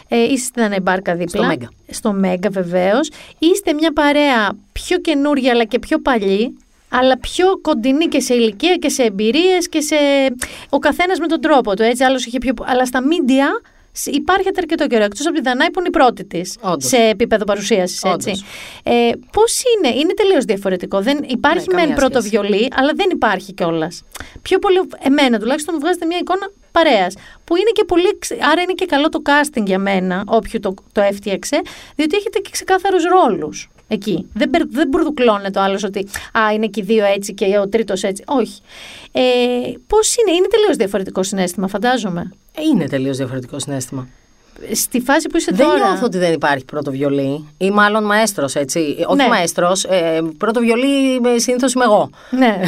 Ε, 0.09 0.23
είσαι 0.23 0.44
στη 0.44 0.60
Δανάη 0.60 0.81
Μπάρκα 0.81 1.15
δίπλα. 1.15 1.40
Στο 1.40 1.48
Μέγκα. 1.48 1.69
Στο 1.90 2.12
Μέγκα 2.12 2.48
βεβαίως. 2.51 3.10
Είστε 3.39 3.73
μια 3.73 3.93
παρέα 3.93 4.52
πιο 4.73 4.98
καινούρια 4.98 5.51
αλλά 5.51 5.65
και 5.65 5.78
πιο 5.78 5.98
παλιή. 5.98 6.59
Αλλά 6.89 7.19
πιο 7.19 7.59
κοντινή 7.60 8.06
και 8.06 8.20
σε 8.20 8.35
ηλικία 8.35 8.74
και 8.74 8.89
σε 8.89 9.02
εμπειρίες 9.02 9.69
και 9.69 9.81
σε. 9.81 9.97
Ο 10.69 10.78
καθένας 10.78 11.19
με 11.19 11.27
τον 11.27 11.40
τρόπο 11.40 11.77
του. 11.77 11.82
Έτσι, 11.82 12.05
άλλος 12.05 12.27
είχε 12.27 12.39
πιο... 12.39 12.52
Αλλά 12.65 12.86
στα 12.86 13.02
μίντια 13.02 13.60
υπάρχει 14.07 14.49
αρκετό 14.57 14.87
καιρό. 14.87 15.05
Εκτός 15.05 15.27
από 15.27 15.35
τη 15.35 15.43
Δανάη 15.43 15.70
που 15.70 15.79
είναι 15.79 15.89
η 15.89 15.91
πρώτη 15.91 16.25
της 16.25 16.57
σε 16.77 16.97
επίπεδο 16.97 17.45
παρουσίασης. 17.45 18.03
Ε, 18.83 19.11
Πώς 19.33 19.62
είναι, 19.62 19.95
είναι 19.95 20.15
τελείως 20.15 20.45
διαφορετικό. 20.45 21.01
Δεν, 21.01 21.19
υπάρχει 21.27 21.66
ναι, 21.75 21.87
μεν 21.87 21.95
πρώτο 21.95 22.23
βιολί, 22.23 22.69
αλλά 22.77 22.93
δεν 22.95 23.07
υπάρχει 23.12 23.53
κιόλας. 23.53 24.03
Πιο 24.43 24.59
πολύ, 24.59 24.81
εμένα 24.99 25.39
τουλάχιστον 25.39 25.75
μου 25.75 25.81
βγάζετε 25.81 26.07
μια 26.07 26.19
εικόνα 26.19 26.51
παρέας. 26.73 27.15
Που 27.45 27.57
είναι 27.57 27.70
και 27.73 27.85
πολύ. 27.85 28.19
Άρα 28.51 28.62
είναι 28.62 28.73
και 28.73 28.87
καλό 28.87 29.09
το 29.09 29.23
casting 29.25 29.62
για 29.65 29.79
μένα, 29.79 30.23
όποιου 30.27 30.61
το, 30.61 30.75
το 30.93 31.01
έφτιαξε, 31.01 31.61
διότι 31.95 32.16
έχετε 32.16 32.39
και 32.39 32.51
ξεκάθαρους 32.53 33.05
ρόλους 33.05 33.69
εκεί. 33.89 34.27
Δεν, 34.32 34.51
δεν 34.70 34.89
μπουρδουκλώνεται 34.89 35.51
το 35.51 35.60
άλλος 35.60 35.85
ότι 35.85 36.06
α, 36.39 36.52
είναι 36.52 36.66
και 36.66 36.81
οι 36.81 36.85
δύο 36.85 37.05
έτσι 37.05 37.35
και 37.35 37.59
ο 37.59 37.69
τρίτος 37.69 38.02
έτσι. 38.02 38.23
Όχι. 38.27 38.60
Ε, 39.12 39.20
Πώς 39.86 40.16
είναι, 40.16 40.36
είναι 40.36 40.47
τελείως 40.51 40.77
διαφορετικό 40.77 41.23
συνέστημα, 41.23 41.69
φαντάζομαι. 41.69 42.32
Ε, 42.55 42.62
είναι 42.73 42.89
τελείως 42.89 43.16
διαφορετικό 43.16 43.59
συνέστημα. 43.59 44.09
Στη 44.73 45.01
φάση 45.01 45.28
που 45.28 45.36
είσαι 45.36 45.51
δεν 45.55 45.66
τώρα. 45.66 45.78
Δεν 45.78 45.89
νιώθω 45.89 46.05
ότι 46.05 46.19
δεν 46.19 46.32
υπάρχει 46.32 46.65
πρώτο 46.65 46.90
βιολί. 46.90 47.48
Ή 47.59 47.70
μάλλον 47.70 48.05
μαέστρος, 48.05 48.55
έτσι. 48.55 48.78
Όχι 49.06 49.16
ναι. 49.16 49.28
μαέστρος. 49.28 49.85
Ε, 49.85 50.20
πρώτο 50.39 50.60
βιολί 50.60 51.20
συνήθως 51.36 51.73
είμαι 51.73 51.85
εγώ. 51.85 52.10
Ναι. 52.31 52.60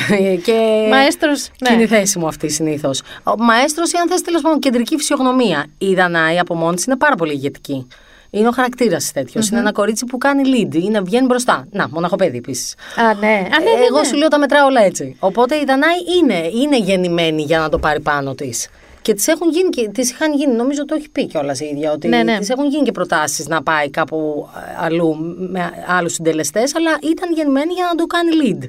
και 0.44 0.86
μαέστρος. 0.90 1.48
Ναι. 1.60 1.68
Και 1.68 1.74
είναι 1.74 1.82
η 1.82 1.86
θέση 1.86 2.18
μου 2.18 2.26
αυτή 2.26 2.48
συνήθως. 2.48 3.02
Μαέστρος, 3.38 3.92
ή 3.92 3.96
αν 3.96 4.08
θες 4.08 4.20
τέλος 4.20 4.40
πάντων 4.40 4.58
κεντρική 4.58 4.96
φυσιογνωμία. 4.96 5.66
Η 5.78 5.94
Δανάη 5.94 6.38
από 6.38 6.54
μόνη 6.54 6.82
είναι 6.86 6.96
πάρα 6.96 7.14
πολύ 7.14 7.32
ηγετική. 7.32 7.86
Είναι 8.30 8.48
ο 8.48 8.50
χαρακτήρας 8.50 9.12
τέτοιος. 9.12 9.46
Mm-hmm. 9.46 9.50
Είναι 9.50 9.60
ένα 9.60 9.72
κορίτσι 9.72 10.04
που 10.04 10.18
κάνει 10.18 10.42
lead. 10.46 10.74
Είναι, 10.74 11.00
βγαίνει 11.00 11.26
μπροστά. 11.26 11.66
Να, 11.70 11.88
μοναχοπέδι 11.88 12.36
επίσης. 12.36 12.74
Α, 12.96 13.14
ναι. 13.14 13.26
Α, 13.26 13.60
ναι, 13.60 13.70
ναι, 13.78 13.86
Εγώ 13.88 14.04
σου 14.04 14.16
λέω 14.16 14.28
τα 14.28 14.38
μετράω 14.38 14.66
όλα 14.66 14.82
έτσι. 14.82 15.16
Οπότε 15.18 15.56
η 15.56 15.64
Δανάη 15.64 15.96
είναι, 16.20 16.48
είναι 16.62 16.78
γεννημένη 16.78 17.42
για 17.42 17.58
να 17.58 17.68
το 17.68 17.78
πάρει 17.78 18.00
πάνω 18.00 18.34
της. 18.34 18.68
Και 19.02 19.14
τη 19.14 19.32
έχουν 19.32 19.50
γίνει 19.50 19.68
και 19.68 19.88
τις 19.88 20.10
είχαν 20.10 20.34
γίνει, 20.34 20.54
νομίζω 20.54 20.84
το 20.84 20.94
έχει 20.94 21.10
πει 21.10 21.26
κιόλας 21.26 21.60
η 21.60 21.64
ίδια, 21.64 21.92
ότι 21.92 22.08
ναι, 22.08 22.22
ναι. 22.22 22.38
τη 22.38 22.46
έχουν 22.50 22.68
γίνει 22.68 22.82
και 22.82 22.92
προτάσεις 22.92 23.48
να 23.48 23.62
πάει 23.62 23.90
κάπου 23.90 24.48
ε, 24.56 24.84
αλλού 24.84 25.16
με 25.50 25.72
άλλους 25.86 26.12
συντελεστές, 26.12 26.74
αλλά 26.76 26.90
ήταν 27.02 27.32
γεννημένη 27.32 27.72
για 27.72 27.84
να 27.88 27.94
το 27.94 28.06
κάνει 28.06 28.30
lead. 28.42 28.68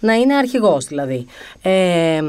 Να 0.00 0.14
είναι 0.14 0.34
αρχηγός 0.34 0.84
δηλαδή. 0.84 1.26
Ε, 1.62 2.22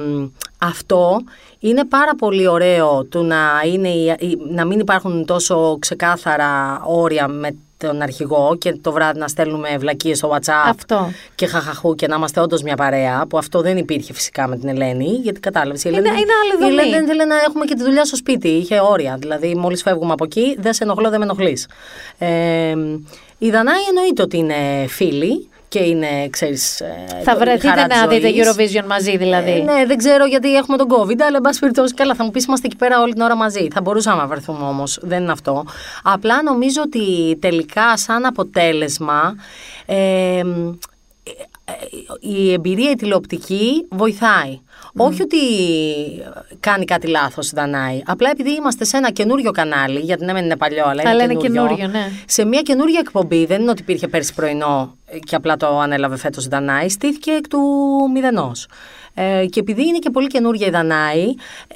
αυτό 0.58 1.22
είναι 1.70 1.86
πάρα 1.86 2.16
πολύ 2.16 2.48
ωραίο 2.48 3.04
του 3.04 3.24
να, 3.24 3.38
είναι, 3.66 4.16
να 4.50 4.66
μην 4.66 4.80
υπάρχουν 4.80 5.26
τόσο 5.26 5.78
ξεκάθαρα 5.80 6.82
όρια 6.86 7.28
με 7.28 7.56
τον 7.78 8.02
αρχηγό 8.02 8.56
και 8.60 8.74
το 8.82 8.92
βράδυ 8.92 9.20
να 9.20 9.28
στέλνουμε 9.28 9.78
βλακίες 9.78 10.18
στο 10.18 10.32
WhatsApp 10.34 10.70
αυτό. 10.70 11.12
και 11.36 11.48
χαχαχού 11.48 11.96
και 11.96 12.08
να 12.08 12.16
είμαστε 12.16 12.40
όντως 12.42 12.62
μια 12.62 12.76
παρέα, 12.76 13.26
που 13.30 13.38
αυτό 13.38 13.62
δεν 13.62 13.78
υπήρχε 13.78 14.14
φυσικά 14.14 14.48
με 14.48 14.58
την 14.58 14.70
Ελένη, 14.70 15.20
γιατί 15.24 15.40
κατάλαβες. 15.40 15.84
Είναι, 15.84 15.98
Ελένη, 15.98 16.16
είναι 16.16 16.32
άλλη 16.42 16.64
η 16.64 16.74
Ελένη 16.74 16.90
δεν 16.90 17.04
ήθελε 17.04 17.26
να 17.26 17.36
έχουμε 17.48 17.66
και 17.66 17.76
τη 17.76 17.84
δουλειά 17.84 18.06
στο 18.06 18.16
σπίτι, 18.16 18.48
είχε 18.48 18.80
όρια. 18.80 19.18
Δηλαδή, 19.20 19.56
μόλις 19.56 19.82
φεύγουμε 19.82 20.14
από 20.14 20.24
εκεί, 20.24 20.56
δεν 20.60 20.74
σε 20.74 20.84
ενοχλώ, 20.84 21.10
δεν 21.10 21.20
με 21.20 21.26
ενοχλείς. 21.26 21.68
Ε, 22.18 22.76
η 23.38 23.50
Δανάη 23.50 23.82
εννοείται 23.90 24.22
ότι 24.22 24.38
είναι 24.38 24.86
φίλη 24.88 25.48
και 25.74 25.80
είναι, 25.80 26.28
ξέρεις. 26.30 26.82
Θα 27.24 27.36
βρεθείτε 27.36 27.88
να 27.88 28.08
δείτε 28.08 28.30
Eurovision 28.30 28.86
μαζί 28.88 29.18
δηλαδή. 29.18 29.52
Ε, 29.52 29.64
ναι, 29.64 29.86
δεν 29.86 29.98
ξέρω 29.98 30.26
γιατί 30.26 30.56
έχουμε 30.56 30.78
τον 30.78 30.88
COVID, 30.90 31.22
αλλά 31.28 31.36
εν 31.36 31.42
πάση 31.42 31.60
περιπτώσει, 31.60 31.94
καλά, 31.94 32.16
θα 32.16 32.24
μου 32.24 32.32
πεις 32.32 32.46
είμαστε 32.46 32.68
εκεί 32.68 32.76
πέρα 32.76 33.02
όλη 33.02 33.14
την 33.14 33.22
ώρα 33.22 33.36
μαζί. 33.36 33.68
Θα 33.74 33.82
μπορούσαμε 33.82 34.22
να 34.22 34.28
βρεθούμε 34.28 34.66
όμως. 34.66 35.00
Δεν 35.02 35.22
είναι 35.22 35.32
αυτό. 35.32 35.66
Απλά 36.04 36.44
νομίζω 36.44 36.82
ότι 36.86 37.38
τελικά, 37.42 37.98
σαν 37.98 38.26
αποτέλεσμα. 38.26 39.36
Ε, 39.86 40.42
η 42.20 42.54
εμπειρία 42.54 42.90
η 42.90 42.96
τηλεοπτική 42.96 43.88
βοηθάει. 43.90 44.60
Όχι 44.96 45.22
ότι 45.22 45.38
κάνει 46.60 46.86
κάτι 46.86 47.08
λάθος 47.08 47.52
η 47.52 47.52
Δανάη. 47.56 48.02
Απλά 48.06 48.30
επειδή 48.30 48.52
είμαστε 48.52 48.86
σε 48.86 48.98
ένα 48.98 49.12
καινούριο 49.12 49.52
κανάλι, 49.52 50.00
γιατί 50.00 50.26
ναι, 50.26 50.34
δεν 50.34 50.44
είναι 50.46 50.58
παλιό, 50.58 50.86
αλλά, 50.88 51.02
αλλά 51.06 51.24
είναι, 51.24 51.34
καινούριο, 51.34 51.88
ναι. 51.88 52.12
Σε 52.26 52.46
μια 52.46 52.62
καινούργια 52.62 53.00
εκπομπή, 53.00 53.46
δεν 53.46 53.62
είναι 53.62 53.70
ότι 53.70 53.82
υπήρχε 53.82 54.08
πέρσι 54.08 54.34
πρωινό 54.34 54.98
και 55.20 55.36
απλά 55.36 55.58
το 55.58 55.80
ανέλαβε 55.80 56.18
φέτος 56.18 56.46
η 56.46 56.48
Δανάη, 56.50 56.90
στήθηκε 56.90 57.32
εκ 57.32 57.48
του 57.48 57.60
μηδενός. 58.14 58.68
Ε, 59.16 59.46
και 59.46 59.60
επειδή 59.60 59.88
είναι 59.88 59.98
και 59.98 60.10
πολύ 60.10 60.28
καινούργια 60.28 60.68
η 60.68 60.70
Δανάη, 60.70 61.26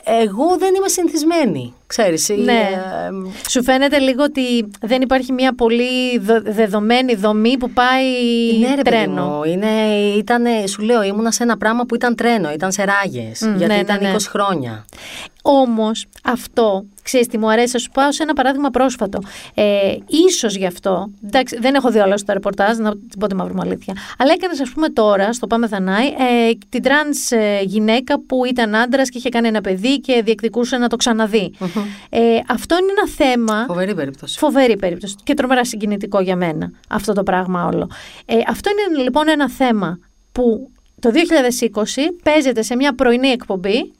εγώ 0.04 0.58
δεν 0.58 0.76
είμαι 0.76 0.88
συνηθισμένη. 0.88 1.74
Ξέρεις, 1.88 2.30
ναι. 2.30 2.52
Ε, 2.52 3.50
Σου 3.50 3.64
φαίνεται 3.64 3.98
λίγο 3.98 4.24
ότι 4.24 4.70
δεν 4.82 5.02
υπάρχει 5.02 5.32
μια 5.32 5.56
πολύ 5.56 6.18
δεδομένη 6.44 7.16
δομή 7.16 7.58
που 7.58 7.70
πάει 7.70 8.06
ναι, 8.60 8.76
ρε, 8.76 8.82
τρένο. 8.82 9.26
Μου, 9.26 9.44
είναι, 9.44 9.68
ήτανε, 10.18 10.68
σου 10.68 10.82
λέω, 10.82 11.04
ήμουνα 11.04 11.32
σε 11.32 11.44
ένα 11.44 11.58
πράγμα 11.58 11.86
που 11.86 11.96
ήταν 11.96 12.16
τρένο, 12.16 12.52
ήταν 12.52 12.72
σε 12.72 12.82
ράγες, 13.02 13.40
γιατί 13.40 13.74
ναι, 13.74 13.80
ήταν 13.80 14.02
ναι, 14.02 14.14
20 14.16 14.18
χρόνια. 14.30 14.86
Όμως 15.42 16.06
αυτό 16.24 16.86
Ξέρεις 17.08 17.28
τι 17.28 17.38
μου 17.38 17.52
αρέσει, 17.52 17.72
θα 17.72 17.78
σου 17.78 17.90
πάω 17.90 18.12
σε 18.12 18.24
ένα 18.24 18.34
παράδειγμα 18.34 18.70
πρόσφατο. 18.70 19.20
Ε, 19.54 19.96
ίσως 20.28 20.56
γι' 20.56 20.66
αυτό, 20.66 21.10
εντάξει, 21.26 21.58
δεν 21.60 21.76
έχω 21.76 21.92
δει 21.92 22.00
όλα 22.00 22.18
στο 22.18 22.34
ρεπορτάζ, 22.34 22.78
να 22.78 22.92
την 22.92 23.20
πω 23.20 23.28
τη 23.28 23.36
μαύρη 23.36 23.54
αλήθεια, 23.62 23.94
αλλά 24.18 24.34
έκανες 24.34 24.62
ας 24.62 24.70
πούμε 24.70 24.90
τώρα, 24.90 25.34
στο 25.34 25.48
Πάμε 25.48 25.68
Δανάη, 25.68 26.08
ε, 26.08 26.52
την 26.70 26.82
τρανς 26.82 27.32
ε, 27.32 27.62
γυναίκα 27.64 28.22
που 28.22 28.46
ήταν 28.46 28.76
άντρας 28.76 29.10
και 29.10 29.18
είχε 29.18 29.30
κάνει 29.30 29.48
ένα 29.48 29.62
παιδί 29.62 30.00
και 30.00 30.22
διεκδικούσε 30.26 30.78
να 30.78 30.88
το 30.88 30.96
ξαναδει 30.96 31.54
Ε, 32.10 32.20
αυτό 32.48 32.76
είναι 32.78 32.92
ένα 32.98 33.08
θέμα... 33.08 33.66
Φοβερή 33.68 33.96
περίπτωση. 33.96 34.38
Φοβερή 34.38 34.78
περίπτωση 34.78 35.16
και 35.24 35.34
τρομερά 35.34 35.66
συγκινητικό 35.66 36.20
για 36.20 36.36
μένα 36.36 36.72
αυτό 36.90 37.14
το 37.14 37.24
πράγμα 37.24 37.66
όλο. 37.66 37.90
Ε, 38.26 38.36
αυτό 38.48 38.70
είναι 38.70 39.04
λοιπόν 39.04 39.30
ένα 39.30 39.50
θέμα 39.50 40.00
που 40.32 40.72
το 41.02 41.12
2020 41.74 41.84
παίζεται 42.24 42.62
σε 42.62 42.76
μια 42.76 42.96
πρωινή 42.96 43.28
εκπομπή 43.28 43.92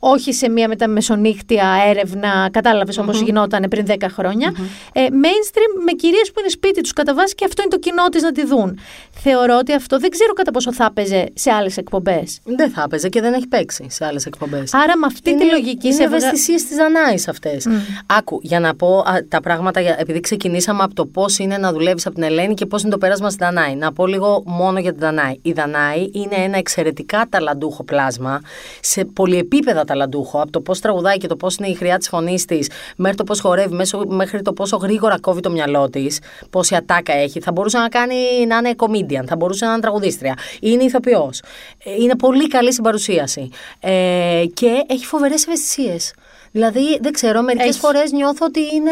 όχι 0.00 0.32
σε 0.32 0.48
μια 0.48 0.68
μεταμεσονύχτια 0.68 1.66
έρευνα, 1.88 2.48
κατάλαβες 2.52 2.98
mm-hmm. 2.98 3.02
όπω 3.02 3.18
γινόταν 3.24 3.66
πριν 3.70 3.86
10 3.88 3.94
χρόνια. 4.12 4.52
Mm-hmm. 4.52 4.90
Ε, 4.92 5.06
mainstream 5.10 5.82
με 5.84 5.92
κυρίες 5.92 6.30
που 6.32 6.40
είναι 6.40 6.48
σπίτι 6.48 6.80
τους 6.80 6.92
κατά 6.92 7.14
βάση 7.14 7.34
και 7.34 7.44
αυτό 7.44 7.62
είναι 7.62 7.70
το 7.70 7.78
κοινό 7.78 8.08
της 8.08 8.22
να 8.22 8.32
τη 8.32 8.46
δουν. 8.46 8.78
Θεωρώ 9.10 9.56
ότι 9.58 9.72
αυτό 9.72 9.98
δεν 9.98 10.10
ξέρω 10.10 10.32
κατά 10.32 10.50
πόσο 10.50 10.72
θα 10.72 10.84
έπαιζε 10.84 11.28
σε 11.34 11.50
άλλες 11.50 11.76
εκπομπές. 11.76 12.40
Δεν 12.44 12.70
θα 12.70 12.82
έπαιζε 12.82 13.08
και 13.08 13.20
δεν 13.20 13.32
έχει 13.32 13.46
παίξει 13.46 13.86
σε 13.88 14.04
άλλες 14.04 14.26
εκπομπές. 14.26 14.74
Άρα 14.74 14.96
με 14.96 15.06
αυτή 15.06 15.30
είναι, 15.30 15.44
τη 15.44 15.50
λογική 15.50 15.86
είναι 15.86 15.96
σε 15.96 16.02
ευαισθησίες 16.02 16.64
της 16.64 16.76
Δανάη 16.76 17.14
αυτές. 17.28 17.66
Mm. 17.68 17.70
Άκου, 18.06 18.38
για 18.42 18.60
να 18.60 18.74
πω 18.74 18.98
α, 18.98 19.24
τα 19.28 19.40
πράγματα, 19.40 19.80
επειδή 19.98 20.20
ξεκινήσαμε 20.20 20.82
από 20.82 20.94
το 20.94 21.06
πώς 21.06 21.38
είναι 21.38 21.58
να 21.58 21.72
δουλεύεις 21.72 22.06
από 22.06 22.14
την 22.14 22.24
Ελένη 22.24 22.54
και 22.54 22.66
πώς 22.66 22.82
είναι 22.82 22.90
το 22.90 22.98
πέρασμα 22.98 23.30
στη 23.30 23.44
Δανάη. 23.44 23.74
Να 23.74 23.92
πω 23.92 24.06
λίγο 24.06 24.42
μόνο 24.46 24.78
για 24.78 24.90
την 24.90 25.00
Δανάη. 25.00 25.38
Η 25.42 25.52
Δανάη 25.52 26.10
είναι 26.12 26.36
ένα 26.36 26.56
εξαιρετικά 26.56 27.26
ταλαντούχο 27.28 27.84
πλάσμα 27.84 28.40
σε 28.80 29.04
πολυεπίπεδα 29.04 29.84
ταλαντούχο. 29.90 30.40
Από 30.40 30.50
το 30.50 30.60
πώς 30.60 30.80
τραγουδάει 30.80 31.16
και 31.16 31.26
το 31.26 31.36
πώς 31.36 31.56
είναι 31.56 31.68
η 31.68 31.74
χρειά 31.74 31.98
της 31.98 32.08
φωνής 32.08 32.44
της, 32.44 32.70
μέχρι 32.96 33.16
το 33.16 33.24
πώς 33.24 33.40
χορεύει, 33.40 33.76
μέχρι 34.06 34.42
το 34.42 34.52
πόσο 34.52 34.76
γρήγορα 34.76 35.20
κόβει 35.20 35.40
το 35.40 35.50
μυαλό 35.50 35.90
της, 35.90 36.18
πόση 36.50 36.74
ατάκα 36.74 37.12
έχει. 37.12 37.40
Θα 37.40 37.52
μπορούσε 37.52 37.78
να 37.78 37.88
κάνει 37.88 38.14
να 38.46 38.56
είναι 38.56 38.74
comedian, 38.76 39.24
θα 39.26 39.36
μπορούσε 39.36 39.64
να 39.64 39.70
είναι 39.70 39.80
τραγουδίστρια. 39.80 40.34
Είναι 40.60 40.84
ηθοποιός. 40.84 41.42
Ε, 41.84 41.94
είναι 41.94 42.16
πολύ 42.16 42.48
καλή 42.48 42.72
στην 42.72 42.84
παρουσίαση. 42.84 43.48
Ε, 43.80 44.44
και 44.54 44.84
έχει 44.86 45.04
φοβερές 45.04 45.46
ευαισθησίες. 45.46 46.12
Δηλαδή, 46.52 46.98
δεν 47.00 47.12
ξέρω, 47.12 47.42
μερικές 47.42 47.78
φορές 47.78 48.12
νιώθω 48.12 48.46
ότι 48.46 48.60
είναι 48.60 48.90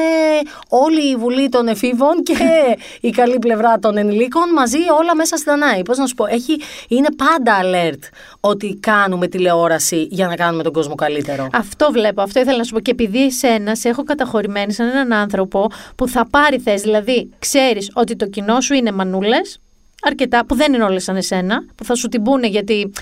όλη 0.68 1.10
η 1.10 1.16
βουλή 1.16 1.48
των 1.48 1.68
εφήβων 1.68 2.22
και 2.22 2.36
η 3.08 3.10
καλή 3.10 3.38
πλευρά 3.38 3.78
των 3.78 3.96
ενηλίκων 3.96 4.52
μαζί 4.54 4.78
όλα 5.00 5.14
μέσα 5.14 5.36
στη 5.36 5.50
Δανάη. 5.50 5.82
Πώς 5.82 5.98
να 5.98 6.06
σου 6.06 6.14
πω, 6.14 6.26
έχει, 6.26 6.60
είναι 6.88 7.08
πάντα 7.16 7.60
alert 7.62 8.08
ότι 8.40 8.78
κάνουμε 8.80 9.26
τηλεόραση 9.26 10.06
για 10.10 10.26
να 10.26 10.34
κάνουμε 10.34 10.62
τον 10.62 10.72
κόσμο 10.72 10.94
καλύτερο. 10.94 11.48
Αυτό 11.52 11.90
βλέπω, 11.92 12.22
αυτό 12.22 12.40
ήθελα 12.40 12.56
να 12.56 12.64
σου 12.64 12.72
πω. 12.72 12.80
Και 12.80 12.90
επειδή 12.90 13.24
εσένα 13.24 13.74
σε 13.74 13.88
έχω 13.88 14.02
καταχωρημένη 14.02 14.72
σαν 14.72 14.88
έναν 14.88 15.12
άνθρωπο 15.12 15.70
που 15.96 16.08
θα 16.08 16.26
πάρει 16.30 16.58
θέση, 16.58 16.82
δηλαδή 16.82 17.30
ξέρεις 17.38 17.90
ότι 17.94 18.16
το 18.16 18.26
κοινό 18.26 18.60
σου 18.60 18.74
είναι 18.74 18.92
μανούλες, 18.92 19.60
αρκετά, 20.02 20.46
που 20.46 20.54
δεν 20.54 20.72
είναι 20.72 20.84
όλες 20.84 21.02
σαν 21.02 21.16
εσένα, 21.16 21.64
που 21.74 21.84
θα 21.84 21.94
σου 21.94 22.08
την 22.08 22.22
πούνε 22.22 22.46
γιατί 22.46 22.92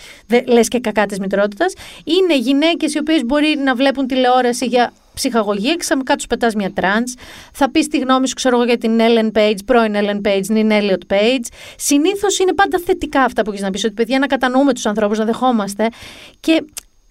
λες 0.46 0.68
και 0.68 0.80
κακά 0.80 1.06
της 1.06 1.18
μητρότητας. 1.18 1.72
Είναι 2.04 2.38
γυναίκες 2.38 2.94
οι 2.94 2.98
οποίες 2.98 3.24
μπορεί 3.24 3.56
να 3.64 3.74
βλέπουν 3.74 4.06
τηλεόραση 4.06 4.66
για 4.66 4.92
ψυχαγωγία, 5.14 5.76
ξαφνικά 5.76 6.16
του 6.16 6.26
πετάς 6.26 6.54
μια 6.54 6.72
τρανς, 6.72 7.14
θα 7.52 7.70
πεις 7.70 7.88
τη 7.88 7.98
γνώμη 7.98 8.28
σου, 8.28 8.34
ξέρω 8.34 8.56
εγώ, 8.56 8.64
για 8.64 8.78
την 8.78 8.98
Ellen 9.00 9.38
Page, 9.38 9.56
πρώην 9.64 9.94
Ellen 9.96 10.28
Page, 10.28 10.42
την 10.46 10.70
Elliot 10.72 11.12
Page. 11.14 11.44
Συνήθως 11.76 12.38
είναι 12.38 12.52
πάντα 12.52 12.80
θετικά 12.84 13.22
αυτά 13.22 13.42
που 13.42 13.50
έχεις 13.50 13.62
να 13.62 13.70
πεις, 13.70 13.84
ότι 13.84 13.94
παιδιά 13.94 14.18
να 14.18 14.26
κατανοούμε 14.26 14.72
τους 14.72 14.86
ανθρώπους, 14.86 15.18
να 15.18 15.24
δεχόμαστε. 15.24 15.88
Και 16.40 16.64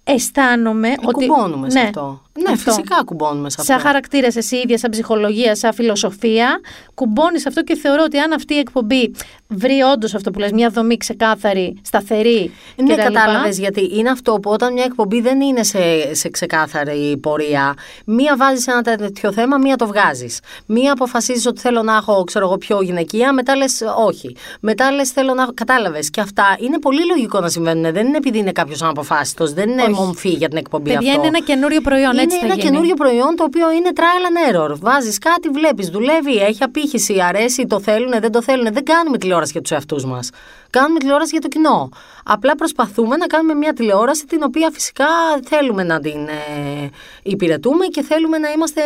αισθάνομαι 0.04 0.94
ότι. 1.04 1.28
Κουμπώνουμε 1.28 1.70
σε 1.70 1.80
ναι, 1.80 1.86
αυτό. 1.86 2.25
Ναι, 2.42 2.52
αυτό. 2.52 2.72
φυσικά 2.72 3.02
κουμπώνουμε 3.06 3.50
σε 3.50 3.56
αυτό. 3.60 3.74
Σαν 3.74 3.82
χαρακτήρα, 3.82 4.28
εσύ 4.36 4.56
ίδια, 4.56 4.78
σαν 4.78 4.90
ψυχολογία, 4.90 5.56
σαν 5.56 5.74
φιλοσοφία, 5.74 6.60
κουμπώνεις 6.94 7.46
αυτό 7.46 7.64
και 7.64 7.76
θεωρώ 7.76 8.04
ότι 8.06 8.18
αν 8.18 8.34
αυτή 8.34 8.54
η 8.54 8.58
εκπομπή 8.58 9.12
βρει 9.48 9.82
όντως 9.82 10.16
αυτό 10.16 10.32
που 10.32 10.40
λες, 10.40 10.52
μια 10.52 10.70
δομή 10.70 10.98
ξεκάθαρη, 10.98 11.78
σταθερή. 11.82 12.52
Ναι, 12.76 12.96
κατάλαβες 12.96 13.60
γιατί 13.60 13.90
είναι 13.98 14.10
αυτό 14.10 14.34
που 14.34 14.52
όταν 14.52 14.74
μια 14.74 14.84
εκπομπή 14.84 15.22
δεν 15.22 15.42
είναι 15.42 15.64
σε, 15.64 16.14
σε 16.14 16.30
ξεκάθαρη 16.30 17.18
πορεία, 17.18 17.74
μία 18.06 18.36
βάζεις 18.38 18.68
ένα 18.68 18.82
τέτοιο 18.82 19.32
θέμα, 19.32 19.58
μία 19.58 19.76
το 19.76 19.88
βγάζεις. 19.88 20.40
Μία 20.66 20.92
αποφασίζεις 20.92 21.46
ότι 21.46 21.62
θέλω 21.62 21.84
να 21.84 21.96
έχω, 21.96 22.24
ξέρω 22.24 22.46
εγώ, 22.46 22.58
πιο 22.58 22.82
γυναικεία, 22.82 23.34
μετά 23.34 23.56
λες 23.56 23.82
όχι. 24.06 24.36
Μετά 24.60 24.92
λες 24.92 25.10
θέλω 25.10 25.34
να. 25.34 25.48
Κατάλαβες. 25.54 26.10
Και 26.10 26.22
αυτά 26.22 26.56
είναι 26.60 26.80
πολύ 26.80 27.06
λογικό 27.06 27.40
να 27.40 27.50
συμβαίνουν. 27.50 27.94
Δεν 27.94 28.08
είναι 28.08 28.18
επειδή 28.18 28.38
είναι 28.38 28.52
κάποιος 28.52 28.82
αναποφάσιστος, 28.82 29.54
δεν 29.54 29.70
είναι 29.70 29.82
όχι. 29.82 29.92
μομφή 29.92 30.30
για 30.30 30.48
την 30.48 30.58
εκπομπή 30.58 30.94
Παιδιά, 30.94 31.10
αυτό. 31.10 31.12
είναι 31.20 31.28
ένα 31.28 31.46
καινούριο 31.46 31.82
προϊόν 31.82 32.18
είναι 32.34 32.54
ένα 32.54 32.56
καινούριο 32.56 32.94
προϊόν 32.94 33.36
το 33.36 33.44
οποίο 33.44 33.72
είναι 33.72 33.90
trial 33.96 34.26
and 34.28 34.56
error. 34.56 34.78
Βάζεις 34.80 35.18
κάτι, 35.18 35.50
βλέπεις, 35.50 35.90
δουλεύει, 35.90 36.36
έχει 36.36 36.64
απήχηση, 36.64 37.22
αρέσει, 37.22 37.68
το 37.68 37.80
θέλουν, 37.80 38.12
δεν 38.20 38.32
το 38.32 38.42
θέλουν. 38.42 38.74
Δεν 38.74 38.84
κάνουμε 38.84 39.18
τηλεόραση 39.18 39.52
για 39.52 39.62
τους 39.62 39.72
εαυτούς 39.72 40.06
μας. 40.06 40.30
Κάνουμε 40.70 41.00
τηλεόραση 41.00 41.30
για 41.32 41.42
το 41.42 41.48
κοινό. 41.48 41.90
Απλά 42.24 42.56
προσπαθούμε 42.56 43.18
να 43.18 43.28
κάνουμε 43.28 43.54
μια 43.54 43.74
τηλεόραση 43.74 44.26
την 44.26 44.44
οποία 44.44 44.70
φυσικά 44.72 45.06
θέλουμε 45.44 45.84
να 45.84 46.00
την 46.00 46.28
ε, 46.28 46.90
υπηρετούμε 47.24 47.86
και 47.86 48.02
θέλουμε 48.02 48.38
να, 48.38 48.50
είμαστε, 48.52 48.82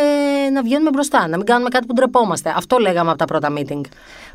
να 0.52 0.62
βγαίνουμε 0.62 0.90
μπροστά, 0.90 1.28
να 1.28 1.36
μην 1.36 1.46
κάνουμε 1.46 1.68
κάτι 1.68 1.86
που 1.86 1.92
ντρεπόμαστε. 1.94 2.52
Αυτό 2.56 2.78
λέγαμε 2.78 3.10
από 3.10 3.18
τα 3.18 3.24
πρώτα 3.24 3.52
meeting. 3.56 3.80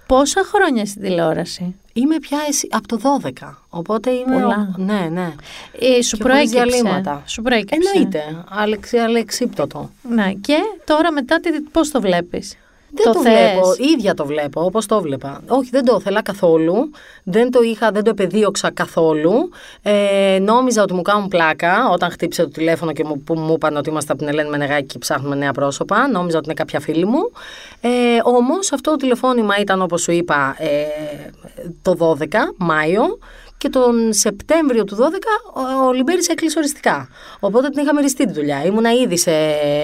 Πόσα 0.07 0.43
χρόνια 0.43 0.85
στην 0.85 1.01
τηλεόραση; 1.01 1.75
Είμαι 1.97 2.19
πια 2.19 2.37
εσύ, 2.47 2.67
από 2.71 2.87
το 2.87 3.19
12. 3.23 3.53
Οπότε 3.69 4.11
είμαι. 4.11 4.41
Πολλά. 4.41 4.75
Ναι, 4.77 5.07
ναι. 5.11 5.33
Ε, 5.79 6.01
σου 6.01 6.17
προέκυψε. 6.17 7.21
Σου 7.25 7.41
προέκυψε. 7.41 7.89
Εννοείται. 7.93 8.43
Αλεξι, 8.49 8.97
αλεξίπτωτο. 8.97 9.89
Ναι. 10.09 10.33
Και 10.33 10.57
τώρα 10.85 11.11
μετά 11.11 11.39
πώς 11.71 11.91
το 11.91 12.01
βλέπεις; 12.01 12.57
Δεν 12.95 13.05
το, 13.05 13.11
το 13.11 13.19
βλέπω. 13.19 13.75
ίδια 13.93 14.13
το 14.13 14.25
βλέπω, 14.25 14.65
όπως 14.65 14.85
το 14.85 15.01
βλέπα. 15.01 15.41
Όχι, 15.47 15.69
δεν 15.71 15.85
το 15.85 15.97
ήθελα 15.99 16.21
καθόλου. 16.21 16.89
Δεν 17.23 17.51
το 17.51 17.61
είχα, 17.61 17.91
δεν 17.91 18.03
το 18.03 18.09
επεδίωξα 18.09 18.71
καθόλου. 18.71 19.49
Ε, 19.81 20.37
νόμιζα 20.41 20.81
ότι 20.81 20.93
μου 20.93 21.01
κάνουν 21.01 21.27
πλάκα 21.27 21.89
όταν 21.91 22.11
χτύπησε 22.11 22.43
το 22.43 22.49
τηλέφωνο 22.49 22.91
και 22.91 23.03
μου, 23.03 23.19
που 23.19 23.33
μου 23.33 23.53
είπαν 23.53 23.75
ότι 23.77 23.89
είμαστε 23.89 24.11
από 24.11 24.21
την 24.21 24.31
Ελένη 24.31 24.49
Μενεγάκη 24.49 24.85
και 24.85 24.97
ψάχνουμε 24.97 25.35
νέα 25.35 25.51
πρόσωπα. 25.51 26.07
Νόμιζα 26.07 26.37
ότι 26.37 26.45
είναι 26.45 26.55
κάποια 26.55 26.79
φίλη 26.79 27.05
μου. 27.05 27.31
Ε, 27.81 27.89
Όμως 28.23 28.71
αυτό 28.71 28.91
το 28.91 28.97
τηλεφώνημα 28.97 29.57
ήταν, 29.59 29.81
όπως 29.81 30.01
σου 30.01 30.11
είπα, 30.11 30.55
ε, 30.57 30.85
το 31.81 31.95
12 31.99 32.53
Μάιο 32.57 33.17
και 33.57 33.69
τον 33.69 34.13
Σεπτέμβριο 34.13 34.83
του 34.83 34.95
12 34.95 34.99
ο 35.87 35.91
Λιμπέρης 35.91 36.27
έκλεισε 36.27 36.57
οριστικά. 36.59 37.07
Οπότε 37.39 37.69
την 37.69 37.83
είχα 37.83 37.93
μεριστεί 37.93 38.25
τη 38.25 38.33
δουλειά. 38.33 38.63
Ήμουνα 38.63 38.91
ήδη 38.93 39.17
σε 39.17 39.31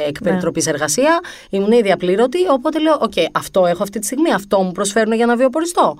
εκ 0.07 0.17
περιτροπής 0.17 0.65
ναι. 0.65 0.71
εργασία, 0.71 1.19
ήμουν 1.49 1.71
ήδη 1.71 1.91
απλήρωτη. 1.91 2.47
Οπότε 2.49 2.79
λέω: 2.79 2.97
Οκ, 3.01 3.13
αυτό 3.31 3.65
έχω 3.65 3.83
αυτή 3.83 3.99
τη 3.99 4.05
στιγμή, 4.05 4.33
αυτό 4.33 4.61
μου 4.61 4.71
προσφέρουν 4.71 5.13
για 5.13 5.25
να 5.25 5.35
βιοποριστώ. 5.35 5.97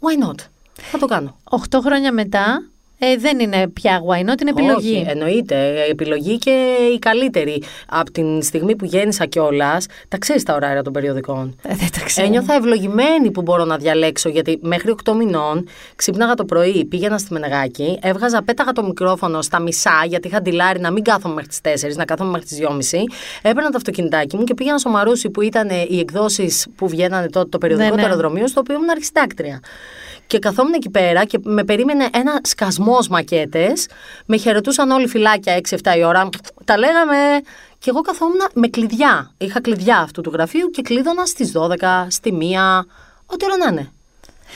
Why 0.00 0.26
not? 0.26 0.36
Θα 0.72 0.98
το 0.98 1.06
κάνω. 1.06 1.36
Οχτώ 1.44 1.80
χρόνια 1.80 2.12
μετά, 2.12 2.62
ε, 2.98 3.16
δεν 3.16 3.38
είναι 3.38 3.68
πια 3.68 4.00
why 4.00 4.30
not, 4.30 4.40
είναι 4.40 4.50
επιλογή. 4.50 4.96
Όχι, 4.96 5.04
εννοείται. 5.08 5.84
Επιλογή 5.88 6.38
και 6.38 6.76
η 6.94 6.98
καλύτερη. 6.98 7.62
Από 7.88 8.10
την 8.10 8.42
στιγμή 8.42 8.76
που 8.76 8.84
γέννησα 8.84 9.26
κιόλας, 9.26 9.86
τα 10.08 10.18
ξέρεις 10.18 10.42
τα 10.42 10.54
ωράρια 10.54 10.82
των 10.82 10.92
περιοδικών. 10.92 11.56
Ε, 11.62 11.74
δεν 11.74 11.88
τα 11.98 12.04
ξέρω. 12.04 12.26
Ένιωθα 12.26 12.54
ευλογημένη 12.54 13.30
που 13.30 13.42
μπορώ 13.42 13.64
να 13.64 13.76
διαλέξω, 13.76 14.28
γιατί 14.28 14.58
μέχρι 14.62 14.94
8 15.04 15.12
μηνών 15.12 15.68
ξύπναγα 15.96 16.34
το 16.34 16.44
πρωί, 16.44 16.84
πήγαινα 16.84 17.18
στη 17.18 17.32
Μενεγάκη, 17.32 17.98
έβγαζα, 18.02 18.42
πέταγα 18.42 18.72
το 18.72 18.84
μικρόφωνο 18.84 19.42
στα 19.42 19.60
μισά, 19.60 20.04
γιατί 20.06 20.28
είχα 20.28 20.42
ντιλάρει 20.42 20.80
να 20.80 20.90
μην 20.90 21.02
κάθομαι 21.02 21.34
μέχρι 21.34 21.48
τις 21.48 21.90
4, 21.90 21.96
να 21.96 22.04
κάθομαι 22.04 22.30
μέχρι 22.30 22.46
τις 22.46 22.58
2.30. 22.90 22.98
Έπαιρνα 23.42 23.70
το 23.70 23.76
αυτοκινητάκι 23.76 24.36
μου 24.36 24.44
και 24.44 24.54
πήγαινα 24.54 24.78
στο 24.78 24.90
Μαρούσι 24.90 25.30
που 25.30 25.40
ήταν 25.40 25.68
οι 25.88 25.98
εκδόσεις 25.98 26.66
που 26.76 26.88
βγαίνανε 26.88 27.28
τότε 27.28 27.48
το 27.48 27.58
περιοδικό 27.58 27.94
ναι, 27.94 28.40
ναι. 28.40 28.46
στο 28.46 28.60
οποίο 28.60 28.74
ήμουν 28.74 28.90
αρχιστάκτρια. 28.90 29.60
Και 30.28 30.38
καθόμουν 30.38 30.72
εκεί 30.72 30.90
πέρα 30.90 31.24
και 31.24 31.38
με 31.42 31.64
περίμενε 31.64 32.08
ένα 32.12 32.40
σκασμό 32.42 32.98
μακέτες. 33.10 33.86
Με 34.26 34.36
χαιρετούσαν 34.36 34.90
όλοι 34.90 35.08
φυλάκια 35.08 35.60
6-7 35.68 35.76
η 35.98 36.04
ώρα. 36.04 36.28
Τα 36.64 36.78
λέγαμε. 36.78 37.16
Και 37.78 37.90
εγώ 37.90 38.00
καθόμουν 38.00 38.40
με 38.54 38.68
κλειδιά. 38.68 39.34
Είχα 39.38 39.60
κλειδιά 39.60 39.98
αυτού 39.98 40.20
του 40.20 40.30
γραφείου 40.30 40.70
και 40.70 40.82
κλείδωνα 40.82 41.26
στις 41.26 41.52
12, 41.56 42.06
στη 42.08 42.38
1, 42.40 42.84
ό,τι 43.26 43.44
ώρα 43.44 43.56
να 43.56 43.66
είναι. 43.70 43.92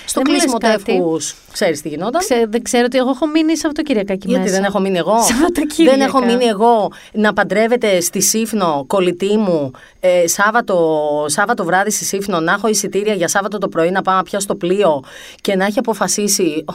Στο 0.06 0.20
Δεν 0.20 0.23
μου 0.27 0.39
κλείσιμο 0.39 0.59
λες 0.62 0.70
κάτι. 0.70 0.82
τεύχους, 0.85 1.35
ξέρεις 1.52 1.82
τι 1.82 1.89
γινόταν; 1.89 2.20
Ξέ, 2.20 2.47
δεν 2.48 2.62
ξέρω 2.62 2.85
ότι 2.85 2.98
εγώ 2.98 3.10
έχω 3.10 3.27
μείνει 3.27 3.56
Σαββατοκύριακα 3.56 4.12
εκεί 4.12 4.27
Γιατί 4.28 4.43
μέσα. 4.43 4.55
δεν 4.55 4.64
έχω 4.64 4.78
μείνει 4.81 4.98
εγώ; 4.98 5.23
Σαββατοκύριακα. 5.23 5.97
Δεν 5.97 6.06
έχω 6.06 6.24
μείνει 6.24 6.44
εγώ 6.44 6.90
να 7.12 7.32
παντρεύεται 7.32 8.01
στη 8.01 8.20
Σύφνο, 8.20 8.85
κολλητή 8.86 9.36
μου, 9.36 9.70
ε, 10.01 10.27
Σάββατο, 10.28 10.98
Σάββατο 11.28 11.64
βράδυ 11.64 11.90
στη 11.90 12.05
Σύφνο, 12.05 12.40
να 12.40 12.52
έχω 12.52 12.69
εισιτήρια 12.69 13.14
για 13.14 13.28
Σάββατο 13.28 13.59
το 13.59 13.69
πρωί 13.69 13.90
να 13.90 14.02
πάω 14.02 14.16
να 14.16 14.23
πιάσω 14.23 14.47
το 14.47 14.55
πλοίο 14.55 15.02
και 15.40 15.56
να 15.56 15.64
έχει 15.64 15.78
αποφασίσει 15.78 16.64
ο- 16.69 16.74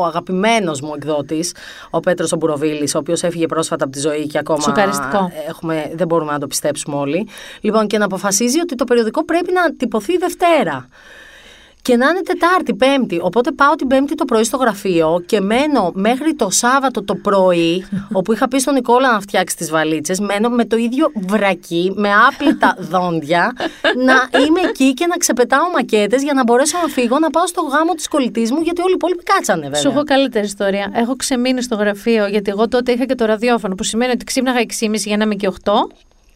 ο 0.00 0.04
αγαπημένος 0.04 0.80
μου 0.80 0.92
εκδότης, 0.96 1.54
ο 1.90 2.00
Πέτρος 2.00 2.32
ο 2.32 2.36
Μπουροβίλη, 2.36 2.90
ο 2.94 2.98
οποίος 2.98 3.22
έφυγε 3.22 3.46
πρόσφατα 3.46 3.84
από 3.84 3.92
τη 3.92 4.00
ζωή 4.00 4.26
και 4.26 4.38
ακόμα. 4.38 4.60
Σοκαριστικό. 4.60 5.32
Έχουμε, 5.48 5.90
δεν 5.94 6.06
μπορούμε 6.06 6.32
να 6.32 6.38
το 6.38 6.46
πιστέψουμε 6.46 6.96
όλοι. 6.96 7.28
Λοιπόν, 7.60 7.86
και 7.86 7.98
να 7.98 8.04
αποφασίζει 8.04 8.60
ότι 8.60 8.74
το 8.74 8.84
περιοδικό 8.84 9.24
πρέπει 9.24 9.52
να 9.52 9.74
τυπωθεί 9.76 10.16
Δευτέρα. 10.16 10.88
Και 11.88 11.96
να 11.96 12.08
είναι 12.08 12.20
Τετάρτη, 12.22 12.74
Πέμπτη. 12.74 13.20
Οπότε 13.22 13.52
πάω 13.52 13.74
την 13.74 13.86
Πέμπτη 13.86 14.14
το 14.14 14.24
πρωί 14.24 14.44
στο 14.44 14.56
γραφείο 14.56 15.22
και 15.26 15.40
μένω 15.40 15.90
μέχρι 15.94 16.34
το 16.34 16.50
Σάββατο 16.50 17.02
το 17.02 17.14
πρωί, 17.14 17.86
όπου 18.18 18.32
είχα 18.32 18.48
πει 18.48 18.58
στον 18.58 18.74
Νικόλα 18.74 19.12
να 19.12 19.20
φτιάξει 19.20 19.56
τις 19.56 19.70
βαλίτσες. 19.70 20.20
Μένω 20.20 20.48
με 20.48 20.64
το 20.64 20.76
ίδιο 20.76 21.10
βρακί, 21.14 21.92
με 21.94 22.08
άπλυτα 22.28 22.76
δόντια, 22.90 23.52
να 24.04 24.40
είμαι 24.40 24.60
εκεί 24.68 24.94
και 24.94 25.06
να 25.06 25.16
ξεπετάω 25.16 25.70
μακέτες 25.74 26.22
για 26.22 26.32
να 26.32 26.42
μπορέσω 26.42 26.78
να 26.82 26.88
φύγω 26.88 27.18
να 27.18 27.30
πάω 27.30 27.46
στο 27.46 27.62
γάμο 27.62 27.94
της 27.94 28.08
κολλητής 28.08 28.50
μου, 28.50 28.60
γιατί 28.60 28.80
όλοι 28.80 28.90
οι 28.90 28.96
υπόλοιποι 28.96 29.22
κάτσανε 29.22 29.62
βέβαια. 29.62 29.80
Σου 29.80 29.88
έχω 29.88 30.02
καλύτερη 30.02 30.46
ιστορία. 30.46 30.90
Έχω 30.94 31.16
ξεμείνει 31.16 31.62
στο 31.62 31.74
γραφείο 31.74 32.26
γιατί 32.26 32.50
εγώ 32.50 32.68
τότε 32.68 32.92
είχα 32.92 33.04
και 33.04 33.14
το 33.14 33.24
ραδιόφωνο 33.24 33.74
που 33.74 33.82
σημαίνει 33.82 34.12
ότι 34.12 34.24
ξύπναγα 34.24 34.60
6.30 34.80 34.94
για 34.94 35.16
να 35.16 35.24
είμαι 35.24 35.34
και 35.34 35.50
8 35.64 35.72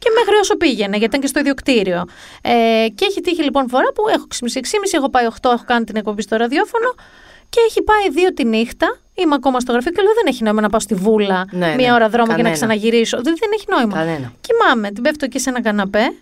και 0.03 0.11
μέχρι 0.19 0.35
όσο 0.43 0.57
πήγαινε, 0.57 0.97
γιατί 0.97 1.05
ήταν 1.05 1.21
και 1.21 1.27
στο 1.27 1.39
ίδιο 1.41 1.55
κτίριο. 1.55 2.01
Ε, 2.43 2.53
και 2.95 3.05
έχει 3.09 3.21
τύχει 3.21 3.43
λοιπόν 3.43 3.69
φορά 3.69 3.89
που 3.95 4.03
έχω 4.15 4.27
ξυπνήσει 4.27 4.61
6.30, 4.63 4.69
έχω 4.93 5.11
πάει 5.11 5.27
8, 5.31 5.51
έχω 5.53 5.65
κάνει 5.67 5.85
την 5.85 5.97
εκπομπή 5.97 6.23
στο 6.23 6.37
ραδιόφωνο 6.37 6.95
και 7.49 7.61
έχει 7.69 7.83
πάει 7.83 8.27
2 8.29 8.33
τη 8.35 8.45
νύχτα. 8.45 8.97
Είμαι 9.15 9.35
ακόμα 9.35 9.61
στο 9.61 9.73
γραφείο 9.73 9.93
και 9.93 10.03
λέω: 10.03 10.13
Δεν 10.15 10.25
έχει 10.27 10.43
νόημα 10.43 10.61
να 10.61 10.69
πάω 10.69 10.81
στη 10.81 10.95
βούλα 10.95 11.45
Ναι, 11.51 11.75
μία 11.75 11.89
ναι. 11.89 11.93
ώρα 11.93 12.09
δρόμο 12.09 12.27
και 12.27 12.31
να 12.31 12.37
Κανένα. 12.37 12.55
ξαναγυρίσω. 12.55 13.17
Δεν, 13.23 13.35
δεν 13.39 13.51
έχει 13.55 13.65
νόημα. 13.69 13.95
Κανένα. 13.97 14.33
Κοιμάμαι, 14.41 14.91
την 14.91 15.03
πέφτω 15.03 15.27
και 15.29 15.39
σε 15.39 15.49
ένα 15.51 15.63
καναπέ, 15.63 16.13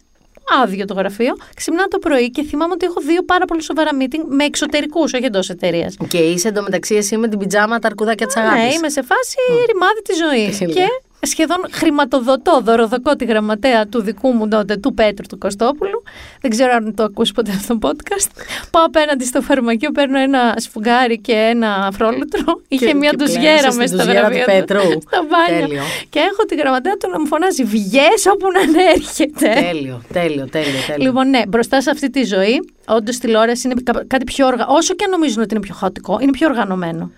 άδειο 0.62 0.84
το 0.84 0.94
γραφείο. 0.94 1.34
Ξυπνάω 1.56 1.88
το 1.88 1.98
πρωί 1.98 2.30
και 2.30 2.42
θυμάμαι 2.42 2.72
ότι 2.72 2.86
έχω 2.86 3.00
δύο 3.00 3.22
πάρα 3.22 3.44
πολύ 3.44 3.62
σοβαρά 3.62 3.90
meeting 4.00 4.22
με 4.28 4.44
εξωτερικούς, 4.44 5.12
όχι 5.12 5.24
εντός 5.24 5.48
εταιρείας. 5.50 5.96
Και 6.08 6.18
είσαι 6.18 6.48
εντωμεταξύ 6.48 6.94
εσύ 6.94 7.16
με 7.16 7.28
την 7.28 7.38
πιτζάμα 7.38 7.78
τα 7.78 7.86
αρκουδάκια 7.88 8.26
της 8.26 8.36
αγάπης. 8.36 8.62
Ναι, 8.62 8.72
είμαι 8.74 8.88
σε 8.88 9.02
φάση 9.02 9.36
ρημάδι 9.72 10.02
της 10.02 10.16
ζωής. 10.16 10.58
Τέλεια. 10.58 10.74
και 10.74 10.86
σχεδόν 11.22 11.58
χρηματοδοτώ, 11.70 12.60
δωροδοκώ 12.60 13.16
τη 13.16 13.24
γραμματέα 13.24 13.86
του 13.86 14.00
δικού 14.02 14.32
μου 14.32 14.48
τότε, 14.48 14.76
του 14.76 14.94
Πέτρου 14.94 15.26
του 15.26 15.38
Κωστόπουλου. 15.38 16.02
Δεν 16.40 16.50
ξέρω 16.50 16.72
αν 16.72 16.94
το 16.94 17.02
ακούσει 17.02 17.32
ποτέ 17.32 17.50
αυτό 17.50 17.78
το 17.78 17.88
podcast. 17.88 18.42
Πάω 18.70 18.84
απέναντι 18.84 19.24
στο 19.24 19.40
φαρμακείο, 19.42 19.90
παίρνω 19.90 20.18
ένα 20.18 20.54
σφουγγάρι 20.58 21.18
και 21.20 21.32
ένα 21.32 21.90
φρόλουτρο. 21.92 22.60
Είχε 22.68 22.94
μια 22.94 23.10
και 23.10 23.16
ντουζιέρα 23.16 23.42
πλένεσαι 23.56 23.76
μέσα 23.78 23.86
στην 23.86 23.98
στο 23.98 24.06
ντουζιέρα 24.06 24.28
γραφείο. 24.28 24.44
του 24.44 24.50
Πέτρου. 24.50 24.80
Στα 25.08 25.26
μπάνια. 25.28 25.66
Τέλειο. 25.66 25.82
Και 26.08 26.18
έχω 26.18 26.44
τη 26.48 26.54
γραμματέα 26.54 26.96
του 26.96 27.10
να 27.10 27.20
μου 27.20 27.26
φωνάζει 27.26 27.64
Βγες 27.64 28.26
όπου 28.32 28.46
να 28.52 28.82
έρχεται. 28.90 29.60
Τέλειο, 29.70 30.02
τέλειο, 30.12 30.48
τέλειο. 30.48 30.80
τέλειο. 30.86 31.06
Λοιπόν, 31.06 31.28
ναι, 31.30 31.42
μπροστά 31.48 31.80
σε 31.80 31.90
αυτή 31.90 32.10
τη 32.10 32.24
ζωή, 32.24 32.70
όντως 32.86 33.18
τηλεόραση 33.18 33.68
είναι 33.68 33.80
κα- 33.84 34.04
κάτι 34.06 34.24
πιο 34.24 34.46
οργανωμένο. 34.46 34.78
Όσο 34.78 34.94
και 34.94 35.04
αν 35.04 35.10
νομίζουν 35.10 35.42
ότι 35.42 35.54
είναι 35.54 35.62
πιο 35.62 35.74
χαοτικό, 35.74 36.18
είναι 36.20 36.30
πιο 36.30 36.48
οργανωμένο. 36.48 37.10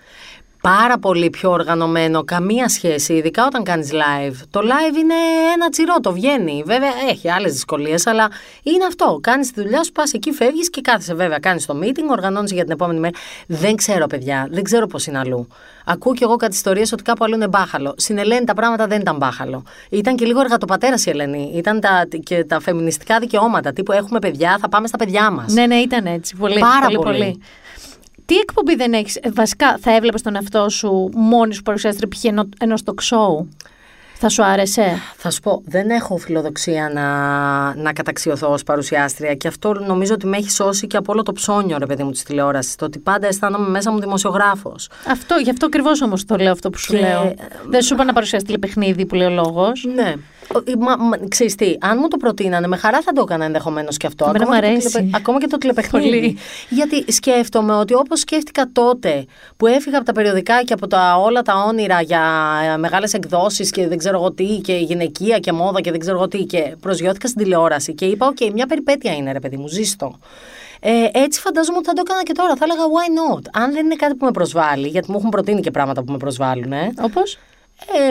Πάρα 0.63 0.99
πολύ 0.99 1.31
πιο 1.31 1.51
οργανωμένο, 1.51 2.25
καμία 2.25 2.69
σχέση, 2.69 3.13
ειδικά 3.13 3.47
όταν 3.47 3.63
κάνεις 3.65 3.91
live. 3.93 4.35
Το 4.51 4.61
live 4.61 4.97
είναι 4.97 5.15
ένα 5.55 5.69
τσιρό, 5.69 5.95
το 6.01 6.13
βγαίνει. 6.13 6.63
Βέβαια 6.67 6.91
έχει 7.11 7.31
άλλες 7.31 7.53
δυσκολίες, 7.53 8.07
αλλά 8.07 8.29
είναι 8.63 8.85
αυτό. 8.87 9.19
Κάνεις 9.23 9.53
τη 9.53 9.63
δουλειά 9.63 9.85
σου, 9.85 9.93
πας 9.93 10.13
εκεί, 10.13 10.33
φεύγεις 10.33 10.71
και 10.71 10.81
κάθεσαι 10.81 11.15
βέβαια. 11.15 11.39
Κάνεις 11.39 11.67
το 11.67 11.79
meeting, 11.83 12.11
οργανώνεις 12.11 12.53
για 12.53 12.63
την 12.63 12.73
επόμενη 12.73 12.99
μέρα. 12.99 13.19
Δεν 13.47 13.77
ξέρω 13.77 14.07
παιδιά, 14.07 14.49
δεν 14.51 14.63
ξέρω 14.63 14.87
πώς 14.87 15.07
είναι 15.07 15.19
αλλού. 15.19 15.49
Ακούω 15.85 16.15
κι 16.15 16.23
εγώ 16.23 16.37
κάτι 16.37 16.55
ιστορίες 16.55 16.93
ότι 16.93 17.03
κάπου 17.03 17.25
αλλού 17.25 17.35
είναι 17.35 17.49
μπάχαλο. 17.49 17.95
Στην 17.97 18.19
Ελένη 18.19 18.45
τα 18.45 18.55
πράγματα 18.55 18.87
δεν 18.87 19.01
ήταν 19.01 19.17
μπάχαλο. 19.17 19.65
Ήταν 19.91 20.17
και 20.17 20.25
λίγο 20.25 20.41
εργατοπατέρα 20.41 20.95
η 21.05 21.11
Ελένη. 21.11 21.53
Ήταν 21.55 21.81
τα, 21.81 22.07
και 22.23 22.45
τα 22.45 22.61
φεμινιστικά 22.61 23.19
δικαιώματα. 23.19 23.73
Τύπου 23.73 23.93
έχουμε 23.93 24.19
παιδιά, 24.19 24.59
θα 24.61 24.69
πάμε 24.69 24.87
στα 24.87 24.97
παιδιά 24.97 25.31
μας. 25.31 25.53
Ναι, 25.53 25.67
ναι, 25.67 25.75
ήταν 25.75 26.07
έτσι. 26.07 26.37
Πολύ, 26.37 26.59
Πάρα 26.59 26.85
πολύ, 26.85 26.97
πολύ. 26.97 27.19
πολύ. 27.19 27.41
Τι 28.33 28.39
εκπομπή 28.39 28.75
δεν 28.75 28.93
έχεις; 28.93 29.19
Βασικά, 29.35 29.79
θα 29.81 29.95
έβλεπες 29.95 30.23
τον 30.23 30.35
εαυτό 30.35 30.69
σου 30.69 31.11
μόνη 31.15 31.55
σου 31.55 31.63
παρουσιάστρια 31.63 32.09
π.χ. 32.09 32.25
ενό 32.59 32.75
talk 32.85 32.95
show; 33.11 33.47
Θα 34.15 34.29
σου 34.29 34.45
άρεσε; 34.45 34.99
Θα 35.17 35.31
σου 35.31 35.41
πω, 35.41 35.63
δεν 35.65 35.91
έχω 35.91 36.17
φιλοδοξία 36.17 36.91
να, 36.95 37.03
να 37.83 37.93
καταξιωθώ 37.93 38.53
ως 38.53 38.63
παρουσιάστρια 38.63 39.35
και 39.35 39.49
αυτό 39.49 39.73
νομίζω 39.87 40.15
ότι 40.15 40.27
με 40.27 40.37
έχει 40.37 40.51
σώσει 40.51 40.87
και 40.87 40.97
από 40.97 41.13
όλο 41.13 41.23
το 41.23 41.33
ψώνιο, 41.33 41.79
ρε 41.79 41.87
παιδί 41.87 42.03
μου, 42.03 42.11
της 42.11 42.23
τηλεόρασης. 42.23 42.75
Το 42.77 42.85
ότι 42.85 42.99
πάντα 42.99 43.27
αισθάνομαι 43.27 43.69
μέσα 43.69 43.91
μου 43.93 44.01
δημοσιογράφος. 44.01 44.89
Αυτό, 45.09 45.35
γι' 45.35 45.51
αυτό 45.51 45.67
ακριβώς 45.67 46.03
όμως 46.03 46.25
το 46.25 46.37
λέω 46.37 46.53
αυτό 46.53 46.71
που 46.71 46.79
σου 46.79 46.93
Και- 46.93 46.99
λέω. 47.01 47.35
Δεν 47.69 47.83
σου 47.83 47.95
είπα 47.95 48.05
να 48.05 48.13
παρουσιάσεις 48.13 48.47
τηλεπαιχνίδι 48.47 49.07
που 49.07 49.15
λέει 49.15 49.27
ο 49.27 49.31
λόγος. 49.31 49.85
Ναι. 49.95 50.15
Ο- 50.55 50.79
Μα, 50.79 50.97
μα, 50.97 51.17
ξέρεις 51.29 51.55
τι, 51.55 51.77
αν 51.81 51.99
μου 52.01 52.09
το 52.09 52.17
προτείνανε, 52.17 52.67
με 52.67 52.77
χαρά 52.77 53.01
θα 53.01 53.13
το 53.13 53.21
έκανα 53.23 53.45
ενδεχομένως 53.45 53.97
και 53.97 54.07
αυτό. 54.07 54.25
Εμένα 54.25 54.45
Ακόμα 54.45 54.57
μ' 54.57 54.61
και 54.61 54.67
το 54.67 54.73
αρέσει. 54.73 54.89
τηλεπαι- 54.97 55.17
Ακόμα 55.17 55.39
και 55.41 55.47
το 55.47 55.59
τηλεπαιχνίδι. 55.59 56.09
Πολύ. 56.11 56.37
Γιατί 56.69 57.13
σκέφτομαι 57.13 57.75
ότι 57.75 57.95
όπως 57.95 58.21
σκέφτηκα 58.21 58.69
τότε 58.73 59.25
που 59.57 59.67
έφυγα 59.67 59.97
από 59.97 60.07
τα 60.07 60.13
περιοδικά 60.13 60.63
και 60.65 60.73
από 60.73 60.87
τα, 60.87 61.17
όλα 61.17 61.43
τα 61.43 61.55
όνειρα 61.69 62.01
για 62.01 62.21
μεγάλες 62.79 63.15
εκδόσεις 63.15 63.71
και 63.71 63.89
δεν 63.89 63.99
ξέρω 63.99 64.17
εγώ 64.17 64.33
τι 64.33 64.45
και 64.45 64.73
γυναικεία 64.75 65.39
και 65.39 65.53
μόδα 65.53 65.81
και 65.81 65.91
δεν 65.91 66.01
ξέρω 66.01 66.17
εγώ 66.17 66.29
τι 66.29 66.45
και 66.45 66.77
προσγειώθηκα 66.81 67.29
στην 67.29 67.43
τηλεόραση 67.43 67.95
και 67.95 68.05
είπα: 68.05 68.27
Οκ, 68.27 68.53
μια 68.53 68.67
περιπέτεια 68.67 69.15
είναι 69.15 69.33
ρε 69.33 69.41
παιδί 69.41 69.57
μου, 69.57 69.69
ζήσ' 69.69 69.97
το. 69.97 70.19
Ε, 70.85 70.91
έτσι 71.13 71.41
φαντάζομαι 71.41 71.77
ότι 71.79 71.87
θα 71.87 71.93
το 71.93 72.03
έκανα 72.07 72.23
και 72.23 72.33
τώρα. 72.33 72.57
Θα 72.57 72.65
έλεγα 72.65 72.81
why 72.83 73.37
not; 73.37 73.43
Αν 73.53 73.73
δεν 73.73 73.85
είναι 73.85 73.95
κάτι 73.95 74.15
που 74.15 74.25
με 74.25 74.31
προσβάλλει, 74.31 74.89
γιατί 74.89 75.11
μου 75.11 75.17
έχουν 75.19 75.31
προτείνει 75.31 75.61
και 75.61 75.71
πράγματα 75.71 76.03
που 76.03 76.13
με 76.13 76.19
προσβάλλουν. 76.19 76.73
Ε, 76.73 76.93
Όπως; 77.01 77.39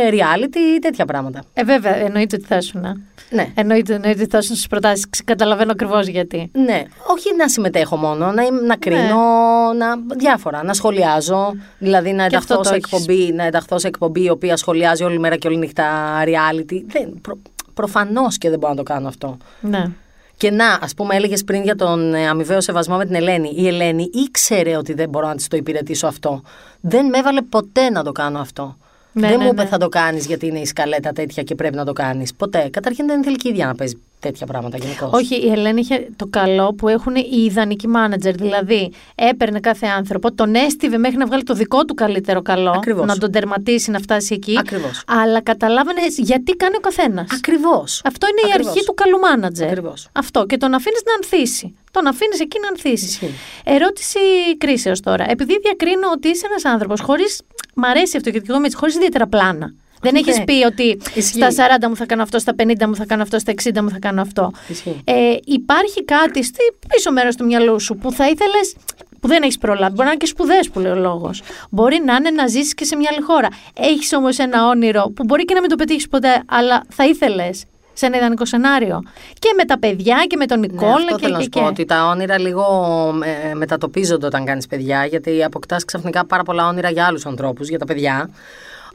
Ε, 0.06 0.10
reality, 0.11 0.80
τέτοια 0.81 1.06
πράγματα. 1.06 1.43
Ε, 1.53 1.64
βέβαια, 1.64 1.95
εννοείται 1.95 2.35
ότι 2.35 2.45
θα 2.45 2.57
ήσουν. 2.57 2.81
Ναι. 3.30 3.48
Εννοείται, 3.56 3.93
εννοείται 3.93 4.22
ότι 4.22 4.30
θα 4.31 4.38
ήσουν 4.38 4.56
στις 4.56 4.68
προτάσεις. 4.68 5.06
Καταλαβαίνω 5.26 5.72
ακριβώς 5.72 6.07
γιατί. 6.07 6.52
Ναι, 6.53 6.84
όχι 7.07 7.35
να 7.38 7.48
συμμετέχω 7.49 7.95
μόνο, 7.95 8.31
να, 8.31 8.43
είμαι- 8.43 8.61
να 8.61 8.76
κρίνω, 8.76 9.18
να, 9.77 10.15
διάφορα, 10.18 10.64
να 10.64 10.73
σχολιάζω. 10.73 11.53
Δηλαδή 11.77 12.11
να 12.11 12.27
Και 12.27 12.35
αυτό 12.35 12.53
ενταχθώ, 12.53 12.56
το 12.57 12.64
σε 12.64 12.76
έχεις. 12.76 12.91
εκπομπή, 13.07 13.34
να 13.34 13.43
ενταχθώ 13.43 13.80
σε 13.80 13.88
εκπομπή 13.88 14.23
η 14.23 14.30
οποία 14.30 14.57
σχολιάζει 14.57 15.03
όλη 15.03 15.19
μέρα 15.19 15.35
και 15.35 15.48
όλη 15.48 15.57
νύχτα 15.57 15.85
reality. 16.26 16.81
Δεν, 16.88 17.14
προ, 17.22 17.38
προφανώς 17.73 18.38
και 18.38 18.49
δεν 18.49 18.60
μπορώ 18.60 18.72
να 18.72 18.77
το 18.77 18.84
κάνω 18.84 19.07
αυτό. 19.07 19.38
Ναι. 19.61 19.84
Και 20.38 20.52
να, 20.52 20.80
ας 20.81 20.93
πούμε, 20.93 21.15
έλεγες 21.15 21.43
πριν 21.43 21.64
για 21.64 21.76
τον 21.76 22.14
ε, 22.14 22.27
αμοιβαίο 22.27 22.61
σεβασμό 22.61 22.98
με 22.98 23.06
την 23.06 23.15
Ελένη. 23.15 23.53
Η 23.56 23.68
Ελένη 23.68 24.10
ήξερε 24.14 24.77
ότι 24.77 24.93
δεν 24.93 25.10
μπορώ 25.10 25.27
να 25.27 25.35
της 25.35 25.48
το 25.48 25.57
υπηρετήσω 25.57 26.07
αυτό. 26.07 26.41
Δεν 26.81 27.06
με 27.06 27.18
έβαλε 27.18 27.41
ποτέ 27.41 27.89
να 27.89 28.03
το 28.03 28.11
κάνω 28.11 28.39
αυτό. 28.39 28.77
Ναι, 29.14 29.28
δεν 29.28 29.38
ναι, 29.38 29.44
μου 29.44 29.52
είπε 29.52 29.64
ναι. 29.64 29.68
θα 29.68 29.78
το 29.78 29.90
κάνεις 29.90 30.26
γιατί 30.26 30.48
είναι 30.48 30.60
η 30.60 30.66
σκαλέτα 30.66 31.12
τέτοια 31.12 31.44
και 31.44 31.56
πρέπει 31.56 31.76
να 31.76 31.86
το 31.86 31.94
κάνεις. 31.94 32.34
Ποτέ. 32.34 32.70
Καταρχήν 32.70 33.08
δεν 33.08 33.24
θέλει 33.24 33.36
και 33.36 33.48
η 33.48 33.52
ίδια 33.52 33.66
να 33.66 33.76
παίζει 33.76 34.02
τέτοια 34.22 34.45
πράγματα 34.45 34.77
γενικώς. 34.77 35.10
Όχι, 35.14 35.35
η 35.35 35.52
Ελένη 35.52 35.80
είχε 35.80 36.07
το 36.15 36.27
καλό 36.30 36.73
που 36.73 36.88
έχουν 36.88 37.15
οι 37.15 37.43
ιδανικοί 37.43 37.88
μάνατζερ. 37.88 38.35
Δηλαδή, 38.35 38.91
έπαιρνε 39.15 39.60
κάθε 39.60 39.88
άνθρωπο, 39.88 40.34
τον 40.34 40.56
έστειβε 40.56 40.98
μέχρι 40.98 41.18
να 41.18 41.26
βγάλει 41.26 41.43
το 41.43 41.53
δικό 41.53 41.85
του 41.85 41.93
καλύτερο 41.93 42.41
καλό. 42.41 42.72
Ακριβώς. 42.72 43.06
Να 43.06 43.18
τον 43.18 43.31
τερματίσει, 43.31 43.91
να 43.91 43.99
φτάσει 43.99 44.34
εκεί. 44.34 44.56
Ακριβώς. 44.60 45.03
Αλλά 45.07 45.41
καταλάβαινες 45.41 46.18
γιατί 46.18 46.52
κάνει 46.52 46.76
ο 46.76 46.80
καθένας. 46.80 47.27
Ακριβώς. 47.34 48.02
Αυτό 48.06 48.27
είναι 48.27 48.41
η 48.41 48.52
Ακριβώς. 48.52 48.72
αρχή 48.72 48.85
του 48.85 48.93
καλού 48.93 49.19
μάνατζερ. 49.19 49.68
Ακριβώς. 49.68 50.10
Αυτό. 50.11 50.45
Και 50.45 50.57
τον 50.57 50.73
αφήνεις 50.73 51.02
να 51.06 51.14
ανθίσει. 51.14 51.76
Τον 51.91 52.07
αφήνεις 52.07 52.39
εκεί 52.39 52.57
να 52.61 52.68
ανθίσει. 52.68 53.06
Ισχύει. 53.06 53.34
Ερώτηση 53.64 54.19
κρίσεως 54.57 54.99
τώρα. 54.99 55.26
Επειδή 55.30 55.60
διακρίνω 55.60 56.07
ότι 56.14 56.27
είσαι 56.27 56.45
ένας 56.49 56.65
άνθρωπος 56.65 57.02
χωρίς. 57.02 57.41
Μ' 57.76 57.84
αρέσει 57.84 58.18
αυτό 58.18 58.30
γιατί 58.30 58.45
και 58.45 58.52
εγώ 58.52 58.57
είμαι 58.57 58.65
έτσι, 58.65 58.77
χωρίς 58.77 58.95
ιδιαίτερα 58.95 59.27
πλάνα. 59.27 59.73
Δεν 60.02 60.15
έχεις 60.15 60.38
Ναι. 60.38 60.44
πει 60.44 60.65
ότι 60.65 60.98
Ισχύει. 61.14 61.52
στα 61.52 61.52
40 61.52 61.88
μου 61.90 61.95
θα 61.95 62.06
κάνω 62.06 62.22
αυτό, 62.23 62.40
στα 62.40 62.53
50 62.56 62.88
μου 62.88 62.95
θα 62.95 63.06
κάνω 63.06 63.22
αυτό, 63.22 63.40
στα 63.40 63.52
60 63.52 63.82
μου 63.82 63.90
θα 63.90 63.99
κάνω 63.99 64.22
αυτό. 64.22 64.52
Ισχύει. 64.68 65.02
Ε, 65.03 65.14
υπάρχει 65.45 66.03
κάτι 66.06 66.44
στη 66.44 66.60
πίσω 66.88 67.11
μέρος 67.11 67.36
του 67.36 67.45
μυαλού 67.45 67.80
σου 67.80 67.95
που 67.95 68.11
θα 68.11 68.26
ήθελες. 68.30 68.76
που 69.19 69.28
δεν 69.28 69.41
έχεις 69.44 69.57
προλάβει. 69.57 69.91
Μπορεί 69.94 70.03
να 70.03 70.10
είναι 70.10 70.18
και 70.18 70.26
σπουδές 70.26 70.69
που 70.69 70.80
λέει 70.80 70.91
ο 70.91 70.95
λόγος. 70.95 71.41
Μπορεί 71.69 72.02
να 72.06 72.15
είναι 72.15 72.30
να 72.30 72.48
ζήσεις 72.48 72.73
και 72.73 72.86
σε 72.86 72.95
μια 72.95 73.10
άλλη 73.14 73.22
χώρα. 73.22 73.48
Έχεις 73.73 74.14
όμως 74.14 74.38
ένα 74.38 74.68
όνειρο 74.68 75.11
που 75.15 75.23
μπορεί 75.23 75.45
και 75.45 75.53
να 75.53 75.60
μην 75.60 75.69
το 75.69 75.76
πετύχεις 75.76 76.07
ποτέ, 76.07 76.44
αλλά 76.45 76.84
θα 76.90 77.06
ήθελες 77.06 77.64
σε 77.94 78.06
ένα 78.06 78.18
ιδανικό 78.18 78.45
σενάριο. 78.45 79.02
Και 79.40 79.53
με 79.57 79.65
τα 79.65 79.80
παιδιά 79.80 80.23
και 80.28 80.36
με 80.38 80.45
τον 80.45 80.60
Ναι, 80.60 80.68
Νικόλα 80.68 80.94
αυτό 80.94 81.15
και, 81.15 81.22
θέλω 81.22 81.32
να 81.34 81.38
και, 81.38 81.44
σου 81.44 81.49
και. 81.49 81.60
πω, 81.60 81.65
ότι 81.65 81.86
τα 81.86 82.06
όνειρα 82.06 82.40
λίγο 82.40 82.64
ε, 83.49 83.53
μετατοπίζονται 83.53 84.26
όταν 84.26 84.45
κάνεις 84.45 84.68
παιδιά, 84.68 85.06
γιατί 85.06 85.44
αποκτάς 85.44 85.86
ξαφνικά 85.86 86.26
πάρα 86.26 86.44
πολλά 86.44 86.68
όνειρα 86.68 86.90
για 86.90 87.06
άλλους 87.06 87.26
ανθρώπους, 87.26 87.68
για 87.69 87.80
τα 87.80 87.86
παιδιά. 87.86 88.30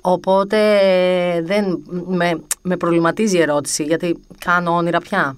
Οπότε 0.08 0.78
ε, 0.82 1.42
δεν, 1.42 1.82
με, 2.06 2.40
με 2.62 2.76
προβληματίζει 2.76 3.36
η 3.36 3.40
ερώτηση, 3.40 3.82
γιατί 3.82 4.20
κάνω 4.44 4.70
όνειρα 4.74 4.98
πια. 5.00 5.36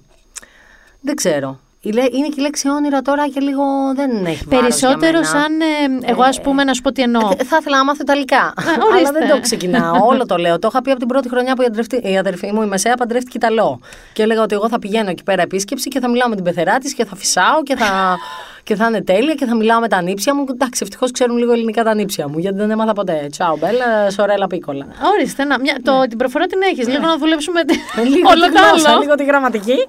Δεν 1.01 1.15
ξέρω. 1.15 1.59
Είναι 1.81 2.01
και 2.27 2.35
η 2.37 2.41
λέξη 2.41 2.69
όνειρα 2.69 3.01
τώρα 3.01 3.27
και 3.29 3.39
λίγο 3.39 3.63
δεν 3.95 4.25
έχει 4.25 4.43
βάρος 4.47 4.61
Περισσότερο 4.61 5.19
για 5.19 5.31
μένα. 5.33 5.41
σαν. 5.41 5.61
ε, 5.61 6.11
εγώ, 6.11 6.21
ας 6.23 6.41
πούμε, 6.41 6.63
να 6.63 6.73
σου 6.73 6.81
πω 6.81 6.91
τι 6.91 7.01
εννοώ. 7.01 7.29
Ε, 7.37 7.43
Θα 7.43 7.57
ήθελα 7.59 7.77
να 7.77 7.83
μάθω 7.83 7.99
Ιταλικά. 8.01 8.53
αλλά 8.57 8.77
ορίστε. 8.91 9.19
δεν 9.19 9.29
το 9.29 9.39
ξεκινάω. 9.39 10.05
Όλο 10.11 10.25
το 10.25 10.37
λέω. 10.37 10.59
Το 10.59 10.67
είχα 10.71 10.81
πει 10.81 10.89
από 10.89 10.99
την 10.99 11.07
πρώτη 11.07 11.29
χρονιά 11.29 11.53
που 11.55 11.61
η, 11.61 11.65
αδερφή, 11.65 11.97
η 12.11 12.17
αδερφή 12.17 12.51
μου, 12.51 12.61
η 12.61 12.65
Μεσαία, 12.65 12.95
παντρεύτηκε 12.95 13.37
Ιταλό. 13.37 13.79
Και 14.13 14.21
έλεγα 14.23 14.41
ότι 14.41 14.55
εγώ 14.55 14.69
θα 14.69 14.79
πηγαίνω 14.79 15.09
εκεί 15.09 15.23
πέρα 15.23 15.41
επίσκεψη 15.41 15.89
και 15.89 15.99
θα 15.99 16.09
μιλάω 16.09 16.29
με 16.29 16.35
την 16.35 16.43
πεθερά 16.43 16.77
της 16.77 16.93
και 16.93 17.05
θα 17.05 17.15
φυσάω 17.15 17.63
και 17.63 17.75
θα, 17.75 18.17
και 18.63 18.75
θα 18.75 18.85
είναι 18.87 19.01
τέλεια 19.01 19.33
και 19.33 19.45
θα 19.45 19.55
μιλάω 19.55 19.79
με 19.79 19.87
τα 19.87 20.01
νύψια 20.01 20.35
μου. 20.35 20.45
Εντάξει, 20.49 20.79
ευτυχώς 20.83 21.11
ξέρουν 21.11 21.37
λίγο 21.37 21.51
ελληνικά 21.51 21.83
τα 21.83 21.93
νύψια 21.93 22.27
μου, 22.27 22.39
γιατί 22.39 22.57
δεν 22.57 22.71
έμαθα 22.71 22.93
ποτέ. 22.93 23.27
Τσάου, 23.31 23.57
μπέλα, 23.57 24.09
σορέλα 24.09 24.47
πίκολα. 24.47 24.85
Ορίστε, 25.15 25.43
να, 25.43 25.59
μια, 25.59 25.77
το, 25.83 26.01
την 26.09 26.17
προφορά 26.17 26.45
την 26.45 26.61
έχεις. 26.61 26.87
Λίγο 26.87 27.05
να 27.05 27.17
δουλέψουμε 27.17 27.61
Ναι. 27.95 28.03
Λίγο 28.03 28.29
όλο 28.29 28.45
τη 28.45 28.51
το 28.51 28.61
γλώσσα, 28.67 28.89
άλλο. 28.89 28.99
λίγο 28.99 29.15
τη 29.15 29.23
γραμματική. 29.23 29.87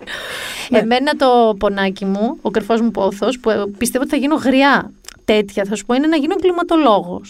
Εμένα 0.70 1.12
το 1.16 1.54
πονάκι 1.58 2.04
μου, 2.04 2.38
ο 2.42 2.50
κρυφός 2.50 2.80
μου 2.80 2.90
πόθος, 2.90 3.38
που 3.38 3.50
ε, 3.50 3.64
πιστεύω 3.78 4.04
ότι 4.04 4.12
θα 4.12 4.20
γίνω 4.20 4.34
γριά 4.34 4.92
τέτοια, 5.24 5.64
θα 5.64 5.74
σου 5.76 5.84
πω, 5.86 5.94
είναι 5.94 6.06
να 6.06 6.16
γίνω 6.16 6.34
κλιματολόγο. 6.36 7.20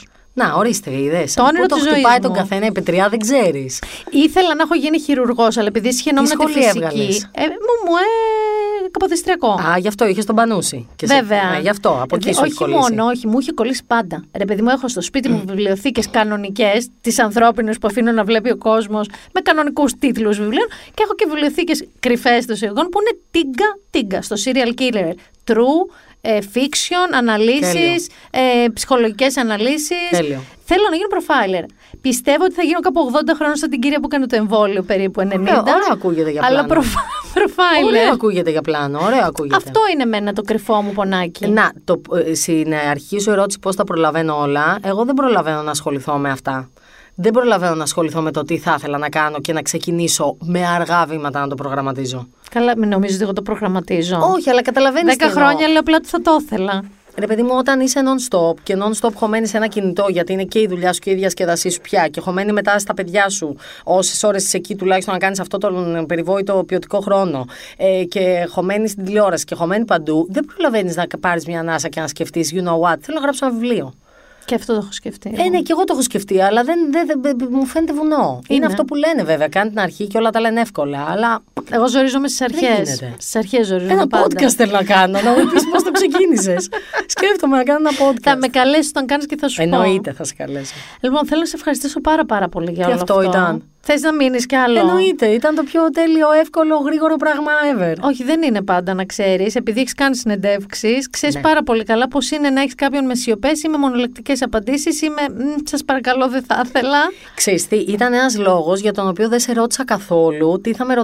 Να, 0.40 0.54
ορίστε, 0.54 0.90
είδες. 1.00 1.34
Το 1.34 1.42
όνειρο 1.42 1.66
το 1.66 1.74
της 1.74 1.82
ζωής 1.84 1.94
χτυπάει 1.94 2.14
μου. 2.16 2.20
τον 2.22 2.32
καθένα 2.32 2.66
η 2.66 2.72
πετριά, 2.72 3.08
δεν 3.08 3.18
ξέρεις. 3.18 3.82
Ήθελα 4.10 4.54
να 4.54 4.62
έχω 4.62 4.74
γίνει 4.74 5.00
χειρουργός, 5.00 5.56
αλλά 5.56 5.66
επειδή 5.66 5.92
σχαινόμουν 5.92 6.30
Τι 6.30 6.36
τη 6.36 6.42
σχολή 6.42 6.54
φυσική. 6.64 6.76
έβγαλες; 6.78 7.22
Ε, 7.34 7.40
μου, 7.42 7.74
μου, 7.86 7.96
ε, 7.96 8.88
καποδιστριακό. 8.90 9.48
Α, 9.50 9.78
γι' 9.78 9.88
αυτό 9.88 10.06
είχες 10.06 10.24
τον 10.24 10.34
πανούσι. 10.34 10.88
Και 10.96 11.06
σε- 11.06 11.14
Βέβαια. 11.14 11.42
Α, 11.56 11.58
γι' 11.60 11.68
αυτό, 11.68 11.98
από 12.02 12.16
εκεί 12.16 12.28
Ε, 12.28 12.32
σου 12.32 12.38
έχει 12.44 12.48
όχι 12.50 12.58
κολλήσει. 12.58 12.78
μόνο, 12.94 13.04
όχι, 13.10 13.26
μου 13.26 13.38
είχε 13.40 13.52
κολλήσει 13.52 13.82
πάντα. 13.86 14.24
Ρε 14.38 14.44
παιδί 14.44 14.62
μου, 14.62 14.68
έχω 14.70 14.88
στο 14.88 15.00
σπίτι 15.00 15.28
μου 15.28 15.42
βιβλιοθήκες 15.46 16.10
κανονικές, 16.10 16.88
τις 17.00 17.18
ανθρώπινες 17.18 17.78
που 17.78 17.86
αφήνω 17.86 18.12
να 18.12 18.24
βλέπει 18.24 18.50
ο 18.50 18.56
κόσμος, 18.56 19.08
με 19.32 19.40
κανονικούς 19.40 19.92
τίτλους 19.98 20.38
βιβλίων. 20.38 20.66
Και 20.94 21.02
έχω 21.02 21.14
και 21.14 21.24
βιβλιοθήκες 21.28 21.84
κρυφές 22.00 22.46
των 22.46 22.56
σιγών 22.56 22.88
που 22.88 22.98
είναι 23.00 23.18
τίγκα-τίγκα 23.30 24.22
στο 24.22 24.36
serial 24.44 24.72
killer. 24.80 25.12
True, 25.44 25.80
ε, 26.20 26.38
fiction, 26.54 27.14
αναλύσεις, 27.16 28.08
ε, 28.30 28.68
ψυχολογικές 28.74 29.36
αναλύσεις. 29.36 30.08
Τέλειο. 30.10 30.40
Θέλω 30.64 30.82
να 30.90 30.96
γίνω 30.96 31.08
profiler. 31.10 31.64
Πιστεύω 32.00 32.44
ότι 32.44 32.54
θα 32.54 32.62
γίνω 32.62 32.80
κάπου 32.80 33.10
80 33.14 33.34
χρόνια 33.36 33.56
σαν 33.56 33.70
την 33.70 33.80
κυρία 33.80 34.00
που 34.00 34.08
έκανε 34.10 34.26
το 34.26 34.36
εμβόλιο 34.36 34.82
περίπου 34.82 35.20
90. 35.20 35.24
Ωραίο, 35.40 35.58
ωραίο 35.60 35.92
ακούγεται 35.92 36.30
για 36.30 36.40
Αλλά 36.44 36.64
πλάνο. 36.64 36.68
προφ- 36.68 36.94
profiler. 37.36 37.86
Ωραίο 37.86 38.12
ακούγεται 38.12 38.50
για 38.50 38.62
πλάνο, 38.62 39.00
ωραίο 39.04 39.24
ακούγεται. 39.24 39.56
Αυτό 39.56 39.80
είναι 39.92 40.02
εμένα 40.02 40.32
το 40.32 40.42
κρυφό 40.42 40.82
μου 40.82 40.92
πονάκι. 40.92 41.48
Να, 41.48 41.72
το, 41.84 42.00
ε, 42.26 42.34
στην 42.34 42.74
αρχική 42.90 43.20
σου 43.20 43.30
ερώτηση 43.30 43.58
πώς 43.58 43.76
τα 43.76 43.84
προλαβαίνω 43.84 44.40
όλα, 44.40 44.78
εγώ 44.82 45.04
δεν 45.04 45.14
προλαβαίνω 45.14 45.62
να 45.62 45.70
ασχοληθώ 45.70 46.16
με 46.16 46.30
αυτά. 46.30 46.70
Δεν 47.14 47.32
προλαβαίνω 47.32 47.74
να 47.74 47.82
ασχοληθώ 47.82 48.20
με 48.20 48.30
το 48.30 48.42
τι 48.42 48.58
θα 48.58 48.74
ήθελα 48.78 48.98
να 48.98 49.08
κάνω 49.08 49.40
και 49.40 49.52
να 49.52 49.62
ξεκινήσω 49.62 50.36
με 50.40 50.66
αργά 50.66 51.04
βήματα 51.06 51.40
να 51.40 51.48
το 51.48 51.54
προγραμματίζω. 51.54 52.28
Καλά, 52.50 52.76
μην 52.76 52.88
νομίζω 52.88 53.14
ότι 53.14 53.22
εγώ 53.22 53.32
το 53.32 53.42
προγραμματίζω. 53.42 54.18
Όχι, 54.34 54.50
αλλά 54.50 54.62
καταλαβαίνεις. 54.62 55.16
Δέκα 55.16 55.30
χρόνια 55.30 55.68
λέω 55.68 55.80
απλά 55.80 55.96
ότι 55.96 56.08
θα 56.08 56.20
το 56.22 56.38
ήθελα. 56.40 56.84
Ρε 57.16 57.26
παιδί 57.26 57.42
μου, 57.42 57.50
όταν 57.58 57.80
είσαι 57.80 58.00
non-stop 58.04 58.54
και 58.62 58.76
non-stop 58.78 59.12
χωμένη 59.14 59.46
σε 59.46 59.56
ένα 59.56 59.66
κινητό, 59.66 60.06
γιατί 60.08 60.32
είναι 60.32 60.44
και 60.44 60.60
η 60.60 60.66
δουλειά 60.66 60.92
σου 60.92 61.00
και 61.00 61.10
η 61.10 61.14
διασκεδασή 61.14 61.70
σου 61.70 61.80
πια, 61.80 62.08
και 62.08 62.20
χωμένη 62.20 62.52
μετά 62.52 62.78
στα 62.78 62.94
παιδιά 62.94 63.28
σου, 63.28 63.56
όσες 63.84 64.22
ώρες 64.22 64.44
είσαι 64.44 64.56
εκεί 64.56 64.76
τουλάχιστον 64.76 65.14
να 65.14 65.20
κάνεις 65.20 65.40
αυτό 65.40 65.58
τον 65.58 66.06
περιβόητο 66.06 66.64
ποιοτικό 66.66 67.00
χρόνο, 67.00 67.46
ε, 67.76 68.04
και 68.04 68.46
χωμένη 68.50 68.88
στην 68.88 69.04
τηλεόραση 69.04 69.44
και 69.44 69.54
χωμένη 69.54 69.84
παντού, 69.84 70.26
δεν 70.30 70.44
προλαβαίνεις 70.44 70.96
να 70.96 71.06
πάρεις 71.20 71.46
μια 71.46 71.60
ανάσα 71.60 71.88
και 71.88 72.00
να 72.00 72.06
σκεφτείς, 72.06 72.52
you 72.54 72.58
know 72.58 72.74
what, 72.74 72.96
θέλω 73.00 73.16
να 73.16 73.20
γράψω 73.20 73.46
ένα 73.46 73.54
βιβλίο. 73.54 73.94
Και 74.44 74.54
αυτό 74.54 74.72
το 74.72 74.78
έχω 74.82 74.92
σκεφτεί. 74.92 75.34
Ε, 75.36 75.48
ναι, 75.48 75.60
και 75.60 75.72
εγώ 75.72 75.84
το 75.84 75.92
έχω 75.92 76.02
σκεφτεί, 76.02 76.40
αλλά 76.40 76.64
δεν, 76.64 76.78
δεν, 76.92 77.06
δεν- 77.06 77.20
δεν- 77.38 77.48
μου 77.50 77.66
φαίνεται 77.66 77.92
βουνό. 77.92 78.40
Είναι. 78.46 78.56
Είναι. 78.56 78.66
αυτό 78.66 78.84
που 78.84 78.94
λένε 78.94 79.22
βέβαια. 79.22 79.48
Κάνει 79.48 79.70
την 79.70 79.78
αρχή 79.80 80.06
και 80.06 80.18
όλα 80.18 80.30
τα 80.30 80.40
λένε 80.40 80.60
εύκολα. 80.60 81.04
Αλλά 81.08 81.42
Εγώ 81.70 81.88
ζορίζομαι 81.88 82.28
στις 82.28 82.40
αρχές. 82.40 82.62
γίνεται. 82.62 83.14
Στις 83.18 83.36
αρχές 83.36 83.66
ζορίζομαι 83.66 83.92
ένα 83.92 84.06
πάντα. 84.06 84.26
podcast 84.26 84.48
θέλω 84.56 84.72
να 84.72 84.82
κάνω, 84.84 85.20
να 85.20 85.30
μου 85.30 85.48
πεις 85.52 85.68
πώς 85.72 85.82
το 85.82 85.90
ξεκίνησες. 85.90 86.68
Σκέφτομαι 87.06 87.56
να 87.56 87.62
κάνω 87.62 87.88
ένα 87.88 88.08
podcast. 88.08 88.20
Θα 88.22 88.36
με 88.36 88.48
καλέσεις 88.48 88.88
όταν 88.88 89.06
κάνεις 89.06 89.26
και 89.26 89.36
θα 89.38 89.48
σου 89.48 89.56
πω. 89.56 89.62
Εννοείται, 89.62 90.12
θα 90.12 90.24
σε 90.24 90.34
καλέσω. 90.34 90.74
Λοιπόν, 91.00 91.26
θέλω 91.26 91.40
να 91.40 91.46
σε 91.46 91.56
ευχαριστήσω 91.56 92.00
πάρα 92.00 92.24
πάρα 92.24 92.48
πολύ 92.48 92.70
για 92.72 92.84
Τι 92.84 92.90
όλο 92.90 93.00
αυτό 93.00 93.14
αυτό. 93.14 93.28
ήταν; 93.28 93.64
Θες 93.82 94.00
να 94.00 94.14
μείνεις 94.14 94.46
κι 94.46 94.56
άλλο; 94.56 94.78
Εννοείται, 94.78 95.26
ήταν 95.26 95.54
το 95.54 95.62
πιο 95.62 95.90
τέλειο, 95.90 96.26
εύκολο, 96.40 96.76
γρήγορο 96.76 97.16
πράγμα 97.16 97.50
ever. 97.74 97.94
Όχι, 98.00 98.24
δεν 98.24 98.42
είναι 98.42 98.62
πάντα 98.62 98.94
να 98.94 99.04
ξέρεις. 99.04 99.54
Επειδή 99.54 99.80
έχεις 99.80 99.94
κάνει 99.94 100.16
συνεντεύξεις, 100.16 101.10
ξέρεις 101.10 101.34
Ναι. 101.34 101.40
πάρα 101.40 101.62
πολύ 101.62 101.84
καλά 101.84 102.08
πώς 102.08 102.30
είναι 102.30 102.50
να 102.50 102.60
έχεις 102.60 102.74
κάποιον 102.74 103.04
με 103.06 103.14
σιωπές 103.14 103.62
ή 103.62 103.68
με 103.68 103.76
μονολεκτικές 103.78 104.42
απαντήσεις 104.42 105.02
ή 105.02 105.08
με. 105.08 105.22
Σας 105.64 105.84
παρακαλώ, 105.84 106.28
δεν 106.28 106.42
θα 106.46 106.62
ήθελα. 106.66 106.98
Ξέρεις 107.34 107.68
τι, 107.68 107.76
ήταν 107.76 108.12
ένας 108.12 108.36
λόγος 108.38 108.80
για 108.80 108.92
τον 108.92 109.08
οποίο 109.08 109.28
δεν 109.28 109.40
σε 109.40 109.52
ρώτησα 109.52 109.84
καθόλου 109.84 110.60
τι 110.62 110.74
θα 110.74 110.84
με 110.84 110.94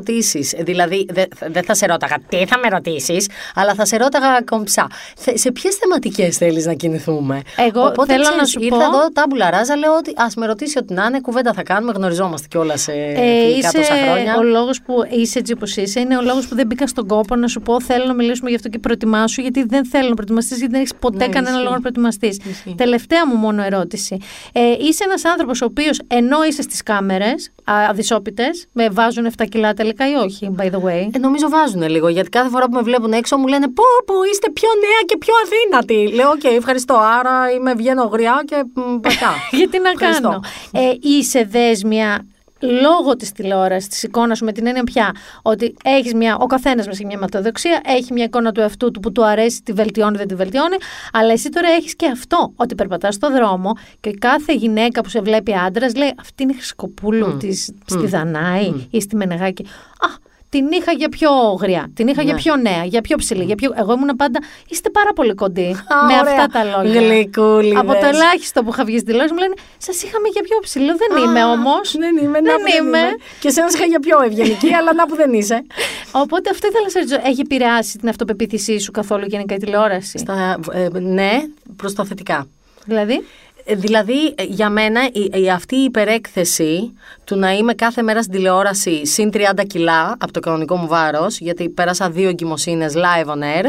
ρωτήσεις. 0.55 0.75
Δηλαδή, 0.75 1.07
δεν 1.13 1.27
δεν 1.51 1.65
θα 1.65 1.75
σε 1.75 1.87
ρώταγα 1.87 2.17
τι 2.29 2.47
θα 2.47 2.59
με 2.59 2.69
ρωτήσεις, 2.69 3.29
αλλά 3.55 3.75
θα 3.75 3.85
σε 3.85 3.97
ρώταγα 3.97 4.43
κομψά. 4.45 4.87
Θε- 5.17 5.39
Σε 5.39 5.53
ποιες 5.53 5.75
θεματικές 5.75 6.37
θέλεις 6.37 6.67
να 6.67 6.73
κινηθούμε; 6.75 7.41
Εγώ 7.57 7.81
Οπότε, 7.87 8.13
θέλω 8.13 8.23
να 8.25 8.31
ξέρεις, 8.31 8.51
σου 8.51 8.59
ήρθα 8.63 8.77
πω- 8.77 8.85
εδώ 8.85 9.09
τάμπουλα 9.13 9.51
ράζα, 9.51 9.77
λέω 9.77 9.97
ότι 9.97 10.13
ας 10.17 10.35
με 10.35 10.47
ρωτήσει 10.47 10.79
ό,τι 10.79 10.95
να 10.95 11.05
είναι, 11.05 11.21
κουβέντα 11.21 11.53
θα 11.53 11.63
κάνουμε, 11.63 11.93
γνωριζόμαστε 11.97 12.47
κιόλας 12.51 12.81
σε 12.83 12.93
Ε, 12.93 13.15
φιλικά 13.17 13.69
είσαι 13.69 13.77
τόσα 13.77 13.95
χρόνια. 14.05 14.37
ο 14.37 14.43
λόγος 14.43 14.83
που 14.83 14.95
είσαι 15.11 15.39
έτσι 15.39 15.53
όπως 15.53 15.77
είσαι. 15.77 16.01
Είναι 16.01 16.17
ο 16.17 16.23
λόγος 16.23 16.47
που 16.49 16.55
δεν 16.55 16.67
μπήκα 16.67 16.87
στον 16.87 17.07
κόπο 17.07 17.37
να 17.37 17.49
σου 17.49 17.61
πω: 17.61 17.81
Θέλω 17.81 18.05
να 18.05 18.15
μιλήσουμε 18.15 18.51
γι' 18.51 18.57
αυτό 18.57 18.69
και 18.69 18.79
προετοιμάσου, 18.79 19.41
γιατί 19.41 19.63
δεν 19.65 19.87
θέλω 19.87 20.09
να 20.09 20.15
προετοιμαστείς, 20.15 20.57
γιατί 20.59 20.73
δεν 20.73 20.81
έχεις 20.81 20.95
ποτέ 20.95 21.17
Ναι, 21.17 21.29
κανένα 21.29 21.49
ισχύει. 21.51 21.63
λόγο 21.63 21.75
να 21.75 21.81
προετοιμαστείς. 21.81 22.39
Ισχύει. 22.51 22.75
Τελευταία 22.77 23.27
μου 23.27 23.35
μόνο 23.35 23.63
ερώτηση. 23.63 24.17
Ε, 24.53 24.61
είσαι 24.81 25.05
ένας 25.05 25.25
άνθρωπος 25.25 25.61
ο 25.63 25.65
οποίος 25.65 26.01
ενώ 26.07 26.45
είσαι 26.49 26.63
στις 26.63 26.83
κάμερες, 26.83 27.51
αδυσώπητες, 27.67 28.67
με 28.73 28.89
βάζουν 28.89 29.27
7 29.39 29.45
κιλά 29.49 29.75
τελικά 29.75 30.11
ή 30.11 30.15
όχι, 30.15 30.55
by 30.59 30.65
the 30.65 30.81
way; 30.87 31.09
Ε, 31.13 31.19
νομίζω 31.19 31.49
βάζουν 31.49 31.83
λίγο, 31.89 32.09
γιατί 32.09 32.29
κάθε 32.29 32.49
φορά 32.49 32.65
που 32.67 32.75
με 32.75 32.81
βλέπουν 32.83 33.13
έξω 33.13 33.37
μου 33.37 33.47
λένε 33.47 33.67
Πω, 33.69 33.85
πω, 34.07 34.15
είστε 34.33 34.51
πιο 34.51 34.69
νέα 34.81 35.01
και 35.07 35.17
πιο 35.17 35.35
αδύνατοι. 35.45 36.15
Λέω, 36.15 36.31
Οκ, 36.31 36.45
ευχαριστώ. 36.45 36.95
Άρα 37.19 37.51
είμαι 37.51 37.75
βγαίνω 37.75 38.05
γριά 38.05 38.43
και 38.47 38.65
μπαμπάτσα. 38.75 39.33
Γιατί 39.59 39.79
να 39.79 39.89
Ευχαριστώ. 39.91 40.29
κάνω. 40.29 40.41
Ε, 40.73 40.93
είσαι 41.01 41.45
δέσμια 41.51 42.27
λόγω 42.61 43.17
της 43.17 43.33
τηλεόρασης, 43.33 43.89
της 43.89 44.03
εικόνας 44.03 44.39
σου 44.39 44.45
με 44.45 44.53
την 44.53 44.67
έννοια 44.67 44.85
πια 44.85 45.13
ότι 45.43 45.75
έχεις 45.85 46.15
μια, 46.15 46.37
ο 46.37 46.47
καθένας 46.47 46.87
μας 46.87 46.95
έχει 46.95 47.07
μια 47.07 47.19
ματοδοξία, 47.19 47.81
έχει 47.85 48.13
μια 48.13 48.25
εικόνα 48.25 48.53
του 48.53 48.61
εαυτού 48.61 48.91
του 48.91 49.01
που 49.01 49.13
του 49.13 49.25
αρέσει, 49.25 49.63
τη 49.63 49.73
βελτιώνει, 49.73 50.17
δεν 50.17 50.29
τη 50.29 50.35
βελτιώνει, 50.35 50.77
αλλά 51.13 51.33
εσύ 51.33 51.49
τώρα 51.49 51.69
έχεις 51.69 51.97
και 51.97 52.07
αυτό, 52.07 52.53
ότι 52.57 52.75
περπατάς 52.75 53.15
στο 53.15 53.31
δρόμο 53.31 53.73
και 54.01 54.11
κάθε 54.11 54.55
γυναίκα 54.55 55.01
που 55.01 55.09
σε 55.09 55.21
βλέπει 55.21 55.55
άντρας 55.55 55.95
λέει 55.95 56.15
αυτή 56.21 56.43
είναι 56.43 56.53
η 56.53 56.57
Χρυσκοπούλου 56.57 57.37
της, 57.37 57.73
στη 57.87 58.07
Δανάη 58.07 58.87
ή 58.91 59.01
στη 59.01 59.17
Μενεγάκη. 59.17 59.63
Α, 59.99 60.26
την 60.57 60.67
είχα 60.73 60.93
για 60.93 61.09
πιο 61.09 61.31
γριά, 61.63 61.91
την 61.95 62.07
είχα 62.09 62.23
για 62.23 62.33
Ναι. 62.33 62.39
πιο 62.39 62.57
νέα, 62.57 62.85
για 62.85 63.01
πιο 63.01 63.17
ψηλή. 63.17 63.45
Για 63.45 63.55
πιο... 63.55 63.73
Εγώ 63.77 63.93
ήμουν 63.93 64.17
πάντα. 64.17 64.39
Είστε 64.69 64.91
πάρα 64.91 65.13
πολύ 65.13 65.35
κοντοί. 65.35 65.69
Α, 65.71 66.07
με 66.07 66.15
ωραία. 66.21 66.33
αυτά 66.33 66.47
τα 66.47 66.65
λόγια. 66.65 67.01
Γλυκούλιδες. 67.01 67.79
Από 67.79 67.93
το 67.93 68.07
ελάχιστο 68.07 68.63
που 68.63 68.71
είχα 68.73 68.85
βγει 68.85 68.97
στη 68.97 69.07
τηλεόραση 69.07 69.35
μου 69.35 69.41
λένε 69.41 69.55
Σας 69.79 70.03
είχαμε 70.03 70.29
για 70.33 70.43
πιο 70.43 70.59
ψηλό. 70.67 70.93
Δεν 71.03 71.23
είμαι 71.23 71.41
Α, 71.41 71.51
όμως. 71.51 71.97
Δεν 71.99 72.17
είμαι, 72.17 72.41
να 72.41 72.51
Δεν 72.51 72.57
που 72.57 72.71
δεν 72.71 72.85
είμαι. 72.87 72.99
είμαι. 72.99 73.09
Και 73.41 73.49
εσένα 73.49 73.67
είχα 73.75 73.85
για 73.85 74.01
πιο 74.01 74.17
ευγενική, 74.23 74.75
αλλά 74.75 74.93
να 74.95 75.07
που 75.07 75.17
δεν 75.17 75.33
είσαι. 75.33 75.67
Οπότε 76.23 76.51
αυτό 76.51 76.67
ήθελα 76.67 76.85
να 76.85 76.91
σε 76.91 76.99
ρωτήσω. 76.99 77.21
Έχει 77.25 77.41
επηρεάσει 77.41 77.99
την 77.99 78.09
αυτοπεποίθησή 78.09 78.79
σου 78.79 78.91
καθόλου 78.91 79.25
γενικά 79.27 79.55
η 79.55 79.59
τηλεόραση; 79.59 80.19
Στα, 80.19 80.59
ε, 80.73 80.89
ναι, 80.99 81.33
προς 81.77 81.95
τα 81.95 82.05
θετικά. 82.05 82.47
Δηλαδή; 82.85 83.25
Ε, 83.69 83.75
Δηλαδή, 83.75 84.27
ε, 84.37 84.43
για 84.45 84.71
μένα, 84.71 85.05
η, 85.13 85.31
η- 85.43 85.51
αυτή 85.51 85.77
η 85.77 85.83
υπερέκθεση 85.85 86.93
του 87.25 87.37
να 87.37 87.53
είμαι 87.53 87.75
κάθε 87.75 88.03
μέρα 88.03 88.21
στην 88.23 88.35
τηλεόραση 88.35 89.07
συν 89.07 89.31
30 89.33 89.39
κιλά 89.67 90.17
από 90.19 90.33
το 90.33 90.41
κανονικό 90.41 90.77
μου 90.77 90.87
βάρος, 90.87 91.39
γιατί 91.39 91.69
πέρασα 91.69 92.11
δύο 92.11 92.29
εγκυμοσύνες 92.29 92.95
live 92.97 93.27
on 93.29 93.39
air 93.39 93.65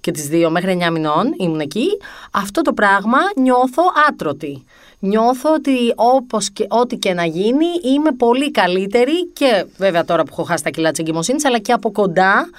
και 0.00 0.10
τις 0.10 0.28
δύο 0.28 0.50
μέχρι 0.50 0.78
9 0.88 0.90
μηνών 0.90 1.34
ήμουν 1.38 1.60
εκεί, 1.60 1.86
αυτό 2.32 2.62
το 2.62 2.72
πράγμα 2.72 3.18
νιώθω 3.36 3.82
άτρωτη. 4.08 4.64
Νιώθω 4.98 5.52
ότι 5.54 5.92
όπως 5.94 6.50
και, 6.50 6.66
ό,τι 6.68 6.96
και 6.96 7.12
να 7.14 7.24
γίνει 7.24 7.66
είμαι 7.82 8.10
πολύ 8.12 8.50
καλύτερη 8.50 9.26
και 9.32 9.64
βέβαια 9.76 10.04
τώρα 10.04 10.22
που 10.22 10.28
έχω 10.32 10.42
χάσει 10.42 10.64
τα 10.64 10.70
κιλά 10.70 10.90
της 10.90 10.98
εγκυμοσύνης, 11.00 11.44
αλλά 11.44 11.58
και 11.58 11.72
από 11.72 11.92
κοντά 11.92 12.50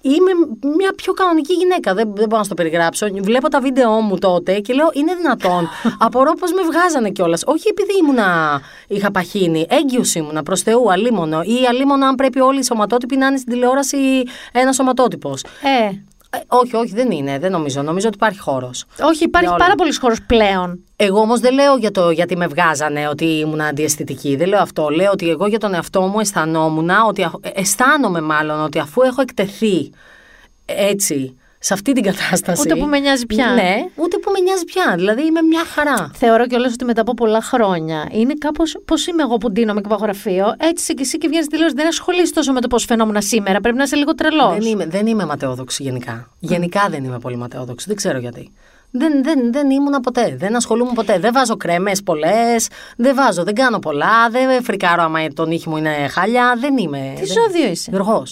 Είμαι 0.00 0.30
μια 0.76 0.92
πιο 0.96 1.12
κανονική 1.12 1.52
γυναίκα. 1.52 1.94
Δεν, 1.94 2.04
δεν 2.14 2.24
μπορώ 2.28 2.36
να 2.38 2.44
στο 2.44 2.54
περιγράψω. 2.54 3.06
Βλέπω 3.22 3.48
τα 3.48 3.60
βίντεο 3.60 3.90
μου 3.90 4.18
τότε 4.18 4.60
και 4.60 4.74
λέω: 4.74 4.90
Είναι 4.92 5.14
δυνατόν. 5.14 5.68
Απορώ 6.06 6.32
πώς 6.32 6.52
με 6.52 6.62
βγάζανε 6.62 7.10
κιόλας. 7.10 7.42
Όχι 7.46 7.68
επειδή 7.68 7.92
ήμουνα, 8.02 8.60
είχα 8.88 9.10
παχύνει. 9.10 9.66
Έγκυος 9.68 10.14
ήμουνα 10.14 10.42
προς 10.42 10.62
Θεού, 10.62 10.92
αλίμονο. 10.92 11.42
Ή 11.42 11.66
αλίμονο, 11.68 12.06
αν 12.06 12.14
πρέπει 12.14 12.40
όλοι 12.40 12.58
οι 12.58 12.64
σωματότυποι 12.64 13.16
να 13.16 13.26
είναι 13.26 13.36
στην 13.36 13.52
τηλεόραση 13.52 13.98
ένας 14.52 14.74
σωματότυπος. 14.74 15.42
Ε, 15.42 15.84
Ε, 15.86 15.90
όχι, 16.46 16.76
όχι, 16.76 16.94
δεν 16.94 17.10
είναι. 17.10 17.38
Δεν 17.38 17.50
νομίζω. 17.50 17.82
Νομίζω 17.82 18.06
ότι 18.06 18.16
υπάρχει 18.16 18.38
χώρος. 18.38 18.84
όχι, 19.02 19.24
υπάρχει 19.24 19.46
Για 19.46 19.54
όλα. 19.56 19.64
πάρα 19.64 19.74
πολλής 19.74 19.98
χώρος 19.98 20.22
πλέον. 20.26 20.84
Εγώ 20.96 21.20
όμως 21.20 21.40
δεν 21.40 21.54
λέω 21.54 21.76
για 21.76 21.90
το 21.90 22.10
γιατί 22.10 22.36
με 22.36 22.46
βγάζανε 22.46 23.08
ότι 23.08 23.24
ήμουν 23.24 23.60
αντιαισθητική. 23.60 24.36
Δεν 24.36 24.48
λέω 24.48 24.60
αυτό. 24.60 24.88
Λέω 24.88 25.10
ότι 25.12 25.30
εγώ 25.30 25.46
για 25.46 25.58
τον 25.58 25.74
εαυτό 25.74 26.00
μου 26.00 26.20
αισθανόμουν, 26.20 26.90
ότι, 27.08 27.22
α- 27.22 27.40
αισθάνομαι 27.54 28.20
μάλλον 28.20 28.60
ότι 28.62 28.78
αφού 28.78 29.02
έχω 29.02 29.20
εκτεθεί 29.20 29.90
έτσι 30.64 31.36
σε 31.66 31.72
αυτή 31.72 31.92
την 31.92 32.02
κατάσταση. 32.02 32.60
Ούτε 32.60 32.76
που 32.76 32.86
με 32.86 32.98
νοιάζει 32.98 33.26
πια. 33.26 33.46
Ναι, 33.46 33.74
ούτε 33.94 34.18
που 34.18 34.30
με 34.30 34.40
νοιάζει 34.40 34.64
πια. 34.64 34.94
Δηλαδή 34.96 35.22
είμαι 35.26 35.42
μια 35.42 35.64
χαρά. 35.64 36.10
Θεωρώ 36.14 36.46
κιόλας 36.46 36.72
ότι 36.72 36.84
μετά 36.84 37.00
από 37.00 37.14
πολλά 37.14 37.42
χρόνια 37.42 38.08
είναι 38.10 38.34
κάπως 38.38 38.76
πώς 38.84 39.06
είμαι 39.06 39.22
εγώ 39.22 39.36
που 39.36 39.50
ντύνομαι 39.50 39.80
και 39.80 39.88
πάω 39.88 39.98
γραφείο. 39.98 40.54
Έτσι 40.56 40.82
είσαι 40.82 40.92
και 40.92 41.02
εσύ 41.02 41.18
και 41.18 41.28
βγαίνεις 41.28 41.46
τηλεόραση. 41.46 41.76
Δεν 41.76 41.86
ασχολείσαι 41.86 42.32
τόσο 42.32 42.52
με 42.52 42.60
το 42.60 42.68
πώς 42.68 42.84
φαινόμουν 42.84 43.22
σήμερα. 43.22 43.60
Πρέπει 43.60 43.76
να 43.76 43.82
είσαι 43.82 43.96
λίγο 43.96 44.14
τρελός. 44.14 44.58
Δεν 44.58 44.66
είμαι, 44.66 44.86
δεν 44.86 45.06
είμαι 45.06 45.24
ματαιόδοξη 45.24 45.82
γενικά. 45.82 46.30
Γενικά 46.38 46.86
δεν 46.90 47.04
είμαι 47.04 47.18
πολύ 47.18 47.36
ματαιόδοξη. 47.36 47.84
Δεν 47.88 47.96
ξέρω 47.96 48.18
γιατί. 48.18 48.52
Δεν, 48.90 49.22
δεν, 49.22 49.52
δεν 49.52 49.70
ήμουν 49.70 50.00
ποτέ. 50.00 50.36
Δεν 50.38 50.56
ασχολούμαι 50.56 50.92
ποτέ. 50.94 51.18
Δεν 51.18 51.32
βάζω 51.32 51.56
κρέμες 51.56 52.02
πολλές. 52.02 52.68
Δεν 52.96 53.14
βάζω, 53.14 53.44
δεν 53.44 53.54
κάνω 53.54 53.78
πολλά. 53.78 54.28
Δεν 54.30 54.62
φρικάρω 54.62 55.02
άμα 55.02 55.28
το 55.28 55.46
νύχι 55.46 55.68
μου 55.68 55.76
είναι 55.76 56.08
χάλια. 56.10 56.56
Δεν 56.58 56.76
είμαι. 56.76 57.12
Τι 57.20 57.26
ζώδιο 57.26 57.70
είσαι. 57.70 57.90
Υδροχό. 57.90 58.22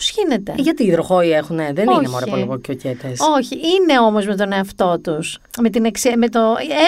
Πώς 0.00 0.10
γίνεται; 0.10 0.52
Ε, 0.58 0.62
Γιατί 0.62 0.84
οι 0.84 0.86
υδροχόοι 0.86 1.30
έχουν, 1.32 1.56
δεν 1.56 1.88
Όχι. 1.88 1.98
είναι 1.98 2.08
μωρέ 2.08 2.26
πολύ 2.26 2.60
κιοκέτε. 2.60 3.12
Όχι, 3.36 3.54
είναι 3.54 3.98
όμως 4.00 4.26
με 4.26 4.34
τον 4.36 4.52
εαυτό 4.52 4.98
τους. 5.02 5.38
Με 5.60 5.70
την 5.70 5.84
εξε... 5.84 6.12
με 6.16 6.28
το... 6.28 6.40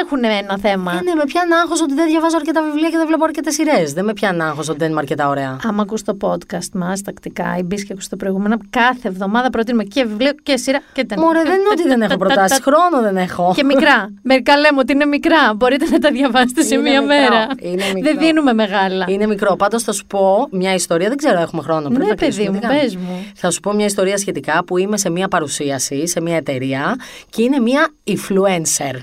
Έχουν 0.02 0.24
ένα 0.24 0.58
θέμα. 0.58 0.92
Ε, 0.92 0.94
ναι, 1.02 1.14
με 1.14 1.24
πιάνει 1.26 1.52
άγχος 1.54 1.80
ότι 1.82 1.94
δεν 1.94 2.06
διαβάζω 2.06 2.36
αρκετά 2.36 2.62
βιβλία 2.62 2.88
και 2.90 2.96
δεν 2.96 3.06
βλέπω 3.06 3.24
αρκετές 3.24 3.54
σειρές. 3.54 3.92
Δεν 3.92 4.04
με 4.04 4.12
πιάνει 4.12 4.42
άγχος 4.42 4.68
ότι 4.68 4.78
δεν 4.78 4.90
είμαι 4.90 4.98
αρκετά 5.00 5.28
ωραία. 5.28 5.56
Άμα 5.64 5.82
ακούς 5.82 6.02
το 6.02 6.16
podcast 6.20 6.68
μας 6.72 7.02
τακτικά, 7.02 7.56
ή 7.58 7.62
μπεις 7.62 7.84
και 7.84 7.92
ακούς 7.92 8.08
το 8.08 8.16
προηγούμενο, 8.16 8.56
κάθε 8.70 9.08
εβδομάδα 9.08 9.50
προτείνουμε 9.50 9.84
και 9.84 10.04
βιβλίο 10.04 10.30
και 10.42 10.56
σειρά 10.56 10.80
και 10.92 11.04
ταινία. 11.04 11.24
Μωρέ, 11.24 11.42
δεν 11.42 11.52
είναι 11.54 11.68
ότι 11.72 11.82
δεν 11.88 12.02
έχω 12.02 12.16
προτάσεις. 12.16 12.58
Χρόνο 12.62 13.02
δεν 13.02 13.16
έχω. 13.16 13.52
Και 13.56 13.64
μικρά. 13.64 14.08
Μερικά 14.22 14.56
λέμε 14.56 14.78
ότι 14.78 14.92
είναι 14.92 15.04
μικρά. 15.04 15.54
Μπορείτε 15.56 15.84
να 15.90 15.98
τα 15.98 16.10
διαβάσετε 16.10 16.62
σε 16.62 16.74
Είναι 16.74 16.82
μία 16.90 17.00
μικρό. 17.00 17.14
μέρα. 17.16 17.46
Είναι 17.60 17.84
μικρό. 17.94 18.10
Δεν 18.12 18.18
δίνουμε 18.18 18.52
μεγάλα. 18.52 19.04
Είναι 19.08 19.26
μικρό. 19.26 19.56
Πάντως 19.56 19.82
θα 19.82 19.92
σου 19.92 20.06
πω 20.06 20.46
μια 20.50 20.74
ιστορία. 20.74 21.08
Δεν 21.08 21.16
ξέρω, 21.16 21.40
έχουμε 21.40 21.62
χρόνο. 21.62 21.88
Πρέπει 21.88 22.02
Ναι, 22.04 22.08
να 22.08 22.14
παιδί 22.14 22.32
κλείσουμε, 22.34 22.50
μου, 22.56 22.60
τι 22.60 22.66
κάνουμε. 23.02 23.18
πες 23.18 23.24
μου. 23.24 23.32
Θα 23.34 23.50
σου 23.50 23.60
πω 23.60 23.72
μια 23.72 23.86
ιστορία 23.86 24.18
σχετικά 24.18 24.64
που 24.64 24.76
είμαι 24.76 24.96
σε 24.96 25.10
μια 25.10 25.28
παρουσίαση, 25.28 26.08
σε 26.08 26.20
μια 26.20 26.36
εταιρεία 26.36 26.96
και 27.30 27.42
είναι 27.42 27.60
μια 27.60 27.88
influencer. 28.06 28.94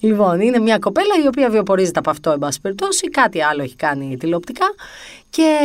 Λοιπόν, 0.00 0.40
είναι 0.40 0.58
μια 0.58 0.78
κοπέλα 0.78 1.14
η 1.24 1.26
οποία 1.26 1.50
βιοπορίζεται 1.50 1.98
από 1.98 2.10
αυτό, 2.10 2.30
εν 2.30 2.38
πάση 2.38 2.60
περιπτώσει, 2.60 3.08
κάτι 3.08 3.42
άλλο 3.42 3.62
έχει 3.62 3.76
κάνει 3.76 4.16
τηλεοπτικά 4.16 4.66
και 5.30 5.58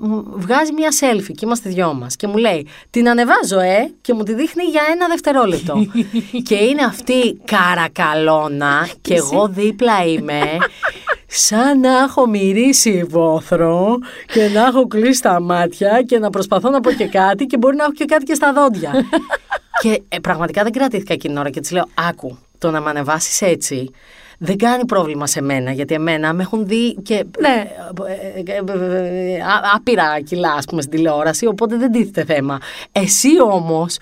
μου 0.00 0.24
βγάζει 0.36 0.72
μια 0.72 0.88
selfie 1.00 1.32
και 1.34 1.44
είμαστε 1.44 1.70
δυο 1.70 1.94
μας 1.94 2.16
και 2.16 2.26
μου 2.26 2.36
λέει 2.36 2.66
την 2.90 3.08
ανεβάζω 3.08 3.60
ε 3.60 3.92
και 4.00 4.14
μου 4.14 4.22
τη 4.22 4.34
δείχνει 4.34 4.64
για 4.64 4.82
ένα 4.90 5.06
δευτερόλεπτο 5.08 5.86
και 6.48 6.54
είναι 6.54 6.84
αυτή 6.84 7.40
καρακαλώνα 7.44 8.88
και 9.00 9.14
εγώ 9.14 9.48
δίπλα 9.48 10.04
είμαι 10.06 10.40
σαν 11.38 11.80
να 11.80 11.98
έχω 11.98 12.26
μυρίσει 12.28 13.04
βόθρο 13.08 13.98
και 14.32 14.48
να 14.54 14.66
έχω 14.66 14.86
κλείσει 14.86 15.22
τα 15.22 15.40
μάτια 15.40 16.02
και 16.02 16.18
να 16.18 16.30
προσπαθώ 16.30 16.70
να 16.70 16.80
πω 16.80 16.92
και 16.92 17.06
κάτι 17.06 17.46
και 17.46 17.56
μπορεί 17.56 17.76
να 17.76 17.82
έχω 17.84 17.92
και 17.92 18.04
κάτι 18.04 18.24
και 18.24 18.34
στα 18.34 18.52
δόντια. 18.52 18.90
και 19.82 20.02
ε, 20.08 20.18
πραγματικά 20.18 20.62
δεν 20.62 20.72
κρατήθηκα 20.72 21.12
εκείνη 21.12 21.32
την 21.32 21.40
ώρα 21.42 21.50
και 21.50 21.60
της 21.60 21.70
λέω: 21.70 21.84
Άκου, 22.08 22.38
το 22.58 22.70
να 22.70 22.80
με 22.80 22.90
ανεβάσεις 22.90 23.40
έτσι 23.42 23.90
δεν 24.38 24.56
κάνει 24.58 24.84
πρόβλημα 24.86 25.26
σε 25.26 25.40
μένα, 25.42 25.72
γιατί 25.72 25.94
εμένα 25.94 26.32
με 26.32 26.42
έχουν 26.42 26.66
δει 26.66 26.94
και 27.02 27.24
Ναι. 27.38 27.70
ε, 28.06 28.40
ε, 28.40 28.52
ε, 28.52 29.34
ε, 29.34 29.40
α- 29.40 29.70
άπειρα 29.74 30.20
κιλά, 30.20 30.52
ας 30.52 30.64
πούμε, 30.64 30.82
στην 30.82 30.94
τηλεόραση, 30.96 31.46
οπότε 31.46 31.76
δεν 31.76 31.92
τίθεται 31.92 32.34
θέμα. 32.34 32.58
Εσύ 32.92 33.28
όμως, 33.42 33.96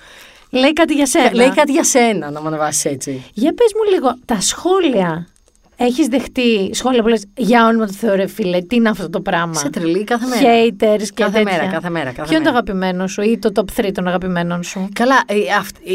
Λέει 0.51 0.73
κάτι 0.73 0.95
για 0.95 1.07
σένα. 1.07 1.35
λέει 1.35 1.51
κάτι 1.51 1.73
για 1.73 1.85
σένα 1.85 2.31
να 2.31 2.41
με 2.41 2.49
ανεβάσεις 2.49 2.85
έτσι. 2.85 3.25
Για 3.35 3.55
πες 3.55 3.73
μου 3.77 3.93
λίγο, 3.93 4.15
τα 4.25 4.41
σχόλια. 4.41 5.27
Έχεις 5.77 6.07
δεχτεί 6.07 6.71
σχόλια 6.73 7.03
που 7.03 7.09
λες, 7.09 7.25
για 7.37 7.67
όνομα 7.67 7.87
του 7.87 7.93
Θεού 7.93 8.17
ρε 8.17 8.27
φίλε, 8.27 8.61
τι 8.61 8.77
είναι 8.77 8.89
αυτό 8.89 9.11
το 9.11 9.21
πράγμα; 9.21 9.55
Σε 9.55 9.71
τρελή 9.71 10.05
κάθε 10.05 10.27
μέρα. 10.27 10.43
Haters 10.43 11.03
και 11.15 11.23
Κάθε 11.23 11.39
τέτοια. 11.39 11.53
μέρα, 11.59 11.73
κάθε 11.73 11.91
μέρα, 11.91 12.13
κάθε 12.13 12.23
Ποιο 12.29 12.37
είναι 12.37 12.45
το 12.45 12.53
μέρα. 12.53 12.65
αγαπημένο 12.65 13.07
σου 13.07 13.23
ή 13.23 13.39
το 13.39 13.51
top 13.55 13.81
3 13.81 13.91
των 13.95 14.07
αγαπημένων 14.09 14.63
σου; 14.63 14.89
Καλά, 14.93 15.15
οι, 15.29 15.43
αυτ- 15.59 15.77
οι- 15.89 15.93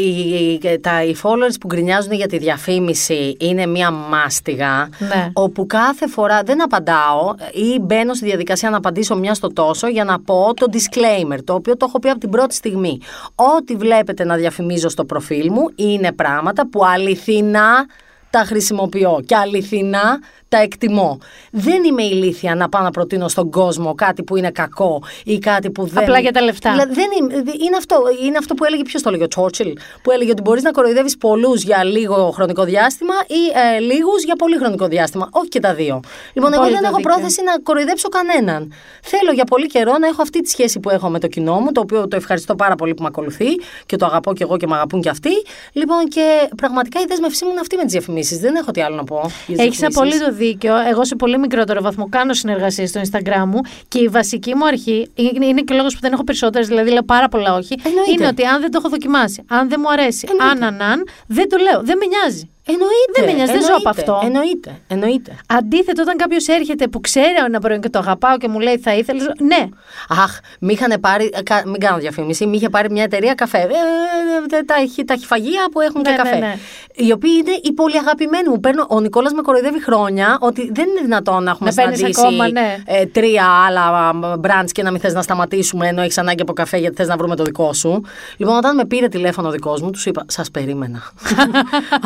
οι- 0.62 0.78
τα, 0.80 1.04
οι 1.04 1.14
followers 1.22 1.54
που 1.60 1.66
γκρινιάζουν 1.66 2.12
για 2.12 2.26
τη 2.26 2.38
διαφήμιση 2.38 3.36
είναι 3.40 3.66
μία 3.66 3.90
μάστιγα 3.90 4.88
Ναι. 4.98 5.30
όπου 5.32 5.66
κάθε 5.66 6.08
φορά 6.08 6.42
δεν 6.42 6.62
απαντάω 6.62 7.34
ή 7.52 7.78
μπαίνω 7.80 8.14
στη 8.14 8.24
διαδικασία 8.24 8.70
να 8.70 8.76
απαντήσω 8.76 9.16
μια 9.16 9.34
στο 9.34 9.52
τόσο 9.52 9.86
για 9.88 10.04
να 10.04 10.20
πω 10.20 10.54
το 10.54 10.66
disclaimer, 10.72 11.38
το 11.44 11.54
οποίο 11.54 11.76
το 11.76 11.84
έχω 11.88 11.98
πει 11.98 12.08
από 12.08 12.20
την 12.20 12.30
πρώτη 12.30 12.54
στιγμή. 12.54 13.00
Ό,τι 13.34 13.76
βλέπετε 13.76 14.24
να 14.24 14.36
διαφημίζω 14.36 14.88
στο 14.88 15.04
προφίλ 15.04 15.50
μου 15.50 15.68
είναι 15.74 16.12
πράγματα 16.12 16.68
που 16.68 16.84
αληθινά 16.84 17.86
τα 18.30 18.38
χρησιμοποιώ 18.44 19.20
και 19.26 19.36
αληθινά 19.36 20.18
τα 20.48 20.58
εκτιμώ. 20.58 21.18
Δεν 21.50 21.84
είμαι 21.84 22.02
ηλίθια 22.02 22.54
να 22.54 22.68
πάω 22.68 22.82
να 22.82 22.90
προτείνω 22.90 23.28
στον 23.28 23.50
κόσμο 23.50 23.94
κάτι 23.94 24.22
που 24.22 24.36
είναι 24.36 24.50
κακό 24.50 25.02
ή 25.24 25.38
κάτι 25.38 25.70
που 25.70 25.86
δεν. 25.86 26.02
Απλά 26.02 26.18
για 26.18 26.32
τα 26.32 26.42
λεφτά. 26.42 26.70
Δηλαδή, 26.70 26.94
δεν 26.94 27.06
είναι, 27.18 27.34
είναι, 27.36 27.76
αυτό, 27.76 27.96
είναι 28.24 28.38
αυτό 28.38 28.54
που 28.54 28.64
έλεγε, 28.64 28.82
ποιος 28.82 29.02
το 29.02 29.08
έλεγε, 29.08 29.24
ο 29.24 29.28
Τσόρτσιλ, 29.28 29.72
που 30.02 30.10
έλεγε 30.10 30.30
ότι 30.30 30.42
μπορείς 30.42 30.62
να 30.62 30.70
κοροϊδεύεις 30.70 31.16
πολλούς 31.16 31.62
για 31.62 31.84
λίγο 31.84 32.30
χρονικό 32.30 32.64
διάστημα 32.64 33.14
ή 33.26 33.74
ε, 33.76 33.78
λίγους 33.78 34.24
για 34.24 34.36
πολύ 34.36 34.56
χρονικό 34.56 34.86
διάστημα. 34.86 35.28
Όχι 35.30 35.48
και 35.48 35.60
τα 35.60 35.74
δύο. 35.74 36.00
Λοιπόν, 36.32 36.52
εγώ 36.52 36.62
Απόλυτα 36.62 36.80
δεν 36.80 36.88
έχω 36.88 36.96
δίκιο. 36.96 37.12
πρόθεση 37.12 37.42
να 37.42 37.58
κοροϊδέψω 37.62 38.08
κανέναν. 38.08 38.72
Θέλω 39.02 39.32
για 39.32 39.44
πολύ 39.44 39.66
καιρό 39.66 39.98
να 39.98 40.06
έχω 40.06 40.22
αυτή 40.22 40.40
τη 40.40 40.48
σχέση 40.48 40.80
που 40.80 40.90
έχω 40.90 41.08
με 41.08 41.18
το 41.18 41.26
κοινό 41.26 41.60
μου, 41.60 41.72
το 41.72 41.80
οποίο 41.80 42.08
το 42.08 42.16
ευχαριστώ 42.16 42.54
πάρα 42.54 42.74
πολύ 42.74 42.94
που 42.94 43.02
με 43.02 43.08
ακολουθεί 43.08 43.48
και 43.86 43.96
το 43.96 44.06
αγαπώ 44.06 44.34
και 44.34 44.42
εγώ 44.42 44.56
και 44.56 44.66
με 44.66 44.74
αγαπούν 44.74 45.00
και 45.00 45.08
αυτοί. 45.08 45.32
Λοιπόν, 45.72 46.08
και 46.08 46.48
πραγματικά 46.56 47.00
η 47.00 47.04
δέσμευσή 47.08 47.44
μου 47.44 47.50
είναι 47.50 47.60
αυτή 47.60 47.76
με 47.76 47.82
τις 47.82 47.92
διαφημίσεις. 47.92 48.19
Δεν 48.22 48.54
έχω 48.54 48.70
τι 48.70 48.80
άλλο 48.80 48.96
να 48.96 49.04
πω. 49.04 49.20
για 49.46 49.56
τις 49.56 49.64
Έχεις 49.66 49.78
διαφημίσεις. 49.78 50.20
απολύτω 50.20 50.38
δίκιο. 50.44 50.76
Εγώ 50.88 51.04
σε 51.04 51.16
πολύ 51.16 51.38
μικρότερο 51.38 51.82
βαθμό 51.82 52.08
κάνω 52.08 52.32
συνεργασίες 52.34 52.88
στο 52.88 53.00
Instagram 53.00 53.44
μου 53.46 53.60
και 53.88 53.98
η 53.98 54.08
βασική 54.08 54.54
μου 54.54 54.66
αρχή 54.66 55.08
είναι, 55.14 55.46
είναι 55.46 55.60
και 55.60 55.72
ο 55.72 55.76
λόγος 55.76 55.94
που 55.94 56.00
δεν 56.00 56.12
έχω 56.12 56.24
περισσότερες, 56.24 56.66
δηλαδή 56.68 56.90
λέω 56.90 57.02
πάρα 57.02 57.28
πολλά 57.28 57.54
όχι. 57.54 57.74
Εννοείται. 57.84 58.10
Είναι 58.12 58.26
ότι 58.26 58.44
αν 58.44 58.60
δεν 58.60 58.70
το 58.70 58.78
έχω 58.80 58.88
δοκιμάσει, 58.88 59.42
αν 59.48 59.68
δεν 59.68 59.80
μου 59.82 59.90
αρέσει, 59.92 60.26
Εννοείται. 60.30 60.66
αν, 60.66 60.74
αν, 60.80 60.90
αν, 60.90 61.04
δεν 61.26 61.48
το 61.48 61.56
λέω. 61.56 61.80
Δεν 61.82 61.98
με 61.98 62.06
νοιάζει. 62.06 62.50
Εννοείται. 62.72 63.16
Δεν 63.16 63.24
με 63.24 63.32
νοιάζει, 63.32 63.52
δεν 63.52 63.60
ζω 63.62 63.66
από 63.66 63.88
εννοείται, 63.88 64.00
αυτό. 64.00 64.20
Εννοείται. 64.26 64.70
εννοείται. 64.88 65.32
Αντίθετα, 65.48 66.02
όταν 66.02 66.16
κάποιος 66.16 66.46
έρχεται 66.46 66.88
που 66.88 67.00
ξέρει 67.00 67.34
ένα 67.46 67.58
προϊόν 67.60 67.80
και 67.80 67.88
το 67.88 67.98
αγαπάω 67.98 68.36
και 68.36 68.48
μου 68.48 68.60
λέει 68.60 68.78
θα 68.78 68.94
ήθελες. 68.94 69.30
Ναι, 69.40 69.68
Αχ, 70.08 70.38
μη 70.60 70.72
είχαν 70.72 71.00
πάρει. 71.00 71.30
ε, 71.34 71.42
κα- 71.42 71.62
Μην 71.66 71.80
κάνω 71.80 71.98
διαφήμιση. 71.98 72.46
Μη 72.46 72.56
είχε 72.56 72.68
πάρει 72.68 72.90
μια 72.90 73.02
εταιρεία 73.02 73.34
καφέ. 73.34 73.58
Ε, 73.58 73.62
ε, 73.62 74.56
ε, 74.56 74.62
τα, 74.62 74.74
χι- 74.94 75.06
τα 75.06 75.14
χυφαγεία 75.16 75.62
που 75.72 75.80
έχουν 75.80 76.00
Ναι, 76.00 76.10
και 76.10 76.16
ναι, 76.16 76.22
καφέ. 76.22 76.36
ναι. 76.38 76.54
Οι 76.94 77.12
οποίοι 77.12 77.30
είναι 77.40 77.58
οι 77.62 77.72
πολύ 77.72 77.98
αγαπημένοι 77.98 78.48
μου. 78.48 78.60
Παίρνω, 78.60 78.86
ο 78.88 79.00
Νικόλας 79.00 79.32
με 79.32 79.42
κοροϊδεύει 79.42 79.82
χρόνια 79.82 80.38
ότι 80.40 80.70
δεν 80.74 80.88
είναι 80.88 81.00
δυνατόν 81.02 81.42
να 81.44 81.50
έχουμε 81.50 81.68
Να 81.70 81.74
παίρνεις 81.82 81.96
συναντήσει 81.98 82.20
ακόμα, 82.26 82.48
ναι. 82.50 82.76
ε, 82.86 83.06
τρία 83.06 83.44
άλλα 83.66 84.12
μπραντς 84.38 84.72
και 84.72 84.82
να 84.82 84.90
μην 84.90 85.00
θες 85.00 85.12
να 85.14 85.22
σταματήσουμε 85.22 85.88
ενώ 85.88 86.02
έχεις 86.02 86.18
ανάγκη 86.18 86.42
από 86.42 86.52
καφέ 86.52 86.76
γιατί 86.76 86.96
θες 86.96 87.08
να 87.08 87.16
βρούμε 87.16 87.36
το 87.36 87.44
δικό 87.44 87.72
σου. 87.72 88.04
Λοιπόν, 88.36 88.56
όταν 88.56 88.74
με 88.76 88.84
πήρε 88.86 89.08
τηλέφωνο 89.08 89.48
ο 89.48 89.50
δικός 89.50 89.80
μου, 89.82 89.90
τους 89.90 90.06
είπα: 90.06 90.24
Σας 90.28 90.50
περίμενα. 90.50 91.02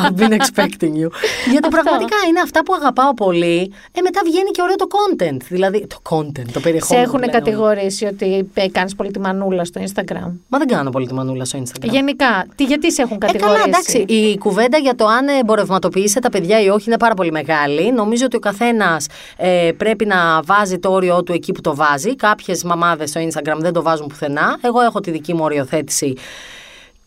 I've 0.03 0.21
been 0.21 0.33
expecting 0.57 0.95
you. 1.03 1.09
γιατί 1.51 1.69
πραγματικά 1.69 2.17
είναι 2.29 2.41
αυτά 2.43 2.63
που 2.63 2.75
αγαπάω 2.75 3.15
πολύ. 3.15 3.73
Ε, 3.93 4.01
μετά 4.01 4.21
βγαίνει 4.25 4.51
και 4.51 4.63
ωραίο 4.63 4.77
το 4.77 4.87
content. 4.91 5.37
Δηλαδή, 5.49 5.87
το 5.87 5.97
content, 6.11 6.45
το 6.53 6.53
σε 6.53 6.61
περιεχόμενο. 6.61 7.07
έχουν 7.07 7.21
πλέον. 7.21 7.33
κατηγορήσει 7.33 8.05
ότι 8.05 8.51
κάνεις 8.73 8.95
πολύ 8.95 9.11
τη 9.11 9.21
μανούλα 9.21 9.65
στο 9.65 9.81
Instagram. 9.85 10.31
Μα 10.49 10.59
δεν 10.59 10.67
κάνω 10.67 10.91
πολύ 10.91 11.07
τη 11.07 11.15
μανούλα 11.15 11.45
στο 11.45 11.59
Instagram. 11.59 11.89
Γενικά, 11.91 12.47
τι, 12.55 12.65
γιατί 12.65 12.93
σε 12.93 13.03
έχουν 13.03 13.17
Ε, 13.23 13.27
κατηγορήσει; 13.27 13.61
καλά, 13.61 13.65
εντάξει. 13.69 14.05
Η 14.09 14.39
κουβέντα 14.39 14.79
για 14.79 14.95
το 14.95 15.07
αν 15.07 15.29
εμπορευματοποιήσει 15.29 16.21
τα 16.21 16.29
παιδιά 16.31 16.61
ή 16.63 16.69
όχι 16.69 16.85
είναι 16.87 16.99
πάρα 16.99 17.15
πολύ 17.15 17.31
μεγάλη. 17.31 17.93
Νομίζω 17.93 18.25
ότι 18.25 18.37
ο 18.37 18.39
καθένας 18.41 19.07
ε, 19.37 19.71
πρέπει 19.77 20.05
να 20.07 20.43
βάζει 20.43 20.79
το 20.79 20.93
όριό 20.93 21.23
του 21.23 21.33
εκεί 21.33 21.53
που 21.53 21.61
το 21.61 21.75
βάζει. 21.75 22.17
Κάποιες 22.17 22.65
μαμάδες 22.65 23.11
στο 23.11 23.21
Instagram 23.21 23.57
δεν 23.59 23.73
το 23.73 23.83
βάζουν 23.83 24.07
πουθενά. 24.07 24.59
Εγώ 24.61 24.81
έχω 24.81 25.01
τη 25.01 25.11
δική 25.11 25.35
μου 25.35 25.45
οριοθέτηση. 25.45 26.15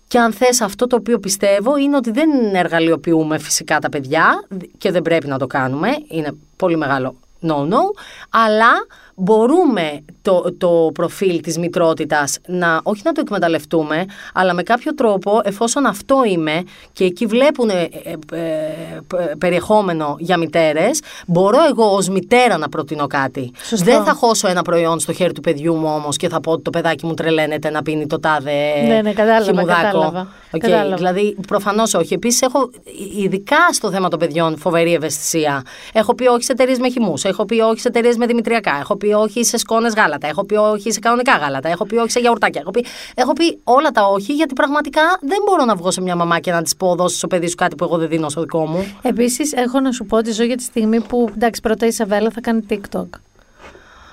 Και 0.07 0.19
αν 0.19 0.33
θες 0.33 0.61
αυτό 0.61 0.87
το 0.87 0.95
οποίο 0.95 1.19
πιστεύω 1.19 1.77
είναι 1.77 1.95
ότι 1.95 2.11
δεν 2.11 2.29
εργαλειοποιούμε 2.55 3.37
φυσικά 3.37 3.79
τα 3.79 3.89
παιδιά 3.89 4.47
και 4.77 4.91
δεν 4.91 5.01
πρέπει 5.01 5.27
να 5.27 5.37
το 5.37 5.47
κάνουμε. 5.47 5.89
Είναι 6.07 6.31
πολύ 6.55 6.77
μεγάλο 6.77 7.15
no-no. 7.41 7.81
Αλλά 8.29 8.71
μπορούμε 9.19 9.99
το, 10.21 10.55
το 10.57 10.91
προφίλ 10.93 11.41
της 11.41 11.57
μητρότητας 11.57 12.37
να, 12.47 12.79
όχι 12.83 13.01
να 13.05 13.11
το 13.11 13.21
εκμεταλλευτούμε, 13.21 14.05
αλλά 14.33 14.53
με 14.53 14.63
κάποιο 14.63 14.93
τρόπο, 14.93 15.41
εφόσον 15.43 15.85
αυτό 15.85 16.23
είμαι 16.27 16.63
και 16.93 17.03
εκεί 17.03 17.25
βλέπουν 17.25 17.69
ε, 17.69 17.89
ε, 18.03 18.11
ε, 18.11 19.35
περιεχόμενο 19.37 20.15
για 20.19 20.37
μητέρες, 20.37 21.01
μπορώ 21.27 21.57
εγώ 21.69 21.85
ως 21.95 22.09
μητέρα 22.09 22.57
να 22.57 22.69
προτείνω 22.69 23.07
κάτι. 23.07 23.51
Σωστό. 23.63 23.85
Δεν 23.85 24.03
θα 24.03 24.13
χώσω 24.13 24.47
ένα 24.47 24.61
προϊόν 24.61 24.99
στο 24.99 25.13
χέρι 25.13 25.33
του 25.33 25.41
παιδιού 25.41 25.75
μου 25.75 25.89
όμως 25.95 26.17
και 26.17 26.29
θα 26.29 26.39
πω 26.39 26.51
ότι 26.51 26.61
το 26.61 26.69
παιδάκι 26.69 27.05
μου 27.05 27.13
τρελαίνεται 27.13 27.69
να 27.69 27.81
πίνει 27.81 28.07
το 28.07 28.19
τάδε 28.19 28.51
Ναι, 28.87 29.01
ναι, 29.01 29.13
κατάλαβα, 29.13 29.43
χυμουλάκο. 29.43 29.81
κατάλαβα. 29.81 30.27
Οκ, 30.51 30.61
Κατάλαβα. 30.61 30.95
Δηλαδή, 30.95 31.37
προφανώς 31.47 31.93
όχι. 31.93 32.13
Επίσης, 32.13 32.41
έχω 32.41 32.69
ειδικά 33.17 33.57
στο 33.71 33.91
θέμα 33.91 34.07
των 34.09 34.19
παιδιών 34.19 34.57
φοβερή 34.57 34.93
ευαισθησία. 34.93 35.63
Έχω 35.93 36.15
πει 36.15 36.27
όχι 36.27 36.43
σε 36.43 36.51
εταιρείες 36.51 36.79
με 36.79 36.89
χυμούς. 36.89 37.23
Έχω 37.23 37.45
πει 37.45 37.59
όχι 37.59 37.79
σε 37.79 37.87
εταιρείες 37.87 38.17
με 38.17 38.25
δημητριακά. 38.25 38.77
Έχω 38.79 38.95
πει 38.97 39.06
όχι 39.13 39.43
σε 39.43 39.57
σκόνες 39.57 39.93
γάλατα. 39.93 40.27
Έχω 40.27 40.45
πει 40.45 40.55
όχι 40.55 40.91
σε 40.91 40.99
κανονικά 40.99 41.37
γάλατα. 41.37 41.69
Έχω 41.69 41.85
πει 41.85 41.95
όχι 41.95 42.11
σε 42.11 42.19
γιαουρτάκια. 42.19 42.61
Έχω 42.61 42.71
πει, 42.71 42.85
έχω 43.15 43.33
πει 43.33 43.59
όλα 43.63 43.91
τα 43.91 44.05
όχι, 44.05 44.33
γιατί 44.33 44.53
πραγματικά 44.53 45.01
δεν 45.21 45.37
μπορώ 45.45 45.65
να 45.65 45.75
βγω 45.75 45.91
σε 45.91 46.01
μια 46.01 46.15
μαμά 46.15 46.39
και 46.39 46.51
να 46.51 46.61
της 46.61 46.75
πω 46.75 46.95
δώσει 46.95 47.17
στο 47.17 47.27
παιδί 47.27 47.47
σου 47.47 47.55
κάτι 47.55 47.75
που 47.75 47.83
εγώ 47.83 47.97
δεν 47.97 48.07
δίνω 48.07 48.29
στο 48.29 48.41
δικό 48.41 48.65
μου. 48.65 48.95
Επίσης, 49.01 49.53
έχω 49.53 49.79
να 49.79 49.91
σου 49.91 50.05
πω 50.05 50.17
ότι 50.17 50.31
ζω 50.31 50.43
για 50.43 50.57
τη 50.57 50.63
στιγμή 50.63 51.01
που 51.01 51.29
εντάξει, 51.35 51.61
πρώτα 51.61 51.85
η 51.85 51.91
Σαβέλα 51.91 52.29
θα 52.29 52.41
κάνει 52.41 52.65
TikTok. 52.69 53.07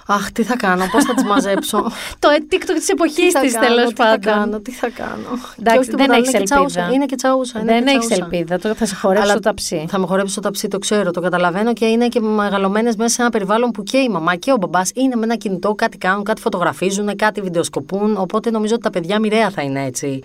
Αχ, 0.07 0.33
τι 0.33 0.43
θα 0.43 0.57
κάνω, 0.57 0.85
πώς 0.93 1.05
θα 1.05 1.15
τις 1.15 1.25
μαζέψω; 1.25 1.79
το 2.23 2.29
TikTok 2.51 2.75
της 2.77 2.89
εποχής 2.89 3.15
τι 3.25 3.31
θα 3.31 3.41
της 3.41 3.53
κάνω, 3.53 3.67
τέλος 3.67 3.89
τι 3.89 3.95
θα 3.95 4.05
πάντων. 4.05 4.21
κάνω, 4.21 4.61
τι 4.61 4.71
θα 4.71 4.89
κάνω. 4.89 5.29
Εντάξει, 5.59 5.63
Και 5.63 5.79
όχι 5.79 5.91
δεν 5.91 5.97
τίποτα 5.97 6.13
άλλο, 6.13 6.15
έχεις 6.15 6.29
είναι 6.29 6.39
και 6.39 6.45
τσάουσα, 6.45 6.81
ελπίδα. 6.81 6.95
Είναι 6.97 7.07
και 7.07 7.15
τσαούσα. 7.17 7.61
είναι 7.61 7.73
Δεν 7.73 7.85
και 7.85 7.91
έχεις 7.91 8.07
τσαούσα. 8.07 8.25
ελπίδα. 8.25 8.59
Τώρα 8.59 8.75
θα 8.75 8.87
σε 8.87 8.95
χορέψω 8.95 9.23
Αλλά 9.25 9.35
το 9.35 9.41
ταψί. 9.41 9.87
Θα 9.89 9.99
με 9.99 10.07
χορέψει 10.07 10.35
το 10.35 10.41
ταψί, 10.41 10.69
το 10.69 10.79
ξέρω, 10.79 11.11
το 11.11 11.21
καταλαβαίνω 11.21 11.73
και 11.73 11.85
είναι 11.87 12.09
και 12.09 12.21
μεγαλωμένες 12.21 12.97
μέσα 12.97 13.15
σε 13.15 13.21
ένα 13.23 13.31
περιβάλλον 13.31 13.71
που 13.71 13.83
και 13.83 13.97
η 13.99 14.09
μαμά 14.09 14.37
και 14.37 14.53
ο 14.53 14.57
μπαμπάς 14.57 14.91
είναι 14.95 15.17
με 15.17 15.25
ένα 15.25 15.37
κινητό, 15.37 15.75
κάτι 15.75 15.99
κάνουν, 15.99 16.25
κάτι 16.25 16.41
φωτογραφίζουν, 16.41 17.17
κάτι 17.17 17.41
βιντεοσκοπούν. 17.41 18.17
Οπότε 18.17 18.51
νομίζω 18.51 18.75
ότι 18.75 18.83
τα 18.83 18.91
παιδιά 18.91 19.19
μοιραία 19.19 19.51
θα 19.51 19.63
είναι 19.63 19.85
έτσι 19.85 20.21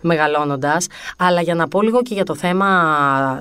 μεγαλώνοντας. 0.00 0.86
Αλλά 1.18 1.40
για 1.40 1.54
να 1.54 1.68
πω 1.68 1.82
λίγο 1.82 2.02
και 2.02 2.14
για 2.14 2.24
το 2.24 2.34
θέμα 2.34 2.68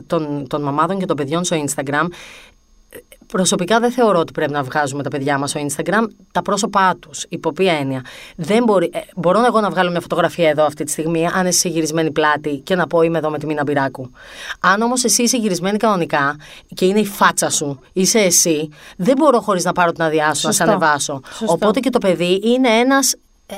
των, 0.07 0.47
των 0.47 0.61
μαμάδων 0.61 0.99
και 0.99 1.05
των 1.05 1.15
παιδιών 1.15 1.43
στο 1.43 1.63
Instagram, 1.65 2.07
Προσωπικά 3.27 3.79
δεν 3.79 3.91
θεωρώ 3.91 4.19
ότι 4.19 4.31
πρέπει 4.31 4.51
να 4.51 4.63
βγάζουμε 4.63 5.03
τα 5.03 5.09
παιδιά 5.09 5.37
μας 5.37 5.49
στο 5.49 5.65
Instagram 5.67 6.07
τα 6.31 6.41
πρόσωπά 6.41 6.95
τους. 6.99 7.25
Υπό 7.29 7.51
ποια 7.51 7.73
έννοια. 7.73 8.01
Δεν 8.35 8.63
μπορεί, 8.63 8.89
ε, 8.93 8.99
μπορώ 9.15 9.45
εγώ 9.45 9.59
να 9.59 9.69
βγάλω 9.69 9.91
μια 9.91 10.01
φωτογραφία 10.01 10.49
εδώ 10.49 10.65
αυτή 10.65 10.83
τη 10.83 10.91
στιγμή, 10.91 11.27
αν 11.27 11.45
εσύ 11.45 11.69
γυρισμένη 11.69 12.11
πλάτη 12.11 12.57
και 12.57 12.75
να 12.75 12.87
πω 12.87 13.01
είμαι 13.01 13.17
εδώ 13.17 13.29
με 13.29 13.37
τη 13.37 13.45
Μίνα 13.45 13.63
Μπυράκου. 13.63 14.11
Αν 14.59 14.81
όμως 14.81 15.03
εσύ 15.03 15.23
είσαι 15.23 15.37
γυρισμένη 15.37 15.77
κανονικά 15.77 16.35
και 16.75 16.85
είναι 16.85 16.99
η 16.99 17.05
φάτσα 17.05 17.49
σου, 17.49 17.79
είσαι 17.93 18.19
εσύ, 18.19 18.69
δεν 18.97 19.15
μπορώ 19.17 19.39
χωρίς 19.39 19.63
να 19.63 19.71
πάρω 19.71 19.91
την 19.91 20.03
άδειά 20.03 20.33
σου 20.33 20.47
να 20.47 20.51
σε 20.53 20.57
Σωστό. 20.57 20.63
ανεβάσω. 20.63 21.21
Σωστό. 21.25 21.53
Οπότε 21.53 21.79
και 21.79 21.89
το 21.89 21.97
παιδί 21.99 22.39
είναι 22.43 22.69
ένας 22.69 23.15
ε, 23.45 23.55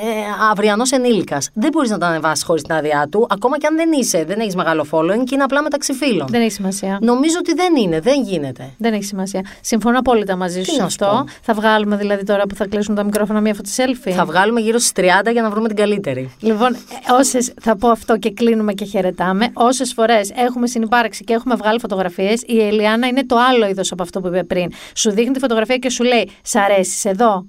αυριανός 0.51 0.91
ενήλικας. 0.91 1.49
Δεν 1.53 1.69
μπορείς 1.71 1.89
να 1.89 1.97
το 1.97 2.05
ανεβάσεις 2.05 2.43
χωρίς 2.43 2.61
την 2.63 2.73
άδειά 2.73 3.07
του, 3.11 3.27
ακόμα 3.29 3.57
και 3.57 3.67
αν 3.67 3.75
δεν 3.75 3.91
είσαι, 3.91 4.23
δεν 4.23 4.39
έχεις 4.39 4.55
μεγάλο 4.55 4.85
following 4.91 5.23
και 5.23 5.35
είναι 5.35 5.43
απλά 5.43 5.61
μεταξύ 5.63 5.93
φίλων. 5.93 6.27
Δεν 6.29 6.41
έχει 6.41 6.51
σημασία. 6.51 6.97
Νομίζω 7.01 7.35
ότι 7.39 7.53
δεν 7.53 7.75
είναι, 7.75 7.99
δεν 7.99 8.21
γίνεται. 8.23 8.69
Δεν 8.77 8.93
έχει 8.93 9.03
σημασία. 9.03 9.41
Συμφωνώ 9.61 9.99
απόλυτα 9.99 10.35
μαζί 10.35 10.59
σου 10.63 10.65
Τι 10.65 10.71
σε 10.75 10.81
να 10.81 10.89
σου 10.89 11.05
αυτό. 11.05 11.17
πω. 11.17 11.31
Θα 11.41 11.53
βγάλουμε 11.53 11.95
δηλαδή 11.95 12.23
τώρα 12.23 12.43
που 12.43 12.55
θα 12.55 12.65
κλείσουν 12.67 12.95
τα 12.95 13.03
μικρόφωνα 13.03 13.41
μία 13.41 13.53
φωτο 13.53 13.69
selfie. 13.75 14.11
Θα 14.11 14.25
βγάλουμε 14.25 14.59
γύρω 14.61 14.77
στις 14.77 14.91
30 15.25 15.31
για 15.31 15.41
να 15.41 15.49
βρούμε 15.49 15.67
την 15.67 15.77
καλύτερη. 15.77 16.31
Λοιπόν, 16.39 16.75
όσες 17.19 17.53
θα 17.61 17.75
πω 17.77 17.87
αυτό 17.89 18.17
και 18.17 18.31
κλείνουμε 18.31 18.73
και 18.73 18.85
χαιρετάμε. 18.85 19.49
Όσες 19.53 19.93
φορές 19.93 20.31
έχουμε 20.35 20.67
συνυπάρξει 20.67 21.23
και 21.23 21.33
έχουμε 21.33 21.55
βγάλει 21.55 21.79
φωτογραφίες, 21.79 22.41
η 22.45 22.61
Ελιάνα 22.61 23.07
είναι 23.07 23.25
το 23.25 23.35
άλλο 23.49 23.67
είδος 23.67 23.91
από 23.91 24.03
αυτό 24.03 24.21
που 24.21 24.27
είπε 24.27 24.43
πριν. 24.43 24.71
Σου 24.95 25.11
δείχνει 25.11 25.33
τη 25.33 25.39
φωτογραφία 25.39 25.77
και 25.77 25.89
σου 25.89 26.03
λέει: 26.03 26.29
Σ' 26.41 26.55
αρέσει 26.55 27.09
εδώ. 27.09 27.45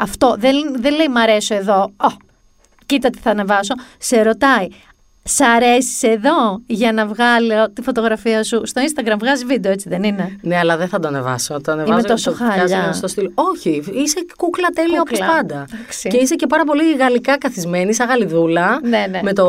Αυτό 0.00 0.36
δεν, 0.38 0.54
δεν 0.76 0.94
λέει 0.94 1.08
Μ' 1.08 1.16
αρέσω 1.16 1.54
εδώ. 1.54 1.82
Ω, 1.82 2.08
κοίτα 2.86 3.10
τι 3.10 3.18
θα 3.18 3.30
ανεβάσω. 3.30 3.74
Σε 3.98 4.22
ρωτάει. 4.22 4.68
Σ' 5.34 5.40
αρέσει 5.40 6.08
εδώ 6.08 6.60
για 6.66 6.92
να 6.92 7.06
βγάλω 7.06 7.70
τη 7.72 7.82
φωτογραφία 7.82 8.44
σου 8.44 8.60
στο 8.64 8.82
Instagram. 8.84 9.14
Βγάζει 9.18 9.44
βίντεο, 9.44 9.72
έτσι 9.72 9.88
δεν 9.88 10.02
είναι; 10.02 10.38
Ναι, 10.42 10.56
αλλά 10.58 10.76
δεν 10.76 10.88
θα 10.88 10.98
το 10.98 11.08
ανεβάσω. 11.08 11.60
Το 11.60 11.72
ανεβάζω 11.72 12.02
τόσο 12.06 12.30
και 12.32 12.36
το 12.38 12.44
βγάζω 12.44 12.74
χάλια. 12.74 12.92
στο 12.92 13.08
στυλ. 13.08 13.30
Όχι, 13.34 13.82
είσαι 13.94 14.24
κούκλα 14.36 14.68
τέλεια 14.74 15.00
όπως 15.00 15.18
Κούκλα. 15.18 15.34
πάντα. 15.34 15.66
Εντάξει. 15.74 16.08
Και 16.08 16.16
είσαι 16.16 16.34
και 16.34 16.46
πάρα 16.46 16.64
πολύ 16.64 16.94
γαλλικά 16.96 17.38
καθισμένη, 17.38 17.94
σαν 17.94 18.08
γαλιδούλα. 18.08 18.80
Ναι, 18.82 19.06
ναι. 19.10 19.20
Με 19.22 19.32
το, 19.32 19.44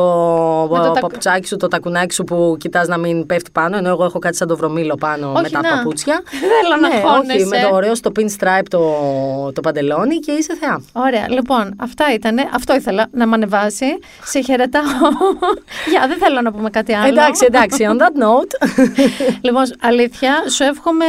Με 0.71 0.77
το 0.77 0.81
το 0.81 0.81
τακου- 0.81 0.99
παπουτσάκι 1.01 1.47
σου, 1.47 1.57
το 1.57 1.67
τακουνάκι 1.67 2.13
σου 2.13 2.23
που 2.23 2.55
κοιτάς 2.59 2.87
να 2.87 2.97
μην 2.97 3.25
πέφτει 3.25 3.51
πάνω. 3.51 3.77
Ενώ 3.77 3.89
εγώ 3.89 4.03
έχω 4.03 4.19
κάτι 4.19 4.35
σαν 4.35 4.47
το 4.47 4.57
βρωμίλο 4.57 4.95
πάνω 4.95 5.31
Όχι, 5.31 5.41
με 5.41 5.49
τα 5.49 5.61
να. 5.61 5.69
παπούτσια. 5.69 6.21
Θέλω 6.41 6.81
να 6.81 6.87
ναι, 6.87 7.01
χώνεσαι. 7.01 7.37
όχι, 7.37 7.45
με 7.45 7.67
το 7.69 7.75
ωραίο 7.75 7.95
στο 7.95 8.11
pinstripe 8.19 8.65
το, 8.69 8.81
το 9.53 9.61
παντελόνι 9.61 10.19
και 10.19 10.31
είσαι 10.31 10.55
θεά. 10.59 10.81
Ωραία, 10.93 11.29
λοιπόν, 11.29 11.73
αυτά 11.77 12.13
ήταν. 12.13 12.35
Αυτό 12.53 12.75
ήθελα 12.75 13.07
να 13.11 13.27
με 13.27 13.35
ανεβάσει. 13.35 13.85
Σε 14.23 14.41
χαιρετάω. 14.41 14.81
Για, 15.91 16.07
δεν 16.07 16.17
θέλω 16.17 16.41
να 16.41 16.51
πούμε 16.51 16.69
κάτι 16.69 16.93
άλλο. 16.93 17.07
Εντάξει, 17.07 17.45
εντάξει, 17.47 17.85
on 17.89 17.97
that 18.01 18.23
note. 18.23 18.69
λοιπόν, 19.45 19.63
αλήθεια, 19.81 20.43
σου 20.49 20.63
εύχομαι 20.63 21.05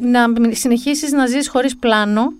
να 0.00 0.24
συνεχίσεις 0.50 1.12
να 1.12 1.26
ζεις 1.26 1.48
χωρίς 1.48 1.76
πλάνο, 1.76 2.32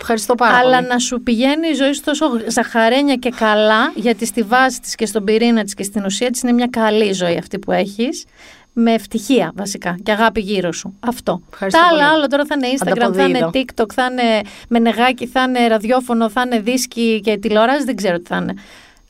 Ευχαριστώ 0.00 0.34
πάρα 0.34 0.56
αλλά 0.56 0.76
πολύ. 0.76 0.88
να 0.88 0.98
σου 0.98 1.22
πηγαίνει 1.22 1.68
η 1.68 1.74
ζωή 1.74 1.92
σου 1.92 2.00
τόσο 2.04 2.26
ζαχαρένια 2.48 3.14
και 3.14 3.30
καλά, 3.30 3.92
γιατί 3.94 4.26
στη 4.26 4.42
βάση 4.42 4.80
της 4.80 4.94
και 4.94 5.06
στον 5.06 5.24
πυρήνα 5.24 5.64
της 5.64 5.74
και 5.74 5.82
στην 5.82 6.04
ουσία 6.04 6.30
της 6.30 6.42
είναι 6.42 6.52
μια 6.52 6.66
καλή 6.70 7.12
ζωή 7.12 7.36
αυτή 7.36 7.58
που 7.58 7.72
έχεις, 7.72 8.24
με 8.72 8.92
ευτυχία 8.92 9.52
βασικά 9.54 9.96
και 10.02 10.12
αγάπη 10.12 10.40
γύρω 10.40 10.72
σου. 10.72 10.96
Αυτό. 11.00 11.42
Ευχαριστώ 11.52 11.80
Τα 11.80 11.86
άλλα 11.86 11.98
πολύ. 12.04 12.10
άλλο 12.12 12.26
τώρα 12.26 12.44
θα 12.44 12.54
είναι 12.58 12.68
Instagram, 12.78 13.14
θα 13.14 13.24
είναι 13.24 13.38
Ανταποδίδω. 13.38 13.50
TikTok, 13.54 13.92
θα 13.94 14.08
είναι 14.10 14.40
μενεγάκι, 14.68 15.26
θα 15.26 15.42
είναι 15.42 15.66
ραδιόφωνο, 15.66 16.30
θα 16.30 16.42
είναι 16.46 16.60
δίσκοι 16.60 17.20
και 17.24 17.36
τηλεόραση, 17.38 17.84
δεν 17.84 17.96
ξέρω 17.96 18.18
τι 18.18 18.26
θα 18.26 18.36
είναι. 18.36 18.54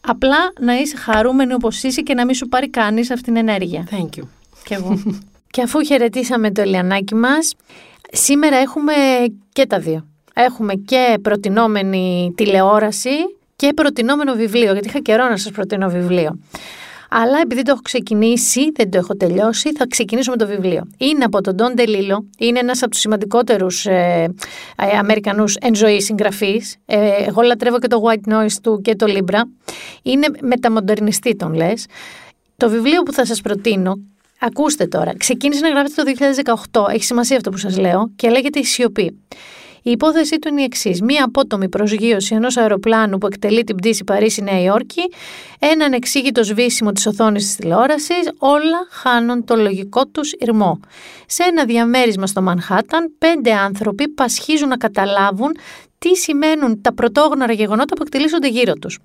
Απλά 0.00 0.52
να 0.60 0.74
είσαι 0.74 0.96
χαρούμενη 0.96 1.52
όπως 1.52 1.82
είσαι 1.82 2.00
και 2.00 2.14
να 2.14 2.24
μην 2.24 2.34
σου 2.34 2.48
πάρει 2.48 2.70
κανείς 2.70 3.10
αυτήν 3.10 3.34
την 3.34 3.48
ενέργεια. 3.48 3.88
Thank 3.90 4.18
you. 4.18 4.22
Κι 4.64 4.74
εγώ. 4.74 5.02
και 5.50 5.62
αφού 5.62 5.84
χαιρετήσαμε 5.84 6.50
το 6.50 6.60
Ελιανάκι 6.60 7.14
μας, 7.14 7.54
σήμερα 8.12 8.56
έχουμε 8.56 8.92
και 9.52 9.66
τα 9.66 9.78
δύο. 9.78 10.06
Έχουμε 10.34 10.74
και 10.74 11.18
προτινόμενη 11.22 12.32
τηλεόραση 12.36 13.10
και 13.56 13.72
προτινόμενο 13.72 14.34
βιβλίο, 14.34 14.72
γιατί 14.72 14.88
είχα 14.88 14.98
καιρό 14.98 15.28
να 15.28 15.36
σας 15.36 15.52
προτείνω 15.52 15.88
βιβλίο. 15.88 16.38
Αλλά 17.10 17.40
επειδή 17.42 17.62
το 17.62 17.70
έχω 17.72 17.80
ξεκινήσει, 17.80 18.70
δεν 18.74 18.90
το 18.90 18.98
έχω 18.98 19.16
τελειώσει, 19.16 19.72
θα 19.72 19.86
ξεκινήσω 19.86 20.30
με 20.30 20.36
το 20.36 20.46
βιβλίο. 20.46 20.82
Είναι 20.98 21.24
από 21.24 21.40
τον 21.40 21.54
Don 21.58 21.80
DeLillo, 21.80 22.16
είναι 22.38 22.58
ένας 22.58 22.82
από 22.82 22.90
τους 22.90 23.00
σημαντικότερους 23.00 23.86
ε, 23.86 24.34
ε, 24.76 24.98
Αμερικανούς 24.98 25.56
εν 25.60 25.74
ζωή 25.74 26.00
συγγραφείς. 26.00 26.76
Ε, 26.86 27.24
εγώ 27.26 27.42
λατρεύω 27.42 27.78
και 27.78 27.86
το 27.86 28.02
White 28.04 28.32
Noise 28.32 28.54
του 28.62 28.80
και 28.80 28.96
το 28.96 29.06
Libra. 29.08 29.40
Είναι 30.02 30.26
μεταμοντερνιστή 30.40 31.36
τον 31.36 31.54
λες. 31.54 31.86
Το 32.56 32.68
βιβλίο 32.70 33.02
που 33.02 33.12
θα 33.12 33.26
σας 33.26 33.40
προτείνω, 33.40 33.98
ακούστε 34.40 34.86
τώρα, 34.86 35.16
ξεκίνησε 35.16 35.60
να 35.60 35.68
γράφεται 35.68 36.02
το 36.02 36.10
2018, 36.88 36.92
έχει 36.92 37.04
σημασία 37.04 37.36
αυτό 37.36 37.50
που 37.50 37.56
σας 37.56 37.78
λέω, 37.78 38.10
και 38.16 38.28
λέγεται 38.28 38.58
«Η 38.58 38.64
σιωπή». 38.64 39.18
Η 39.82 39.90
υπόθεσή 39.90 40.38
του 40.38 40.48
είναι 40.48 40.60
η 40.60 40.64
εξής: 40.64 41.00
Μία 41.00 41.24
απότομη 41.24 41.68
προσγείωση 41.68 42.34
ενός 42.34 42.56
αεροπλάνου 42.56 43.18
που 43.18 43.26
εκτελεί 43.26 43.64
την 43.64 43.76
πτήση 43.76 44.04
Παρίσι-Νέα 44.04 44.62
Υόρκη, 44.62 45.02
ένα 45.58 45.84
ανεξήγητο 45.84 46.44
σβήσιμο 46.44 46.92
της 46.92 47.06
οθόνης 47.06 47.46
της 47.46 47.56
τηλεόρασης, 47.56 48.30
όλα 48.38 48.86
χάνουν 48.90 49.44
το 49.44 49.56
λογικό 49.56 50.06
τους 50.06 50.32
ηρμό. 50.32 50.80
Σε 51.26 51.42
ένα 51.42 51.64
διαμέρισμα 51.64 52.26
στο 52.26 52.42
Μανχάταν, 52.42 53.12
πέντε 53.18 53.52
άνθρωποι 53.52 54.08
πασχίζουν 54.08 54.68
να 54.68 54.76
καταλάβουν 54.76 55.56
τι 55.98 56.16
σημαίνουν 56.16 56.80
τα 56.80 56.94
πρωτόγνωρα 56.94 57.52
γεγονότα 57.52 57.94
που 57.94 58.02
εκτελήσονται 58.02 58.48
γύρω 58.48 58.72
τους. 58.72 58.98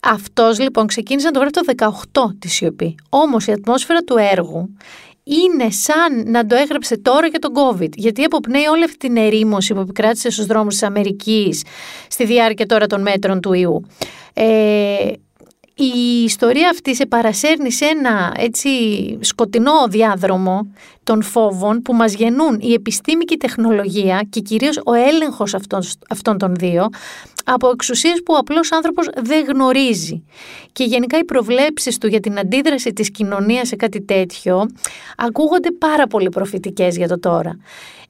Αυτός 0.00 0.58
λοιπόν 0.58 0.86
ξεκίνησε 0.86 1.26
να 1.26 1.32
το 1.32 1.38
γράφει 1.38 1.52
το 1.52 1.92
18 2.32 2.34
τη 2.38 2.48
σιωπή. 2.48 2.94
Όμως 3.08 3.46
η 3.46 3.52
ατμόσφαιρα 3.52 4.00
του 4.00 4.16
έργου 4.16 4.76
είναι 5.24 5.70
σαν 5.70 6.30
να 6.30 6.46
το 6.46 6.54
έγραψε 6.56 6.98
τώρα 6.98 7.26
για 7.26 7.38
τον 7.38 7.52
COVID. 7.54 7.90
Γιατί 7.96 8.24
αποπνέει 8.24 8.66
όλη 8.66 8.84
αυτή 8.84 8.96
την 8.96 9.16
ερήμωση 9.16 9.74
που 9.74 9.80
επικράτησε 9.80 10.30
στους 10.30 10.46
δρόμους 10.46 10.72
της 10.72 10.82
Αμερικής 10.82 11.62
στη 12.08 12.24
διάρκεια 12.24 12.66
τώρα 12.66 12.86
των 12.86 13.00
μέτρων 13.02 13.40
του 13.40 13.52
ιού. 13.52 13.84
Ε, 14.34 15.12
η 15.84 16.22
ιστορία 16.24 16.68
αυτή 16.68 16.94
σε 16.94 17.06
παρασέρνει 17.06 17.72
σε 17.72 17.84
ένα 17.84 18.34
έτσι 18.36 18.68
σκοτεινό 19.20 19.86
διάδρομο 19.88 20.72
των 21.02 21.22
φόβων 21.22 21.82
που 21.82 21.94
μας 21.94 22.14
γεννούν 22.14 22.58
η 22.60 22.72
επιστήμη 22.72 23.24
και 23.24 23.34
η 23.34 23.36
τεχνολογία 23.36 24.26
και 24.30 24.40
κυρίως 24.40 24.80
ο 24.84 24.92
έλεγχος 24.92 25.54
αυτών, 25.54 25.80
αυτών 26.08 26.38
των 26.38 26.54
δύο 26.54 26.88
από 27.44 27.68
εξουσίες 27.68 28.22
που 28.24 28.34
ο 28.34 28.36
απλός 28.36 28.72
άνθρωπος 28.72 29.08
δεν 29.16 29.44
γνωρίζει. 29.44 30.24
Και 30.72 30.84
γενικά 30.84 31.18
οι 31.18 31.24
προβλέψεις 31.24 31.98
του 31.98 32.06
για 32.06 32.20
την 32.20 32.38
αντίδραση 32.38 32.92
της 32.92 33.10
κοινωνίας 33.10 33.68
σε 33.68 33.76
κάτι 33.76 34.02
τέτοιο 34.02 34.66
ακούγονται 35.16 35.70
πάρα 35.70 36.06
πολύ 36.06 36.28
προφητικές 36.28 36.96
για 36.96 37.08
το 37.08 37.18
τώρα. 37.18 37.58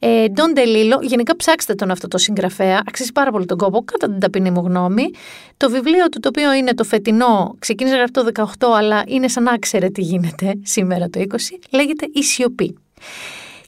Ε, 0.03 0.25
Don 0.35 0.59
DeLillo, 0.59 1.03
γενικά 1.03 1.37
ψάξτε 1.37 1.75
τον 1.75 1.91
αυτό 1.91 2.09
το 2.09 2.19
συγγραφέα, 2.19 2.83
αξίζει 2.87 3.13
πάρα 3.13 3.31
πολύ 3.31 3.47
τον 3.47 3.59
κόπο, 3.59 3.85
κατά 3.85 4.07
την 4.07 4.21
ταπεινή 4.21 4.51
μου 4.51 4.61
γνώμη. 4.61 5.11
Το 5.57 5.71
βιβλίο 5.71 6.09
του, 6.09 6.21
το 6.21 6.29
οποίο 6.29 6.53
είναι 6.53 6.75
το 6.75 6.85
φετινό, 6.85 7.55
ξεκίνησε 7.59 7.97
να 7.97 8.03
γράφει 8.03 8.33
το 8.33 8.45
18, 8.59 8.77
αλλά 8.77 9.03
είναι 9.07 9.29
σαν 9.29 9.43
να 9.43 9.59
ξέρετε 9.59 9.91
τι 9.91 10.03
γίνεται 10.03 10.53
σήμερα 10.63 11.09
το 11.09 11.21
20, 11.21 11.35
λέγεται 11.71 12.09
«Η 12.13 12.23
σιωπή». 12.23 12.79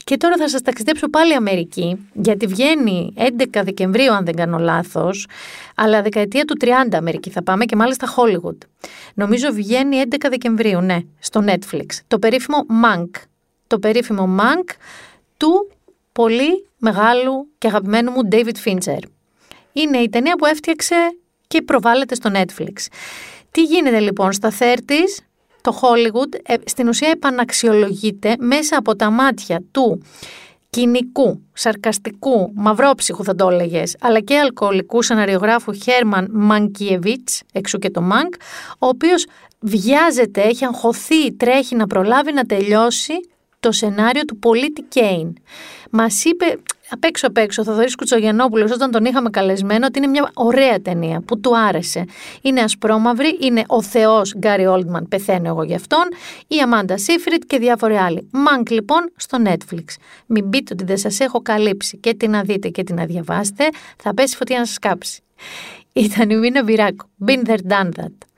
Και 0.03 0.17
τώρα 0.17 0.37
θα 0.37 0.49
σας 0.49 0.61
ταξιδέψω 0.61 1.09
πάλι 1.09 1.33
Αμερική, 1.33 2.09
γιατί 2.13 2.47
βγαίνει 2.47 3.13
11 3.17 3.61
Δεκεμβρίου 3.63 4.13
αν 4.13 4.25
δεν 4.25 4.35
κάνω 4.35 4.57
λάθος, 4.57 5.27
αλλά 5.75 6.01
δεκαετία 6.01 6.45
του 6.45 6.55
30 6.61 6.67
Αμερική 6.91 7.29
θα 7.29 7.43
πάμε 7.43 7.65
και 7.65 7.75
μάλιστα 7.75 8.07
Hollywood. 8.15 8.57
Νομίζω 9.13 9.51
βγαίνει 9.51 10.01
11 10.09 10.15
Δεκεμβρίου, 10.29 10.81
ναι, 10.81 10.97
στο 11.19 11.43
Netflix. 11.47 11.85
Το 12.07 12.19
περίφημο 12.19 12.57
Mank. 12.85 13.09
Το 13.67 13.79
περίφημο 13.79 14.35
Mank 14.39 14.69
του 15.37 15.69
πολύ 16.13 16.69
μεγάλου 16.77 17.47
και 17.57 17.67
αγαπημένου 17.67 18.11
μου 18.11 18.21
David 18.31 18.55
Fincher. 18.65 18.99
Είναι 19.73 19.97
η 19.97 20.09
ταινία 20.09 20.35
που 20.35 20.45
έφτιαξε 20.45 20.95
και 21.47 21.61
προβάλλεται 21.61 22.15
στο 22.15 22.29
Netflix. 22.33 22.73
Τι 23.51 23.63
γίνεται 23.63 23.99
λοιπόν 23.99 24.31
στα 24.31 24.51
30's, 24.59 25.23
το 25.61 25.79
Hollywood 25.81 26.39
ε, 26.43 26.55
στην 26.65 26.87
ουσία 26.87 27.09
επαναξιολογείται 27.09 28.35
μέσα 28.39 28.77
από 28.77 28.95
τα 28.95 29.09
μάτια 29.09 29.63
του 29.71 30.01
κοινικού, 30.69 31.41
σαρκαστικού, 31.53 32.51
μαυρόψυχου 32.55 33.23
θα 33.23 33.35
το 33.35 33.49
έλεγες, 33.49 33.95
αλλά 33.99 34.19
και 34.19 34.37
αλκοολικού 34.37 35.01
σεναριογράφου 35.01 35.73
Χέρμαν 35.73 36.27
Μανκιεβίτς, 36.31 37.41
εξού 37.51 37.77
και 37.77 37.89
το 37.89 38.01
Μανκ, 38.01 38.33
ο 38.79 38.87
οποίος 38.87 39.25
βιάζεται, 39.59 40.41
έχει 40.41 40.65
αγχωθεί, 40.65 41.33
τρέχει 41.33 41.75
να 41.75 41.87
προλάβει 41.87 42.33
να 42.33 42.43
τελειώσει 42.43 43.13
το 43.63 43.71
σενάριο 43.71 44.25
του 44.25 44.39
πολίτη 44.39 44.81
Κέιν. 44.81 45.33
Μας 45.89 46.23
είπε 46.25 46.45
απ' 46.89 47.03
έξω 47.03 47.27
απ' 47.27 47.37
έξω 47.37 47.61
ο 47.61 47.65
Θοδωρής 47.65 47.95
Κουτσογεννόπουλο, 47.95 48.69
όταν 48.73 48.91
τον 48.91 49.05
είχαμε 49.05 49.29
καλεσμένο, 49.29 49.85
ότι 49.85 49.97
είναι 49.97 50.07
μια 50.07 50.31
ωραία 50.33 50.81
ταινία 50.81 51.21
που 51.21 51.39
του 51.39 51.57
άρεσε. 51.57 52.05
Είναι 52.41 52.61
ασπρόμαυρη, 52.61 53.37
είναι 53.41 53.63
ο 53.67 53.81
Θεός 53.81 54.33
Γκάρι 54.37 54.65
Όλτμαν, 54.65 55.07
πεθαίνω 55.07 55.47
εγώ 55.47 55.63
γι' 55.63 55.75
αυτόν, 55.75 56.03
η 56.47 56.59
Αμάντα 56.59 56.97
Σίφριτ 56.97 57.43
και 57.47 57.57
διάφοροι 57.57 57.95
άλλοι. 57.95 58.29
Μανκ 58.31 58.69
λοιπόν 58.69 59.11
στο 59.15 59.37
Netflix. 59.45 59.85
Μην 60.25 60.49
πείτε 60.49 60.73
ότι 60.73 60.83
δεν 60.83 60.97
σας 60.97 61.19
έχω 61.19 61.41
καλύψει 61.41 61.97
και 61.97 62.13
την 62.13 62.31
να 62.31 62.41
δείτε 62.41 62.69
και 62.69 62.83
την 62.83 62.95
να 62.95 63.05
διαβάσετε, 63.05 63.69
θα 63.97 64.13
πέσει 64.13 64.35
φωτιά 64.35 64.59
να 64.59 64.65
σας 64.65 64.79
κάψει. 64.79 65.21
Ήταν 65.93 66.29
η 66.29 66.35
Μίνα 66.35 66.63
Μπυράκου. 66.63 67.05
Been 67.25 67.43
there, 67.45 67.67
done 67.69 67.89
that 67.97 68.32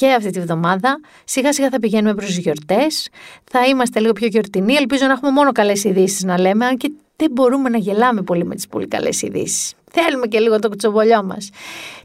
και 0.00 0.12
αυτή 0.12 0.30
τη 0.30 0.40
βδομάδα. 0.40 1.00
Σιγά 1.24 1.52
σιγά 1.52 1.68
θα 1.68 1.78
πηγαίνουμε 1.78 2.14
προς 2.14 2.36
γιορτές. 2.36 3.08
Θα 3.44 3.66
είμαστε 3.66 4.00
λίγο 4.00 4.12
πιο 4.12 4.26
γιορτινοί. 4.26 4.74
Ελπίζω 4.74 5.06
να 5.06 5.12
έχουμε 5.12 5.30
μόνο 5.30 5.52
καλές 5.52 5.84
ειδήσεις 5.84 6.24
να 6.24 6.40
λέμε, 6.40 6.66
αν 6.66 6.76
και 6.76 6.90
δεν 7.16 7.30
μπορούμε 7.30 7.68
να 7.68 7.78
γελάμε 7.78 8.22
πολύ 8.22 8.44
με 8.44 8.54
τις 8.54 8.66
πολύ 8.66 8.88
καλές 8.88 9.22
ειδήσεις. 9.22 9.72
Θέλουμε 9.90 10.26
και 10.26 10.38
λίγο 10.38 10.58
το 10.58 10.68
κουτσομπολιό 10.68 11.22
μας. 11.22 11.50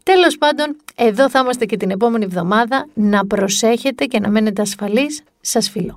Τέλος 0.04 0.38
πάντων, 0.38 0.76
εδώ 0.96 1.30
θα 1.30 1.40
είμαστε 1.40 1.66
και 1.66 1.78
την 1.78 1.90
επόμενη 1.92 2.24
εβδομάδα. 2.24 2.88
Να 2.94 3.26
προσέχετε 3.26 4.06
και 4.06 4.20
να 4.20 4.30
μένετε 4.30 4.62
ασφαλείς. 4.62 5.22
Σας 5.42 5.70
φιλώ. 5.70 5.94